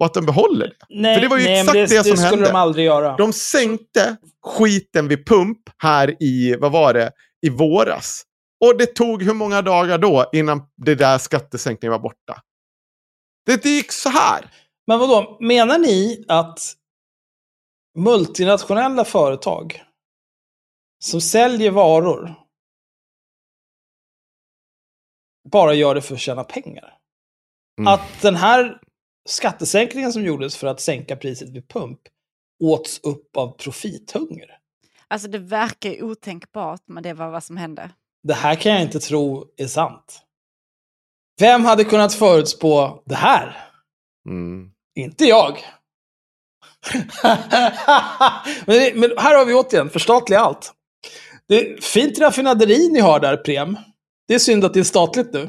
och 0.00 0.06
att 0.06 0.14
de 0.14 0.26
behåller 0.26 0.66
det. 0.66 0.86
Nej, 0.88 1.14
För 1.14 1.22
det 1.22 1.28
var 1.28 1.38
ju 1.38 1.44
nej, 1.44 1.60
exakt 1.60 1.72
det, 1.72 1.86
det, 1.86 2.04
som 2.04 2.16
skulle 2.16 2.28
hände. 2.28 2.46
de 2.46 2.56
aldrig 2.56 2.86
göra. 2.86 3.16
De 3.16 3.32
sänkte 3.32 4.16
skiten 4.44 5.08
vid 5.08 5.26
pump 5.26 5.58
här 5.78 6.22
i, 6.22 6.56
vad 6.60 6.72
var 6.72 6.94
det, 6.94 7.10
i 7.46 7.50
våras. 7.50 8.22
Och 8.64 8.78
det 8.78 8.86
tog 8.86 9.22
hur 9.22 9.34
många 9.34 9.62
dagar 9.62 9.98
då 9.98 10.30
innan 10.32 10.62
det 10.76 10.94
där 10.94 11.18
skattesänkningen 11.18 11.92
var 11.92 11.98
borta? 11.98 12.42
Det 13.46 13.64
gick 13.64 13.92
så 13.92 14.08
här. 14.08 14.50
Men 14.86 14.98
vad 14.98 15.08
då? 15.08 15.38
menar 15.40 15.78
ni 15.78 16.24
att 16.28 16.58
multinationella 17.94 19.04
företag 19.04 19.82
som 21.04 21.20
säljer 21.20 21.70
varor 21.70 22.34
bara 25.50 25.74
gör 25.74 25.94
det 25.94 26.02
för 26.02 26.14
att 26.14 26.20
tjäna 26.20 26.44
pengar? 26.44 26.98
Mm. 27.78 27.94
Att 27.94 28.22
den 28.22 28.36
här 28.36 28.80
skattesänkningen 29.28 30.12
som 30.12 30.24
gjordes 30.24 30.56
för 30.56 30.66
att 30.66 30.80
sänka 30.80 31.16
priset 31.16 31.48
vid 31.48 31.68
pump 31.68 32.00
åts 32.62 33.00
upp 33.02 33.36
av 33.36 33.56
profithunger? 33.56 34.58
Alltså 35.08 35.28
det 35.28 35.38
verkar 35.38 36.02
otänkbart, 36.02 36.82
men 36.86 37.02
det 37.02 37.14
var 37.14 37.30
vad 37.30 37.44
som 37.44 37.56
hände. 37.56 37.90
Det 38.22 38.34
här 38.34 38.54
kan 38.54 38.72
jag 38.72 38.82
inte 38.82 39.00
tro 39.00 39.52
är 39.56 39.66
sant. 39.66 40.22
Vem 41.40 41.64
hade 41.64 41.84
kunnat 41.84 42.14
förutspå 42.14 43.02
det 43.06 43.14
här? 43.14 43.68
Mm. 44.28 44.72
Inte 44.94 45.24
jag. 45.24 45.58
men, 48.66 49.00
men 49.00 49.12
här 49.18 49.34
har 49.34 49.44
vi 49.44 49.54
återigen, 49.54 49.90
förstatliga 49.90 50.40
allt. 50.40 50.72
Det 51.48 51.60
är 51.60 51.80
fint 51.80 52.18
raffinaderi 52.18 52.88
ni 52.88 53.00
har 53.00 53.20
där, 53.20 53.36
Prem. 53.36 53.76
Det 54.28 54.34
är 54.34 54.38
synd 54.38 54.64
att 54.64 54.74
det 54.74 54.80
är 54.80 54.84
statligt 54.84 55.32
nu. 55.32 55.48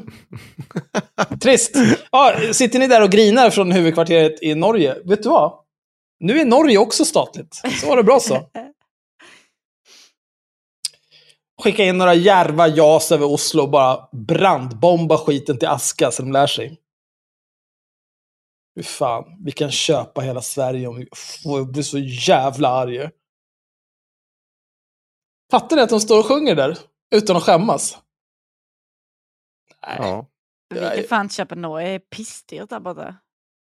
Trist. 1.42 1.76
Ja, 2.10 2.34
sitter 2.52 2.78
ni 2.78 2.86
där 2.86 3.02
och 3.02 3.10
grinar 3.10 3.50
från 3.50 3.72
huvudkvarteret 3.72 4.42
i 4.42 4.54
Norge? 4.54 4.96
Vet 5.04 5.22
du 5.22 5.28
vad? 5.28 5.52
Nu 6.20 6.40
är 6.40 6.44
Norge 6.44 6.78
också 6.78 7.04
statligt. 7.04 7.60
Så 7.80 7.86
var 7.86 7.96
det 7.96 8.02
bra 8.02 8.20
så. 8.20 8.34
Skicka 11.62 11.84
in 11.84 11.98
några 11.98 12.14
järva 12.14 12.68
jas 12.68 13.12
över 13.12 13.26
Oslo 13.26 13.62
och 13.62 13.70
bara 13.70 14.08
brandbomba 14.12 15.18
skiten 15.18 15.58
till 15.58 15.68
aska 15.68 16.10
så 16.10 16.22
de 16.22 16.32
lär 16.32 16.46
sig. 16.46 16.78
Fy 18.76 18.82
fan, 18.82 19.24
vi 19.44 19.52
kan 19.52 19.70
köpa 19.70 20.20
hela 20.20 20.42
Sverige 20.42 20.86
om 20.86 20.96
vi 20.96 21.08
får 21.42 21.64
bli 21.64 21.82
så 21.82 21.98
jävla 21.98 22.68
arga. 22.68 23.10
Fattar 25.50 25.76
ni 25.76 25.82
att 25.82 25.88
de 25.90 26.00
står 26.00 26.18
och 26.18 26.26
sjunger 26.26 26.54
där? 26.54 26.78
Utan 27.14 27.36
att 27.36 27.42
skämmas? 27.42 27.98
Ja. 29.80 30.26
Vi 30.74 30.80
kan 30.80 31.04
fan 31.08 31.24
inte 31.26 31.34
köpa 31.34 31.54
Norge, 31.54 31.86
det 31.88 31.94
är 31.94 31.98
pissdyrt 31.98 32.70
där 32.70 32.80
borta. 32.80 33.16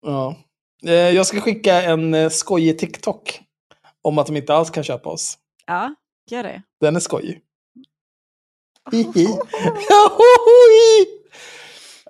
Ja. 0.02 0.36
Eh, 0.84 0.94
Jag 0.94 1.28
ska 1.28 1.42
skicka 1.42 1.82
en 1.82 2.14
eh, 2.14 2.30
skojig 2.30 2.80
TikTok. 2.80 3.42
Om 4.02 4.18
att 4.18 4.28
de 4.28 4.38
inte 4.38 4.54
alls 4.54 4.70
kan 4.70 4.84
köpa 4.84 5.10
oss. 5.10 5.38
Ja, 5.66 5.96
gör 6.32 6.44
det. 6.44 6.62
Den 6.80 6.96
är 6.96 7.00
skojig. 7.00 7.42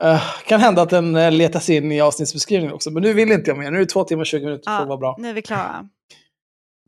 Eh, 0.03 0.21
kan 0.47 0.59
hända 0.59 0.81
att 0.81 0.89
den 0.89 1.15
eh, 1.15 1.31
letas 1.31 1.69
in 1.69 1.91
i 1.91 2.01
avsnittsbeskrivningen 2.01 2.75
också. 2.75 2.91
Men 2.91 3.03
nu 3.03 3.13
vill 3.13 3.31
inte 3.31 3.49
jag 3.51 3.57
mer. 3.57 3.71
Nu 3.71 3.77
är 3.77 3.81
det 3.81 3.85
två 3.85 4.03
timmar 4.03 4.21
och 4.21 4.27
20 4.27 4.45
minuter 4.45 4.71
för 4.71 4.81
att 4.81 4.87
vara 4.87 4.97
bra. 4.97 5.15
nu 5.19 5.29
är 5.29 5.33
vi 5.33 5.41
klara. 5.41 5.89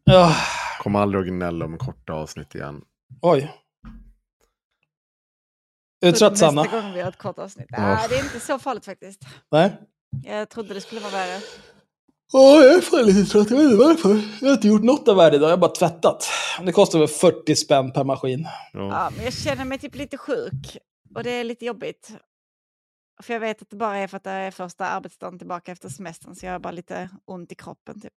Ja. 0.04 0.36
Kommer 0.80 1.00
aldrig 1.00 1.22
att 1.22 1.28
gnälla 1.28 1.66
om 1.66 1.78
korta 1.78 2.14
avsnitt 2.14 2.56
igen. 2.56 2.82
Oj. 3.22 3.52
Är 6.02 6.12
du 6.12 6.18
trött 6.18 6.38
Sanna? 6.38 6.62
Nästa 6.64 6.82
gång 6.82 6.94
vi 6.94 7.02
har 7.02 7.10
ett 7.10 7.18
kort 7.18 7.40
avsnitt. 7.40 7.68
Ja. 7.70 7.82
Nej, 7.82 8.06
det 8.10 8.16
är 8.16 8.24
inte 8.24 8.40
så 8.40 8.60
farligt 8.60 8.86
faktiskt. 8.86 9.22
Nej? 9.52 9.74
Jag 10.24 10.50
trodde 10.50 10.74
det 10.74 10.82
skulle 10.82 11.02
vara 11.02 11.12
värre. 11.12 11.40
Åh, 12.34 12.64
jag 12.64 12.74
är 12.74 12.82
fan 12.82 13.06
lite 13.06 13.32
trött. 13.32 13.50
Jag 13.50 13.58
vet 13.58 13.66
inte 13.72 13.78
varför. 13.86 14.22
Jag 14.42 14.48
har 14.48 14.54
inte 14.54 14.68
gjort 14.68 14.84
något 14.84 15.08
av 15.08 15.16
värde 15.16 15.36
idag. 15.36 15.48
Jag 15.48 15.54
har 15.54 15.62
bara 15.62 15.72
tvättat. 15.72 16.28
Det 16.66 16.72
kostar 16.72 17.00
väl 17.00 17.08
40 17.08 17.56
spänn 17.56 17.92
per 17.92 18.04
maskin. 18.04 18.48
Ja, 18.74 19.12
men 19.16 19.26
jag 19.26 19.34
känner 19.34 19.66
mig 19.66 19.80
typ 19.80 19.96
lite 19.96 20.18
sjuk. 20.18 20.78
Och 21.16 21.24
det 21.24 21.32
är 21.32 21.44
lite 21.44 21.66
jobbigt. 21.66 22.12
För 23.24 23.34
jag 23.34 23.40
vet 23.40 23.62
att 23.62 23.70
det 23.70 23.76
bara 23.76 23.98
är 23.98 24.08
för 24.08 24.18
att 24.18 24.24
det 24.24 24.30
är 24.30 24.52
första 24.52 24.86
arbetsdagen 24.86 25.40
tillbaka 25.40 25.72
efter 25.72 25.90
semestern. 25.90 26.36
Så 26.36 26.46
jag 26.46 26.52
har 26.52 26.60
bara 26.60 26.72
lite 26.72 27.10
ont 27.26 27.52
i 27.52 27.56
kroppen 27.56 28.02
typ. 28.02 28.14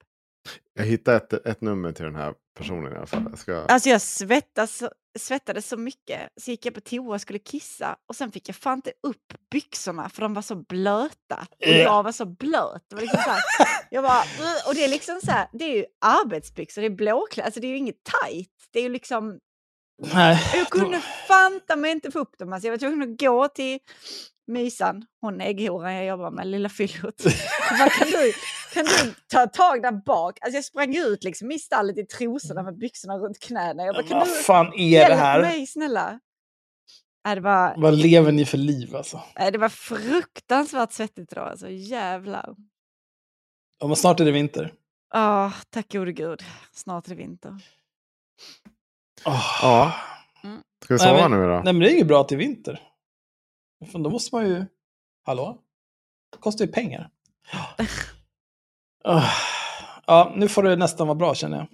Jag 0.75 0.85
hittade 0.85 1.17
ett, 1.17 1.33
ett 1.47 1.61
nummer 1.61 1.93
till 1.93 2.05
den 2.05 2.15
här 2.17 2.35
personen 2.59 2.93
i 2.93 2.97
alla 2.97 3.07
fall. 3.07 3.27
Jag 3.31 3.39
ska... 3.39 3.63
Alltså 3.63 3.89
jag 3.89 4.01
svettas, 4.03 4.83
svettades 5.19 5.69
så 5.69 5.77
mycket. 5.77 6.21
Så 6.41 6.51
gick 6.51 6.67
jag 6.67 6.75
på 6.75 6.81
toa 6.81 7.15
och 7.15 7.21
skulle 7.21 7.39
kissa. 7.39 7.97
Och 8.09 8.17
sen 8.17 8.33
fick 8.33 8.49
jag 8.49 8.57
fan 8.57 8.79
inte 8.79 8.93
upp 9.03 9.35
byxorna 9.51 10.09
för 10.09 10.21
de 10.23 10.35
var 10.35 10.43
så 10.43 10.55
blöta. 10.55 11.37
Och 11.51 11.57
Ja. 11.59 11.77
jag 11.77 12.03
var 12.03 12.13
så 12.13 12.25
blöt. 12.27 12.85
Det 12.89 12.95
var 12.95 13.03
liksom 13.03 13.21
så 13.25 13.31
här, 13.31 13.41
jag 13.91 14.05
bara, 14.05 14.23
och 14.69 14.75
det 14.75 14.85
är 14.85 14.89
liksom 14.89 15.21
så 15.25 15.31
här, 15.31 15.49
det 15.53 15.65
är 15.65 15.77
ju 15.77 15.85
arbetsbyxor, 16.01 16.83
det 16.83 16.89
är 16.89 16.91
blåkläder. 16.91 17.47
Alltså 17.47 17.61
det 17.61 17.67
är 17.67 17.71
ju 17.71 17.77
inget 17.77 18.03
tajt. 18.23 18.51
Det 18.71 18.79
är 18.79 18.83
ju 18.83 18.89
liksom 18.89 19.39
Nej. 20.15 20.39
jag 20.55 20.71
kunde 20.71 21.01
fanta 21.29 21.77
mig 21.77 21.91
inte 21.91 22.11
få 22.11 22.19
upp 22.19 22.39
dem. 22.39 22.53
Alltså 22.53 22.67
jag 22.67 22.73
var 22.73 22.79
tvungen 22.79 23.13
att 23.13 23.21
gå 23.21 23.49
till 23.49 23.79
Mysan, 24.49 25.05
hon 25.21 25.41
ägghoran 25.41 25.95
jag 25.95 26.07
jobbar 26.07 26.31
med, 26.31 26.47
lilla 26.47 26.69
fyllot. 26.69 27.23
Kan 27.69 27.89
du, 28.11 28.33
kan 28.75 28.85
du 28.85 29.15
ta 29.29 29.47
tag 29.47 29.83
där 29.83 29.93
bak? 29.93 30.39
Alltså 30.41 30.57
jag 30.57 30.65
sprang 30.65 30.97
ut 30.97 31.25
liksom 31.25 31.53
i 31.53 31.59
stallet 31.59 31.99
i 31.99 32.07
trosorna 32.07 32.63
med 32.63 32.79
byxorna 32.79 33.19
runt 33.19 33.39
knäna. 33.41 33.83
Jag 33.83 33.95
bara, 33.95 34.03
kan 34.03 34.19
Vad 34.19 34.29
du 34.29 34.33
fan 34.33 34.67
är 34.67 34.71
det 34.77 34.83
hjälpa 34.85 35.15
här? 35.17 35.41
mig 35.43 35.67
snälla? 35.67 36.21
Nej, 37.25 37.35
det, 37.35 37.41
var, 37.41 37.75
Vad 37.77 37.95
lever 37.95 38.33
ni 38.33 38.45
för 38.47 38.59
liv 38.59 38.97
alltså? 38.97 39.23
nej, 39.39 39.53
det 39.53 39.59
var 39.59 39.69
fruktansvärt 39.69 40.93
svettigt 40.93 41.33
idag. 41.33 41.49
Alltså 41.49 41.69
jävlar. 41.71 42.55
Ja, 43.81 43.87
men 43.87 43.97
snart 43.97 44.21
är 44.21 44.25
det 44.25 44.31
vinter. 44.33 44.73
Ah, 45.15 45.51
tack 45.71 45.93
gode 45.93 46.13
gud. 46.13 46.43
Snart 46.73 47.07
är 47.07 47.11
det 47.11 47.17
vinter. 47.17 47.57
Ja. 49.25 49.93
Mm. 50.45 50.59
Ska 50.85 50.95
vi 50.95 50.99
sova 50.99 51.29
nu 51.29 51.37
då? 51.37 51.61
Nej, 51.65 51.73
men 51.73 51.79
det 51.79 51.91
är 51.93 51.97
ju 51.99 52.05
bra 52.05 52.21
att 52.21 52.29
det 52.29 52.35
är 52.35 52.37
vinter. 52.39 52.81
Fan, 53.87 54.03
då 54.03 54.11
måste 54.11 54.35
man 54.35 54.47
ju... 54.49 54.65
Hallå? 55.27 55.59
Det 56.33 56.39
kostar 56.39 56.65
ju 56.67 56.73
pengar. 56.73 57.11
Ah. 59.05 59.31
Ja, 60.07 60.33
nu 60.37 60.49
får 60.49 60.63
det 60.63 60.77
nästan 60.77 61.07
vara 61.07 61.15
bra 61.15 61.35
känner 61.35 61.57
jag. 61.59 61.67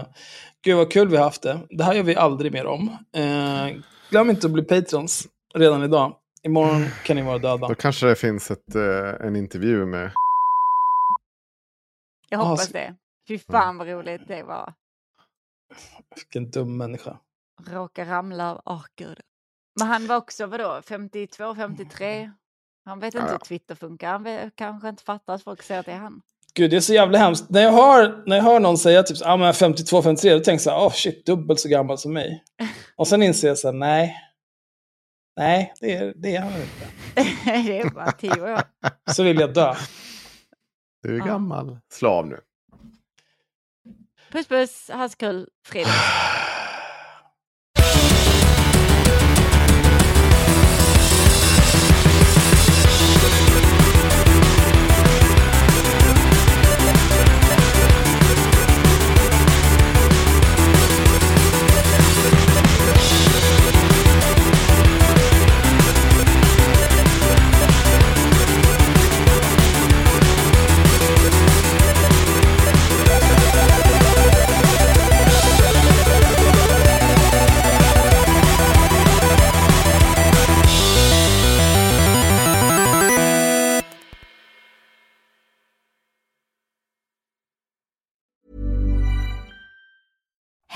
Uh, 0.00 0.06
gud 0.62 0.76
vad 0.76 0.92
kul 0.92 1.08
vi 1.08 1.16
har 1.16 1.24
haft 1.24 1.42
det. 1.42 1.60
Det 1.70 1.84
här 1.84 1.94
gör 1.94 2.02
vi 2.02 2.16
aldrig 2.16 2.52
mer 2.52 2.66
om. 2.66 2.88
Eh, 3.12 3.76
glöm 4.10 4.30
inte 4.30 4.46
att 4.46 4.52
bli 4.52 4.62
patrons 4.62 5.26
redan 5.54 5.82
idag. 5.84 6.16
Imorgon 6.42 6.86
kan 7.04 7.16
ni 7.16 7.22
vara 7.22 7.38
döda. 7.38 7.68
Då 7.68 7.74
kanske 7.74 8.06
det 8.06 8.16
finns 8.16 8.50
ett, 8.50 8.74
eh, 8.74 9.26
en 9.26 9.36
intervju 9.36 9.86
med... 9.86 10.12
Jag 12.28 12.40
Ah, 12.40 12.44
hoppas 12.44 12.66
så- 12.66 12.72
det. 12.72 12.96
Fy 13.28 13.38
fan 13.38 13.78
vad 13.78 13.88
roligt 13.88 14.28
det 14.28 14.42
var. 14.42 14.74
Vilken 16.16 16.50
dum 16.50 16.76
människa. 16.76 17.18
Råka 17.66 18.04
ramla 18.04 18.50
av, 18.50 18.62
åh 18.64 18.84
gud. 18.96 19.20
Men 19.78 19.88
han 19.88 20.06
var 20.06 20.16
också, 20.16 20.46
vadå, 20.46 20.82
52, 20.88 21.54
53? 21.54 22.30
Han 22.84 23.00
vet 23.00 23.14
inte 23.14 23.26
Ja. 23.26 23.32
hur 23.32 23.38
Twitter 23.38 23.74
funkar. 23.74 24.08
Han 24.10 24.22
vet, 24.22 24.56
kanske 24.56 24.88
inte 24.88 25.02
fattar 25.02 25.34
att 25.34 25.42
folk 25.42 25.62
säger 25.62 25.80
att 25.80 25.86
det 25.86 25.92
är 25.92 25.96
han. 25.98 26.22
Gud, 26.54 26.70
det 26.70 26.76
är 26.76 26.80
så 26.80 26.94
jävla 26.94 27.18
hemskt. 27.18 27.50
När 27.50 27.62
jag 27.62 27.72
hör, 27.72 28.22
när 28.26 28.36
jag 28.36 28.42
hör 28.44 28.60
någon 28.60 28.78
säga 28.78 29.02
typ 29.02 29.16
ah, 29.24 29.36
men 29.36 29.54
52, 29.54 30.02
53, 30.02 30.32
då 30.32 30.38
tänker 30.38 30.52
jag 30.52 30.60
så 30.60 30.70
här, 30.70 30.86
oh 30.86 30.92
shit, 30.92 31.26
dubbelt 31.26 31.60
så 31.60 31.68
gammal 31.68 31.98
som 31.98 32.12
mig. 32.12 32.44
Och 32.96 33.08
sen 33.08 33.22
inser 33.22 33.48
jag 33.48 33.58
så 33.58 33.68
här, 33.68 33.72
nej. 33.74 34.16
Nej, 35.36 35.74
det 35.80 35.96
är, 35.96 36.12
det 36.16 36.36
är 36.36 36.40
han 36.40 36.52
inte. 36.52 36.90
det 37.44 37.80
är 37.80 37.90
bara 37.90 38.12
tio 38.12 38.52
år. 38.54 38.60
Så 39.12 39.22
vill 39.22 39.40
jag 39.40 39.54
dö. 39.54 39.74
Du 41.02 41.14
är 41.14 41.18
Ja. 41.18 41.24
gammal. 41.24 41.78
Slav 41.92 42.26
nu. 42.26 42.40
Puss 44.32 44.46
puss, 44.46 44.90
ha 44.92 45.08
så 45.08 45.16
kul. 45.16 45.48
Fredag. 45.66 45.90